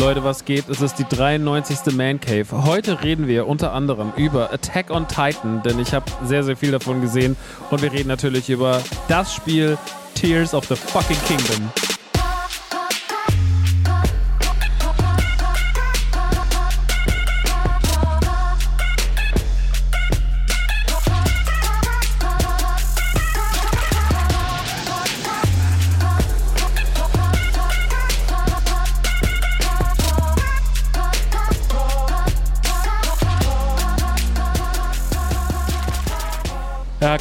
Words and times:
Leute, 0.00 0.24
was 0.24 0.46
geht? 0.46 0.66
Es 0.70 0.80
ist 0.80 0.98
die 0.98 1.04
93. 1.04 1.94
Man 1.94 2.18
Cave. 2.20 2.46
Heute 2.64 3.02
reden 3.02 3.26
wir 3.26 3.46
unter 3.46 3.74
anderem 3.74 4.14
über 4.16 4.50
Attack 4.50 4.90
on 4.90 5.06
Titan, 5.06 5.62
denn 5.62 5.78
ich 5.78 5.92
habe 5.92 6.06
sehr, 6.24 6.42
sehr 6.42 6.56
viel 6.56 6.70
davon 6.70 7.02
gesehen. 7.02 7.36
Und 7.70 7.82
wir 7.82 7.92
reden 7.92 8.08
natürlich 8.08 8.48
über 8.48 8.80
das 9.08 9.34
Spiel 9.34 9.76
Tears 10.14 10.54
of 10.54 10.64
the 10.64 10.74
Fucking 10.74 11.18
Kingdom. 11.28 11.89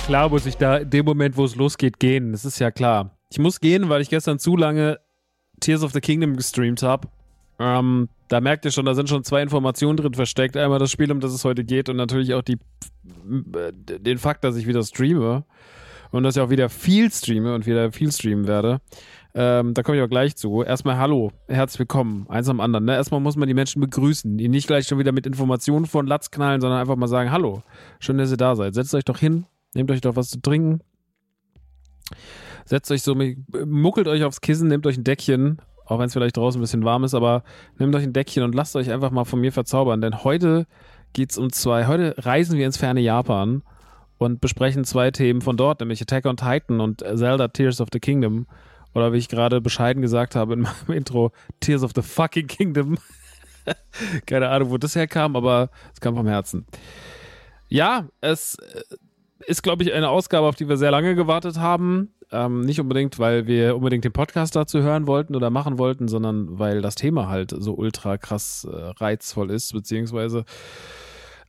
Klar 0.06 0.30
muss 0.30 0.46
ich 0.46 0.58
da 0.58 0.78
in 0.78 0.90
dem 0.90 1.06
Moment, 1.06 1.38
wo 1.38 1.46
es 1.46 1.56
losgeht, 1.56 2.00
gehen. 2.00 2.32
Das 2.32 2.46
ist 2.46 2.60
ja 2.60 2.72
klar. 2.72 3.18
Ich 3.32 3.40
muss 3.40 3.60
gehen, 3.60 3.90
weil 3.90 4.02
ich 4.02 4.10
gestern 4.10 4.40
zu 4.40 4.58
lange 4.58 5.00
Tears 5.60 5.84
of 5.84 5.92
the 5.92 6.02
Kingdom 6.02 6.36
gestreamt 6.36 6.82
habe. 6.84 7.08
Ähm, 7.60 8.10
da 8.30 8.42
merkt 8.42 8.66
ihr 8.66 8.72
schon, 8.72 8.86
da 8.86 8.94
sind 8.94 9.10
schon 9.10 9.24
zwei 9.24 9.42
Informationen 9.42 9.98
drin 9.98 10.14
versteckt. 10.14 10.56
Einmal 10.56 10.80
das 10.80 10.92
Spiel, 10.92 11.12
um 11.12 11.20
das 11.20 11.34
es 11.34 11.44
heute 11.44 11.64
geht 11.64 11.90
und 11.90 11.98
natürlich 11.98 12.34
auch 12.34 12.42
die, 12.42 12.58
den 13.04 14.18
Fakt, 14.18 14.44
dass 14.44 14.56
ich 14.56 14.66
wieder 14.66 14.84
streame 14.84 15.44
und 16.12 16.24
dass 16.24 16.38
ich 16.38 16.42
auch 16.42 16.50
wieder 16.50 16.70
viel 16.70 17.12
streame 17.12 17.54
und 17.54 17.66
wieder 17.66 17.92
viel 17.92 18.12
streamen 18.12 18.48
werde. 18.48 18.82
Ähm, 19.36 19.74
da 19.74 19.84
komme 19.84 19.98
ich 19.98 20.04
auch 20.04 20.10
gleich 20.10 20.36
zu. 20.36 20.64
Erstmal 20.64 20.98
Hallo, 20.98 21.32
herzlich 21.48 21.80
willkommen, 21.80 22.26
eins 22.30 22.50
am 22.50 22.60
anderen. 22.62 22.86
Ne? 22.86 22.96
Erstmal 22.96 23.20
muss 23.20 23.36
man 23.36 23.48
die 23.48 23.54
Menschen 23.54 23.80
begrüßen, 23.80 24.38
die 24.38 24.48
nicht 24.48 24.68
gleich 24.68 24.88
schon 24.88 24.98
wieder 24.98 25.12
mit 25.12 25.28
Informationen 25.28 25.86
von 25.86 26.08
Latz 26.08 26.32
knallen, 26.32 26.62
sondern 26.62 26.80
einfach 26.80 26.96
mal 26.96 27.08
sagen, 27.08 27.32
hallo, 27.32 27.62
schön, 28.00 28.18
dass 28.18 28.32
ihr 28.32 28.38
da 28.38 28.56
seid. 28.56 28.74
Setzt 28.74 28.96
euch 28.96 29.06
doch 29.06 29.20
hin, 29.20 29.46
nehmt 29.74 29.92
euch 29.92 30.02
doch 30.02 30.16
was 30.16 30.30
zu 30.30 30.42
trinken. 30.42 30.82
Setzt 32.66 32.92
euch 32.92 33.02
so, 33.02 33.16
muckelt 33.66 34.08
euch 34.08 34.24
aufs 34.24 34.42
Kissen, 34.42 34.68
nehmt 34.68 34.86
euch 34.86 34.98
ein 34.98 35.04
Deckchen, 35.04 35.62
auch 35.86 36.00
wenn 36.00 36.08
es 36.08 36.14
vielleicht 36.14 36.38
draußen 36.38 36.60
ein 36.60 36.62
bisschen 36.62 36.84
warm 36.84 37.04
ist, 37.04 37.16
aber 37.16 37.44
nehmt 37.78 37.96
euch 37.96 38.04
ein 38.04 38.14
Deckchen 38.14 38.44
und 38.44 38.54
lasst 38.54 38.76
euch 38.76 38.92
einfach 38.92 39.12
mal 39.12 39.26
von 39.26 39.40
mir 39.40 39.52
verzaubern, 39.52 40.02
denn 40.02 40.24
heute 40.24 40.68
geht's 41.14 41.38
um 41.38 41.52
zwei, 41.52 41.88
heute 41.88 42.16
reisen 42.20 42.58
wir 42.58 42.66
ins 42.66 42.78
ferne 42.78 43.02
Japan 43.02 43.64
und 44.20 44.42
besprechen 44.42 44.84
zwei 44.84 45.12
Themen 45.12 45.42
von 45.42 45.58
dort, 45.58 45.80
nämlich 45.80 46.02
Attack 46.02 46.26
on 46.26 46.38
Titan 46.38 46.80
und 46.80 47.00
Zelda 47.00 47.48
Tears 47.48 47.82
of 47.82 47.88
the 47.92 48.00
Kingdom. 48.00 48.46
Oder 48.94 49.14
wie 49.14 49.18
ich 49.18 49.30
gerade 49.30 49.62
bescheiden 49.62 50.02
gesagt 50.02 50.36
habe 50.36 50.54
in 50.54 50.62
meinem 50.62 50.74
Intro, 50.94 51.32
Tears 51.60 51.84
of 51.84 51.92
the 51.96 52.02
fucking 52.02 52.48
Kingdom. 52.48 52.98
Keine 54.26 54.50
Ahnung, 54.50 54.72
wo 54.72 54.78
das 54.78 54.96
herkam, 54.96 55.36
aber 55.36 55.70
es 55.94 56.02
kam 56.02 56.16
vom 56.16 56.28
Herzen. 56.28 56.66
Ja, 57.70 58.08
es 58.20 58.58
ist, 59.46 59.64
glaube 59.64 59.84
ich, 59.84 59.94
eine 59.94 60.10
Ausgabe, 60.10 60.48
auf 60.48 60.56
die 60.56 60.68
wir 60.68 60.78
sehr 60.78 60.92
lange 60.92 61.16
gewartet 61.16 61.60
haben. 61.60 62.14
Ähm, 62.32 62.62
nicht 62.62 62.80
unbedingt, 62.80 63.20
weil 63.20 63.48
wir 63.48 63.76
unbedingt 63.76 64.04
den 64.04 64.12
Podcast 64.12 64.56
dazu 64.56 64.82
hören 64.82 65.08
wollten 65.08 65.36
oder 65.36 65.50
machen 65.50 65.78
wollten, 65.78 66.08
sondern 66.08 66.60
weil 66.60 66.82
das 66.82 66.96
Thema 66.96 67.28
halt 67.28 67.54
so 67.58 67.74
ultra 67.74 68.18
krass 68.18 68.68
äh, 68.70 68.76
reizvoll 68.76 69.50
ist, 69.52 69.74
beziehungsweise 69.74 70.46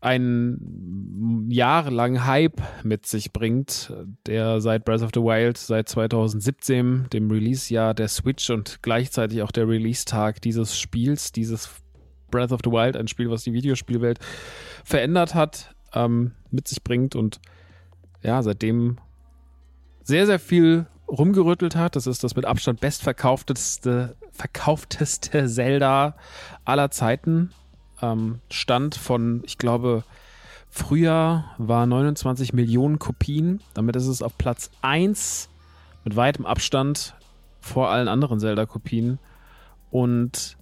einen 0.00 1.50
jahrelangen 1.50 2.24
Hype 2.24 2.62
mit 2.82 3.04
sich 3.04 3.32
bringt, 3.32 3.92
der 4.26 4.62
seit 4.62 4.86
Breath 4.86 5.02
of 5.02 5.10
the 5.12 5.20
Wild, 5.20 5.58
seit 5.58 5.90
2017, 5.90 7.08
dem 7.12 7.30
Release-Jahr 7.30 7.92
der 7.92 8.08
Switch 8.08 8.48
und 8.48 8.82
gleichzeitig 8.82 9.42
auch 9.42 9.52
der 9.52 9.68
Release-Tag 9.68 10.40
dieses 10.40 10.78
Spiels, 10.78 11.32
dieses 11.32 11.68
Breath 12.30 12.52
of 12.52 12.60
the 12.64 12.70
Wild, 12.70 12.96
ein 12.96 13.08
Spiel, 13.08 13.30
was 13.30 13.44
die 13.44 13.52
Videospielwelt 13.52 14.20
verändert 14.84 15.34
hat, 15.34 15.74
ähm, 15.92 16.32
mit 16.50 16.66
sich 16.66 16.82
bringt 16.82 17.14
und 17.14 17.40
ja, 18.22 18.42
seitdem 18.42 18.98
sehr, 20.02 20.26
sehr 20.26 20.38
viel 20.38 20.86
rumgerüttelt 21.08 21.76
hat. 21.76 21.96
Das 21.96 22.06
ist 22.06 22.24
das 22.24 22.36
mit 22.36 22.44
Abstand 22.44 22.80
bestverkaufteste 22.80 24.16
verkaufteste 24.32 25.46
Zelda 25.48 26.16
aller 26.64 26.90
Zeiten. 26.90 27.50
Ähm, 28.00 28.40
Stand 28.50 28.94
von, 28.94 29.42
ich 29.44 29.58
glaube, 29.58 30.04
Frühjahr 30.70 31.54
war 31.58 31.86
29 31.86 32.52
Millionen 32.52 32.98
Kopien. 32.98 33.60
Damit 33.74 33.96
ist 33.96 34.06
es 34.06 34.22
auf 34.22 34.38
Platz 34.38 34.70
1 34.82 35.48
mit 36.04 36.16
weitem 36.16 36.46
Abstand 36.46 37.14
vor 37.60 37.90
allen 37.90 38.08
anderen 38.08 38.40
Zelda-Kopien. 38.40 39.18
Und 39.90 40.56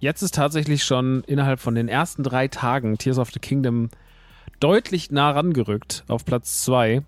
jetzt 0.00 0.22
ist 0.22 0.34
tatsächlich 0.34 0.84
schon 0.84 1.22
innerhalb 1.24 1.60
von 1.60 1.74
den 1.74 1.88
ersten 1.88 2.22
drei 2.22 2.48
Tagen 2.48 2.98
Tears 2.98 3.18
of 3.18 3.30
the 3.32 3.38
Kingdom 3.38 3.88
deutlich 4.60 5.10
nah 5.10 5.30
rangerückt 5.30 6.04
auf 6.08 6.24
Platz 6.24 6.62
2 6.64 7.02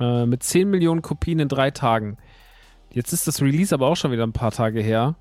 äh, 0.00 0.26
mit 0.26 0.42
10 0.42 0.70
Millionen 0.70 1.02
Kopien 1.02 1.38
in 1.38 1.48
drei 1.48 1.70
Tagen. 1.70 2.18
Jetzt 2.90 3.12
ist 3.12 3.26
das 3.26 3.42
Release 3.42 3.74
aber 3.74 3.86
auch 3.86 3.96
schon 3.96 4.12
wieder 4.12 4.26
ein 4.26 4.32
paar 4.32 4.50
Tage 4.50 4.80
her. 4.80 5.16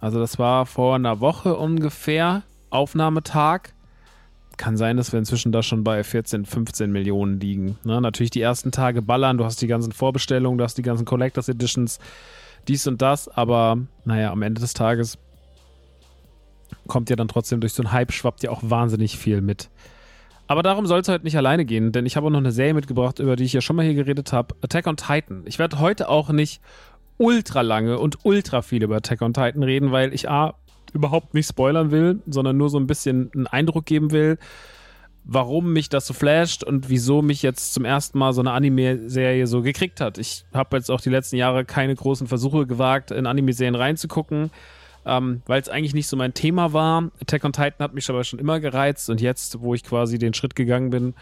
Also 0.00 0.18
das 0.18 0.38
war 0.38 0.66
vor 0.66 0.94
einer 0.94 1.20
Woche 1.20 1.56
ungefähr, 1.56 2.42
Aufnahmetag. 2.70 3.72
Kann 4.56 4.76
sein, 4.76 4.96
dass 4.96 5.12
wir 5.12 5.18
inzwischen 5.18 5.52
da 5.52 5.62
schon 5.62 5.84
bei 5.84 6.04
14, 6.04 6.44
15 6.44 6.90
Millionen 6.90 7.40
liegen. 7.40 7.78
Ne? 7.84 8.00
Natürlich 8.00 8.30
die 8.30 8.40
ersten 8.40 8.72
Tage 8.72 9.02
ballern, 9.02 9.38
du 9.38 9.44
hast 9.44 9.60
die 9.62 9.66
ganzen 9.66 9.92
Vorbestellungen, 9.92 10.58
du 10.58 10.64
hast 10.64 10.76
die 10.78 10.82
ganzen 10.82 11.04
Collectors 11.04 11.48
Editions, 11.48 11.98
dies 12.68 12.86
und 12.86 13.00
das, 13.00 13.28
aber 13.28 13.78
naja, 14.04 14.30
am 14.32 14.42
Ende 14.42 14.60
des 14.60 14.74
Tages 14.74 15.18
kommt 16.86 17.08
ja 17.10 17.16
dann 17.16 17.28
trotzdem 17.28 17.60
durch 17.60 17.72
so 17.72 17.82
einen 17.82 17.92
Hype, 17.92 18.12
schwappt 18.12 18.42
ja 18.42 18.50
auch 18.50 18.60
wahnsinnig 18.62 19.18
viel 19.18 19.40
mit. 19.40 19.70
Aber 20.50 20.64
darum 20.64 20.84
soll 20.84 20.98
es 20.98 21.08
heute 21.08 21.22
nicht 21.22 21.36
alleine 21.36 21.64
gehen, 21.64 21.92
denn 21.92 22.06
ich 22.06 22.16
habe 22.16 22.26
auch 22.26 22.30
noch 22.30 22.40
eine 22.40 22.50
Serie 22.50 22.74
mitgebracht, 22.74 23.20
über 23.20 23.36
die 23.36 23.44
ich 23.44 23.52
ja 23.52 23.60
schon 23.60 23.76
mal 23.76 23.84
hier 23.84 23.94
geredet 23.94 24.32
habe. 24.32 24.56
Attack 24.62 24.88
on 24.88 24.96
Titan. 24.96 25.44
Ich 25.44 25.60
werde 25.60 25.78
heute 25.78 26.08
auch 26.08 26.30
nicht 26.30 26.60
ultra 27.18 27.60
lange 27.60 28.00
und 28.00 28.24
ultra 28.24 28.60
viel 28.60 28.82
über 28.82 28.96
Attack 28.96 29.22
on 29.22 29.32
Titan 29.32 29.62
reden, 29.62 29.92
weil 29.92 30.12
ich 30.12 30.28
A, 30.28 30.54
überhaupt 30.92 31.34
nicht 31.34 31.46
spoilern 31.46 31.92
will, 31.92 32.18
sondern 32.26 32.56
nur 32.56 32.68
so 32.68 32.80
ein 32.80 32.88
bisschen 32.88 33.30
einen 33.32 33.46
Eindruck 33.46 33.86
geben 33.86 34.10
will, 34.10 34.38
warum 35.22 35.72
mich 35.72 35.88
das 35.88 36.08
so 36.08 36.14
flasht 36.14 36.64
und 36.64 36.88
wieso 36.88 37.22
mich 37.22 37.42
jetzt 37.42 37.72
zum 37.72 37.84
ersten 37.84 38.18
Mal 38.18 38.32
so 38.32 38.40
eine 38.40 38.50
Anime-Serie 38.50 39.46
so 39.46 39.62
gekriegt 39.62 40.00
hat. 40.00 40.18
Ich 40.18 40.46
habe 40.52 40.78
jetzt 40.78 40.90
auch 40.90 41.00
die 41.00 41.10
letzten 41.10 41.36
Jahre 41.36 41.64
keine 41.64 41.94
großen 41.94 42.26
Versuche 42.26 42.66
gewagt, 42.66 43.12
in 43.12 43.26
Anime-Serien 43.26 43.76
reinzugucken, 43.76 44.50
ähm, 45.06 45.42
weil 45.46 45.60
es 45.60 45.68
eigentlich 45.68 45.94
nicht 45.94 46.08
so 46.08 46.16
mein 46.16 46.34
Thema 46.34 46.72
war. 46.72 47.10
Attack 47.20 47.44
on 47.44 47.52
Titan 47.52 47.78
hat 47.80 47.94
mich 47.94 48.08
aber 48.10 48.24
schon 48.24 48.38
immer 48.38 48.60
gereizt 48.60 49.10
und 49.10 49.20
jetzt, 49.20 49.60
wo 49.60 49.74
ich 49.74 49.82
quasi 49.84 50.18
den 50.18 50.34
Schritt 50.34 50.54
gegangen 50.54 50.90
bin, 50.90 51.14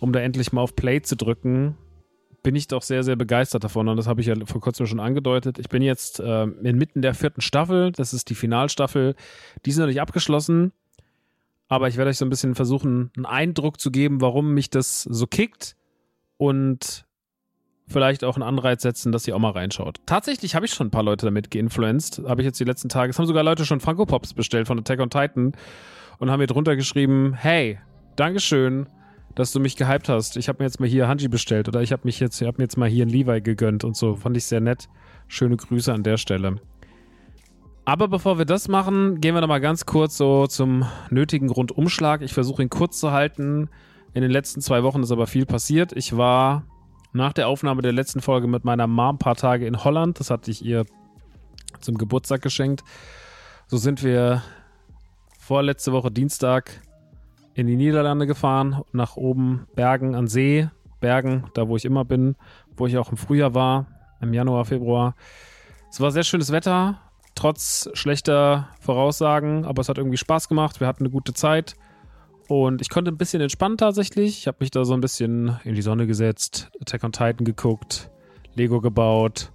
um 0.00 0.12
da 0.12 0.20
endlich 0.20 0.52
mal 0.52 0.60
auf 0.60 0.76
Play 0.76 1.02
zu 1.02 1.16
drücken, 1.16 1.76
bin 2.42 2.56
ich 2.56 2.68
doch 2.68 2.82
sehr, 2.82 3.04
sehr 3.04 3.16
begeistert 3.16 3.64
davon. 3.64 3.88
Und 3.88 3.96
das 3.96 4.08
habe 4.08 4.20
ich 4.20 4.26
ja 4.26 4.34
vor 4.44 4.60
kurzem 4.60 4.86
schon 4.86 5.00
angedeutet. 5.00 5.58
Ich 5.58 5.68
bin 5.68 5.82
jetzt 5.82 6.18
äh, 6.20 6.42
inmitten 6.42 7.02
der 7.02 7.14
vierten 7.14 7.40
Staffel. 7.40 7.92
Das 7.92 8.12
ist 8.12 8.30
die 8.30 8.34
Finalstaffel. 8.34 9.14
Die 9.64 9.70
ist 9.70 9.78
noch 9.78 9.86
nicht 9.86 10.00
abgeschlossen. 10.00 10.72
Aber 11.68 11.88
ich 11.88 11.96
werde 11.96 12.10
euch 12.10 12.18
so 12.18 12.26
ein 12.26 12.30
bisschen 12.30 12.54
versuchen, 12.54 13.10
einen 13.16 13.26
Eindruck 13.26 13.80
zu 13.80 13.90
geben, 13.90 14.20
warum 14.20 14.52
mich 14.52 14.70
das 14.70 15.02
so 15.04 15.26
kickt. 15.26 15.76
Und 16.36 17.06
vielleicht 17.92 18.24
auch 18.24 18.36
einen 18.36 18.42
Anreiz 18.42 18.82
setzen, 18.82 19.12
dass 19.12 19.28
ihr 19.28 19.36
auch 19.36 19.40
mal 19.40 19.52
reinschaut. 19.52 19.98
Tatsächlich 20.06 20.54
habe 20.54 20.66
ich 20.66 20.72
schon 20.72 20.88
ein 20.88 20.90
paar 20.90 21.02
Leute 21.02 21.26
damit 21.26 21.50
geinfluenced. 21.50 22.22
Habe 22.26 22.42
ich 22.42 22.46
jetzt 22.46 22.58
die 22.58 22.64
letzten 22.64 22.88
Tage. 22.88 23.10
Es 23.10 23.18
haben 23.18 23.26
sogar 23.26 23.44
Leute 23.44 23.64
schon 23.64 23.80
Funko 23.80 24.06
Pops 24.06 24.34
bestellt 24.34 24.66
von 24.66 24.78
Attack 24.78 25.00
on 25.00 25.10
Titan 25.10 25.52
und 26.18 26.30
haben 26.30 26.40
mir 26.40 26.46
drunter 26.46 26.74
geschrieben: 26.74 27.34
Hey, 27.34 27.78
Dankeschön 28.16 28.86
dass 29.34 29.52
du 29.52 29.60
mich 29.60 29.76
gehypt 29.76 30.08
hast. 30.08 30.36
Ich 30.36 30.48
habe 30.48 30.62
mir 30.62 30.66
jetzt 30.66 30.80
mal 30.80 30.88
hier 30.88 31.08
Hanji 31.08 31.28
bestellt 31.28 31.68
oder 31.68 31.82
ich 31.82 31.92
habe 31.92 32.02
mich 32.04 32.20
jetzt, 32.20 32.40
ich 32.40 32.46
habe 32.46 32.58
mir 32.58 32.64
jetzt 32.64 32.76
mal 32.76 32.88
hier 32.88 33.02
einen 33.02 33.10
Levi 33.10 33.40
gegönnt 33.40 33.84
und 33.84 33.96
so. 33.96 34.16
Fand 34.16 34.36
ich 34.36 34.44
sehr 34.44 34.60
nett. 34.60 34.88
Schöne 35.28 35.56
Grüße 35.56 35.92
an 35.92 36.02
der 36.02 36.16
Stelle. 36.16 36.56
Aber 37.84 38.08
bevor 38.08 38.38
wir 38.38 38.44
das 38.44 38.68
machen, 38.68 39.20
gehen 39.20 39.34
wir 39.34 39.40
noch 39.40 39.48
mal 39.48 39.60
ganz 39.60 39.86
kurz 39.86 40.16
so 40.16 40.46
zum 40.46 40.86
nötigen 41.10 41.50
Rundumschlag. 41.50 42.22
Ich 42.22 42.32
versuche 42.32 42.62
ihn 42.62 42.70
kurz 42.70 43.00
zu 43.00 43.10
halten. 43.10 43.68
In 44.14 44.22
den 44.22 44.30
letzten 44.30 44.60
zwei 44.60 44.82
Wochen 44.82 45.02
ist 45.02 45.10
aber 45.10 45.26
viel 45.26 45.46
passiert. 45.46 45.92
Ich 45.92 46.16
war 46.16 46.64
nach 47.12 47.32
der 47.32 47.48
Aufnahme 47.48 47.82
der 47.82 47.92
letzten 47.92 48.20
Folge 48.20 48.46
mit 48.46 48.64
meiner 48.64 48.86
Mom 48.86 49.16
ein 49.16 49.18
paar 49.18 49.36
Tage 49.36 49.66
in 49.66 49.84
Holland. 49.84 50.18
Das 50.20 50.30
hatte 50.30 50.50
ich 50.50 50.64
ihr 50.64 50.86
zum 51.80 51.98
Geburtstag 51.98 52.42
geschenkt. 52.42 52.82
So 53.66 53.76
sind 53.76 54.02
wir 54.02 54.42
vorletzte 55.38 55.92
Woche 55.92 56.10
Dienstag 56.10 56.80
in 57.54 57.66
die 57.66 57.76
Niederlande 57.76 58.26
gefahren, 58.26 58.82
nach 58.92 59.16
oben 59.16 59.66
Bergen 59.74 60.14
an 60.14 60.26
See, 60.26 60.68
Bergen, 61.00 61.44
da 61.54 61.68
wo 61.68 61.76
ich 61.76 61.84
immer 61.84 62.04
bin, 62.04 62.36
wo 62.76 62.86
ich 62.86 62.96
auch 62.96 63.10
im 63.10 63.16
Frühjahr 63.16 63.54
war, 63.54 63.86
im 64.20 64.32
Januar, 64.32 64.64
Februar. 64.64 65.14
Es 65.90 66.00
war 66.00 66.10
sehr 66.10 66.22
schönes 66.22 66.52
Wetter, 66.52 67.00
trotz 67.34 67.90
schlechter 67.92 68.68
Voraussagen, 68.80 69.66
aber 69.66 69.80
es 69.80 69.88
hat 69.88 69.98
irgendwie 69.98 70.16
Spaß 70.16 70.48
gemacht. 70.48 70.80
Wir 70.80 70.86
hatten 70.86 71.04
eine 71.04 71.10
gute 71.10 71.34
Zeit 71.34 71.76
und 72.52 72.82
ich 72.82 72.90
konnte 72.90 73.10
ein 73.10 73.16
bisschen 73.16 73.40
entspannen 73.40 73.78
tatsächlich. 73.78 74.40
Ich 74.40 74.46
habe 74.46 74.58
mich 74.60 74.70
da 74.70 74.84
so 74.84 74.92
ein 74.92 75.00
bisschen 75.00 75.58
in 75.64 75.74
die 75.74 75.80
Sonne 75.80 76.06
gesetzt, 76.06 76.70
Attack 76.82 77.02
on 77.02 77.12
Titan 77.12 77.46
geguckt, 77.46 78.10
Lego 78.54 78.82
gebaut, 78.82 79.50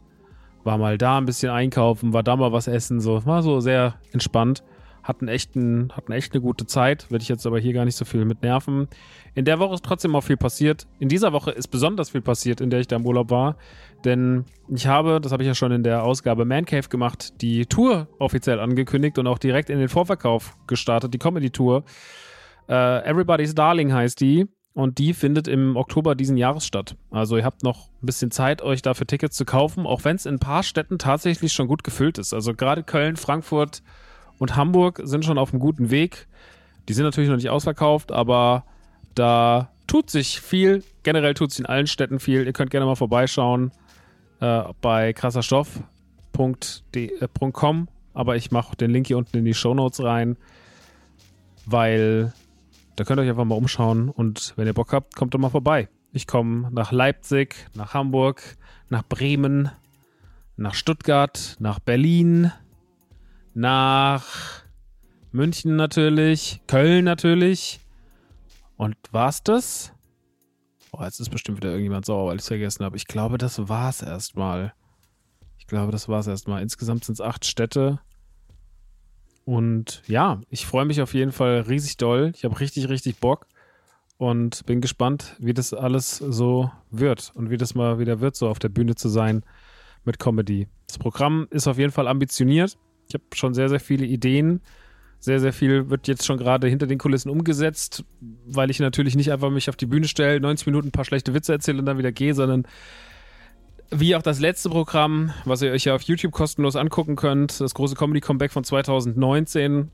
war 0.64 0.80
mal 0.80 0.98
da 0.98 1.20
ein 1.20 1.26
bisschen 1.26 1.52
einkaufen, 1.52 2.14
war 2.14 2.24
da 2.24 2.36
mal 2.36 2.52
was 2.52 2.68
essen, 2.68 3.00
so 3.00 3.24
war 3.26 3.44
so 3.44 3.60
sehr 3.60 4.00
entspannt 4.14 4.64
hatten 5.08 5.30
echt, 5.30 5.56
ein, 5.56 5.94
hatten 5.96 6.12
echt 6.12 6.34
eine 6.34 6.42
gute 6.42 6.66
Zeit. 6.66 7.10
Werde 7.10 7.24
ich 7.24 7.30
jetzt 7.30 7.48
aber 7.48 7.60
hier 7.60 7.72
gar 7.72 7.86
nicht 7.86 7.96
so 7.96 8.04
viel 8.04 8.26
mit 8.26 8.42
nerven. 8.42 8.90
In 9.36 9.46
der 9.46 9.58
Woche 9.58 9.76
ist 9.76 9.86
trotzdem 9.86 10.16
auch 10.16 10.22
viel 10.22 10.36
passiert. 10.36 10.86
In 11.00 11.08
dieser 11.08 11.32
Woche 11.32 11.52
ist 11.52 11.70
besonders 11.70 12.10
viel 12.10 12.22
passiert, 12.22 12.60
in 12.60 12.70
der 12.70 12.82
ich 12.82 12.88
da 12.88 12.98
im 12.98 13.06
Urlaub 13.06 13.32
war. 13.32 13.56
Denn 14.04 14.44
ich 14.68 14.86
habe, 14.88 15.22
das 15.22 15.32
habe 15.32 15.44
ich 15.44 15.48
ja 15.48 15.56
schon 15.56 15.72
in 15.72 15.84
der 15.84 16.04
Ausgabe 16.04 16.44
Man 16.44 16.66
Cave 16.66 16.90
gemacht, 16.90 17.42
die 17.42 17.66
Tour 17.66 18.10
offiziell 18.20 18.60
angekündigt 18.60 19.18
und 19.18 19.28
auch 19.28 19.38
direkt 19.38 19.70
in 19.70 19.80
den 19.80 19.88
Vorverkauf 19.88 20.58
gestartet, 20.68 21.14
die 21.14 21.20
Comedy-Tour. 21.20 21.84
Uh, 22.70 23.02
Everybody's 23.04 23.56
Darling 23.56 23.94
heißt 23.94 24.20
die. 24.22 24.48
Und 24.74 25.00
die 25.00 25.16
findet 25.16 25.48
im 25.48 25.76
Oktober 25.76 26.14
diesen 26.14 26.38
Jahres 26.38 26.64
statt. 26.68 26.96
Also 27.10 27.36
ihr 27.38 27.44
habt 27.44 27.64
noch 27.64 27.90
ein 28.04 28.06
bisschen 28.06 28.30
Zeit, 28.30 28.62
euch 28.62 28.84
dafür 28.84 29.08
Tickets 29.08 29.36
zu 29.36 29.44
kaufen, 29.44 29.88
auch 29.88 30.04
wenn 30.04 30.18
es 30.18 30.28
in 30.28 30.36
ein 30.36 30.40
paar 30.40 30.62
Städten 30.62 31.00
tatsächlich 31.00 31.52
schon 31.52 31.68
gut 31.68 31.84
gefüllt 31.84 32.20
ist. 32.20 32.32
Also 32.32 32.54
gerade 32.54 32.84
Köln, 32.84 33.16
Frankfurt, 33.16 33.82
und 34.40 34.56
Hamburg 34.56 35.02
sind 35.04 35.26
schon 35.26 35.38
auf 35.38 35.52
einem 35.52 35.60
guten 35.60 35.90
Weg. 35.90 36.28
Die 36.88 36.94
sind 36.94 37.04
natürlich 37.06 37.30
noch 37.30 37.36
nicht 37.38 37.50
ausverkauft, 37.50 38.12
aber 38.12 38.66
da 39.16 39.72
tut 39.88 40.10
sich 40.10 40.40
viel. 40.40 40.84
Generell 41.04 41.34
tut 41.34 41.52
sich 41.52 41.60
in 41.60 41.66
allen 41.66 41.88
Städten 41.88 42.20
viel. 42.20 42.46
Ihr 42.46 42.54
könnt 42.54 42.72
gerne 42.72 42.86
mal 42.86 42.96
vorbeischauen 42.96 43.72
äh, 44.40 44.64
bei 44.82 45.14
krasserstoff.com. 45.14 45.88
Äh, 46.94 47.88
aber 48.14 48.36
ich 48.36 48.52
mache 48.52 48.76
den 48.76 48.92
Link 48.92 49.08
hier 49.08 49.18
unten 49.18 49.38
in 49.38 49.46
die 49.46 49.54
Show 49.54 49.74
Notes 49.74 50.04
rein, 50.04 50.38
weil 51.66 52.34
da 52.98 53.04
könnt 53.04 53.20
ihr 53.20 53.24
euch 53.24 53.30
einfach 53.30 53.46
mal 53.46 53.56
umschauen 53.56 54.10
und 54.10 54.54
wenn 54.58 54.66
ihr 54.66 54.74
Bock 54.74 54.92
habt, 54.92 55.16
kommt 55.16 55.34
doch 55.34 55.40
mal 55.40 55.52
vorbei. 55.52 55.88
Ich 56.14 56.26
komme 56.26 56.70
nach 56.72 56.92
Leipzig, 56.92 57.56
nach 57.76 57.94
Hamburg, 57.94 58.58
nach 58.90 59.04
Bremen, 59.04 59.70
nach 60.56 60.74
Stuttgart, 60.74 61.56
nach 61.60 61.80
Berlin, 61.80 62.52
nach 63.54 64.64
München 65.32 65.76
natürlich, 65.76 66.62
Köln 66.66 67.06
natürlich. 67.06 67.82
Und 68.78 68.96
war's 69.12 69.44
das? 69.44 69.94
Oh, 70.92 71.04
jetzt 71.04 71.20
ist 71.20 71.30
bestimmt 71.30 71.58
wieder 71.58 71.70
irgendjemand 71.70 72.06
sauer, 72.06 72.30
weil 72.30 72.38
ich 72.38 72.42
es 72.42 72.48
vergessen 72.48 72.84
habe. 72.84 72.98
Ich 72.98 73.06
glaube, 73.06 73.38
das 73.38 73.70
war's 73.70 74.02
erstmal. 74.02 74.74
Ich 75.60 75.68
glaube, 75.68 75.92
das 75.92 76.10
war's 76.10 76.26
erstmal. 76.26 76.64
Insgesamt 76.64 77.06
sind 77.06 77.14
es 77.14 77.22
acht 77.22 77.46
Städte. 77.46 78.00
Und 79.48 80.02
ja, 80.08 80.42
ich 80.50 80.66
freue 80.66 80.84
mich 80.84 81.00
auf 81.00 81.14
jeden 81.14 81.32
Fall 81.32 81.62
riesig 81.62 81.96
doll. 81.96 82.34
Ich 82.36 82.44
habe 82.44 82.60
richtig, 82.60 82.90
richtig 82.90 83.22
Bock 83.22 83.48
und 84.18 84.66
bin 84.66 84.82
gespannt, 84.82 85.38
wie 85.40 85.54
das 85.54 85.74
alles 85.74 86.18
so 86.18 86.70
wird 86.92 87.32
und 87.34 87.50
wie 87.50 87.56
das 87.56 87.74
mal 87.74 87.98
wieder 87.98 88.20
wird, 88.20 88.36
so 88.36 88.50
auf 88.50 88.60
der 88.60 88.68
Bühne 88.68 88.96
zu 88.96 89.08
sein 89.08 89.44
mit 90.04 90.20
Comedy. 90.20 90.68
Das 90.88 90.98
Programm 90.98 91.48
ist 91.50 91.66
auf 91.66 91.78
jeden 91.78 91.94
Fall 91.94 92.10
ambitioniert. 92.10 92.78
Ich 93.08 93.14
habe 93.14 93.24
schon 93.36 93.54
sehr, 93.54 93.70
sehr 93.70 93.80
viele 93.80 94.06
Ideen. 94.06 94.60
Sehr, 95.20 95.40
sehr 95.40 95.54
viel 95.54 95.90
wird 95.90 96.10
jetzt 96.10 96.26
schon 96.26 96.38
gerade 96.38 96.68
hinter 96.68 96.86
den 96.86 96.98
Kulissen 96.98 97.30
umgesetzt, 97.30 98.04
weil 98.20 98.70
ich 98.70 98.82
natürlich 98.82 99.16
nicht 99.16 99.32
einfach 99.32 99.50
mich 99.50 99.70
auf 99.70 99.78
die 99.78 99.86
Bühne 99.86 100.10
stelle, 100.10 100.42
90 100.42 100.66
Minuten 100.66 100.90
ein 100.90 100.92
paar 100.92 101.06
schlechte 101.06 101.34
Witze 101.34 101.54
erzähle 101.54 101.80
und 101.80 101.86
dann 101.86 101.98
wieder 101.98 102.12
gehe, 102.12 102.34
sondern 102.34 102.68
wie 103.92 104.16
auch 104.16 104.22
das 104.22 104.40
letzte 104.40 104.70
Programm, 104.70 105.34
was 105.46 105.62
ihr 105.62 105.72
euch 105.72 105.86
ja 105.86 105.96
auf 105.96 106.02
YouTube 106.02 106.32
kostenlos 106.32 106.76
angucken 106.76 107.16
könnt, 107.16 107.60
das 107.60 107.74
große 107.74 107.96
Comedy 107.96 108.22
Comeback 108.22 108.52
von 108.52 108.64
2019, 108.64 109.92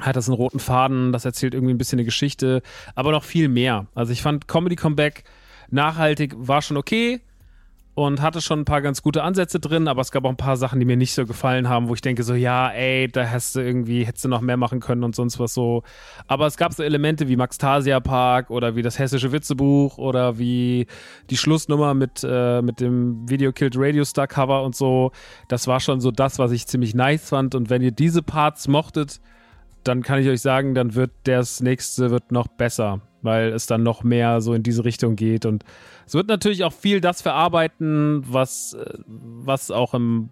hat 0.00 0.16
das 0.16 0.28
einen 0.28 0.36
roten 0.36 0.60
Faden, 0.60 1.12
das 1.12 1.24
erzählt 1.24 1.54
irgendwie 1.54 1.74
ein 1.74 1.78
bisschen 1.78 1.98
eine 1.98 2.04
Geschichte, 2.04 2.62
aber 2.94 3.10
noch 3.10 3.24
viel 3.24 3.48
mehr. 3.48 3.86
Also 3.94 4.12
ich 4.12 4.22
fand 4.22 4.46
Comedy 4.46 4.76
Comeback 4.76 5.24
nachhaltig 5.70 6.34
war 6.36 6.62
schon 6.62 6.76
okay, 6.76 7.20
und 7.98 8.22
hatte 8.22 8.40
schon 8.40 8.60
ein 8.60 8.64
paar 8.64 8.80
ganz 8.80 9.02
gute 9.02 9.24
Ansätze 9.24 9.58
drin, 9.58 9.88
aber 9.88 10.02
es 10.02 10.12
gab 10.12 10.24
auch 10.24 10.30
ein 10.30 10.36
paar 10.36 10.56
Sachen, 10.56 10.78
die 10.78 10.86
mir 10.86 10.96
nicht 10.96 11.14
so 11.14 11.26
gefallen 11.26 11.68
haben, 11.68 11.88
wo 11.88 11.94
ich 11.94 12.00
denke 12.00 12.22
so, 12.22 12.34
ja, 12.34 12.70
ey, 12.70 13.08
da 13.08 13.28
hast 13.28 13.56
du 13.56 13.60
irgendwie, 13.60 14.04
hättest 14.04 14.24
du 14.24 14.28
noch 14.28 14.40
mehr 14.40 14.56
machen 14.56 14.78
können 14.78 15.02
und 15.02 15.16
sonst 15.16 15.40
was 15.40 15.52
so. 15.52 15.82
Aber 16.28 16.46
es 16.46 16.56
gab 16.56 16.72
so 16.72 16.84
Elemente 16.84 17.26
wie 17.26 17.34
Max 17.34 17.58
Tasia 17.58 17.98
Park 17.98 18.50
oder 18.50 18.76
wie 18.76 18.82
das 18.82 19.00
hessische 19.00 19.32
Witzebuch 19.32 19.98
oder 19.98 20.38
wie 20.38 20.86
die 21.28 21.36
Schlussnummer 21.36 21.94
mit, 21.94 22.22
äh, 22.22 22.62
mit 22.62 22.78
dem 22.78 23.28
Video 23.28 23.50
Killed 23.50 23.74
Radio 23.76 24.04
Star 24.04 24.28
Cover 24.28 24.62
und 24.62 24.76
so. 24.76 25.10
Das 25.48 25.66
war 25.66 25.80
schon 25.80 26.00
so 26.00 26.12
das, 26.12 26.38
was 26.38 26.52
ich 26.52 26.68
ziemlich 26.68 26.94
nice 26.94 27.28
fand. 27.28 27.56
Und 27.56 27.68
wenn 27.68 27.82
ihr 27.82 27.90
diese 27.90 28.22
Parts 28.22 28.68
mochtet, 28.68 29.20
dann 29.82 30.04
kann 30.04 30.20
ich 30.20 30.28
euch 30.28 30.40
sagen, 30.40 30.76
dann 30.76 30.94
wird 30.94 31.10
das 31.24 31.60
nächste 31.60 32.12
wird 32.12 32.30
noch 32.30 32.46
besser, 32.46 33.00
weil 33.28 33.52
es 33.52 33.66
dann 33.66 33.82
noch 33.82 34.02
mehr 34.02 34.40
so 34.40 34.54
in 34.54 34.62
diese 34.62 34.84
Richtung 34.84 35.14
geht 35.14 35.44
und 35.44 35.62
es 36.08 36.14
wird 36.14 36.28
natürlich 36.28 36.64
auch 36.64 36.72
viel 36.72 37.02
das 37.02 37.20
verarbeiten, 37.20 38.24
was, 38.26 38.72
äh, 38.72 38.98
was 39.06 39.70
auch 39.70 39.92
im, 39.92 40.30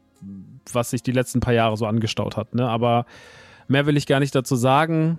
was 0.72 0.88
sich 0.88 1.02
die 1.02 1.12
letzten 1.12 1.40
paar 1.40 1.52
Jahre 1.52 1.76
so 1.76 1.84
angestaut 1.84 2.38
hat. 2.38 2.54
Ne? 2.54 2.66
Aber 2.66 3.04
mehr 3.68 3.84
will 3.84 3.98
ich 3.98 4.06
gar 4.06 4.18
nicht 4.18 4.34
dazu 4.34 4.56
sagen. 4.56 5.18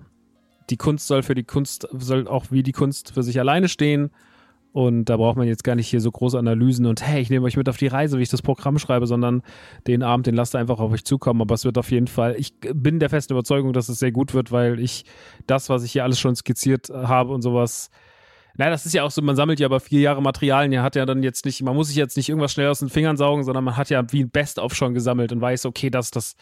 Die 0.71 0.77
Kunst 0.77 1.05
soll 1.05 1.21
für 1.21 1.35
die 1.35 1.43
Kunst, 1.43 1.87
soll 1.93 2.27
auch 2.27 2.47
wie 2.49 2.63
die 2.63 2.71
Kunst 2.71 3.13
für 3.13 3.21
sich 3.21 3.39
alleine 3.39 3.69
stehen. 3.69 4.09
Und 4.73 5.05
da 5.05 5.17
braucht 5.17 5.37
man 5.37 5.47
jetzt 5.47 5.63
gar 5.63 5.75
nicht 5.75 5.87
hier 5.87 6.01
so 6.01 6.11
große 6.11 6.37
Analysen 6.37 6.85
und 6.85 7.01
hey, 7.01 7.21
ich 7.21 7.29
nehme 7.29 7.45
euch 7.45 7.57
mit 7.57 7.67
auf 7.67 7.77
die 7.77 7.87
Reise, 7.87 8.19
wie 8.19 8.23
ich 8.23 8.29
das 8.29 8.41
Programm 8.41 8.77
schreibe, 8.77 9.07
sondern 9.07 9.41
den 9.87 10.03
Abend, 10.03 10.27
den 10.27 10.35
lasst 10.35 10.55
einfach 10.55 10.79
auf 10.79 10.91
euch 10.91 11.03
zukommen. 11.03 11.41
Aber 11.41 11.55
es 11.55 11.65
wird 11.65 11.77
auf 11.77 11.89
jeden 11.89 12.07
Fall, 12.07 12.35
ich 12.37 12.53
bin 12.59 12.99
der 12.99 13.09
festen 13.09 13.33
Überzeugung, 13.33 13.73
dass 13.73 13.89
es 13.89 13.99
sehr 13.99 14.11
gut 14.11 14.33
wird, 14.33 14.51
weil 14.51 14.79
ich 14.79 15.05
das, 15.47 15.69
was 15.69 15.83
ich 15.83 15.93
hier 15.93 16.03
alles 16.03 16.19
schon 16.19 16.35
skizziert 16.35 16.89
habe 16.89 17.33
und 17.33 17.41
sowas, 17.41 17.89
naja, 18.57 18.71
das 18.71 18.85
ist 18.87 18.93
ja 18.93 19.03
auch 19.03 19.11
so, 19.11 19.21
man 19.21 19.35
sammelt 19.35 19.59
ja 19.59 19.67
aber 19.67 19.79
vier 19.79 20.01
Jahre 20.01 20.21
Materialien, 20.21 20.71
ja, 20.71 20.81
hat 20.81 20.95
ja 20.95 21.05
dann 21.05 21.21
jetzt 21.21 21.45
nicht, 21.45 21.61
man 21.61 21.75
muss 21.75 21.87
sich 21.87 21.95
jetzt 21.95 22.17
nicht 22.17 22.27
irgendwas 22.27 22.53
schnell 22.53 22.67
aus 22.69 22.79
den 22.79 22.89
Fingern 22.89 23.15
saugen, 23.15 23.43
sondern 23.43 23.63
man 23.63 23.77
hat 23.77 23.89
ja 23.91 24.03
wie 24.11 24.23
ein 24.23 24.31
Best-of 24.31 24.73
schon 24.73 24.95
gesammelt 24.95 25.31
und 25.31 25.41
weiß, 25.41 25.67
okay, 25.67 25.91
das, 25.91 26.09
das, 26.09 26.35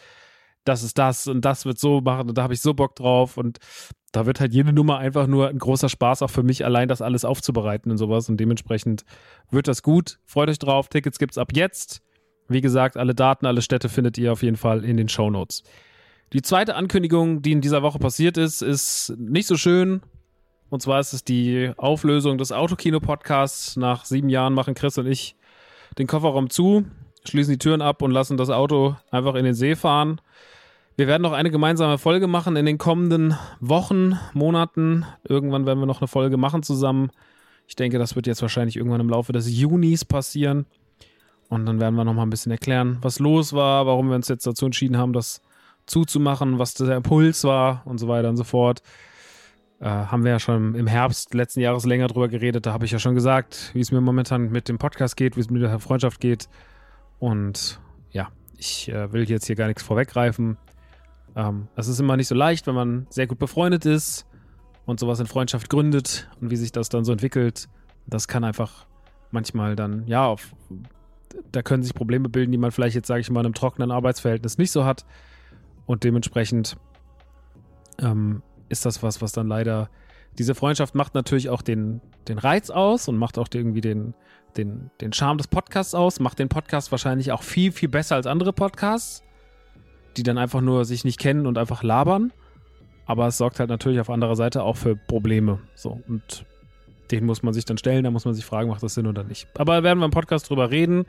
das 0.68 0.82
ist 0.82 0.98
das 0.98 1.26
und 1.26 1.44
das 1.44 1.64
wird 1.64 1.78
so 1.78 2.00
machen 2.00 2.28
und 2.28 2.38
da 2.38 2.42
habe 2.42 2.54
ich 2.54 2.60
so 2.60 2.74
Bock 2.74 2.94
drauf 2.96 3.36
und 3.36 3.58
da 4.12 4.26
wird 4.26 4.40
halt 4.40 4.52
jede 4.52 4.72
Nummer 4.72 4.98
einfach 4.98 5.26
nur 5.26 5.48
ein 5.48 5.58
großer 5.58 5.88
Spaß 5.88 6.22
auch 6.22 6.30
für 6.30 6.42
mich 6.42 6.64
allein 6.64 6.88
das 6.88 7.02
alles 7.02 7.24
aufzubereiten 7.24 7.90
und 7.90 7.98
sowas 7.98 8.28
und 8.28 8.38
dementsprechend 8.38 9.04
wird 9.50 9.68
das 9.68 9.82
gut. 9.82 10.18
Freut 10.24 10.48
euch 10.48 10.58
drauf, 10.58 10.88
Tickets 10.88 11.18
gibt's 11.18 11.38
ab 11.38 11.50
jetzt. 11.54 12.02
Wie 12.48 12.60
gesagt, 12.60 12.96
alle 12.96 13.14
Daten, 13.14 13.46
alle 13.46 13.62
Städte 13.62 13.88
findet 13.88 14.18
ihr 14.18 14.32
auf 14.32 14.42
jeden 14.42 14.56
Fall 14.56 14.84
in 14.84 14.96
den 14.96 15.08
Show 15.08 15.30
Notes. 15.30 15.62
Die 16.32 16.42
zweite 16.42 16.74
Ankündigung, 16.74 17.42
die 17.42 17.52
in 17.52 17.60
dieser 17.60 17.82
Woche 17.82 17.98
passiert 17.98 18.36
ist, 18.36 18.62
ist 18.62 19.14
nicht 19.16 19.46
so 19.46 19.56
schön, 19.56 20.00
und 20.68 20.82
zwar 20.82 21.00
ist 21.00 21.12
es 21.12 21.22
die 21.24 21.72
Auflösung 21.76 22.38
des 22.38 22.52
Autokino-Podcasts. 22.52 23.76
Nach 23.76 24.04
sieben 24.04 24.28
Jahren 24.28 24.52
machen 24.52 24.74
Chris 24.74 24.98
und 24.98 25.06
ich 25.06 25.36
den 25.98 26.06
Kofferraum 26.06 26.50
zu, 26.50 26.84
schließen 27.24 27.52
die 27.52 27.58
Türen 27.58 27.80
ab 27.80 28.02
und 28.02 28.10
lassen 28.10 28.36
das 28.36 28.50
Auto 28.50 28.96
einfach 29.10 29.34
in 29.36 29.44
den 29.44 29.54
See 29.54 29.76
fahren. 29.76 30.20
Wir 30.98 31.06
werden 31.06 31.22
noch 31.22 31.32
eine 31.32 31.50
gemeinsame 31.50 31.98
Folge 31.98 32.26
machen 32.26 32.56
in 32.56 32.64
den 32.64 32.78
kommenden 32.78 33.36
Wochen, 33.60 34.18
Monaten. 34.32 35.04
Irgendwann 35.28 35.66
werden 35.66 35.78
wir 35.78 35.86
noch 35.86 36.00
eine 36.00 36.08
Folge 36.08 36.38
machen 36.38 36.62
zusammen. 36.62 37.10
Ich 37.68 37.76
denke, 37.76 37.98
das 37.98 38.16
wird 38.16 38.26
jetzt 38.26 38.40
wahrscheinlich 38.40 38.76
irgendwann 38.76 39.02
im 39.02 39.10
Laufe 39.10 39.32
des 39.34 39.46
Junis 39.50 40.06
passieren. 40.06 40.64
Und 41.50 41.66
dann 41.66 41.80
werden 41.80 41.96
wir 41.96 42.04
noch 42.04 42.14
mal 42.14 42.22
ein 42.22 42.30
bisschen 42.30 42.50
erklären, 42.50 42.96
was 43.02 43.18
los 43.18 43.52
war, 43.52 43.86
warum 43.86 44.08
wir 44.08 44.16
uns 44.16 44.28
jetzt 44.28 44.46
dazu 44.46 44.64
entschieden 44.64 44.96
haben, 44.96 45.12
das 45.12 45.42
zuzumachen, 45.84 46.58
was 46.58 46.72
der 46.72 46.96
Impuls 46.96 47.44
war 47.44 47.82
und 47.84 47.98
so 47.98 48.08
weiter 48.08 48.30
und 48.30 48.38
so 48.38 48.44
fort. 48.44 48.82
Äh, 49.80 49.84
haben 49.84 50.24
wir 50.24 50.30
ja 50.30 50.38
schon 50.38 50.74
im 50.74 50.86
Herbst 50.86 51.34
letzten 51.34 51.60
Jahres 51.60 51.84
länger 51.84 52.06
drüber 52.06 52.28
geredet. 52.28 52.64
Da 52.64 52.72
habe 52.72 52.86
ich 52.86 52.90
ja 52.90 52.98
schon 52.98 53.14
gesagt, 53.14 53.70
wie 53.74 53.80
es 53.80 53.92
mir 53.92 54.00
momentan 54.00 54.50
mit 54.50 54.70
dem 54.70 54.78
Podcast 54.78 55.18
geht, 55.18 55.36
wie 55.36 55.40
es 55.40 55.50
mit 55.50 55.60
der 55.60 55.78
Freundschaft 55.78 56.20
geht. 56.20 56.48
Und 57.18 57.80
ja, 58.12 58.30
ich 58.56 58.88
äh, 58.88 59.12
will 59.12 59.28
jetzt 59.28 59.46
hier 59.46 59.56
gar 59.56 59.66
nichts 59.66 59.82
vorweggreifen. 59.82 60.56
Ähm, 61.36 61.68
es 61.76 61.86
ist 61.86 62.00
immer 62.00 62.16
nicht 62.16 62.28
so 62.28 62.34
leicht, 62.34 62.66
wenn 62.66 62.74
man 62.74 63.06
sehr 63.10 63.26
gut 63.26 63.38
befreundet 63.38 63.84
ist 63.84 64.26
und 64.86 64.98
sowas 64.98 65.20
in 65.20 65.26
Freundschaft 65.26 65.68
gründet 65.68 66.28
und 66.40 66.50
wie 66.50 66.56
sich 66.56 66.72
das 66.72 66.88
dann 66.88 67.04
so 67.04 67.12
entwickelt. 67.12 67.68
Das 68.06 68.26
kann 68.26 68.42
einfach 68.42 68.86
manchmal 69.30 69.76
dann, 69.76 70.06
ja, 70.06 70.26
auf, 70.26 70.54
da 71.52 71.62
können 71.62 71.82
sich 71.82 71.94
Probleme 71.94 72.28
bilden, 72.28 72.52
die 72.52 72.58
man 72.58 72.70
vielleicht 72.70 72.96
jetzt, 72.96 73.08
sage 73.08 73.20
ich 73.20 73.30
mal, 73.30 73.40
in 73.40 73.46
einem 73.46 73.54
trockenen 73.54 73.90
Arbeitsverhältnis 73.90 74.58
nicht 74.58 74.70
so 74.70 74.84
hat. 74.84 75.04
Und 75.84 76.04
dementsprechend 76.04 76.76
ähm, 77.98 78.42
ist 78.68 78.86
das 78.86 79.02
was, 79.02 79.20
was 79.20 79.32
dann 79.32 79.46
leider 79.46 79.90
diese 80.38 80.54
Freundschaft 80.54 80.94
macht 80.94 81.14
natürlich 81.14 81.48
auch 81.48 81.62
den, 81.62 82.00
den 82.28 82.38
Reiz 82.38 82.70
aus 82.70 83.08
und 83.08 83.16
macht 83.16 83.38
auch 83.38 83.48
irgendwie 83.52 83.80
den, 83.80 84.14
den, 84.56 84.90
den 85.00 85.12
Charme 85.12 85.38
des 85.38 85.48
Podcasts 85.48 85.94
aus, 85.94 86.20
macht 86.20 86.38
den 86.38 86.48
Podcast 86.48 86.90
wahrscheinlich 86.90 87.32
auch 87.32 87.42
viel, 87.42 87.72
viel 87.72 87.88
besser 87.88 88.16
als 88.16 88.26
andere 88.26 88.52
Podcasts, 88.52 89.22
die 90.16 90.22
dann 90.22 90.38
einfach 90.38 90.60
nur 90.60 90.84
sich 90.84 91.04
nicht 91.04 91.18
kennen 91.18 91.46
und 91.46 91.58
einfach 91.58 91.82
labern. 91.82 92.32
Aber 93.06 93.26
es 93.28 93.38
sorgt 93.38 93.60
halt 93.60 93.70
natürlich 93.70 94.00
auf 94.00 94.10
anderer 94.10 94.36
Seite 94.36 94.62
auch 94.62 94.76
für 94.76 94.96
Probleme. 94.96 95.60
So, 95.74 96.00
und 96.08 96.44
den 97.10 97.24
muss 97.24 97.42
man 97.42 97.54
sich 97.54 97.64
dann 97.64 97.78
stellen, 97.78 98.04
da 98.04 98.10
muss 98.10 98.24
man 98.24 98.34
sich 98.34 98.44
fragen, 98.44 98.68
macht 98.68 98.82
das 98.82 98.94
Sinn 98.94 99.06
oder 99.06 99.22
nicht. 99.22 99.46
Aber 99.56 99.82
werden 99.82 100.00
wir 100.00 100.06
im 100.06 100.10
Podcast 100.10 100.50
drüber 100.50 100.70
reden. 100.70 101.06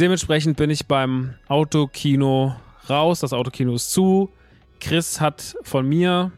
Dementsprechend 0.00 0.56
bin 0.56 0.70
ich 0.70 0.86
beim 0.86 1.34
Autokino 1.46 2.56
raus. 2.90 3.20
Das 3.20 3.32
Autokino 3.32 3.74
ist 3.74 3.92
zu. 3.92 4.30
Chris 4.80 5.20
hat 5.20 5.54
von 5.62 5.88
mir 5.88 6.32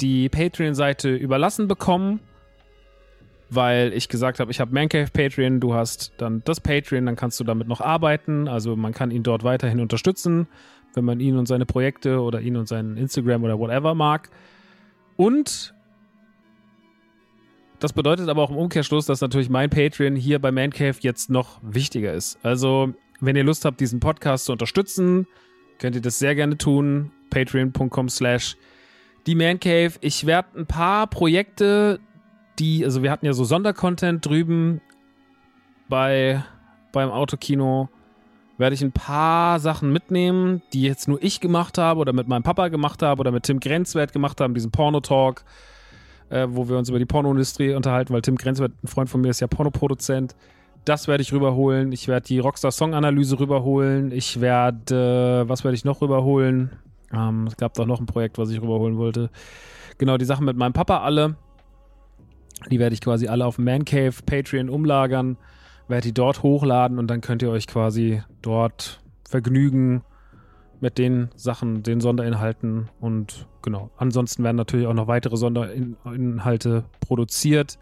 die 0.00 0.28
Patreon-Seite 0.28 1.14
überlassen 1.14 1.66
bekommen, 1.66 2.20
weil 3.50 3.92
ich 3.92 4.08
gesagt 4.08 4.40
habe, 4.40 4.50
ich 4.50 4.60
habe 4.60 4.72
Mancave 4.72 5.10
Patreon, 5.12 5.60
du 5.60 5.74
hast 5.74 6.12
dann 6.18 6.42
das 6.44 6.60
Patreon, 6.60 7.06
dann 7.06 7.16
kannst 7.16 7.38
du 7.40 7.44
damit 7.44 7.68
noch 7.68 7.80
arbeiten. 7.80 8.48
Also 8.48 8.76
man 8.76 8.92
kann 8.92 9.10
ihn 9.10 9.22
dort 9.22 9.44
weiterhin 9.44 9.80
unterstützen, 9.80 10.46
wenn 10.94 11.04
man 11.04 11.20
ihn 11.20 11.36
und 11.36 11.46
seine 11.46 11.66
Projekte 11.66 12.20
oder 12.20 12.40
ihn 12.40 12.56
und 12.56 12.68
seinen 12.68 12.96
Instagram 12.96 13.44
oder 13.44 13.58
whatever 13.58 13.94
mag. 13.94 14.30
Und 15.16 15.74
das 17.78 17.92
bedeutet 17.92 18.28
aber 18.28 18.42
auch 18.42 18.50
im 18.50 18.56
Umkehrschluss, 18.56 19.06
dass 19.06 19.20
natürlich 19.20 19.50
mein 19.50 19.70
Patreon 19.70 20.16
hier 20.16 20.38
bei 20.38 20.50
Mancave 20.50 20.96
jetzt 21.00 21.30
noch 21.30 21.60
wichtiger 21.62 22.14
ist. 22.14 22.38
Also, 22.42 22.94
wenn 23.20 23.36
ihr 23.36 23.44
Lust 23.44 23.64
habt, 23.64 23.80
diesen 23.80 24.00
Podcast 24.00 24.46
zu 24.46 24.52
unterstützen, 24.52 25.26
könnt 25.78 25.96
ihr 25.96 26.02
das 26.02 26.18
sehr 26.18 26.34
gerne 26.34 26.56
tun. 26.56 27.10
Patreon.com 27.30 28.08
slash 28.08 28.56
die 29.26 29.34
Man 29.34 29.60
Cave. 29.60 29.92
Ich 30.00 30.26
werde 30.26 30.60
ein 30.60 30.66
paar 30.66 31.06
Projekte, 31.08 32.00
die, 32.58 32.84
also 32.84 33.02
wir 33.02 33.10
hatten 33.10 33.26
ja 33.26 33.32
so 33.32 33.44
Sondercontent 33.44 34.24
drüben 34.24 34.80
bei 35.88 36.44
beim 36.92 37.10
Autokino, 37.10 37.88
werde 38.58 38.74
ich 38.74 38.82
ein 38.82 38.92
paar 38.92 39.58
Sachen 39.58 39.92
mitnehmen, 39.92 40.62
die 40.72 40.82
jetzt 40.82 41.08
nur 41.08 41.22
ich 41.22 41.40
gemacht 41.40 41.78
habe 41.78 42.00
oder 42.00 42.12
mit 42.12 42.28
meinem 42.28 42.42
Papa 42.42 42.68
gemacht 42.68 43.02
habe 43.02 43.20
oder 43.20 43.32
mit 43.32 43.44
Tim 43.44 43.60
Grenzwert 43.60 44.12
gemacht 44.12 44.40
haben, 44.40 44.54
diesen 44.54 44.70
Porno-Talk, 44.70 45.44
äh, 46.30 46.46
wo 46.50 46.68
wir 46.68 46.78
uns 46.78 46.88
über 46.88 46.98
die 46.98 47.06
Pornoindustrie 47.06 47.74
unterhalten, 47.74 48.12
weil 48.14 48.22
Tim 48.22 48.36
Grenzwert, 48.36 48.72
ein 48.82 48.88
Freund 48.88 49.10
von 49.10 49.20
mir, 49.20 49.30
ist 49.30 49.40
ja 49.40 49.46
Pornoproduzent. 49.46 50.36
Das 50.84 51.08
werde 51.08 51.22
ich 51.22 51.32
rüberholen. 51.32 51.92
Ich 51.92 52.08
werde 52.08 52.26
die 52.26 52.38
Rockstar-Song-Analyse 52.38 53.40
rüberholen. 53.40 54.12
Ich 54.12 54.40
werde, 54.40 55.44
äh, 55.44 55.48
was 55.48 55.64
werde 55.64 55.74
ich 55.74 55.84
noch 55.84 56.02
rüberholen? 56.02 56.70
Ähm, 57.12 57.46
es 57.46 57.56
gab 57.56 57.74
doch 57.74 57.86
noch 57.86 58.00
ein 58.00 58.06
Projekt, 58.06 58.38
was 58.38 58.50
ich 58.50 58.60
rüberholen 58.60 58.98
wollte. 58.98 59.30
Genau, 59.98 60.16
die 60.18 60.24
Sachen 60.24 60.44
mit 60.44 60.56
meinem 60.56 60.72
Papa 60.72 60.98
alle. 60.98 61.36
Die 62.70 62.78
werde 62.78 62.94
ich 62.94 63.00
quasi 63.00 63.28
alle 63.28 63.46
auf 63.46 63.58
Man 63.58 63.84
Cave 63.84 64.14
Patreon 64.24 64.68
umlagern, 64.68 65.36
werde 65.88 66.08
die 66.08 66.14
dort 66.14 66.42
hochladen 66.42 66.98
und 66.98 67.08
dann 67.08 67.20
könnt 67.20 67.42
ihr 67.42 67.50
euch 67.50 67.66
quasi 67.66 68.22
dort 68.42 69.00
vergnügen 69.28 70.02
mit 70.80 70.98
den 70.98 71.30
Sachen, 71.34 71.82
den 71.82 72.00
Sonderinhalten 72.00 72.90
und 73.00 73.46
genau. 73.62 73.90
Ansonsten 73.96 74.44
werden 74.44 74.56
natürlich 74.56 74.86
auch 74.86 74.94
noch 74.94 75.08
weitere 75.08 75.36
Sonderinhalte 75.36 76.84
produziert. 77.00 77.78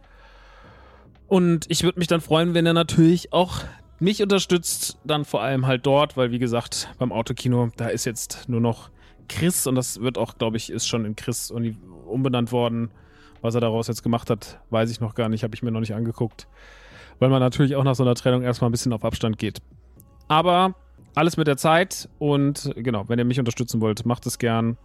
Und 1.27 1.65
ich 1.69 1.83
würde 1.83 1.99
mich 1.99 2.09
dann 2.09 2.21
freuen, 2.21 2.55
wenn 2.55 2.67
ihr 2.67 2.75
natürlich 2.75 3.33
auch 3.33 3.63
mich 3.99 4.23
unterstützt, 4.23 4.99
dann 5.05 5.25
vor 5.25 5.43
allem 5.43 5.67
halt 5.67 5.87
dort, 5.87 6.17
weil 6.17 6.31
wie 6.31 6.39
gesagt, 6.39 6.89
beim 6.99 7.13
Autokino, 7.13 7.71
da 7.77 7.87
ist 7.87 8.05
jetzt 8.05 8.49
nur 8.49 8.61
noch 8.61 8.91
Chris, 9.29 9.67
und 9.67 9.77
das 9.77 10.01
wird 10.01 10.19
auch, 10.19 10.37
glaube 10.39 10.57
ich, 10.57 10.71
ist 10.71 10.87
schon 10.87 11.05
in 11.05 11.17
Chris 11.17 11.51
umbenannt 12.07 12.53
worden. 12.53 12.91
Was 13.41 13.55
er 13.55 13.61
daraus 13.61 13.89
jetzt 13.89 14.03
gemacht 14.03 14.31
hat, 14.31 14.61
weiß 14.71 14.91
ich 14.91 15.01
noch 15.01 15.15
gar 15.15 15.29
nicht, 15.29 15.43
habe 15.43 15.55
ich 15.55 15.63
mir 15.63 15.73
noch 15.73 15.81
nicht 15.81 15.95
angeguckt. 15.95 16.47
Weil 17.19 17.29
man 17.29 17.41
natürlich 17.41 17.77
auch 17.77 17.85
nach 17.85 17.95
so 17.95 18.03
einer 18.03 18.15
Trennung 18.15 18.43
erstmal 18.43 18.71
ein 18.71 18.73
bisschen 18.73 18.93
auf 18.93 19.05
Abstand 19.05 19.39
geht. 19.39 19.61
Aber 20.29 20.75
alles 21.15 21.37
mit 21.37 21.47
der 21.47 21.57
Zeit 21.57 22.09
und 22.19 22.73
genau, 22.77 23.09
wenn 23.09 23.19
ihr 23.19 23.25
mich 23.25 23.39
unterstützen 23.39 23.81
wollt, 23.81 24.07
macht 24.07 24.27
es 24.27 24.39
gern. 24.39 24.79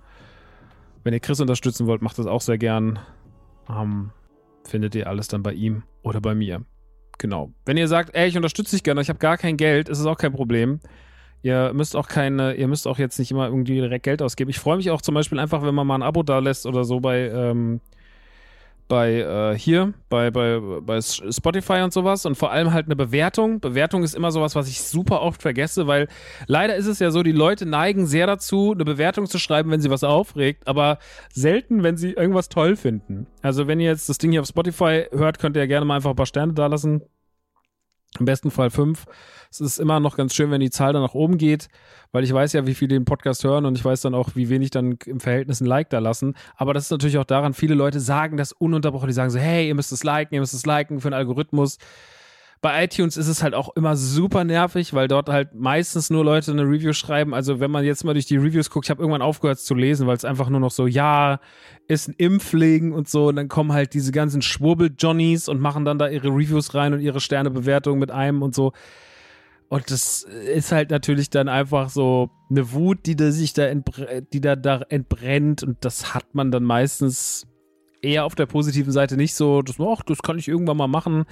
Wenn 1.04 1.14
ihr 1.14 1.20
Chris 1.20 1.40
unterstützen 1.40 1.88
wollt, 1.88 2.02
macht 2.02 2.20
es 2.20 2.26
auch 2.26 2.42
sehr 2.42 2.58
gern. 2.58 3.00
Ähm, 3.70 4.12
findet 4.66 4.96
ihr 4.96 5.08
alles 5.08 5.28
dann 5.28 5.44
bei 5.44 5.54
ihm 5.54 5.84
oder 6.04 6.20
bei 6.20 6.36
mir. 6.36 6.64
Genau. 7.18 7.52
Wenn 7.66 7.78
ihr 7.78 7.88
sagt, 7.88 8.14
ey, 8.14 8.28
ich 8.28 8.36
unterstütze 8.36 8.76
dich 8.76 8.84
gerne, 8.84 9.02
ich 9.02 9.10
habe 9.10 9.20
gar 9.20 9.38
kein 9.38 9.58
Geld, 9.58 9.90
ist 9.90 10.00
es 10.00 10.06
auch 10.06 10.18
kein 10.18 10.34
Problem. 10.34 10.80
Ihr 11.44 11.72
müsst 11.74 11.96
auch 11.96 12.08
keine, 12.08 12.56
ihr 12.56 12.68
müsst 12.68 12.88
auch 12.88 12.98
jetzt 12.98 13.20
nicht 13.20 13.32
immer 13.32 13.48
irgendwie 13.48 13.76
direkt 13.76 14.04
Geld 14.04 14.22
ausgeben. 14.22 14.50
Ich 14.50 14.60
freue 14.60 14.78
mich 14.78 14.92
auch 14.92 15.02
zum 15.02 15.16
Beispiel 15.16 15.40
einfach, 15.40 15.64
wenn 15.64 15.74
man 15.74 15.88
mal 15.88 15.96
ein 15.96 16.04
Abo 16.04 16.24
da 16.24 16.40
lässt 16.40 16.66
oder 16.66 16.84
so 16.84 17.00
bei, 17.00 17.30
ähm, 17.30 17.80
bei 18.88 19.16
äh, 19.16 19.58
hier, 19.58 19.94
bei, 20.10 20.32
bei, 20.32 20.60
bei 20.82 21.02
Spotify 21.02 21.82
und 21.82 21.94
sowas 21.94 22.26
und 22.26 22.36
vor 22.36 22.52
allem 22.52 22.74
halt 22.74 22.86
eine 22.86 22.96
Bewertung. 22.96 23.60
Bewertung 23.60 24.04
ist 24.04 24.16
immer 24.16 24.32
sowas, 24.32 24.56
was 24.56 24.70
ich 24.70 24.82
super 24.82 25.22
oft 25.22 25.42
vergesse, 25.42 25.88
weil 25.88 26.08
leider 26.48 26.76
ist 26.76 26.88
es 26.88 27.00
ja 27.00 27.12
so, 27.12 27.24
die 27.24 27.32
Leute 27.32 27.66
neigen 27.66 28.08
sehr 28.08 28.28
dazu, 28.28 28.72
eine 28.74 28.86
Bewertung 28.86 29.26
zu 29.28 29.40
schreiben, 29.40 29.72
wenn 29.72 29.82
sie 29.82 29.90
was 29.90 30.04
aufregt, 30.04 30.68
aber 30.68 31.00
selten, 31.34 31.84
wenn 31.84 31.98
sie 31.98 32.14
irgendwas 32.14 32.50
toll 32.50 32.76
finden. 32.76 33.28
Also 33.42 33.68
wenn 33.68 33.80
ihr 33.80 33.90
jetzt 33.90 34.10
das 34.10 34.18
Ding 34.18 34.32
hier 34.32 34.42
auf 34.42 34.48
Spotify 34.48 35.06
hört, 35.12 35.40
könnt 35.40 35.56
ihr 35.58 35.64
ja 35.64 35.68
gerne 35.68 35.86
mal 35.86 35.96
einfach 35.96 36.12
ein 36.12 36.16
paar 36.16 36.26
Sterne 36.26 36.54
da 36.54 36.68
lassen. 36.68 37.02
Im 38.20 38.26
besten 38.26 38.52
Fall 38.52 38.70
fünf. 38.70 39.06
Es 39.52 39.62
ist 39.62 39.80
immer 39.80 40.00
noch 40.00 40.18
ganz 40.18 40.34
schön, 40.34 40.50
wenn 40.52 40.60
die 40.60 40.70
Zahl 40.70 40.94
dann 40.94 41.02
nach 41.02 41.14
oben 41.14 41.38
geht, 41.38 41.68
weil 42.12 42.24
ich 42.24 42.34
weiß 42.34 42.54
ja, 42.54 42.66
wie 42.66 42.74
viele 42.74 42.96
den 42.96 43.06
Podcast 43.06 43.44
hören 43.44 43.66
und 43.66 43.78
ich 43.78 43.86
weiß 43.86 44.02
dann 44.02 44.16
auch, 44.16 44.32
wie 44.36 44.50
wenig 44.50 44.72
dann 44.72 44.98
im 45.06 45.20
Verhältnis 45.20 45.62
ein 45.62 45.66
Like 45.68 45.90
da 45.90 46.00
lassen. 46.00 46.36
Aber 46.56 46.74
das 46.74 46.86
ist 46.86 46.92
natürlich 46.92 47.18
auch 47.18 47.26
daran, 47.26 47.54
viele 47.54 47.76
Leute 47.76 48.00
sagen 48.00 48.38
das 48.38 48.54
ununterbrochen. 48.54 49.08
Die 49.08 49.14
sagen 49.14 49.30
so, 49.30 49.40
hey, 49.40 49.68
ihr 49.68 49.76
müsst 49.76 49.92
es 49.92 50.04
liken, 50.04 50.34
ihr 50.34 50.42
müsst 50.42 50.54
es 50.54 50.66
liken 50.66 51.00
für 51.00 51.10
einen 51.10 51.16
Algorithmus. 51.16 51.78
Bei 52.60 52.84
iTunes 52.84 53.18
ist 53.18 53.28
es 53.28 53.44
halt 53.44 53.54
auch 53.54 53.76
immer 53.76 53.96
super 53.96 54.44
nervig, 54.44 54.94
weil 54.94 55.08
dort 55.08 55.30
halt 55.30 55.54
meistens 55.54 56.10
nur 56.10 56.26
Leute 56.26 56.52
eine 56.52 56.64
Review 56.64 56.92
schreiben. 56.92 57.34
Also 57.36 57.60
wenn 57.60 57.70
man 57.70 57.86
jetzt 57.86 58.04
mal 58.04 58.14
durch 58.14 58.26
die 58.26 58.38
Reviews 58.38 58.72
guckt, 58.72 58.88
ich 58.88 58.90
habe 58.90 59.02
irgendwann 59.02 59.22
aufgehört 59.22 59.60
zu 59.60 59.76
lesen, 59.76 60.08
weil 60.08 60.18
es 60.18 60.26
einfach 60.26 60.50
nur 60.50 60.60
noch 60.60 60.72
so, 60.72 60.88
ja, 60.88 61.40
ist 61.88 62.08
ein 62.10 62.16
Impflegen 62.18 62.94
und 62.94 63.08
so. 63.08 63.28
Und 63.28 63.36
dann 63.36 63.48
kommen 63.48 63.74
halt 63.74 63.94
diese 63.94 64.12
ganzen 64.12 64.42
Schwurbel-Johnnies 64.42 65.50
und 65.50 65.62
machen 65.62 65.86
dann 65.86 66.00
da 66.00 66.08
ihre 66.08 66.30
Reviews 66.30 66.74
rein 66.74 66.94
und 66.94 67.00
ihre 67.00 67.20
Sternebewertungen 67.20 68.00
mit 68.00 68.10
einem 68.10 68.42
und 68.42 68.56
so. 68.56 68.74
Und 69.70 69.92
das 69.92 70.24
ist 70.24 70.72
halt 70.72 70.92
natürlich 70.92 71.30
dann 71.30 71.50
einfach 71.50 71.90
so 71.90 72.30
eine 72.50 72.72
Wut, 72.72 73.06
die 73.06 73.16
da 73.16 73.32
sich 73.32 73.54
da, 73.54 73.74
die 73.74 74.42
da, 74.42 74.56
da 74.56 74.82
entbrennt. 74.90 75.62
Und 75.62 75.78
das 75.82 76.14
hat 76.14 76.34
man 76.34 76.52
dann 76.52 76.64
meistens 76.64 77.46
eher 78.02 78.26
auf 78.26 78.36
der 78.36 78.46
positiven 78.46 78.92
Seite 78.92 79.18
nicht 79.18 79.36
so, 79.36 79.62
das, 79.62 79.76
ach, 79.80 80.04
das 80.04 80.22
kann 80.22 80.40
ich 80.40 80.48
irgendwann 80.48 80.78
mal 80.78 80.88
machen. 80.88 81.26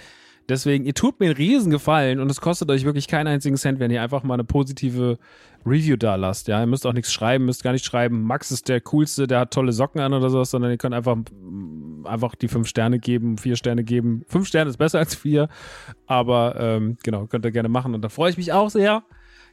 Deswegen, 0.48 0.86
ihr 0.86 0.94
tut 0.94 1.20
mir 1.20 1.28
einen 1.28 1.36
riesen 1.36 1.72
Gefallen 1.72 2.20
und 2.20 2.30
es 2.30 2.40
kostet 2.40 2.70
euch 2.70 2.86
wirklich 2.86 3.08
keinen 3.08 3.28
einzigen 3.28 3.58
Cent, 3.58 3.80
wenn 3.80 3.90
ihr 3.90 4.02
einfach 4.02 4.24
mal 4.24 4.36
eine 4.36 4.44
positive 4.44 5.18
Review 5.66 5.96
da 5.98 6.16
lasst. 6.16 6.48
Ja, 6.48 6.60
ihr 6.60 6.68
müsst 6.68 6.86
auch 6.86 6.94
nichts 6.94 7.12
schreiben, 7.12 7.46
müsst 7.46 7.64
gar 7.64 7.72
nicht 7.72 7.84
schreiben, 7.84 8.22
Max 8.24 8.52
ist 8.52 8.70
der 8.70 8.80
coolste, 8.82 9.26
der 9.26 9.40
hat 9.40 9.52
tolle 9.52 9.72
Socken 9.72 10.00
an 10.02 10.14
oder 10.14 10.30
sowas, 10.30 10.52
sondern 10.52 10.70
ihr 10.70 10.78
könnt 10.78 10.94
einfach, 10.94 11.18
einfach 12.04 12.36
die 12.36 12.48
fünf 12.48 12.68
Sterne 12.68 13.00
geben, 13.00 13.40
vier 13.40 13.56
Sterne 13.56 13.84
geben. 13.84 14.24
Fünf 14.28 14.48
Sterne 14.48 14.70
ist 14.70 14.78
besser 14.78 15.00
als 15.00 15.16
vier, 15.16 15.50
aber 16.06 16.56
ähm, 16.60 16.98
genau, 17.04 17.26
könnt 17.26 17.46
ihr 17.46 17.52
gerne 17.52 17.70
machen 17.70 17.96
und 17.96 18.04
da 18.04 18.10
freue 18.10 18.30
ich 18.30 18.38
mich 18.38 18.54
auch 18.54 18.70
sehr. 18.70 19.04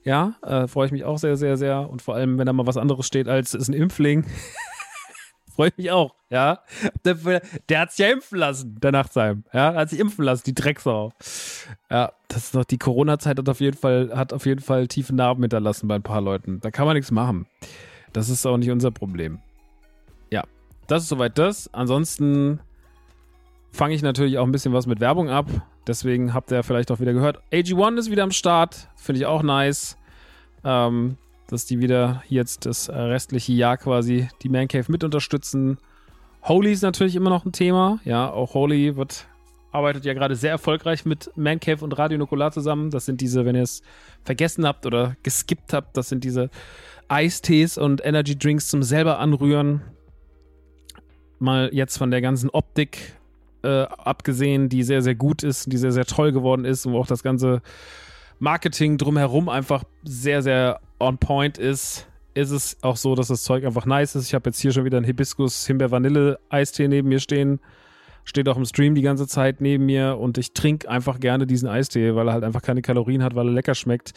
Ja, 0.04 0.34
äh, 0.42 0.66
freue 0.66 0.86
ich 0.86 0.92
mich 0.92 1.04
auch 1.04 1.18
sehr, 1.18 1.36
sehr, 1.36 1.56
sehr. 1.56 1.88
Und 1.88 2.02
vor 2.02 2.16
allem, 2.16 2.36
wenn 2.36 2.46
da 2.46 2.52
mal 2.52 2.66
was 2.66 2.76
anderes 2.76 3.06
steht 3.06 3.28
als 3.28 3.54
ist 3.54 3.68
ein 3.68 3.74
Impfling. 3.74 4.26
Freue 5.54 5.68
ich 5.68 5.76
mich 5.76 5.90
auch, 5.90 6.14
ja. 6.30 6.60
Der, 7.04 7.42
der 7.68 7.80
hat 7.80 7.90
sich 7.90 7.98
ja 7.98 8.12
impfen 8.12 8.38
lassen, 8.38 8.80
der 8.80 8.92
Nachtsheim. 8.92 9.44
Ja, 9.52 9.74
hat 9.74 9.90
sich 9.90 9.98
impfen 9.98 10.24
lassen, 10.24 10.44
die 10.46 10.54
Drecksau. 10.54 11.12
Ja, 11.90 12.12
das 12.28 12.44
ist 12.44 12.54
noch, 12.54 12.64
die 12.64 12.78
Corona-Zeit 12.78 13.38
hat 13.38 13.48
auf 13.48 13.60
jeden 13.60 13.76
Fall, 13.76 14.10
hat 14.14 14.32
auf 14.32 14.46
jeden 14.46 14.60
Fall 14.60 14.88
tiefe 14.88 15.14
Narben 15.14 15.42
hinterlassen 15.42 15.88
bei 15.88 15.96
ein 15.96 16.02
paar 16.02 16.22
Leuten. 16.22 16.60
Da 16.60 16.70
kann 16.70 16.86
man 16.86 16.96
nichts 16.96 17.10
machen. 17.10 17.46
Das 18.12 18.28
ist 18.28 18.46
auch 18.46 18.56
nicht 18.56 18.70
unser 18.70 18.90
Problem. 18.90 19.40
Ja, 20.30 20.44
das 20.86 21.02
ist 21.02 21.10
soweit 21.10 21.36
das. 21.38 21.72
Ansonsten 21.74 22.60
fange 23.70 23.94
ich 23.94 24.02
natürlich 24.02 24.38
auch 24.38 24.46
ein 24.46 24.52
bisschen 24.52 24.72
was 24.72 24.86
mit 24.86 25.00
Werbung 25.00 25.28
ab. 25.28 25.46
Deswegen 25.86 26.32
habt 26.32 26.50
ihr 26.50 26.62
vielleicht 26.62 26.90
auch 26.90 27.00
wieder 27.00 27.12
gehört. 27.12 27.42
AG1 27.52 27.98
ist 27.98 28.10
wieder 28.10 28.22
am 28.22 28.30
Start. 28.30 28.88
Finde 28.96 29.20
ich 29.20 29.26
auch 29.26 29.42
nice. 29.42 29.98
Ähm, 30.64 31.18
dass 31.52 31.66
die 31.66 31.80
wieder 31.80 32.22
jetzt 32.30 32.64
das 32.64 32.88
äh, 32.88 32.96
restliche 32.96 33.52
Jahr 33.52 33.76
quasi 33.76 34.28
die 34.42 34.48
Man 34.48 34.68
Cave 34.68 34.90
mit 34.90 35.04
unterstützen. 35.04 35.76
Holy 36.44 36.72
ist 36.72 36.80
natürlich 36.80 37.14
immer 37.14 37.28
noch 37.28 37.44
ein 37.44 37.52
Thema. 37.52 38.00
Ja, 38.04 38.30
auch 38.30 38.54
Holy 38.54 38.96
wird, 38.96 39.26
arbeitet 39.70 40.06
ja 40.06 40.14
gerade 40.14 40.34
sehr 40.34 40.50
erfolgreich 40.50 41.04
mit 41.04 41.30
Man 41.36 41.60
Cave 41.60 41.84
und 41.84 41.98
Radio 41.98 42.16
Nukular 42.16 42.52
zusammen. 42.52 42.90
Das 42.90 43.04
sind 43.04 43.20
diese, 43.20 43.44
wenn 43.44 43.54
ihr 43.54 43.64
es 43.64 43.82
vergessen 44.24 44.66
habt 44.66 44.86
oder 44.86 45.14
geskippt 45.22 45.74
habt, 45.74 45.94
das 45.94 46.08
sind 46.08 46.24
diese 46.24 46.48
Eistees 47.08 47.76
und 47.76 48.02
Energy 48.02 48.38
Drinks 48.38 48.68
zum 48.68 48.82
selber 48.82 49.18
anrühren. 49.18 49.82
Mal 51.38 51.68
jetzt 51.74 51.98
von 51.98 52.10
der 52.10 52.22
ganzen 52.22 52.48
Optik 52.48 53.18
äh, 53.62 53.82
abgesehen, 53.82 54.70
die 54.70 54.84
sehr, 54.84 55.02
sehr 55.02 55.14
gut 55.14 55.42
ist, 55.42 55.70
die 55.70 55.76
sehr, 55.76 55.92
sehr 55.92 56.06
toll 56.06 56.32
geworden 56.32 56.64
ist 56.64 56.86
und 56.86 56.94
wo 56.94 56.98
auch 56.98 57.06
das 57.06 57.22
ganze 57.22 57.60
Marketing 58.38 58.96
drumherum 58.96 59.50
einfach 59.50 59.84
sehr, 60.02 60.40
sehr 60.40 60.80
on 61.02 61.18
point 61.18 61.58
ist, 61.58 62.08
ist 62.34 62.50
es 62.50 62.78
auch 62.82 62.96
so, 62.96 63.14
dass 63.14 63.28
das 63.28 63.42
Zeug 63.42 63.64
einfach 63.64 63.84
nice 63.84 64.14
ist. 64.14 64.26
Ich 64.28 64.34
habe 64.34 64.48
jetzt 64.48 64.60
hier 64.60 64.72
schon 64.72 64.84
wieder 64.84 64.96
einen 64.96 65.06
Hibiskus 65.06 65.66
Himbeer 65.66 65.90
Vanille 65.90 66.38
Eistee 66.48 66.88
neben 66.88 67.08
mir 67.08 67.20
stehen. 67.20 67.60
Steht 68.24 68.48
auch 68.48 68.56
im 68.56 68.64
Stream 68.64 68.94
die 68.94 69.02
ganze 69.02 69.26
Zeit 69.26 69.60
neben 69.60 69.84
mir 69.84 70.16
und 70.18 70.38
ich 70.38 70.52
trinke 70.52 70.88
einfach 70.88 71.18
gerne 71.20 71.46
diesen 71.46 71.68
Eistee, 71.68 72.14
weil 72.14 72.28
er 72.28 72.34
halt 72.34 72.44
einfach 72.44 72.62
keine 72.62 72.80
Kalorien 72.80 73.22
hat, 73.22 73.34
weil 73.34 73.48
er 73.48 73.52
lecker 73.52 73.74
schmeckt. 73.74 74.12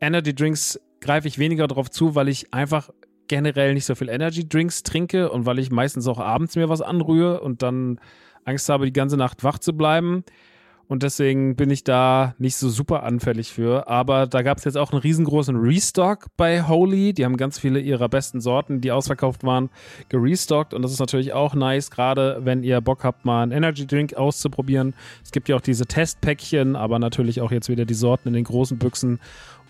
Energy 0.00 0.34
Drinks 0.34 0.80
greife 1.00 1.28
ich 1.28 1.38
weniger 1.38 1.66
drauf 1.66 1.90
zu, 1.90 2.14
weil 2.14 2.28
ich 2.28 2.54
einfach 2.54 2.90
generell 3.28 3.74
nicht 3.74 3.84
so 3.84 3.94
viel 3.94 4.08
Energy 4.08 4.48
Drinks 4.48 4.82
trinke 4.84 5.30
und 5.30 5.44
weil 5.44 5.58
ich 5.58 5.70
meistens 5.70 6.06
auch 6.06 6.18
abends 6.18 6.54
mir 6.54 6.68
was 6.68 6.80
anrühre 6.82 7.40
und 7.40 7.62
dann 7.62 7.98
Angst 8.44 8.68
habe, 8.68 8.84
die 8.84 8.92
ganze 8.92 9.16
Nacht 9.16 9.44
wach 9.44 9.58
zu 9.58 9.76
bleiben. 9.76 10.24
Und 10.92 11.02
deswegen 11.02 11.56
bin 11.56 11.70
ich 11.70 11.84
da 11.84 12.34
nicht 12.36 12.58
so 12.58 12.68
super 12.68 13.02
anfällig 13.02 13.50
für. 13.50 13.88
Aber 13.88 14.26
da 14.26 14.42
gab 14.42 14.58
es 14.58 14.64
jetzt 14.64 14.76
auch 14.76 14.92
einen 14.92 15.00
riesengroßen 15.00 15.56
Restock 15.56 16.26
bei 16.36 16.68
Holy. 16.68 17.14
Die 17.14 17.24
haben 17.24 17.38
ganz 17.38 17.58
viele 17.58 17.80
ihrer 17.80 18.10
besten 18.10 18.42
Sorten, 18.42 18.82
die 18.82 18.92
ausverkauft 18.92 19.42
waren, 19.42 19.70
gerestockt. 20.10 20.74
Und 20.74 20.82
das 20.82 20.92
ist 20.92 21.00
natürlich 21.00 21.32
auch 21.32 21.54
nice, 21.54 21.90
gerade 21.90 22.42
wenn 22.44 22.62
ihr 22.62 22.82
Bock 22.82 23.04
habt, 23.04 23.24
mal 23.24 23.42
einen 23.42 23.52
Energy 23.52 23.86
Drink 23.86 24.12
auszuprobieren. 24.12 24.92
Es 25.24 25.32
gibt 25.32 25.48
ja 25.48 25.56
auch 25.56 25.62
diese 25.62 25.86
Testpäckchen, 25.86 26.76
aber 26.76 26.98
natürlich 26.98 27.40
auch 27.40 27.52
jetzt 27.52 27.70
wieder 27.70 27.86
die 27.86 27.94
Sorten 27.94 28.28
in 28.28 28.34
den 28.34 28.44
großen 28.44 28.76
Büchsen. 28.76 29.18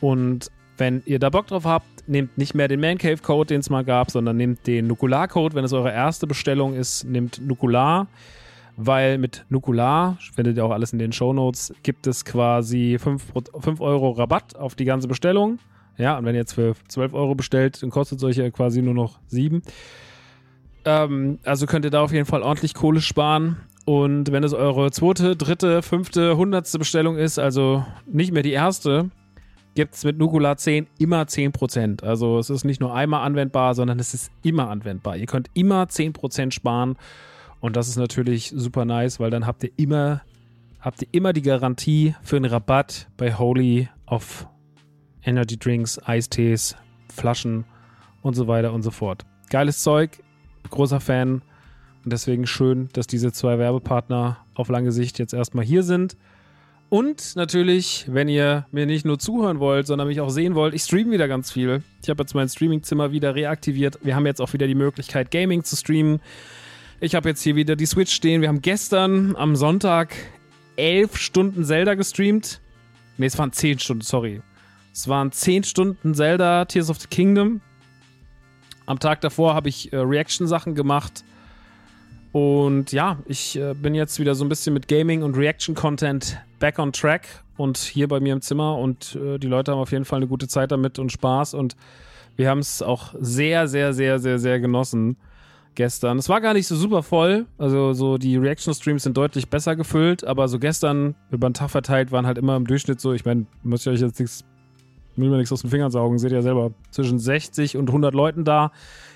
Und 0.00 0.50
wenn 0.76 1.04
ihr 1.06 1.20
da 1.20 1.30
Bock 1.30 1.46
drauf 1.46 1.66
habt, 1.66 1.86
nehmt 2.08 2.36
nicht 2.36 2.56
mehr 2.56 2.66
den 2.66 2.80
Man 2.80 2.98
Cave 2.98 3.18
Code, 3.22 3.46
den 3.46 3.60
es 3.60 3.70
mal 3.70 3.84
gab, 3.84 4.10
sondern 4.10 4.36
nehmt 4.36 4.66
den 4.66 4.88
Nukular 4.88 5.28
Code. 5.28 5.54
Wenn 5.54 5.64
es 5.64 5.72
eure 5.72 5.92
erste 5.92 6.26
Bestellung 6.26 6.74
ist, 6.74 7.04
nehmt 7.04 7.40
Nukular 7.40 8.08
weil 8.76 9.18
mit 9.18 9.44
Nukular, 9.48 10.16
findet 10.34 10.56
ihr 10.56 10.64
auch 10.64 10.70
alles 10.70 10.92
in 10.92 10.98
den 10.98 11.12
Show 11.12 11.32
Notes, 11.32 11.74
gibt 11.82 12.06
es 12.06 12.24
quasi 12.24 12.98
5, 12.98 13.32
5 13.60 13.80
Euro 13.80 14.10
Rabatt 14.10 14.56
auf 14.56 14.74
die 14.74 14.84
ganze 14.84 15.08
Bestellung. 15.08 15.58
Ja, 15.98 16.16
und 16.16 16.24
wenn 16.24 16.34
ihr 16.34 16.40
jetzt 16.40 16.54
für 16.54 16.74
12 16.88 17.12
Euro 17.14 17.34
bestellt, 17.34 17.82
dann 17.82 17.90
kostet 17.90 18.18
es 18.18 18.24
euch 18.24 18.36
ja 18.36 18.50
quasi 18.50 18.82
nur 18.82 18.94
noch 18.94 19.18
7. 19.28 19.62
Ähm, 20.84 21.38
also 21.44 21.66
könnt 21.66 21.84
ihr 21.84 21.90
da 21.90 22.02
auf 22.02 22.12
jeden 22.12 22.26
Fall 22.26 22.42
ordentlich 22.42 22.74
Kohle 22.74 23.00
sparen. 23.00 23.56
Und 23.84 24.30
wenn 24.30 24.44
es 24.44 24.54
eure 24.54 24.90
zweite, 24.90 25.36
dritte, 25.36 25.82
fünfte, 25.82 26.36
hundertste 26.36 26.78
Bestellung 26.78 27.16
ist, 27.16 27.38
also 27.38 27.84
nicht 28.06 28.32
mehr 28.32 28.42
die 28.42 28.52
erste, 28.52 29.10
gibt 29.74 29.94
es 29.94 30.04
mit 30.04 30.18
Nukular 30.18 30.56
10 30.56 30.86
immer 30.98 31.22
10%. 31.22 32.04
Also 32.04 32.38
es 32.38 32.50
ist 32.50 32.64
nicht 32.64 32.80
nur 32.80 32.94
einmal 32.94 33.24
anwendbar, 33.24 33.74
sondern 33.74 33.98
es 33.98 34.14
ist 34.14 34.30
immer 34.42 34.68
anwendbar. 34.68 35.16
Ihr 35.16 35.26
könnt 35.26 35.50
immer 35.54 35.84
10% 35.84 36.52
sparen. 36.52 36.96
Und 37.62 37.76
das 37.76 37.86
ist 37.86 37.96
natürlich 37.96 38.52
super 38.54 38.84
nice, 38.84 39.20
weil 39.20 39.30
dann 39.30 39.46
habt 39.46 39.62
ihr 39.62 39.70
immer, 39.76 40.22
habt 40.80 41.00
ihr 41.00 41.08
immer 41.12 41.32
die 41.32 41.42
Garantie 41.42 42.16
für 42.20 42.34
einen 42.34 42.44
Rabatt 42.44 43.08
bei 43.16 43.34
Holy 43.38 43.88
auf 44.04 44.48
Energy 45.22 45.56
Drinks, 45.56 46.04
Eistees, 46.04 46.74
Flaschen 47.08 47.64
und 48.20 48.34
so 48.34 48.48
weiter 48.48 48.72
und 48.72 48.82
so 48.82 48.90
fort. 48.90 49.24
Geiles 49.48 49.80
Zeug, 49.80 50.10
großer 50.70 50.98
Fan. 50.98 51.42
Und 52.04 52.12
deswegen 52.12 52.48
schön, 52.48 52.88
dass 52.94 53.06
diese 53.06 53.30
zwei 53.30 53.60
Werbepartner 53.60 54.38
auf 54.54 54.68
lange 54.68 54.90
Sicht 54.90 55.20
jetzt 55.20 55.32
erstmal 55.32 55.64
hier 55.64 55.84
sind. 55.84 56.16
Und 56.88 57.36
natürlich, 57.36 58.06
wenn 58.08 58.28
ihr 58.28 58.66
mir 58.72 58.86
nicht 58.86 59.06
nur 59.06 59.20
zuhören 59.20 59.60
wollt, 59.60 59.86
sondern 59.86 60.08
mich 60.08 60.20
auch 60.20 60.30
sehen 60.30 60.56
wollt, 60.56 60.74
ich 60.74 60.82
streame 60.82 61.12
wieder 61.12 61.28
ganz 61.28 61.52
viel. 61.52 61.84
Ich 62.02 62.10
habe 62.10 62.24
jetzt 62.24 62.34
mein 62.34 62.48
Streamingzimmer 62.48 63.12
wieder 63.12 63.36
reaktiviert. 63.36 64.00
Wir 64.02 64.16
haben 64.16 64.26
jetzt 64.26 64.40
auch 64.40 64.52
wieder 64.52 64.66
die 64.66 64.74
Möglichkeit, 64.74 65.30
Gaming 65.30 65.62
zu 65.62 65.76
streamen. 65.76 66.20
Ich 67.02 67.16
habe 67.16 67.30
jetzt 67.30 67.42
hier 67.42 67.56
wieder 67.56 67.74
die 67.74 67.86
Switch 67.86 68.14
stehen. 68.14 68.42
Wir 68.42 68.48
haben 68.48 68.62
gestern 68.62 69.34
am 69.34 69.56
Sonntag 69.56 70.14
elf 70.76 71.16
Stunden 71.16 71.64
Zelda 71.64 71.94
gestreamt. 71.94 72.60
Ne, 73.18 73.26
es 73.26 73.36
waren 73.36 73.52
zehn 73.52 73.80
Stunden, 73.80 74.02
sorry. 74.02 74.40
Es 74.92 75.08
waren 75.08 75.32
zehn 75.32 75.64
Stunden 75.64 76.14
Zelda 76.14 76.64
Tears 76.64 76.90
of 76.90 77.00
the 77.00 77.08
Kingdom. 77.08 77.60
Am 78.86 79.00
Tag 79.00 79.20
davor 79.20 79.56
habe 79.56 79.68
ich 79.68 79.92
äh, 79.92 79.96
Reaction-Sachen 79.96 80.76
gemacht. 80.76 81.24
Und 82.30 82.92
ja, 82.92 83.18
ich 83.26 83.58
äh, 83.58 83.74
bin 83.74 83.96
jetzt 83.96 84.20
wieder 84.20 84.36
so 84.36 84.44
ein 84.44 84.48
bisschen 84.48 84.72
mit 84.72 84.86
Gaming 84.86 85.24
und 85.24 85.36
Reaction-Content 85.36 86.38
back 86.60 86.78
on 86.78 86.92
track 86.92 87.26
und 87.56 87.78
hier 87.78 88.06
bei 88.06 88.20
mir 88.20 88.32
im 88.32 88.42
Zimmer. 88.42 88.78
Und 88.78 89.16
äh, 89.16 89.38
die 89.40 89.48
Leute 89.48 89.72
haben 89.72 89.80
auf 89.80 89.90
jeden 89.90 90.04
Fall 90.04 90.18
eine 90.18 90.28
gute 90.28 90.46
Zeit 90.46 90.70
damit 90.70 91.00
und 91.00 91.10
Spaß. 91.10 91.54
Und 91.54 91.74
wir 92.36 92.48
haben 92.48 92.60
es 92.60 92.80
auch 92.80 93.12
sehr, 93.18 93.66
sehr, 93.66 93.92
sehr, 93.92 94.20
sehr, 94.20 94.38
sehr 94.38 94.60
genossen 94.60 95.16
gestern. 95.74 96.18
Es 96.18 96.28
war 96.28 96.40
gar 96.40 96.54
nicht 96.54 96.66
so 96.66 96.76
super 96.76 97.02
voll. 97.02 97.46
Also 97.58 97.92
so 97.92 98.18
die 98.18 98.36
Reaction-Streams 98.36 99.02
sind 99.02 99.16
deutlich 99.16 99.48
besser 99.48 99.76
gefüllt, 99.76 100.24
aber 100.24 100.48
so 100.48 100.58
gestern 100.58 101.14
über 101.30 101.48
den 101.48 101.54
Tag 101.54 101.70
verteilt 101.70 102.12
waren 102.12 102.26
halt 102.26 102.38
immer 102.38 102.56
im 102.56 102.66
Durchschnitt 102.66 103.00
so, 103.00 103.12
ich 103.12 103.24
meine, 103.24 103.46
muss 103.62 103.86
ich 103.86 103.92
euch 103.92 104.00
jetzt 104.00 104.18
nichts, 104.18 104.44
will 105.16 105.30
mir 105.30 105.36
nichts 105.36 105.52
aus 105.52 105.62
den 105.62 105.70
Fingern 105.70 105.90
saugen, 105.90 106.18
seht 106.18 106.32
ihr 106.32 106.38
ja 106.38 106.42
selber, 106.42 106.72
zwischen 106.90 107.18
60 107.18 107.76
und 107.76 107.88
100 107.88 108.14
Leuten 108.14 108.44
da. 108.44 108.72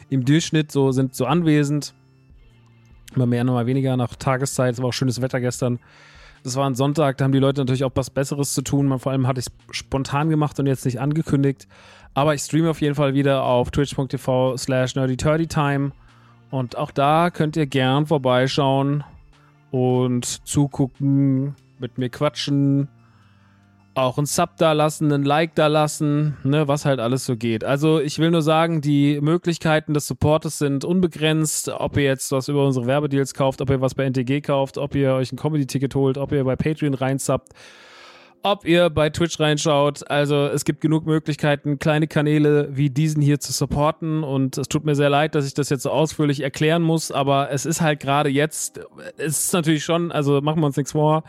Im 0.08 0.24
Durchschnitt 0.24 0.70
so 0.70 0.92
sind 0.92 1.14
so 1.14 1.26
anwesend. 1.26 1.94
Immer 3.14 3.26
mehr, 3.26 3.40
immer 3.42 3.66
weniger 3.66 3.96
nach 3.96 4.14
Tageszeit. 4.14 4.74
Es 4.74 4.80
war 4.80 4.88
auch 4.88 4.92
schönes 4.92 5.20
Wetter 5.20 5.40
gestern. 5.40 5.78
Das 6.44 6.54
war 6.54 6.68
ein 6.68 6.74
Sonntag, 6.74 7.16
da 7.16 7.24
haben 7.24 7.32
die 7.32 7.38
Leute 7.38 7.60
natürlich 7.60 7.82
auch 7.82 7.90
was 7.94 8.10
Besseres 8.10 8.54
zu 8.54 8.62
tun. 8.62 8.98
Vor 9.00 9.10
allem 9.10 9.26
hatte 9.26 9.40
ich 9.40 9.46
es 9.46 9.76
spontan 9.76 10.28
gemacht 10.28 10.58
und 10.60 10.66
jetzt 10.66 10.84
nicht 10.84 11.00
angekündigt. 11.00 11.66
Aber 12.14 12.34
ich 12.34 12.42
streame 12.42 12.70
auf 12.70 12.80
jeden 12.80 12.94
Fall 12.94 13.14
wieder 13.14 13.42
auf 13.42 13.70
twitch.tv 13.70 14.56
slash 14.56 14.94
nerdyturdytime. 14.94 15.92
Und 16.50 16.76
auch 16.76 16.90
da 16.90 17.30
könnt 17.30 17.56
ihr 17.56 17.66
gern 17.66 18.06
vorbeischauen 18.06 19.04
und 19.70 20.24
zugucken, 20.46 21.54
mit 21.78 21.98
mir 21.98 22.09
quatschen, 22.09 22.88
auch 23.96 24.18
ein 24.18 24.26
Sub 24.26 24.50
da 24.59 24.72
lassen, 24.72 25.11
ein 25.11 25.24
Like 25.24 25.54
da 25.54 25.68
lassen, 25.68 26.37
ne, 26.44 26.68
was 26.68 26.85
halt 26.85 27.00
alles 27.00 27.24
so 27.24 27.37
geht. 27.37 27.64
Also 27.64 27.98
ich 27.98 28.18
will 28.18 28.30
nur 28.30 28.42
sagen, 28.42 28.82
die 28.82 29.20
Möglichkeiten 29.20 29.94
des 29.94 30.06
Supportes 30.06 30.59
sind 30.59 30.85
unbegrenzt. 30.85 31.70
Ob 31.70 31.96
ihr 31.96 32.04
jetzt 32.04 32.30
was 32.30 32.48
über 32.48 32.66
unsere 32.66 32.87
Werbedeals 32.87 33.32
kauft, 33.32 33.61
ob 33.62 33.70
ihr 33.70 33.80
was 33.80 33.94
bei 33.94 34.04
NTG 34.04 34.42
kauft, 34.42 34.76
ob 34.76 34.94
ihr 34.94 35.14
euch 35.14 35.32
ein 35.32 35.37
Comedy-Ticket 35.37 35.94
holt, 35.94 36.18
ob 36.18 36.32
ihr 36.32 36.44
bei 36.44 36.56
Patreon 36.56 36.94
reinsubbt, 36.94 37.52
ob 38.50 38.64
ihr 38.64 38.90
bei 38.90 39.11
Twitch 39.11 39.38
reinschaut. 39.40 40.09
Also 40.11 40.46
es 40.46 40.64
gibt 40.64 40.80
genug 40.80 41.06
Möglichkeiten, 41.06 41.78
kleine 41.78 42.06
Kanäle 42.06 42.68
wie 42.70 42.90
diesen 42.90 43.22
hier 43.22 43.40
zu 43.40 43.52
supporten. 43.52 44.22
Und 44.22 44.59
es 44.59 44.68
tut 44.68 44.85
mir 44.85 44.94
sehr 44.94 45.11
leid, 45.11 45.35
dass 45.35 45.46
ich 45.46 45.54
das 45.54 45.68
jetzt 45.68 45.82
so 45.82 45.90
ausführlich 45.90 46.40
erklären 46.40 46.82
muss, 46.82 47.11
aber 47.11 47.50
es 47.50 47.66
ist 47.66 47.80
halt 47.80 48.00
gerade 48.00 48.30
jetzt, 48.30 48.80
es 49.16 49.46
ist 49.46 49.52
natürlich 49.52 49.85
schon, 49.85 50.12
also 50.12 50.40
machen 50.40 50.61
wir 50.61 50.66
uns 50.66 50.76
nichts 50.76 50.92
vor 50.92 51.24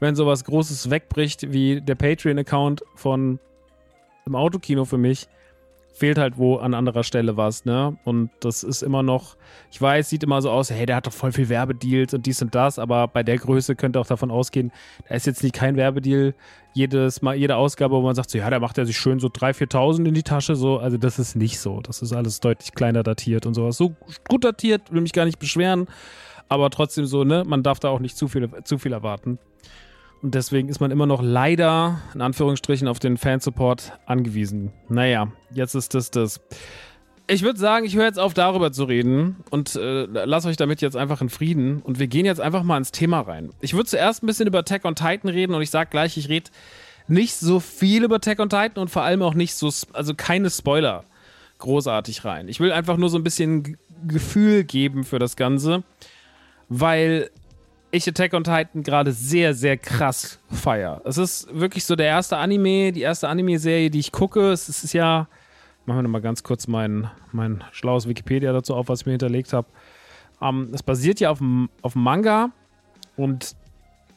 wenn 0.00 0.14
sowas 0.14 0.44
Großes 0.44 0.90
wegbricht 0.90 1.52
wie 1.52 1.80
der 1.80 1.94
Patreon-Account 1.94 2.84
von 2.94 3.38
im 4.26 4.34
Autokino 4.34 4.84
für 4.84 4.98
mich, 4.98 5.28
fehlt 5.96 6.18
halt 6.18 6.36
wo 6.36 6.56
an 6.56 6.74
anderer 6.74 7.04
Stelle 7.04 7.38
was, 7.38 7.64
ne? 7.64 7.96
Und 8.04 8.28
das 8.40 8.62
ist 8.62 8.82
immer 8.82 9.02
noch, 9.02 9.36
ich 9.70 9.80
weiß, 9.80 10.10
sieht 10.10 10.22
immer 10.22 10.42
so 10.42 10.50
aus, 10.50 10.70
hey, 10.70 10.84
der 10.84 10.96
hat 10.96 11.06
doch 11.06 11.12
voll 11.12 11.32
viel 11.32 11.48
Werbedeals 11.48 12.12
und 12.12 12.26
dies 12.26 12.42
und 12.42 12.54
das, 12.54 12.78
aber 12.78 13.08
bei 13.08 13.22
der 13.22 13.38
Größe 13.38 13.76
könnte 13.76 13.98
auch 13.98 14.06
davon 14.06 14.30
ausgehen, 14.30 14.72
da 15.08 15.14
ist 15.14 15.26
jetzt 15.26 15.42
nicht 15.42 15.54
kein 15.54 15.76
Werbedeal. 15.76 16.34
Jedes 16.74 17.22
Mal, 17.22 17.36
jede 17.36 17.56
Ausgabe, 17.56 17.94
wo 17.94 18.02
man 18.02 18.14
sagt, 18.14 18.28
so, 18.28 18.36
ja, 18.36 18.50
da 18.50 18.60
macht 18.60 18.76
er 18.76 18.84
sich 18.84 18.98
schön 18.98 19.18
so 19.18 19.28
3.000, 19.28 19.70
4.000 19.70 20.08
in 20.08 20.12
die 20.12 20.22
Tasche, 20.22 20.54
so. 20.54 20.78
Also, 20.78 20.98
das 20.98 21.18
ist 21.18 21.34
nicht 21.34 21.58
so. 21.58 21.80
Das 21.80 22.02
ist 22.02 22.12
alles 22.12 22.40
deutlich 22.40 22.72
kleiner 22.72 23.02
datiert 23.02 23.46
und 23.46 23.54
sowas. 23.54 23.78
So 23.78 23.96
gut 24.28 24.44
datiert, 24.44 24.92
will 24.92 25.00
mich 25.00 25.14
gar 25.14 25.24
nicht 25.24 25.38
beschweren, 25.38 25.86
aber 26.50 26.68
trotzdem 26.68 27.06
so, 27.06 27.24
ne? 27.24 27.44
Man 27.46 27.62
darf 27.62 27.80
da 27.80 27.88
auch 27.88 28.00
nicht 28.00 28.18
zu 28.18 28.28
viel, 28.28 28.50
zu 28.64 28.76
viel 28.76 28.92
erwarten. 28.92 29.38
Und 30.22 30.34
deswegen 30.34 30.68
ist 30.68 30.80
man 30.80 30.90
immer 30.90 31.06
noch 31.06 31.22
leider, 31.22 32.00
in 32.14 32.20
Anführungsstrichen, 32.20 32.88
auf 32.88 32.98
den 32.98 33.16
Fansupport 33.16 33.92
angewiesen. 34.06 34.72
Naja, 34.88 35.28
jetzt 35.52 35.74
ist 35.74 35.94
das 35.94 36.10
das. 36.10 36.40
Ich 37.28 37.42
würde 37.42 37.58
sagen, 37.58 37.84
ich 37.84 37.96
höre 37.96 38.04
jetzt 38.04 38.18
auf, 38.18 38.34
darüber 38.34 38.72
zu 38.72 38.84
reden 38.84 39.36
und 39.50 39.74
äh, 39.74 40.04
lasse 40.04 40.48
euch 40.48 40.56
damit 40.56 40.80
jetzt 40.80 40.96
einfach 40.96 41.20
in 41.20 41.28
Frieden. 41.28 41.82
Und 41.82 41.98
wir 41.98 42.06
gehen 42.06 42.24
jetzt 42.24 42.40
einfach 42.40 42.62
mal 42.62 42.78
ins 42.78 42.92
Thema 42.92 43.20
rein. 43.20 43.50
Ich 43.60 43.74
würde 43.74 43.86
zuerst 43.86 44.22
ein 44.22 44.26
bisschen 44.26 44.46
über 44.46 44.64
Tech 44.64 44.84
on 44.84 44.94
Titan 44.94 45.28
reden 45.28 45.54
und 45.54 45.62
ich 45.62 45.70
sage 45.70 45.90
gleich, 45.90 46.16
ich 46.16 46.28
rede 46.28 46.50
nicht 47.08 47.34
so 47.34 47.60
viel 47.60 48.04
über 48.04 48.20
Tech 48.20 48.38
on 48.38 48.48
Titan 48.48 48.78
und 48.82 48.90
vor 48.90 49.02
allem 49.02 49.22
auch 49.22 49.34
nicht 49.34 49.54
so, 49.54 49.70
also 49.92 50.14
keine 50.14 50.50
Spoiler 50.50 51.04
großartig 51.58 52.24
rein. 52.24 52.48
Ich 52.48 52.60
will 52.60 52.72
einfach 52.72 52.96
nur 52.96 53.08
so 53.08 53.18
ein 53.18 53.24
bisschen 53.24 53.76
Gefühl 54.06 54.64
geben 54.64 55.04
für 55.04 55.18
das 55.18 55.36
Ganze, 55.36 55.82
weil 56.68 57.30
ich 57.90 58.08
Attack 58.08 58.34
on 58.34 58.44
Titan 58.44 58.82
gerade 58.82 59.12
sehr, 59.12 59.54
sehr 59.54 59.76
krass 59.76 60.38
feier. 60.50 61.00
Es 61.04 61.18
ist 61.18 61.48
wirklich 61.52 61.84
so 61.84 61.96
der 61.96 62.06
erste 62.06 62.36
Anime, 62.36 62.92
die 62.92 63.02
erste 63.02 63.28
Anime-Serie, 63.28 63.90
die 63.90 64.00
ich 64.00 64.12
gucke. 64.12 64.50
Es 64.50 64.68
ist 64.68 64.92
ja, 64.92 65.28
machen 65.84 65.98
wir 65.98 66.02
nochmal 66.02 66.20
ganz 66.20 66.42
kurz 66.42 66.66
mein, 66.66 67.10
mein 67.32 67.64
schlaues 67.72 68.08
Wikipedia 68.08 68.52
dazu 68.52 68.74
auf, 68.74 68.88
was 68.88 69.00
ich 69.00 69.06
mir 69.06 69.12
hinterlegt 69.12 69.52
habe. 69.52 69.68
Ähm, 70.42 70.70
es 70.72 70.82
basiert 70.82 71.20
ja 71.20 71.30
auf 71.30 71.38
dem 71.38 71.70
Manga 71.94 72.50
und 73.16 73.56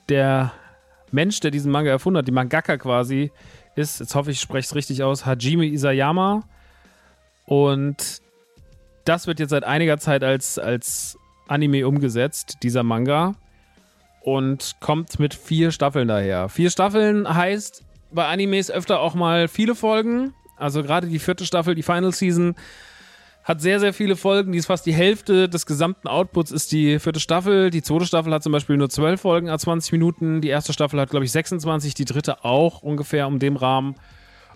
der 0.10 0.52
Mensch, 1.12 1.40
der 1.40 1.52
diesen 1.52 1.72
Manga 1.72 1.90
erfunden 1.92 2.18
hat, 2.18 2.28
die 2.28 2.32
Mangaka 2.32 2.78
quasi, 2.78 3.32
ist, 3.76 4.00
jetzt 4.00 4.16
hoffe 4.16 4.32
ich, 4.32 4.38
ich 4.38 4.42
spreche 4.42 4.66
es 4.66 4.76
richtig 4.76 5.04
aus, 5.04 5.26
Hajime 5.26 5.66
Isayama. 5.66 6.44
Und 7.46 8.22
das 9.06 9.26
wird 9.26 9.40
jetzt 9.40 9.52
seit 9.52 9.64
einiger 9.64 9.98
Zeit 9.98 10.24
als, 10.24 10.60
als 10.60 11.18
Anime 11.48 11.88
umgesetzt, 11.88 12.58
dieser 12.62 12.84
Manga 12.84 13.36
und 14.22 14.76
kommt 14.80 15.20
mit 15.20 15.34
vier 15.34 15.72
Staffeln 15.72 16.08
daher. 16.08 16.50
Vier 16.50 16.70
Staffeln 16.70 17.28
heißt 17.28 17.84
bei 18.12 18.28
Animes 18.28 18.72
öfter 18.72 19.00
auch 19.00 19.16
mal 19.16 19.48
viele 19.48 19.76
Folgen. 19.76 20.34
Also 20.58 20.84
gerade 20.84 21.08
die 21.08 21.20
vierte 21.20 21.46
Staffel, 21.46 21.76
die 21.76 21.84
Final 21.84 22.12
Season, 22.12 22.56
hat 23.44 23.62
sehr, 23.62 23.80
sehr 23.80 23.94
viele 23.94 24.16
Folgen. 24.16 24.52
Die 24.52 24.58
ist 24.58 24.68
fast 24.68 24.86
die 24.86 24.94
Hälfte 24.94 25.50
des 25.50 25.66
gesamten 25.66 26.08
Outputs, 26.08 26.52
ist 26.52 26.72
die 26.72 27.00
vierte 27.00 27.20
Staffel. 27.20 27.70
Die 27.70 27.82
zweite 27.82 28.06
Staffel 28.06 28.34
hat 28.34 28.44
zum 28.44 28.52
Beispiel 28.52 28.78
nur 28.78 28.90
zwölf 28.90 29.22
Folgen, 29.22 29.50
a 29.50 29.58
20 29.58 29.92
Minuten. 29.94 30.42
Die 30.42 30.50
erste 30.50 30.74
Staffel 30.74 31.00
hat, 31.00 31.10
glaube 31.10 31.26
ich, 31.26 31.32
26. 31.32 31.94
Die 31.94 32.06
dritte 32.06 32.44
auch 32.44 32.82
ungefähr 32.82 33.28
um 33.28 33.40
dem 33.40 33.56
Rahmen. 33.56 33.96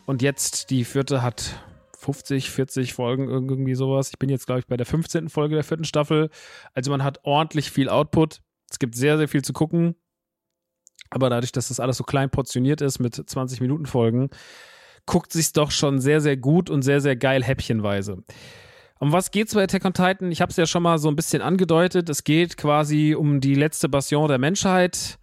Und 0.06 0.22
jetzt 0.22 0.70
die 0.70 0.84
vierte 0.84 1.22
hat 1.22 1.56
50, 1.98 2.52
40 2.52 2.94
Folgen, 2.94 3.30
irgendwie 3.30 3.76
sowas. 3.76 4.10
Ich 4.10 4.20
bin 4.20 4.30
jetzt, 4.30 4.46
glaube 4.46 4.60
ich, 4.60 4.68
bei 4.68 4.78
der 4.78 4.86
15. 4.86 5.30
Folge 5.30 5.56
der 5.56 5.64
vierten 5.64 5.86
Staffel. 5.86 6.30
Also 6.74 6.92
man 6.92 7.04
hat 7.04 7.20
ordentlich 7.24 7.72
viel 7.72 7.90
Output. 7.90 8.42
Es 8.74 8.80
gibt 8.80 8.96
sehr, 8.96 9.20
sehr 9.20 9.28
viel 9.28 9.44
zu 9.44 9.54
gucken. 9.54 9.96
Aber 11.12 11.30
dadurch, 11.30 11.52
dass 11.52 11.68
das 11.68 11.80
alles 11.80 11.98
so 11.98 12.04
klein 12.04 12.32
portioniert 12.32 12.82
ist 12.82 12.98
mit 12.98 13.14
20 13.14 13.62
Minuten 13.62 13.86
Folgen, 13.86 14.32
guckt 15.06 15.32
sich's 15.32 15.54
doch 15.54 15.70
schon 15.70 16.02
sehr, 16.02 16.22
sehr 16.22 16.38
gut 16.38 16.72
und 16.72 16.82
sehr, 16.82 17.00
sehr 17.00 17.16
geil 17.16 17.44
häppchenweise. 17.44 18.24
Um 19.00 19.12
was 19.12 19.30
geht's 19.30 19.54
bei 19.54 19.64
Attack 19.64 19.86
on 19.86 19.94
Titan? 19.94 20.32
Ich 20.32 20.42
habe 20.42 20.50
es 20.50 20.58
ja 20.58 20.66
schon 20.66 20.82
mal 20.82 20.98
so 20.98 21.08
ein 21.08 21.16
bisschen 21.16 21.44
angedeutet. 21.44 22.10
Es 22.10 22.24
geht 22.24 22.58
quasi 22.58 23.14
um 23.14 23.42
die 23.42 23.54
letzte 23.54 23.90
Passion 23.90 24.28
der 24.28 24.40
Menschheit, 24.40 25.20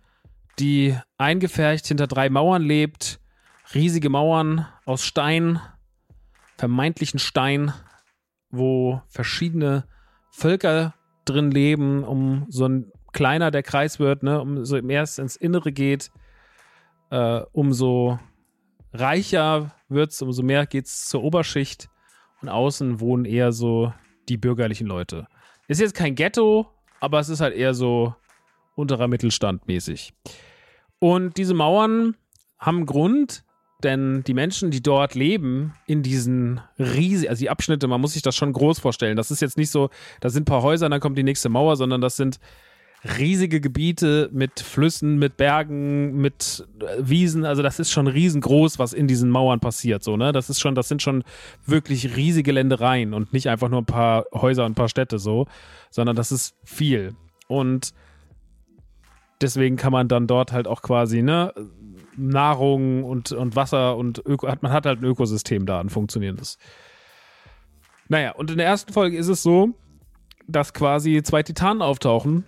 die 0.61 0.97
eingefärcht 1.19 1.89
hinter 1.89 2.07
drei 2.07 2.31
Mauern 2.31 2.63
lebt. 2.63 3.19
Riesige 3.75 4.11
Mauern 4.11 4.65
aus 4.85 5.05
Stein, 5.05 5.59
vermeintlichen 6.57 7.19
Stein, 7.19 7.73
wo 8.51 9.03
verschiedene 9.09 9.89
Völker 10.31 10.95
drin 11.25 11.51
leben, 11.51 12.05
um 12.05 12.47
so 12.49 12.67
ein 12.67 12.93
kleiner 13.13 13.51
der 13.51 13.63
Kreis 13.63 13.99
wird, 13.99 14.23
ne, 14.23 14.41
umso 14.41 14.81
mehr 14.83 15.03
es 15.03 15.19
ins 15.19 15.37
Innere 15.37 15.73
geht, 15.73 16.11
äh, 17.11 17.41
umso 17.53 18.19
reicher 18.93 19.75
wird 19.89 20.13
es, 20.13 20.23
umso 20.23 20.43
mehr 20.43 20.67
geht 20.67 20.87
es 20.87 21.09
zur 21.09 21.23
Oberschicht 21.23 21.89
und 22.43 22.49
außen 22.49 23.01
wohnen 23.01 23.25
eher 23.25 23.53
so 23.53 23.93
die 24.29 24.37
bürgerlichen 24.37 24.87
Leute. 24.87 25.27
Ist 25.69 25.81
jetzt 25.81 25.95
kein 25.95 26.15
Ghetto, 26.15 26.67
aber 27.01 27.21
es 27.21 27.29
ist 27.29 27.41
halt 27.41 27.55
eher 27.55 27.75
so 27.75 28.15
unterer 28.75 29.09
Mittelstand 29.09 29.67
mäßig. 29.67 30.13
Und 30.99 31.37
diese 31.37 31.55
Mauern 31.55 32.17
haben 32.59 32.87
Grund, 32.87 33.45
denn 33.83 34.23
die 34.25 34.35
Menschen, 34.35 34.71
die 34.71 34.83
dort 34.83 35.15
leben, 35.15 35.75
in 35.87 36.03
diesen 36.03 36.61
riesigen, 36.79 37.31
also 37.31 37.41
die 37.41 37.51
Abschnitte, 37.51 37.89
man 37.89 38.01
muss 38.01 38.13
sich 38.13 38.23
das 38.23 38.37
schon 38.37 38.53
groß 38.53 38.79
vorstellen. 38.79 39.17
Das 39.17 39.31
ist 39.31 39.41
jetzt 39.41 39.57
nicht 39.57 39.71
so, 39.71 39.91
da 40.21 40.29
sind 40.29 40.43
ein 40.43 40.45
paar 40.47 40.63
Häuser, 40.63 40.89
dann 40.89 41.01
kommt 41.01 41.17
die 41.17 41.23
nächste 41.23 41.49
Mauer, 41.49 41.77
sondern 41.77 42.01
das 42.01 42.17
sind 42.17 42.39
riesige 43.05 43.61
Gebiete 43.61 44.29
mit 44.33 44.61
Flüssen, 44.61 45.19
mit 45.19 45.37
Bergen, 45.37 46.21
mit 46.21 46.67
Wiesen. 46.99 47.45
Also 47.45 47.63
das 47.63 47.79
ist 47.79 47.91
schon 47.91 48.07
riesengroß, 48.07 48.79
was 48.79 48.93
in 48.93 49.07
diesen 49.07 49.31
Mauern 49.31 49.61
passiert. 49.61 50.03
So, 50.03 50.17
ne? 50.17 50.33
Das 50.33 50.51
ist 50.51 50.61
schon, 50.61 50.75
das 50.75 50.89
sind 50.89 51.01
schon 51.01 51.25
wirklich 51.67 52.17
riesige 52.17 52.53
Ländereien 52.53 53.15
und 53.15 53.33
nicht 53.33 53.49
einfach 53.49 53.69
nur 53.69 53.81
ein 53.81 53.87
paar 53.87 54.27
Häuser 54.33 54.67
und 54.67 54.73
ein 54.73 54.75
paar 54.75 54.89
Städte 54.89 55.19
so, 55.19 55.47
sondern 55.91 56.17
das 56.17 56.31
ist 56.31 56.55
viel. 56.65 57.15
Und 57.49 57.95
deswegen 59.41 59.77
kann 59.77 59.93
man 59.93 60.09
dann 60.09 60.27
dort 60.27 60.53
halt 60.53 60.69
auch 60.69 60.83
quasi, 60.83 61.23
ne, 61.23 61.55
Nahrung 62.17 63.05
und, 63.05 63.33
und 63.33 63.57
Wasser 63.57 63.97
und 63.97 64.23
Öko, 64.27 64.49
hat, 64.49 64.63
man 64.63 64.73
hat 64.73 64.85
halt 64.85 65.01
ein 65.01 65.05
Ökosystem 65.05 65.65
da, 65.65 65.81
ein 65.81 65.89
funktionierendes. 65.89 66.59
Naja, 68.09 68.33
und 68.33 68.51
in 68.51 68.59
der 68.59 68.67
ersten 68.67 68.93
Folge 68.93 69.17
ist 69.17 69.29
es 69.29 69.43
so, 69.43 69.71
dass 70.47 70.75
quasi 70.75 71.23
zwei 71.23 71.43
Titanen 71.43 71.81
auftauchen, 71.81 72.45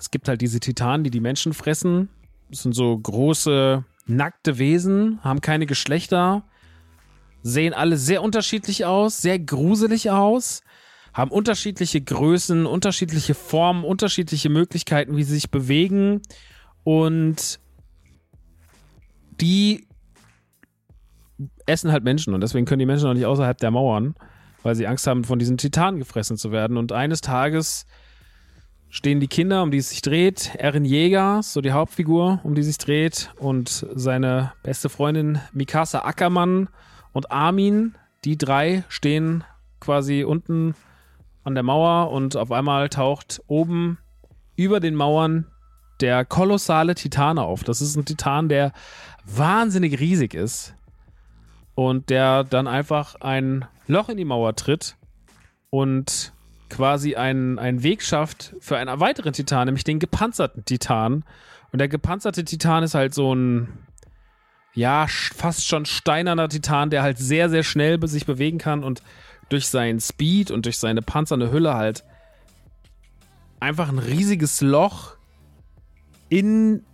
es 0.00 0.10
gibt 0.10 0.28
halt 0.28 0.40
diese 0.40 0.60
Titanen, 0.60 1.04
die 1.04 1.10
die 1.10 1.20
Menschen 1.20 1.52
fressen. 1.52 2.08
Das 2.48 2.62
sind 2.62 2.74
so 2.74 2.98
große, 2.98 3.84
nackte 4.06 4.58
Wesen, 4.58 5.22
haben 5.22 5.42
keine 5.42 5.66
Geschlechter, 5.66 6.42
sehen 7.42 7.74
alle 7.74 7.98
sehr 7.98 8.22
unterschiedlich 8.22 8.86
aus, 8.86 9.20
sehr 9.20 9.38
gruselig 9.38 10.10
aus, 10.10 10.62
haben 11.12 11.30
unterschiedliche 11.30 12.00
Größen, 12.00 12.64
unterschiedliche 12.64 13.34
Formen, 13.34 13.84
unterschiedliche 13.84 14.48
Möglichkeiten, 14.48 15.16
wie 15.16 15.22
sie 15.22 15.34
sich 15.34 15.50
bewegen. 15.50 16.22
Und 16.82 17.60
die 19.40 19.86
essen 21.66 21.92
halt 21.92 22.04
Menschen 22.04 22.32
und 22.32 22.40
deswegen 22.40 22.64
können 22.64 22.78
die 22.80 22.86
Menschen 22.86 23.06
auch 23.06 23.14
nicht 23.14 23.26
außerhalb 23.26 23.58
der 23.58 23.70
Mauern, 23.70 24.14
weil 24.62 24.74
sie 24.74 24.86
Angst 24.86 25.06
haben, 25.06 25.24
von 25.24 25.38
diesen 25.38 25.58
Titanen 25.58 26.00
gefressen 26.00 26.38
zu 26.38 26.52
werden. 26.52 26.78
Und 26.78 26.90
eines 26.90 27.20
Tages 27.20 27.86
stehen 28.90 29.20
die 29.20 29.28
Kinder, 29.28 29.62
um 29.62 29.70
die 29.70 29.78
es 29.78 29.90
sich 29.90 30.02
dreht. 30.02 30.54
Erin 30.56 30.84
Jäger, 30.84 31.42
so 31.42 31.60
die 31.60 31.72
Hauptfigur, 31.72 32.40
um 32.42 32.54
die 32.54 32.60
es 32.60 32.66
sich 32.66 32.78
dreht. 32.78 33.32
Und 33.38 33.86
seine 33.94 34.52
beste 34.62 34.88
Freundin 34.88 35.40
Mikasa 35.52 36.00
Ackermann 36.00 36.68
und 37.12 37.30
Armin. 37.30 37.94
Die 38.24 38.36
drei 38.36 38.84
stehen 38.88 39.44
quasi 39.78 40.24
unten 40.24 40.74
an 41.44 41.54
der 41.54 41.62
Mauer 41.62 42.10
und 42.10 42.36
auf 42.36 42.52
einmal 42.52 42.90
taucht 42.90 43.40
oben 43.46 43.98
über 44.56 44.80
den 44.80 44.94
Mauern 44.94 45.46
der 46.00 46.24
kolossale 46.24 46.94
Titan 46.94 47.38
auf. 47.38 47.64
Das 47.64 47.80
ist 47.80 47.96
ein 47.96 48.04
Titan, 48.04 48.48
der 48.48 48.72
wahnsinnig 49.24 49.98
riesig 50.00 50.34
ist 50.34 50.74
und 51.74 52.10
der 52.10 52.44
dann 52.44 52.66
einfach 52.66 53.14
ein 53.20 53.64
Loch 53.86 54.08
in 54.08 54.16
die 54.16 54.24
Mauer 54.24 54.54
tritt 54.54 54.96
und 55.70 56.32
quasi 56.70 57.16
einen, 57.16 57.58
einen 57.58 57.82
Weg 57.82 58.02
schafft 58.02 58.54
für 58.60 58.76
einen 58.76 59.00
weiteren 59.00 59.32
Titan, 59.32 59.66
nämlich 59.66 59.84
den 59.84 59.98
gepanzerten 59.98 60.64
Titan. 60.64 61.24
Und 61.72 61.78
der 61.78 61.88
gepanzerte 61.88 62.44
Titan 62.44 62.82
ist 62.82 62.94
halt 62.94 63.14
so 63.14 63.34
ein, 63.34 63.68
ja, 64.74 65.06
fast 65.08 65.66
schon 65.66 65.84
steinerner 65.84 66.48
Titan, 66.48 66.90
der 66.90 67.02
halt 67.02 67.18
sehr, 67.18 67.50
sehr 67.50 67.62
schnell 67.62 67.98
sich 68.08 68.26
bewegen 68.26 68.58
kann 68.58 68.82
und 68.82 69.02
durch 69.48 69.68
seinen 69.68 70.00
Speed 70.00 70.50
und 70.50 70.64
durch 70.64 70.78
seine 70.78 71.02
panzerne 71.02 71.52
Hülle 71.52 71.74
halt 71.74 72.04
einfach 73.58 73.88
ein 73.88 73.98
riesiges 73.98 74.60
Loch 74.60 75.16
in 76.28 76.84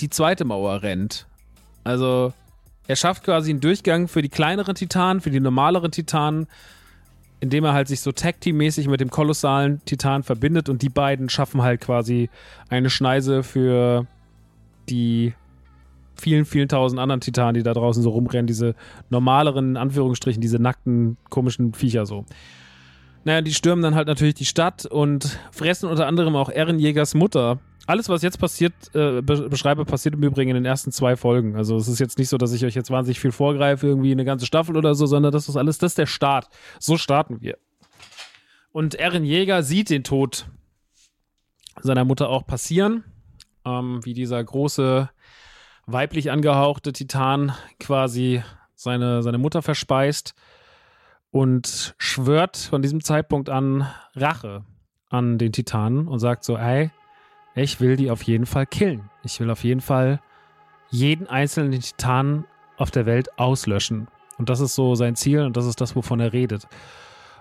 die 0.00 0.10
zweite 0.10 0.44
Mauer 0.44 0.82
rennt. 0.82 1.26
Also 1.84 2.32
er 2.88 2.96
schafft 2.96 3.24
quasi 3.24 3.50
einen 3.50 3.60
Durchgang 3.60 4.08
für 4.08 4.22
die 4.22 4.28
kleineren 4.28 4.74
Titanen, 4.74 5.20
für 5.20 5.30
die 5.30 5.40
normaleren 5.40 5.92
Titanen, 5.92 6.48
indem 7.40 7.64
er 7.64 7.72
halt 7.72 7.88
sich 7.88 8.00
so 8.00 8.12
Tag-Team-mäßig 8.12 8.88
mit 8.88 9.00
dem 9.00 9.10
kolossalen 9.10 9.82
Titan 9.84 10.22
verbindet 10.22 10.68
und 10.68 10.82
die 10.82 10.88
beiden 10.88 11.28
schaffen 11.28 11.62
halt 11.62 11.80
quasi 11.80 12.30
eine 12.68 12.90
Schneise 12.90 13.42
für 13.42 14.06
die 14.88 15.34
vielen, 16.16 16.44
vielen 16.44 16.68
tausend 16.68 17.00
anderen 17.00 17.20
Titanen, 17.20 17.54
die 17.54 17.62
da 17.62 17.72
draußen 17.72 18.02
so 18.02 18.10
rumrennen, 18.10 18.46
diese 18.46 18.74
normaleren, 19.08 19.70
in 19.70 19.76
Anführungsstrichen, 19.76 20.40
diese 20.40 20.58
nackten, 20.58 21.16
komischen 21.30 21.72
Viecher 21.72 22.06
so. 22.06 22.26
Naja, 23.24 23.40
die 23.40 23.54
stürmen 23.54 23.82
dann 23.82 23.94
halt 23.94 24.06
natürlich 24.06 24.34
die 24.34 24.44
Stadt 24.44 24.86
und 24.86 25.38
fressen 25.50 25.88
unter 25.88 26.06
anderem 26.06 26.36
auch 26.36 26.50
Ehrenjägers 26.50 27.14
Mutter. 27.14 27.58
Alles, 27.86 28.08
was 28.08 28.22
jetzt 28.22 28.38
passiert, 28.38 28.72
äh, 28.94 29.20
beschreibe, 29.22 29.84
passiert 29.84 30.14
im 30.14 30.22
Übrigen 30.22 30.50
in 30.50 30.54
den 30.54 30.64
ersten 30.64 30.92
zwei 30.92 31.16
Folgen. 31.16 31.56
Also 31.56 31.76
es 31.76 31.88
ist 31.88 31.98
jetzt 31.98 32.18
nicht 32.18 32.28
so, 32.28 32.38
dass 32.38 32.52
ich 32.52 32.64
euch 32.64 32.74
jetzt 32.74 32.90
wahnsinnig 32.90 33.20
viel 33.20 33.32
vorgreife, 33.32 33.86
irgendwie 33.86 34.12
eine 34.12 34.24
ganze 34.24 34.46
Staffel 34.46 34.76
oder 34.76 34.94
so, 34.94 35.06
sondern 35.06 35.32
das 35.32 35.48
ist 35.48 35.56
alles, 35.56 35.78
das 35.78 35.92
ist 35.92 35.98
der 35.98 36.06
Start. 36.06 36.48
So 36.78 36.96
starten 36.96 37.40
wir. 37.40 37.58
Und 38.72 38.94
Erin 38.94 39.24
Jäger 39.24 39.62
sieht 39.62 39.90
den 39.90 40.04
Tod 40.04 40.46
seiner 41.80 42.04
Mutter 42.04 42.28
auch 42.28 42.46
passieren, 42.46 43.04
ähm, 43.64 44.00
wie 44.04 44.14
dieser 44.14 44.42
große 44.42 45.10
weiblich 45.86 46.30
angehauchte 46.30 46.92
Titan 46.92 47.52
quasi 47.80 48.42
seine, 48.74 49.22
seine 49.22 49.38
Mutter 49.38 49.62
verspeist 49.62 50.34
und 51.30 51.94
schwört 51.98 52.56
von 52.56 52.82
diesem 52.82 53.02
Zeitpunkt 53.02 53.48
an 53.48 53.86
Rache 54.14 54.64
an 55.08 55.38
den 55.38 55.52
Titanen 55.52 56.06
und 56.06 56.18
sagt 56.20 56.44
so, 56.44 56.56
ey, 56.56 56.90
ich 57.54 57.80
will 57.80 57.96
die 57.96 58.10
auf 58.10 58.22
jeden 58.22 58.46
Fall 58.46 58.66
killen. 58.66 59.10
Ich 59.22 59.40
will 59.40 59.50
auf 59.50 59.64
jeden 59.64 59.80
Fall 59.80 60.20
jeden 60.88 61.26
einzelnen 61.26 61.80
Titanen 61.80 62.44
auf 62.76 62.90
der 62.90 63.06
Welt 63.06 63.38
auslöschen. 63.38 64.08
Und 64.38 64.48
das 64.48 64.60
ist 64.60 64.74
so 64.74 64.94
sein 64.94 65.16
Ziel 65.16 65.40
und 65.40 65.56
das 65.56 65.66
ist 65.66 65.80
das, 65.80 65.94
wovon 65.94 66.20
er 66.20 66.32
redet. 66.32 66.66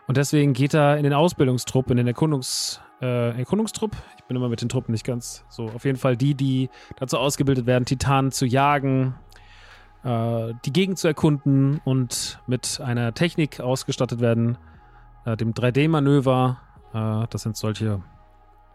Und 0.08 0.17
deswegen 0.17 0.54
geht 0.54 0.74
er 0.74 0.98
in 0.98 1.04
den 1.04 1.13
Ausbildungstrupp, 1.13 1.91
in 1.91 1.98
den 1.98 2.08
Erkundungs, 2.08 2.82
äh, 3.02 3.38
Erkundungstrupp. 3.38 3.95
Ich 4.17 4.24
bin 4.24 4.36
immer 4.36 4.50
mit 4.50 4.62
den 4.62 4.67
Truppen 4.67 4.91
nicht 4.91 5.06
ganz 5.06 5.45
so. 5.50 5.65
Auf 5.65 5.86
jeden 5.86 5.98
Fall 5.98 6.17
die, 6.17 6.34
die 6.34 6.69
dazu 6.98 7.17
ausgebildet 7.17 7.67
werden, 7.67 7.86
Titanen 7.86 8.32
zu 8.32 8.45
jagen, 8.45 9.13
äh, 10.04 10.54
die 10.65 10.74
Gegend 10.74 10.98
zu 10.98 11.08
erkunden 11.08 11.80
und 11.86 12.39
mit 12.48 12.82
einer 12.82 13.13
Technik 13.13 13.60
ausgestattet 13.60 14.19
werden, 14.19 14.58
äh, 15.26 15.38
dem 15.38 15.54
3D-Manöver. 15.54 16.60
Äh, 16.93 17.28
das 17.30 17.43
sind 17.43 17.56
solche, 17.56 18.02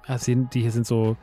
ja, 0.08 0.16
die 0.18 0.60
hier 0.60 0.70
sind 0.70 0.86
so 0.86 1.16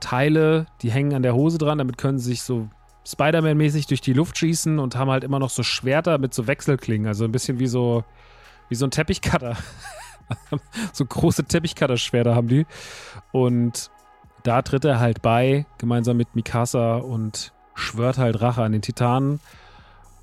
Teile, 0.00 0.66
die 0.82 0.90
hängen 0.90 1.14
an 1.14 1.22
der 1.22 1.34
Hose 1.34 1.58
dran, 1.58 1.78
damit 1.78 1.98
können 1.98 2.18
sie 2.18 2.30
sich 2.30 2.42
so 2.42 2.68
Spider-Man-mäßig 3.06 3.86
durch 3.86 4.00
die 4.00 4.12
Luft 4.12 4.38
schießen 4.38 4.78
und 4.78 4.96
haben 4.96 5.10
halt 5.10 5.24
immer 5.24 5.38
noch 5.38 5.50
so 5.50 5.62
Schwerter 5.62 6.18
mit 6.18 6.34
so 6.34 6.46
Wechselklingen, 6.46 7.06
also 7.06 7.24
ein 7.24 7.32
bisschen 7.32 7.58
wie 7.58 7.66
so, 7.66 8.04
wie 8.68 8.74
so 8.74 8.86
ein 8.86 8.90
Teppichcutter. 8.90 9.56
so 10.92 11.04
große 11.04 11.44
Teppichcutter-Schwerter 11.44 12.34
haben 12.34 12.48
die. 12.48 12.66
Und 13.32 13.90
da 14.42 14.62
tritt 14.62 14.84
er 14.84 14.98
halt 14.98 15.22
bei, 15.22 15.66
gemeinsam 15.78 16.16
mit 16.16 16.34
Mikasa 16.34 16.96
und 16.96 17.52
schwört 17.74 18.18
halt 18.18 18.40
Rache 18.40 18.62
an 18.62 18.72
den 18.72 18.82
Titanen. 18.82 19.40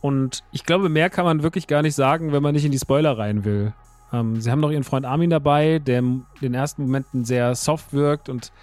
Und 0.01 0.43
ich 0.51 0.65
glaube, 0.65 0.89
mehr 0.89 1.09
kann 1.09 1.23
man 1.25 1.43
wirklich 1.43 1.67
gar 1.67 1.81
nicht 1.81 1.95
sagen, 1.95 2.33
wenn 2.33 2.43
man 2.43 2.53
nicht 2.53 2.65
in 2.65 2.71
die 2.71 2.79
Spoiler 2.79 3.17
rein 3.17 3.45
will. 3.45 3.73
Ähm, 4.13 4.39
sie 4.39 4.51
haben 4.51 4.59
noch 4.59 4.71
ihren 4.71 4.83
Freund 4.83 5.05
Armin 5.05 5.31
dabei, 5.31 5.79
der 5.79 5.99
in 5.99 6.25
den 6.41 6.53
ersten 6.53 6.83
Momenten 6.83 7.25
sehr 7.25 7.55
soft 7.55 7.91
wirkt 7.91 8.29
und 8.29 8.53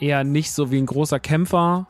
eher 0.00 0.24
nicht 0.24 0.52
so 0.52 0.70
wie 0.70 0.78
ein 0.78 0.86
großer 0.86 1.20
Kämpfer, 1.20 1.86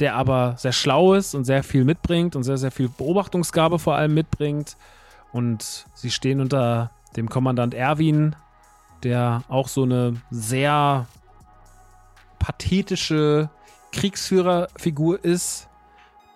der 0.00 0.16
aber 0.16 0.54
sehr 0.58 0.72
schlau 0.72 1.14
ist 1.14 1.34
und 1.34 1.44
sehr 1.44 1.62
viel 1.62 1.84
mitbringt 1.84 2.36
und 2.36 2.42
sehr, 2.42 2.58
sehr 2.58 2.70
viel 2.70 2.88
Beobachtungsgabe 2.88 3.78
vor 3.78 3.94
allem 3.94 4.14
mitbringt. 4.14 4.76
Und 5.32 5.86
sie 5.94 6.10
stehen 6.10 6.40
unter 6.40 6.90
dem 7.16 7.28
Kommandant 7.28 7.74
Erwin, 7.74 8.34
der 9.02 9.42
auch 9.48 9.68
so 9.68 9.84
eine 9.84 10.20
sehr 10.30 11.06
pathetische 12.38 13.50
Kriegsführerfigur 13.92 15.24
ist, 15.24 15.68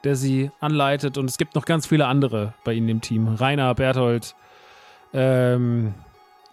der 0.04 0.16
sie 0.16 0.50
anleitet. 0.60 1.16
Und 1.18 1.30
es 1.30 1.38
gibt 1.38 1.54
noch 1.54 1.64
ganz 1.64 1.86
viele 1.86 2.06
andere 2.06 2.54
bei 2.64 2.74
ihnen 2.74 2.88
im 2.88 3.00
Team. 3.00 3.28
Rainer, 3.28 3.74
Berthold, 3.74 4.34
ähm, 5.12 5.94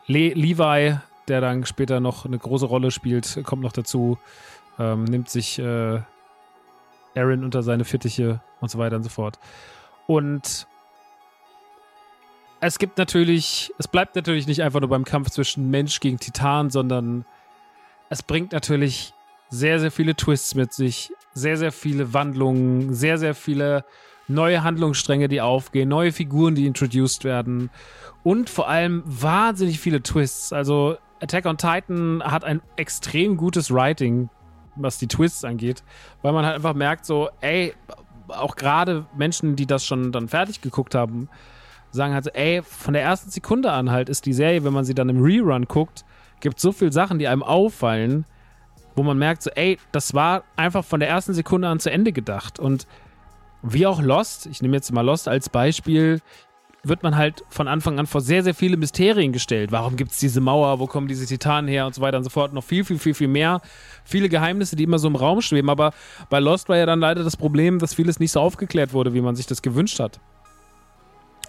Le 0.07 0.29
Levi, 0.33 0.97
der 1.27 1.41
dann 1.41 1.65
später 1.65 1.99
noch 1.99 2.25
eine 2.25 2.37
große 2.37 2.65
Rolle 2.65 2.91
spielt, 2.91 3.39
kommt 3.43 3.61
noch 3.61 3.71
dazu, 3.71 4.17
ähm, 4.79 5.03
nimmt 5.03 5.29
sich 5.29 5.59
äh, 5.59 6.01
Aaron 7.15 7.43
unter 7.43 7.63
seine 7.63 7.85
Fittiche 7.85 8.41
und 8.61 8.69
so 8.69 8.79
weiter 8.79 8.95
und 8.95 9.03
so 9.03 9.09
fort. 9.09 9.39
Und 10.07 10.67
es 12.61 12.79
gibt 12.79 12.97
natürlich, 12.97 13.71
es 13.77 13.87
bleibt 13.87 14.15
natürlich 14.15 14.47
nicht 14.47 14.63
einfach 14.63 14.79
nur 14.79 14.89
beim 14.89 15.05
Kampf 15.05 15.29
zwischen 15.29 15.69
Mensch 15.69 15.99
gegen 15.99 16.17
Titan, 16.17 16.69
sondern 16.69 17.25
es 18.09 18.23
bringt 18.23 18.51
natürlich 18.51 19.13
sehr, 19.49 19.79
sehr 19.79 19.91
viele 19.91 20.15
Twists 20.15 20.55
mit 20.55 20.73
sich, 20.73 21.13
sehr, 21.33 21.57
sehr 21.57 21.71
viele 21.71 22.13
Wandlungen, 22.13 22.93
sehr, 22.93 23.17
sehr 23.17 23.35
viele 23.35 23.85
neue 24.29 24.63
Handlungsstränge, 24.63 25.27
die 25.27 25.41
aufgehen, 25.41 25.89
neue 25.89 26.11
Figuren, 26.11 26.55
die 26.55 26.67
introduced 26.67 27.23
werden 27.23 27.69
und 28.23 28.49
vor 28.49 28.69
allem 28.69 29.03
wahnsinnig 29.05 29.79
viele 29.79 30.01
Twists. 30.01 30.53
Also 30.53 30.97
Attack 31.21 31.45
on 31.45 31.57
Titan 31.57 32.21
hat 32.23 32.43
ein 32.43 32.61
extrem 32.75 33.37
gutes 33.37 33.73
Writing, 33.73 34.29
was 34.75 34.97
die 34.97 35.07
Twists 35.07 35.43
angeht, 35.43 35.83
weil 36.21 36.31
man 36.31 36.45
halt 36.45 36.55
einfach 36.55 36.73
merkt, 36.73 37.05
so, 37.05 37.29
ey, 37.41 37.73
auch 38.27 38.55
gerade 38.55 39.05
Menschen, 39.17 39.55
die 39.55 39.65
das 39.65 39.85
schon 39.85 40.11
dann 40.11 40.27
fertig 40.27 40.61
geguckt 40.61 40.95
haben, 40.95 41.29
sagen 41.91 42.13
halt 42.13 42.25
so, 42.25 42.31
ey, 42.31 42.61
von 42.63 42.93
der 42.93 43.03
ersten 43.03 43.31
Sekunde 43.31 43.71
an 43.71 43.89
halt 43.89 44.09
ist 44.09 44.25
die 44.25 44.33
Serie, 44.33 44.63
wenn 44.63 44.73
man 44.73 44.85
sie 44.85 44.93
dann 44.93 45.09
im 45.09 45.21
Rerun 45.21 45.65
guckt, 45.65 46.05
gibt 46.39 46.59
so 46.59 46.71
viele 46.71 46.91
Sachen, 46.91 47.19
die 47.19 47.27
einem 47.27 47.43
auffallen, 47.43 48.25
wo 48.95 49.03
man 49.03 49.17
merkt, 49.17 49.41
so, 49.41 49.49
ey, 49.51 49.77
das 49.91 50.13
war 50.13 50.43
einfach 50.55 50.85
von 50.85 50.99
der 50.99 51.09
ersten 51.09 51.33
Sekunde 51.33 51.67
an 51.67 51.79
zu 51.79 51.91
Ende 51.91 52.11
gedacht. 52.11 52.59
Und 52.59 52.85
wie 53.61 53.85
auch 53.85 54.01
Lost, 54.01 54.45
ich 54.45 54.61
nehme 54.61 54.75
jetzt 54.75 54.91
mal 54.91 55.01
Lost 55.01 55.27
als 55.27 55.49
Beispiel, 55.49 56.21
wird 56.83 57.03
man 57.03 57.17
halt 57.17 57.43
von 57.49 57.67
Anfang 57.67 57.99
an 57.99 58.07
vor 58.07 58.21
sehr, 58.21 58.43
sehr 58.43 58.55
viele 58.55 58.77
Mysterien 58.77 59.33
gestellt. 59.33 59.71
Warum 59.71 59.97
gibt 59.97 60.11
es 60.11 60.17
diese 60.17 60.39
Mauer? 60.39 60.79
Wo 60.79 60.87
kommen 60.87 61.07
diese 61.07 61.25
Titanen 61.25 61.67
her? 61.67 61.85
Und 61.85 61.93
so 61.93 62.01
weiter 62.01 62.17
und 62.17 62.23
so 62.23 62.29
fort. 62.29 62.53
Noch 62.53 62.63
viel, 62.63 62.85
viel, 62.85 62.97
viel, 62.97 63.13
viel 63.13 63.27
mehr. 63.27 63.61
Viele 64.05 64.29
Geheimnisse, 64.29 64.77
die 64.77 64.83
immer 64.83 64.97
so 64.97 65.09
im 65.09 65.17
Raum 65.17 65.41
schweben. 65.41 65.69
Aber 65.69 65.91
bei 66.29 66.39
Lost 66.39 66.69
war 66.69 66.77
ja 66.77 66.85
dann 66.85 67.01
leider 67.01 67.23
das 67.23 67.35
Problem, 67.35 67.79
dass 67.79 67.93
vieles 67.93 68.19
nicht 68.19 68.31
so 68.31 68.39
aufgeklärt 68.39 68.93
wurde, 68.93 69.13
wie 69.13 69.21
man 69.21 69.35
sich 69.35 69.45
das 69.45 69.61
gewünscht 69.61 69.99
hat. 69.99 70.21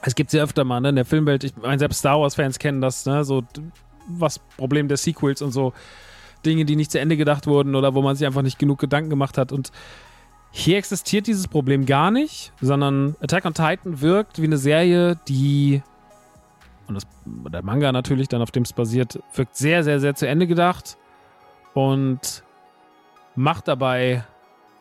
Es 0.02 0.14
gibt 0.14 0.30
sehr 0.30 0.42
öfter 0.42 0.64
mal, 0.64 0.80
ne, 0.80 0.88
in 0.88 0.96
der 0.96 1.04
Filmwelt, 1.04 1.44
ich 1.44 1.56
meine, 1.56 1.78
selbst 1.78 1.98
Star 1.98 2.18
Wars-Fans 2.18 2.58
kennen 2.58 2.80
das, 2.80 3.04
ne, 3.04 3.22
so 3.22 3.44
was 4.08 4.38
Problem 4.56 4.88
der 4.88 4.96
Sequels 4.96 5.42
und 5.42 5.52
so 5.52 5.74
Dinge, 6.44 6.64
die 6.64 6.74
nicht 6.74 6.90
zu 6.90 6.98
Ende 6.98 7.18
gedacht 7.18 7.46
wurden 7.46 7.74
oder 7.74 7.94
wo 7.94 8.00
man 8.00 8.16
sich 8.16 8.26
einfach 8.26 8.40
nicht 8.40 8.58
genug 8.58 8.78
Gedanken 8.78 9.10
gemacht 9.10 9.36
hat. 9.36 9.52
Und 9.52 9.70
hier 10.50 10.78
existiert 10.78 11.26
dieses 11.26 11.48
Problem 11.48 11.86
gar 11.86 12.10
nicht, 12.10 12.52
sondern 12.60 13.16
Attack 13.20 13.44
on 13.44 13.54
Titan 13.54 14.00
wirkt 14.00 14.40
wie 14.40 14.46
eine 14.46 14.58
Serie, 14.58 15.16
die, 15.28 15.82
und 16.88 16.94
das, 16.96 17.06
der 17.24 17.62
Manga 17.62 17.92
natürlich, 17.92 18.28
dann 18.28 18.42
auf 18.42 18.50
dem 18.50 18.64
es 18.64 18.72
basiert, 18.72 19.20
wirkt 19.34 19.56
sehr, 19.56 19.84
sehr, 19.84 20.00
sehr 20.00 20.14
zu 20.14 20.26
Ende 20.26 20.46
gedacht 20.46 20.96
und 21.74 22.42
macht 23.36 23.68
dabei 23.68 24.24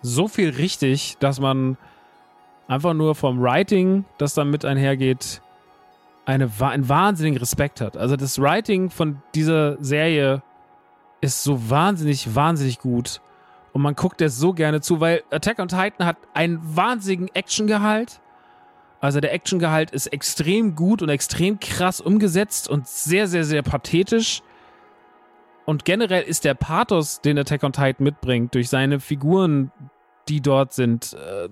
so 0.02 0.28
viel 0.28 0.50
richtig, 0.50 1.18
dass 1.20 1.40
man 1.40 1.78
einfach 2.68 2.94
nur 2.94 3.16
vom 3.16 3.42
Writing, 3.42 4.06
das 4.18 4.34
dann 4.34 4.50
mit 4.50 4.66
einhergeht, 4.66 5.42
eine, 6.26 6.50
einen 6.60 6.88
wahnsinnigen 6.88 7.40
Respekt 7.40 7.82
hat. 7.82 7.98
Also 7.98 8.16
das 8.16 8.40
Writing 8.40 8.90
von 8.90 9.22
dieser 9.34 9.84
Serie 9.84 10.44
ist 11.22 11.44
so 11.44 11.70
wahnsinnig, 11.70 12.36
wahnsinnig 12.36 12.80
gut. 12.80 13.22
Und 13.74 13.82
man 13.82 13.96
guckt 13.96 14.20
der 14.20 14.30
so 14.30 14.54
gerne 14.54 14.82
zu, 14.82 15.00
weil 15.00 15.24
Attack 15.32 15.60
on 15.60 15.68
Titan 15.68 16.06
hat 16.06 16.18
einen 16.34 16.60
wahnsinnigen 16.76 17.30
Actiongehalt, 17.36 18.20
Also 19.02 19.22
der 19.22 19.34
Actiongehalt 19.34 19.92
ist 19.92 20.08
extrem 20.08 20.76
gut 20.76 21.02
und 21.02 21.10
extrem 21.10 21.60
krass 21.60 22.02
umgesetzt 22.02 22.68
und 22.68 22.88
sehr, 22.88 23.28
sehr, 23.28 23.46
sehr 23.46 23.62
pathetisch. 23.62 24.42
Und 25.66 25.86
generell 25.86 26.24
ist 26.24 26.44
der 26.44 26.56
Pathos, 26.56 27.22
den 27.22 27.38
Attack 27.38 27.64
on 27.64 27.72
Titan 27.72 28.04
mitbringt, 28.04 28.56
durch 28.56 28.70
seine 28.70 29.00
Figuren, 29.00 29.72
die 30.28 30.42
dort 30.42 30.74
sind, 30.74 31.14
äh, 31.14 31.48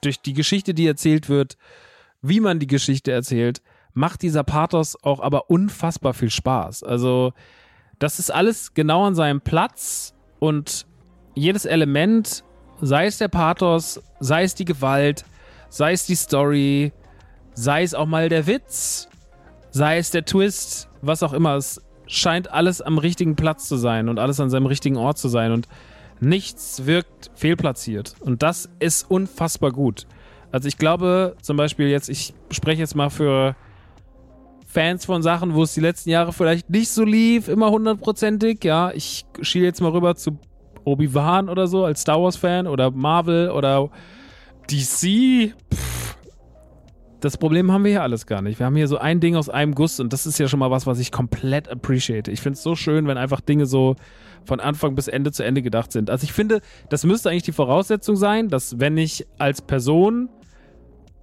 durch 0.00 0.20
die 0.22 0.32
Geschichte, 0.32 0.74
die 0.74 0.86
erzählt 0.86 1.28
wird, 1.28 1.56
wie 2.22 2.40
man 2.40 2.58
die 2.58 2.66
Geschichte 2.66 3.12
erzählt, 3.12 3.60
macht 3.92 4.22
dieser 4.22 4.44
Pathos 4.44 4.96
auch 5.02 5.20
aber 5.20 5.50
unfassbar 5.50 6.14
viel 6.14 6.30
Spaß. 6.30 6.84
Also 6.84 7.32
das 7.98 8.18
ist 8.18 8.30
alles 8.30 8.74
genau 8.74 9.04
an 9.04 9.14
seinem 9.14 9.40
Platz 9.40 10.14
und 10.38 10.86
jedes 11.38 11.64
Element, 11.64 12.44
sei 12.80 13.06
es 13.06 13.18
der 13.18 13.28
Pathos, 13.28 14.00
sei 14.20 14.42
es 14.42 14.54
die 14.54 14.64
Gewalt, 14.64 15.24
sei 15.68 15.92
es 15.92 16.06
die 16.06 16.14
Story, 16.14 16.92
sei 17.54 17.82
es 17.82 17.94
auch 17.94 18.06
mal 18.06 18.28
der 18.28 18.46
Witz, 18.46 19.08
sei 19.70 19.98
es 19.98 20.10
der 20.10 20.24
Twist, 20.24 20.88
was 21.02 21.22
auch 21.22 21.32
immer, 21.32 21.56
es 21.56 21.80
scheint 22.06 22.50
alles 22.50 22.80
am 22.80 22.98
richtigen 22.98 23.36
Platz 23.36 23.68
zu 23.68 23.76
sein 23.76 24.08
und 24.08 24.18
alles 24.18 24.40
an 24.40 24.50
seinem 24.50 24.66
richtigen 24.66 24.96
Ort 24.96 25.18
zu 25.18 25.28
sein 25.28 25.52
und 25.52 25.68
nichts 26.20 26.86
wirkt 26.86 27.30
fehlplatziert 27.34 28.14
und 28.20 28.42
das 28.42 28.68
ist 28.80 29.10
unfassbar 29.10 29.72
gut. 29.72 30.06
Also 30.50 30.68
ich 30.68 30.78
glaube 30.78 31.36
zum 31.42 31.56
Beispiel 31.56 31.88
jetzt, 31.88 32.08
ich 32.08 32.34
spreche 32.50 32.80
jetzt 32.80 32.96
mal 32.96 33.10
für 33.10 33.54
Fans 34.66 35.04
von 35.04 35.22
Sachen, 35.22 35.54
wo 35.54 35.62
es 35.62 35.74
die 35.74 35.80
letzten 35.80 36.10
Jahre 36.10 36.32
vielleicht 36.32 36.70
nicht 36.70 36.90
so 36.90 37.04
lief, 37.04 37.48
immer 37.48 37.70
hundertprozentig. 37.70 38.62
Ja, 38.64 38.90
ich 38.92 39.24
schiele 39.40 39.64
jetzt 39.64 39.80
mal 39.80 39.90
rüber 39.90 40.14
zu 40.14 40.38
Obi-Wan 40.88 41.48
oder 41.48 41.66
so 41.66 41.84
als 41.84 42.02
Star 42.02 42.22
Wars-Fan 42.22 42.66
oder 42.66 42.90
Marvel 42.90 43.50
oder 43.50 43.90
DC. 44.70 45.54
Pff. 45.72 45.98
Das 47.20 47.36
Problem 47.36 47.72
haben 47.72 47.82
wir 47.82 47.90
hier 47.90 48.02
alles 48.02 48.26
gar 48.26 48.42
nicht. 48.42 48.60
Wir 48.60 48.66
haben 48.66 48.76
hier 48.76 48.86
so 48.86 48.98
ein 48.98 49.18
Ding 49.18 49.34
aus 49.34 49.48
einem 49.48 49.74
Guss 49.74 49.98
und 49.98 50.12
das 50.12 50.24
ist 50.24 50.38
ja 50.38 50.46
schon 50.46 50.60
mal 50.60 50.70
was, 50.70 50.86
was 50.86 51.00
ich 51.00 51.10
komplett 51.10 51.68
appreciate. 51.68 52.30
Ich 52.30 52.40
finde 52.40 52.56
es 52.56 52.62
so 52.62 52.76
schön, 52.76 53.08
wenn 53.08 53.18
einfach 53.18 53.40
Dinge 53.40 53.66
so 53.66 53.96
von 54.44 54.60
Anfang 54.60 54.94
bis 54.94 55.08
Ende 55.08 55.32
zu 55.32 55.42
Ende 55.42 55.62
gedacht 55.62 55.90
sind. 55.90 56.10
Also 56.10 56.22
ich 56.24 56.32
finde, 56.32 56.60
das 56.90 57.04
müsste 57.04 57.30
eigentlich 57.30 57.42
die 57.42 57.52
Voraussetzung 57.52 58.14
sein, 58.14 58.48
dass 58.48 58.78
wenn 58.78 58.96
ich 58.96 59.26
als 59.38 59.62
Person 59.62 60.28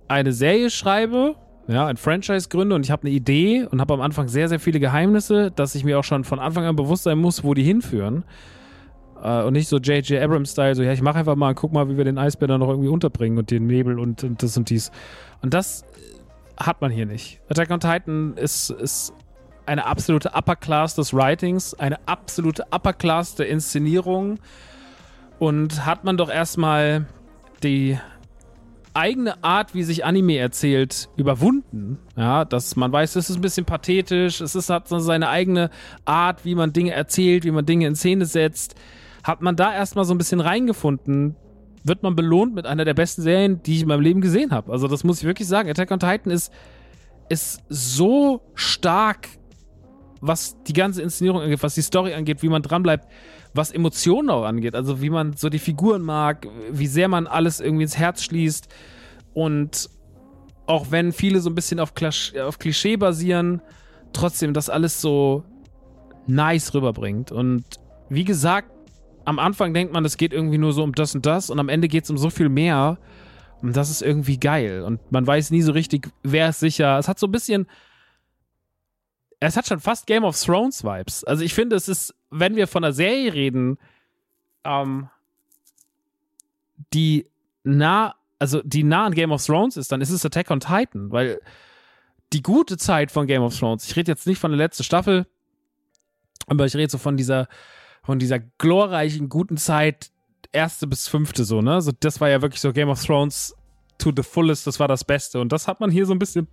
eine 0.09 0.33
Serie 0.33 0.69
schreibe, 0.69 1.35
ja, 1.67 1.87
ein 1.87 1.97
Franchise 1.97 2.49
gründe 2.49 2.75
und 2.75 2.85
ich 2.85 2.91
habe 2.91 3.03
eine 3.03 3.15
Idee 3.15 3.65
und 3.69 3.79
habe 3.79 3.93
am 3.93 4.01
Anfang 4.01 4.27
sehr, 4.27 4.49
sehr 4.49 4.59
viele 4.59 4.81
Geheimnisse, 4.81 5.49
dass 5.49 5.75
ich 5.75 5.83
mir 5.85 5.97
auch 5.97 6.03
schon 6.03 6.25
von 6.25 6.39
Anfang 6.39 6.65
an 6.65 6.75
bewusst 6.75 7.03
sein 7.03 7.17
muss, 7.17 7.43
wo 7.43 7.53
die 7.53 7.63
hinführen. 7.63 8.25
Äh, 9.21 9.43
und 9.43 9.53
nicht 9.53 9.67
so 9.67 9.77
J.J. 9.77 10.21
Abrams-Style, 10.21 10.75
so, 10.75 10.83
ja, 10.83 10.91
ich 10.91 11.01
mache 11.01 11.19
einfach 11.19 11.35
mal, 11.35 11.53
guck 11.55 11.71
mal, 11.71 11.89
wie 11.89 11.97
wir 11.97 12.05
den 12.05 12.17
Eisbär 12.17 12.47
dann 12.47 12.59
noch 12.59 12.69
irgendwie 12.69 12.89
unterbringen 12.89 13.37
und 13.37 13.51
den 13.51 13.67
Nebel 13.67 13.99
und, 13.99 14.23
und 14.23 14.43
das 14.43 14.57
und 14.57 14.69
dies. 14.69 14.91
Und 15.41 15.53
das 15.53 15.85
hat 16.57 16.81
man 16.81 16.91
hier 16.91 17.05
nicht. 17.05 17.41
Attack 17.49 17.71
on 17.71 17.79
Titan 17.79 18.33
ist, 18.37 18.69
ist 18.69 19.13
eine 19.65 19.85
absolute 19.85 20.33
Upper 20.33 20.55
Class 20.55 20.95
des 20.95 21.13
Writings, 21.13 21.73
eine 21.73 22.07
absolute 22.07 22.65
Upper 22.71 22.93
Class 22.93 23.35
der 23.35 23.47
Inszenierung. 23.47 24.39
Und 25.37 25.85
hat 25.85 26.05
man 26.05 26.15
doch 26.15 26.29
erstmal 26.29 27.07
die 27.61 27.99
eigene 28.93 29.43
Art, 29.43 29.73
wie 29.73 29.83
sich 29.83 30.05
Anime 30.05 30.37
erzählt, 30.37 31.09
überwunden. 31.17 31.99
Ja, 32.15 32.45
dass 32.45 32.77
man 32.77 32.93
weiß, 32.93 33.17
es 33.17 33.29
ist 33.29 33.35
ein 33.35 33.41
bisschen 33.41 33.65
pathetisch, 33.65 34.39
es 34.39 34.55
ist, 34.55 34.69
hat 34.69 34.87
so 34.87 34.99
seine 34.99 35.27
eigene 35.27 35.69
Art, 36.05 36.45
wie 36.45 36.55
man 36.55 36.71
Dinge 36.71 36.93
erzählt, 36.93 37.43
wie 37.43 37.51
man 37.51 37.65
Dinge 37.65 37.87
in 37.87 37.95
Szene 37.95 38.25
setzt 38.25 38.75
hat 39.25 39.41
man 39.41 39.55
da 39.55 39.73
erstmal 39.73 40.05
so 40.05 40.13
ein 40.13 40.19
bisschen 40.19 40.39
reingefunden, 40.39 41.35
wird 41.83 42.03
man 42.03 42.15
belohnt 42.15 42.53
mit 42.53 42.67
einer 42.67 42.85
der 42.85 42.93
besten 42.93 43.23
Serien, 43.23 43.63
die 43.63 43.73
ich 43.73 43.81
in 43.81 43.87
meinem 43.87 44.01
Leben 44.01 44.21
gesehen 44.21 44.51
habe. 44.51 44.71
Also 44.71 44.87
das 44.87 45.03
muss 45.03 45.17
ich 45.17 45.25
wirklich 45.25 45.47
sagen. 45.47 45.67
Attack 45.67 45.89
on 45.89 45.99
Titan 45.99 46.31
ist, 46.31 46.53
ist 47.27 47.63
so 47.67 48.41
stark, 48.53 49.27
was 50.21 50.61
die 50.67 50.73
ganze 50.73 51.01
Inszenierung 51.01 51.41
angeht, 51.41 51.63
was 51.63 51.73
die 51.73 51.81
Story 51.81 52.13
angeht, 52.13 52.43
wie 52.43 52.49
man 52.49 52.61
dranbleibt, 52.61 53.07
was 53.55 53.71
Emotionen 53.71 54.29
auch 54.29 54.43
angeht. 54.43 54.75
Also 54.75 55.01
wie 55.01 55.09
man 55.09 55.33
so 55.33 55.49
die 55.49 55.59
Figuren 55.59 56.03
mag, 56.03 56.47
wie 56.71 56.87
sehr 56.87 57.07
man 57.07 57.25
alles 57.25 57.59
irgendwie 57.59 57.83
ins 57.83 57.97
Herz 57.97 58.21
schließt. 58.21 58.67
Und 59.33 59.89
auch 60.67 60.91
wenn 60.91 61.11
viele 61.11 61.39
so 61.39 61.49
ein 61.49 61.55
bisschen 61.55 61.79
auf, 61.79 61.95
Klasch 61.95 62.35
auf 62.35 62.59
Klischee 62.59 62.95
basieren, 62.95 63.63
trotzdem 64.13 64.53
das 64.53 64.69
alles 64.69 65.01
so 65.01 65.43
nice 66.27 66.75
rüberbringt. 66.75 67.31
Und 67.31 67.63
wie 68.09 68.23
gesagt, 68.23 68.69
am 69.25 69.39
Anfang 69.39 69.73
denkt 69.73 69.93
man, 69.93 70.05
es 70.05 70.17
geht 70.17 70.33
irgendwie 70.33 70.57
nur 70.57 70.73
so 70.73 70.83
um 70.83 70.93
das 70.93 71.15
und 71.15 71.25
das 71.25 71.49
und 71.49 71.59
am 71.59 71.69
Ende 71.69 71.87
geht 71.87 72.05
es 72.05 72.09
um 72.09 72.17
so 72.17 72.29
viel 72.29 72.49
mehr. 72.49 72.97
Und 73.61 73.75
das 73.75 73.89
ist 73.89 74.01
irgendwie 74.01 74.39
geil. 74.39 74.83
Und 74.83 75.11
man 75.11 75.25
weiß 75.25 75.51
nie 75.51 75.61
so 75.61 75.71
richtig, 75.71 76.09
wer 76.23 76.49
ist 76.49 76.59
sicher. 76.59 76.99
Es 76.99 77.07
hat 77.07 77.19
so 77.19 77.27
ein 77.27 77.31
bisschen. 77.31 77.67
Es 79.39 79.57
hat 79.57 79.67
schon 79.67 79.79
fast 79.79 80.07
Game 80.07 80.23
of 80.23 80.39
Thrones 80.39 80.83
Vibes. 80.83 81.23
Also 81.23 81.43
ich 81.43 81.53
finde, 81.53 81.75
es 81.75 81.87
ist, 81.87 82.13
wenn 82.29 82.55
wir 82.55 82.67
von 82.67 82.83
einer 82.83 82.93
Serie 82.93 83.33
reden, 83.33 83.77
ähm, 84.63 85.09
die 86.93 87.27
nah, 87.63 88.15
also 88.39 88.61
die 88.63 88.83
nah 88.83 89.05
an 89.05 89.13
Game 89.13 89.31
of 89.31 89.45
Thrones 89.45 89.77
ist, 89.77 89.91
dann 89.91 90.01
ist 90.01 90.09
es 90.09 90.25
Attack 90.25 90.51
on 90.51 90.59
Titan, 90.59 91.11
weil 91.11 91.39
die 92.33 92.41
gute 92.41 92.77
Zeit 92.77 93.11
von 93.11 93.27
Game 93.27 93.41
of 93.41 93.57
Thrones, 93.57 93.87
ich 93.89 93.95
rede 93.95 94.11
jetzt 94.11 94.27
nicht 94.27 94.39
von 94.39 94.51
der 94.51 94.57
letzten 94.57 94.83
Staffel, 94.83 95.27
aber 96.47 96.65
ich 96.65 96.75
rede 96.75 96.91
so 96.91 96.97
von 96.97 97.17
dieser 97.17 97.47
von 98.05 98.19
dieser 98.19 98.39
glorreichen, 98.39 99.29
guten 99.29 99.57
Zeit, 99.57 100.11
erste 100.51 100.87
bis 100.87 101.07
fünfte 101.07 101.43
so, 101.43 101.61
ne? 101.61 101.81
So, 101.81 101.91
das 101.99 102.21
war 102.21 102.29
ja 102.29 102.41
wirklich 102.41 102.61
so 102.61 102.71
Game 102.71 102.89
of 102.89 103.03
Thrones 103.03 103.55
to 103.97 104.11
the 104.15 104.23
fullest, 104.23 104.67
das 104.67 104.79
war 104.79 104.87
das 104.87 105.03
Beste. 105.03 105.39
Und 105.39 105.51
das 105.51 105.67
hat 105.67 105.79
man 105.79 105.89
hier 105.89 106.05
so 106.05 106.13
ein 106.13 106.19
bisschen 106.19 106.47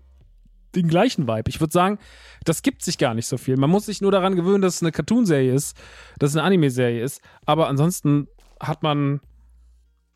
den 0.74 0.88
gleichen 0.88 1.28
Vibe. 1.28 1.48
Ich 1.48 1.60
würde 1.60 1.72
sagen, 1.72 1.98
das 2.44 2.62
gibt 2.62 2.82
sich 2.82 2.96
gar 2.96 3.14
nicht 3.14 3.26
so 3.26 3.36
viel. 3.36 3.56
Man 3.56 3.68
muss 3.68 3.86
sich 3.86 4.00
nur 4.00 4.10
daran 4.10 4.36
gewöhnen, 4.36 4.62
dass 4.62 4.76
es 4.76 4.82
eine 4.82 4.92
Cartoon-Serie 4.92 5.52
ist, 5.52 5.76
dass 6.18 6.30
es 6.30 6.36
eine 6.36 6.46
Anime-Serie 6.46 7.02
ist. 7.02 7.20
Aber 7.44 7.68
ansonsten 7.68 8.28
hat 8.58 8.82
man 8.82 9.20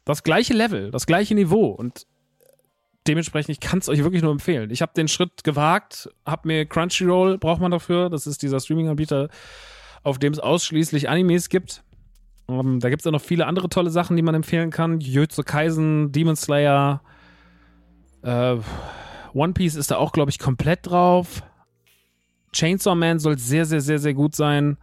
das 0.06 0.22
gleiche 0.22 0.54
Level, 0.54 0.90
das 0.90 1.06
gleiche 1.06 1.34
Niveau. 1.34 1.66
Und 1.66 2.06
dementsprechend, 3.06 3.50
ich 3.50 3.60
kann 3.60 3.80
es 3.80 3.88
euch 3.90 4.02
wirklich 4.02 4.22
nur 4.22 4.32
empfehlen. 4.32 4.70
Ich 4.70 4.80
habe 4.80 4.92
den 4.96 5.08
Schritt 5.08 5.44
gewagt, 5.44 6.08
habe 6.24 6.48
mir 6.48 6.64
Crunchyroll, 6.64 7.36
braucht 7.38 7.60
man 7.60 7.70
dafür, 7.70 8.08
das 8.08 8.26
ist 8.26 8.42
dieser 8.42 8.60
Streaming-Anbieter, 8.60 9.28
auf 10.06 10.20
dem 10.20 10.32
es 10.32 10.38
ausschließlich 10.38 11.08
Animes 11.08 11.48
gibt. 11.48 11.82
Um, 12.46 12.74
ähm, 12.74 12.80
da 12.80 12.90
gibt 12.90 13.02
es 13.02 13.06
auch 13.08 13.12
noch 13.12 13.20
viele 13.20 13.44
andere 13.46 13.68
tolle 13.68 13.90
Sachen, 13.90 14.16
die 14.16 14.22
man 14.22 14.36
empfehlen 14.36 14.70
kann. 14.70 15.00
Jujutsu 15.00 15.42
Kaisen, 15.42 16.12
Demon 16.12 16.36
Slayer, 16.36 17.02
äh, 18.22 18.56
One 19.34 19.52
Piece 19.52 19.74
ist 19.74 19.90
da 19.90 19.96
auch, 19.96 20.12
glaube 20.12 20.30
ich, 20.30 20.38
komplett 20.38 20.86
drauf. 20.86 21.42
Chainsaw 22.52 22.94
Man 22.94 23.18
soll 23.18 23.36
sehr, 23.36 23.64
sehr, 23.64 23.80
sehr, 23.80 23.98
sehr 23.98 24.14
gut 24.14 24.36
sein. 24.36 24.78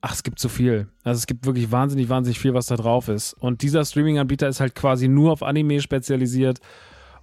Ach, 0.00 0.12
es 0.12 0.24
gibt 0.24 0.40
so 0.40 0.48
viel. 0.48 0.88
Also 1.04 1.18
es 1.18 1.26
gibt 1.28 1.46
wirklich 1.46 1.70
wahnsinnig, 1.70 2.08
wahnsinnig 2.08 2.40
viel, 2.40 2.54
was 2.54 2.66
da 2.66 2.74
drauf 2.74 3.06
ist. 3.06 3.34
Und 3.34 3.62
dieser 3.62 3.84
Streaming-Anbieter 3.84 4.48
ist 4.48 4.58
halt 4.58 4.74
quasi 4.74 5.06
nur 5.06 5.30
auf 5.30 5.44
Anime 5.44 5.80
spezialisiert. 5.80 6.58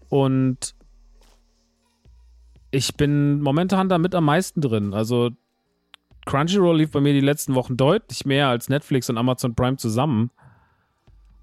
Und 0.08 0.76
ich 2.72 2.96
bin 2.96 3.42
momentan 3.42 3.90
da 3.90 3.98
mit 3.98 4.16
am 4.16 4.24
meisten 4.24 4.62
drin. 4.62 4.94
Also 4.94 5.32
Crunchyroll 6.26 6.78
lief 6.78 6.92
bei 6.92 7.02
mir 7.02 7.14
die 7.14 7.22
letzten 7.22 7.56
Wochen 7.56 7.78
deutlich 7.78 8.26
mehr 8.26 8.48
als 8.48 8.70
Netflix 8.70 9.10
und 9.10 9.18
Amazon 9.18 9.56
Prime 9.56 9.78
zusammen. 9.78 10.32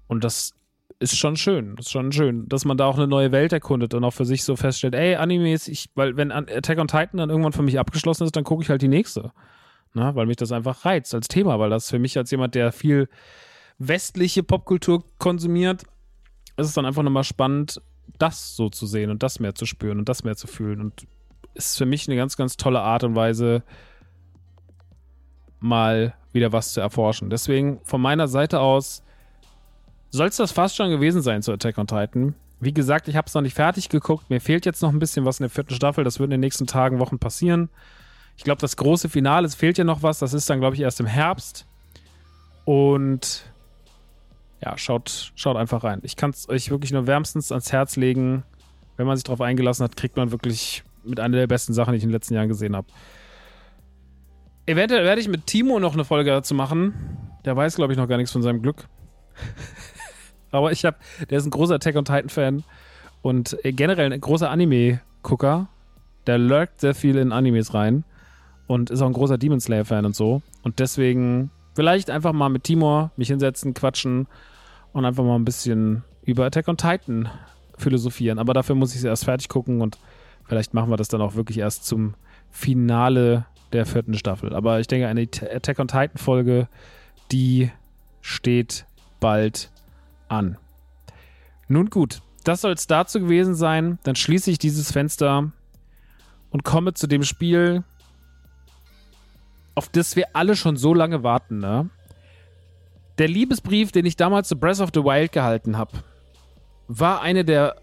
Und 0.07 0.23
das 0.23 0.53
ist 0.99 1.17
schon 1.17 1.35
schön. 1.35 1.75
Das 1.75 1.87
ist 1.87 1.91
schon 1.91 2.11
schön, 2.11 2.47
dass 2.47 2.65
man 2.65 2.77
da 2.77 2.85
auch 2.85 2.97
eine 2.97 3.07
neue 3.07 3.31
Welt 3.31 3.53
erkundet 3.53 3.93
und 3.93 4.03
auch 4.03 4.13
für 4.13 4.25
sich 4.25 4.43
so 4.43 4.55
feststellt, 4.55 4.95
ey, 4.95 5.15
Animes, 5.15 5.67
ich, 5.67 5.89
weil 5.95 6.17
wenn 6.17 6.31
Attack 6.31 6.79
on 6.79 6.87
Titan 6.87 7.17
dann 7.17 7.29
irgendwann 7.29 7.53
für 7.53 7.61
mich 7.61 7.79
abgeschlossen 7.79 8.25
ist, 8.25 8.35
dann 8.35 8.43
gucke 8.43 8.63
ich 8.63 8.69
halt 8.69 8.81
die 8.81 8.87
nächste. 8.87 9.31
Na, 9.93 10.15
weil 10.15 10.25
mich 10.25 10.37
das 10.37 10.51
einfach 10.51 10.85
reizt 10.85 11.13
als 11.13 11.27
Thema, 11.27 11.59
weil 11.59 11.69
das 11.69 11.89
für 11.89 11.99
mich 11.99 12.17
als 12.17 12.31
jemand, 12.31 12.55
der 12.55 12.71
viel 12.71 13.09
westliche 13.77 14.43
Popkultur 14.43 15.03
konsumiert, 15.19 15.83
ist 16.57 16.67
es 16.67 16.73
dann 16.73 16.85
einfach 16.85 17.03
nochmal 17.03 17.23
spannend, 17.23 17.81
das 18.17 18.55
so 18.55 18.69
zu 18.69 18.85
sehen 18.85 19.09
und 19.09 19.23
das 19.23 19.39
mehr 19.39 19.55
zu 19.55 19.65
spüren 19.65 19.99
und 19.99 20.09
das 20.09 20.23
mehr 20.23 20.35
zu 20.35 20.47
fühlen. 20.47 20.81
Und 20.81 21.05
ist 21.53 21.77
für 21.77 21.85
mich 21.85 22.07
eine 22.07 22.15
ganz, 22.15 22.37
ganz 22.37 22.57
tolle 22.57 22.81
Art 22.81 23.03
und 23.03 23.15
Weise, 23.15 23.63
mal 25.63 26.13
wieder 26.33 26.51
was 26.51 26.73
zu 26.73 26.81
erforschen. 26.81 27.29
Deswegen 27.29 27.79
von 27.83 28.01
meiner 28.01 28.27
Seite 28.27 28.59
aus 28.59 29.03
soll 30.11 30.27
es 30.27 30.37
das 30.37 30.51
fast 30.51 30.75
schon 30.75 30.89
gewesen 30.89 31.21
sein 31.21 31.41
zu 31.41 31.51
Attack 31.51 31.77
on 31.77 31.87
Titan. 31.87 32.35
Wie 32.59 32.73
gesagt, 32.73 33.07
ich 33.07 33.15
habe 33.15 33.27
es 33.27 33.33
noch 33.33 33.41
nicht 33.41 33.55
fertig 33.55 33.89
geguckt. 33.89 34.29
Mir 34.29 34.41
fehlt 34.41 34.65
jetzt 34.65 34.81
noch 34.81 34.91
ein 34.91 34.99
bisschen 34.99 35.25
was 35.25 35.39
in 35.39 35.43
der 35.43 35.49
vierten 35.49 35.73
Staffel. 35.73 36.03
Das 36.03 36.19
wird 36.19 36.27
in 36.27 36.31
den 36.31 36.39
nächsten 36.41 36.67
Tagen, 36.67 36.99
Wochen 36.99 37.17
passieren. 37.17 37.69
Ich 38.37 38.43
glaube, 38.43 38.61
das 38.61 38.77
große 38.77 39.09
Finale, 39.09 39.45
es 39.45 39.55
fehlt 39.55 39.77
ja 39.77 39.83
noch 39.83 40.03
was. 40.03 40.19
Das 40.19 40.33
ist 40.33 40.49
dann, 40.49 40.59
glaube 40.59 40.75
ich, 40.75 40.81
erst 40.81 40.99
im 40.99 41.05
Herbst. 41.05 41.65
Und 42.65 43.45
ja, 44.61 44.77
schaut, 44.77 45.33
schaut 45.35 45.57
einfach 45.57 45.83
rein. 45.83 45.99
Ich 46.03 46.15
kann 46.15 46.31
es 46.31 46.47
euch 46.47 46.69
wirklich 46.69 46.91
nur 46.91 47.07
wärmstens 47.07 47.51
ans 47.51 47.71
Herz 47.71 47.95
legen. 47.95 48.43
Wenn 48.97 49.07
man 49.07 49.17
sich 49.17 49.23
darauf 49.23 49.41
eingelassen 49.41 49.83
hat, 49.83 49.97
kriegt 49.97 50.15
man 50.15 50.31
wirklich 50.31 50.83
mit 51.03 51.19
einer 51.19 51.37
der 51.37 51.47
besten 51.47 51.73
Sachen, 51.73 51.91
die 51.91 51.97
ich 51.97 52.03
in 52.03 52.09
den 52.09 52.13
letzten 52.13 52.35
Jahren 52.35 52.47
gesehen 52.47 52.75
habe. 52.75 52.87
Eventuell 54.65 55.03
werde 55.03 55.19
ich 55.19 55.27
mit 55.27 55.45
Timo 55.45 55.79
noch 55.79 55.93
eine 55.93 56.05
Folge 56.05 56.29
dazu 56.29 56.55
machen. 56.55 56.93
Der 57.43 57.55
weiß, 57.55 57.75
glaube 57.75 57.91
ich, 57.91 57.97
noch 57.99 58.07
gar 58.07 58.17
nichts 58.17 58.31
von 58.31 58.41
seinem 58.41 58.61
Glück. 58.61 58.87
Aber 60.51 60.71
ich 60.71 60.85
habe, 60.85 60.97
der 61.29 61.39
ist 61.39 61.45
ein 61.45 61.51
großer 61.51 61.75
Attack 61.75 61.95
on 61.95 62.05
Titan 62.05 62.29
Fan 62.29 62.63
und 63.21 63.57
generell 63.63 64.13
ein 64.13 64.21
großer 64.21 64.49
Anime-Gucker. 64.49 65.67
Der 66.27 66.37
lurkt 66.37 66.79
sehr 66.79 66.95
viel 66.95 67.17
in 67.17 67.33
Animes 67.33 67.73
rein 67.73 68.05
und 68.67 68.89
ist 68.89 69.01
auch 69.01 69.07
ein 69.07 69.13
großer 69.13 69.37
Demon 69.37 69.59
Slayer-Fan 69.59 70.05
und 70.05 70.15
so. 70.15 70.41
Und 70.61 70.79
deswegen 70.79 71.51
vielleicht 71.75 72.09
einfach 72.09 72.31
mal 72.31 72.49
mit 72.49 72.63
Timor 72.63 73.11
mich 73.17 73.27
hinsetzen, 73.27 73.73
quatschen 73.73 74.27
und 74.93 75.03
einfach 75.03 75.23
mal 75.23 75.35
ein 75.35 75.45
bisschen 75.45 76.03
über 76.23 76.45
Attack 76.45 76.69
on 76.69 76.77
Titan 76.77 77.29
philosophieren. 77.77 78.39
Aber 78.39 78.53
dafür 78.53 78.75
muss 78.75 78.91
ich 78.91 78.99
es 78.99 79.03
erst 79.03 79.25
fertig 79.25 79.49
gucken 79.49 79.81
und 79.81 79.97
vielleicht 80.45 80.73
machen 80.73 80.89
wir 80.89 80.97
das 80.97 81.09
dann 81.09 81.21
auch 81.21 81.35
wirklich 81.35 81.57
erst 81.57 81.85
zum 81.85 82.13
Finale 82.51 83.45
der 83.73 83.85
vierten 83.85 84.13
Staffel. 84.13 84.55
Aber 84.55 84.79
ich 84.79 84.87
denke, 84.87 85.07
eine 85.07 85.21
Attack 85.21 85.79
on 85.79 85.87
Titan 85.87 86.17
Folge, 86.17 86.67
die 87.31 87.71
steht 88.21 88.85
bald 89.19 89.71
an. 90.27 90.57
Nun 91.67 91.89
gut, 91.89 92.21
das 92.43 92.61
soll 92.61 92.73
es 92.73 92.87
dazu 92.87 93.19
gewesen 93.19 93.55
sein. 93.55 93.99
Dann 94.03 94.15
schließe 94.15 94.51
ich 94.51 94.59
dieses 94.59 94.91
Fenster 94.91 95.51
und 96.51 96.63
komme 96.63 96.93
zu 96.93 97.07
dem 97.07 97.23
Spiel, 97.23 97.83
auf 99.75 99.89
das 99.89 100.15
wir 100.15 100.27
alle 100.33 100.55
schon 100.55 100.77
so 100.77 100.93
lange 100.93 101.23
warten. 101.23 101.59
Ne? 101.59 101.89
Der 103.17 103.27
Liebesbrief, 103.27 103.91
den 103.91 104.05
ich 104.05 104.15
damals 104.15 104.47
zu 104.47 104.55
Breath 104.55 104.79
of 104.79 104.91
the 104.93 105.03
Wild 105.03 105.31
gehalten 105.31 105.77
habe, 105.77 105.91
war 106.87 107.21
eine 107.21 107.45
der 107.45 107.75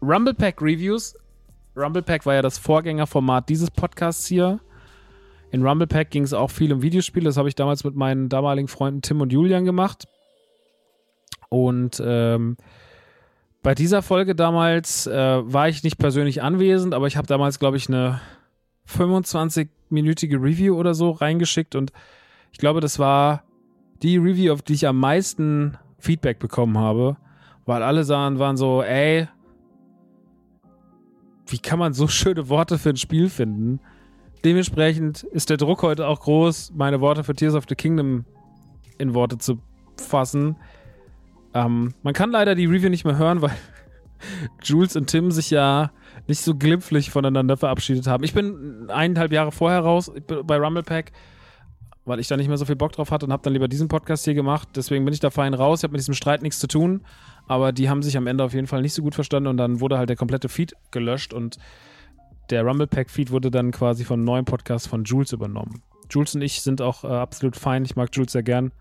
Rumble 0.00 0.34
Pack 0.34 0.60
Reviews. 0.62 1.14
Rumble 1.76 2.02
Pack 2.02 2.24
war 2.26 2.34
ja 2.34 2.42
das 2.42 2.58
Vorgängerformat 2.58 3.48
dieses 3.48 3.70
Podcasts 3.70 4.26
hier. 4.26 4.60
In 5.54 5.64
Rumble 5.64 5.86
Pack 5.86 6.10
ging 6.10 6.24
es 6.24 6.32
auch 6.32 6.50
viel 6.50 6.72
um 6.72 6.82
Videospiele. 6.82 7.26
Das 7.26 7.36
habe 7.36 7.48
ich 7.48 7.54
damals 7.54 7.84
mit 7.84 7.94
meinen 7.94 8.28
damaligen 8.28 8.66
Freunden 8.66 9.02
Tim 9.02 9.20
und 9.20 9.32
Julian 9.32 9.64
gemacht. 9.64 10.08
Und 11.48 12.02
ähm, 12.04 12.56
bei 13.62 13.76
dieser 13.76 14.02
Folge 14.02 14.34
damals 14.34 15.06
äh, 15.06 15.12
war 15.14 15.68
ich 15.68 15.84
nicht 15.84 15.96
persönlich 15.96 16.42
anwesend, 16.42 16.92
aber 16.92 17.06
ich 17.06 17.16
habe 17.16 17.28
damals, 17.28 17.60
glaube 17.60 17.76
ich, 17.76 17.86
eine 17.86 18.20
25-minütige 18.88 20.42
Review 20.42 20.76
oder 20.76 20.92
so 20.92 21.12
reingeschickt 21.12 21.76
und 21.76 21.92
ich 22.50 22.58
glaube, 22.58 22.80
das 22.80 22.98
war 22.98 23.44
die 24.02 24.16
Review, 24.16 24.52
auf 24.52 24.62
die 24.62 24.74
ich 24.74 24.88
am 24.88 24.98
meisten 24.98 25.78
Feedback 26.00 26.40
bekommen 26.40 26.78
habe, 26.78 27.16
weil 27.64 27.84
alle 27.84 28.02
sahen, 28.02 28.40
waren 28.40 28.56
so, 28.56 28.82
ey, 28.82 29.28
wie 31.46 31.58
kann 31.58 31.78
man 31.78 31.94
so 31.94 32.08
schöne 32.08 32.48
Worte 32.48 32.76
für 32.76 32.90
ein 32.90 32.96
Spiel 32.96 33.28
finden? 33.28 33.78
Dementsprechend 34.44 35.22
ist 35.22 35.48
der 35.48 35.56
Druck 35.56 35.82
heute 35.82 36.06
auch 36.06 36.20
groß, 36.20 36.72
meine 36.74 37.00
Worte 37.00 37.24
für 37.24 37.34
Tears 37.34 37.54
of 37.54 37.64
the 37.66 37.74
Kingdom 37.74 38.26
in 38.98 39.14
Worte 39.14 39.38
zu 39.38 39.58
fassen. 39.96 40.56
Ähm, 41.54 41.94
man 42.02 42.12
kann 42.12 42.30
leider 42.30 42.54
die 42.54 42.66
Review 42.66 42.90
nicht 42.90 43.06
mehr 43.06 43.16
hören, 43.16 43.40
weil 43.40 43.52
Jules 44.62 44.96
und 44.96 45.06
Tim 45.06 45.30
sich 45.30 45.50
ja 45.50 45.92
nicht 46.26 46.42
so 46.42 46.54
glimpflich 46.54 47.10
voneinander 47.10 47.56
verabschiedet 47.56 48.06
haben. 48.06 48.22
Ich 48.22 48.34
bin 48.34 48.90
eineinhalb 48.90 49.32
Jahre 49.32 49.50
vorher 49.50 49.80
raus 49.80 50.12
bei 50.26 50.58
Rumblepack, 50.58 51.12
weil 52.04 52.20
ich 52.20 52.28
da 52.28 52.36
nicht 52.36 52.48
mehr 52.48 52.58
so 52.58 52.66
viel 52.66 52.76
Bock 52.76 52.92
drauf 52.92 53.10
hatte 53.10 53.24
und 53.24 53.32
habe 53.32 53.42
dann 53.42 53.54
lieber 53.54 53.68
diesen 53.68 53.88
Podcast 53.88 54.24
hier 54.24 54.34
gemacht. 54.34 54.68
Deswegen 54.76 55.06
bin 55.06 55.14
ich 55.14 55.20
da 55.20 55.30
fein 55.30 55.54
raus. 55.54 55.80
Ich 55.80 55.84
habe 55.84 55.92
mit 55.92 56.00
diesem 56.00 56.14
Streit 56.14 56.42
nichts 56.42 56.58
zu 56.58 56.66
tun. 56.66 57.02
Aber 57.46 57.72
die 57.72 57.88
haben 57.88 58.02
sich 58.02 58.16
am 58.18 58.26
Ende 58.26 58.44
auf 58.44 58.52
jeden 58.52 58.66
Fall 58.66 58.82
nicht 58.82 58.94
so 58.94 59.02
gut 59.02 59.14
verstanden 59.14 59.48
und 59.48 59.56
dann 59.56 59.80
wurde 59.80 59.96
halt 59.96 60.10
der 60.10 60.16
komplette 60.16 60.50
Feed 60.50 60.74
gelöscht 60.90 61.32
und 61.32 61.58
der 62.50 62.64
Rumblepack-Feed 62.64 63.30
wurde 63.30 63.50
dann 63.50 63.70
quasi 63.70 64.04
von 64.04 64.20
einem 64.20 64.24
neuen 64.24 64.44
Podcast 64.44 64.88
von 64.88 65.04
Jules 65.04 65.32
übernommen. 65.32 65.82
Jules 66.10 66.34
und 66.34 66.42
ich 66.42 66.60
sind 66.60 66.82
auch 66.82 67.04
äh, 67.04 67.08
absolut 67.08 67.56
fein. 67.56 67.84
Ich 67.84 67.96
mag 67.96 68.10
Jules 68.12 68.32
sehr 68.32 68.42
gern. 68.42 68.72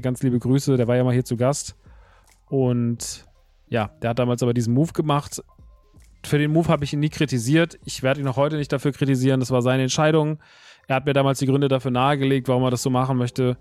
Ganz 0.00 0.22
liebe 0.22 0.38
Grüße. 0.38 0.76
Der 0.76 0.88
war 0.88 0.96
ja 0.96 1.04
mal 1.04 1.12
hier 1.12 1.24
zu 1.24 1.36
Gast. 1.36 1.76
Und 2.46 3.24
ja, 3.68 3.90
der 4.02 4.10
hat 4.10 4.18
damals 4.18 4.42
aber 4.42 4.54
diesen 4.54 4.74
Move 4.74 4.92
gemacht. 4.92 5.42
Für 6.24 6.38
den 6.38 6.52
Move 6.52 6.68
habe 6.68 6.84
ich 6.84 6.92
ihn 6.92 7.00
nie 7.00 7.10
kritisiert. 7.10 7.78
Ich 7.84 8.02
werde 8.02 8.20
ihn 8.20 8.26
auch 8.26 8.36
heute 8.36 8.56
nicht 8.56 8.72
dafür 8.72 8.92
kritisieren. 8.92 9.40
Das 9.40 9.50
war 9.50 9.62
seine 9.62 9.82
Entscheidung. 9.82 10.38
Er 10.86 10.96
hat 10.96 11.06
mir 11.06 11.12
damals 11.12 11.38
die 11.38 11.46
Gründe 11.46 11.68
dafür 11.68 11.90
nahegelegt, 11.90 12.48
warum 12.48 12.64
er 12.64 12.70
das 12.70 12.82
so 12.82 12.90
machen 12.90 13.16
möchte. 13.16 13.56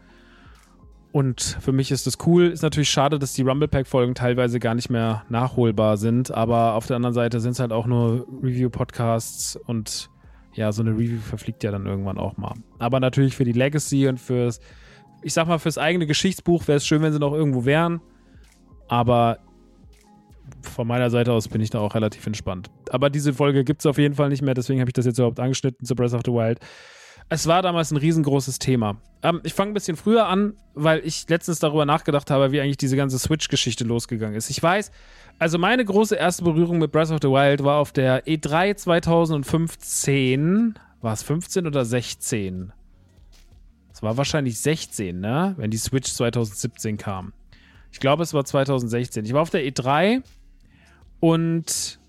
Und 1.13 1.59
für 1.61 1.71
mich 1.71 1.91
ist 1.91 2.07
das 2.07 2.17
cool. 2.25 2.47
Ist 2.47 2.63
natürlich 2.63 2.89
schade, 2.89 3.19
dass 3.19 3.33
die 3.33 3.43
Rumble 3.43 3.67
Pack 3.67 3.85
Folgen 3.85 4.15
teilweise 4.15 4.59
gar 4.59 4.73
nicht 4.73 4.89
mehr 4.89 5.23
nachholbar 5.29 5.95
sind. 5.97 6.31
Aber 6.31 6.73
auf 6.73 6.87
der 6.87 6.95
anderen 6.95 7.13
Seite 7.13 7.39
sind 7.39 7.51
es 7.51 7.59
halt 7.59 7.71
auch 7.71 7.85
nur 7.85 8.25
Review-Podcasts 8.41 9.55
und 9.55 10.09
ja, 10.55 10.71
so 10.71 10.81
eine 10.81 10.89
Review 10.89 11.19
verfliegt 11.19 11.63
ja 11.63 11.69
dann 11.69 11.85
irgendwann 11.85 12.17
auch 12.17 12.37
mal. 12.37 12.55
Aber 12.79 12.99
natürlich 12.99 13.35
für 13.35 13.43
die 13.43 13.51
Legacy 13.51 14.07
und 14.07 14.19
fürs, 14.19 14.59
ich 15.21 15.33
sag 15.33 15.47
mal, 15.47 15.59
fürs 15.59 15.77
eigene 15.77 16.07
Geschichtsbuch 16.07 16.67
wäre 16.67 16.77
es 16.77 16.85
schön, 16.85 17.03
wenn 17.03 17.13
sie 17.13 17.19
noch 17.19 17.33
irgendwo 17.33 17.63
wären. 17.63 18.01
Aber 18.87 19.37
von 20.63 20.87
meiner 20.87 21.11
Seite 21.11 21.31
aus 21.31 21.47
bin 21.47 21.61
ich 21.61 21.69
da 21.69 21.79
auch 21.79 21.93
relativ 21.93 22.25
entspannt. 22.25 22.71
Aber 22.89 23.11
diese 23.11 23.33
Folge 23.33 23.63
gibt 23.63 23.81
es 23.81 23.85
auf 23.85 23.99
jeden 23.99 24.15
Fall 24.15 24.29
nicht 24.29 24.41
mehr, 24.41 24.55
deswegen 24.55 24.79
habe 24.79 24.89
ich 24.89 24.93
das 24.93 25.05
jetzt 25.05 25.19
überhaupt 25.19 25.39
angeschnitten 25.39 25.85
zu 25.85 25.93
Breath 25.93 26.15
of 26.15 26.21
the 26.25 26.31
Wild. 26.31 26.59
Es 27.29 27.47
war 27.47 27.61
damals 27.61 27.91
ein 27.91 27.97
riesengroßes 27.97 28.59
Thema. 28.59 28.97
Ähm, 29.21 29.41
ich 29.43 29.53
fange 29.53 29.71
ein 29.71 29.73
bisschen 29.73 29.97
früher 29.97 30.27
an, 30.27 30.53
weil 30.73 31.01
ich 31.05 31.27
letztens 31.29 31.59
darüber 31.59 31.85
nachgedacht 31.85 32.29
habe, 32.29 32.51
wie 32.51 32.61
eigentlich 32.61 32.77
diese 32.77 32.95
ganze 32.95 33.17
Switch-Geschichte 33.17 33.83
losgegangen 33.83 34.35
ist. 34.35 34.49
Ich 34.49 34.61
weiß, 34.61 34.91
also 35.39 35.57
meine 35.57 35.83
große 35.83 36.15
erste 36.15 36.43
Berührung 36.43 36.77
mit 36.77 36.91
Breath 36.91 37.11
of 37.11 37.19
the 37.21 37.29
Wild 37.29 37.63
war 37.63 37.79
auf 37.79 37.91
der 37.91 38.25
E3 38.25 38.75
2015. 38.75 40.77
War 41.01 41.13
es 41.13 41.23
15 41.23 41.67
oder 41.67 41.85
16? 41.85 42.71
Es 43.91 44.03
war 44.03 44.17
wahrscheinlich 44.17 44.59
16, 44.59 45.19
ne? 45.19 45.53
Wenn 45.57 45.71
die 45.71 45.77
Switch 45.77 46.11
2017 46.13 46.97
kam. 46.97 47.33
Ich 47.91 47.99
glaube, 47.99 48.23
es 48.23 48.33
war 48.33 48.43
2016. 48.43 49.25
Ich 49.25 49.33
war 49.33 49.41
auf 49.41 49.49
der 49.49 49.65
E3 49.65 50.23
und 51.19 51.99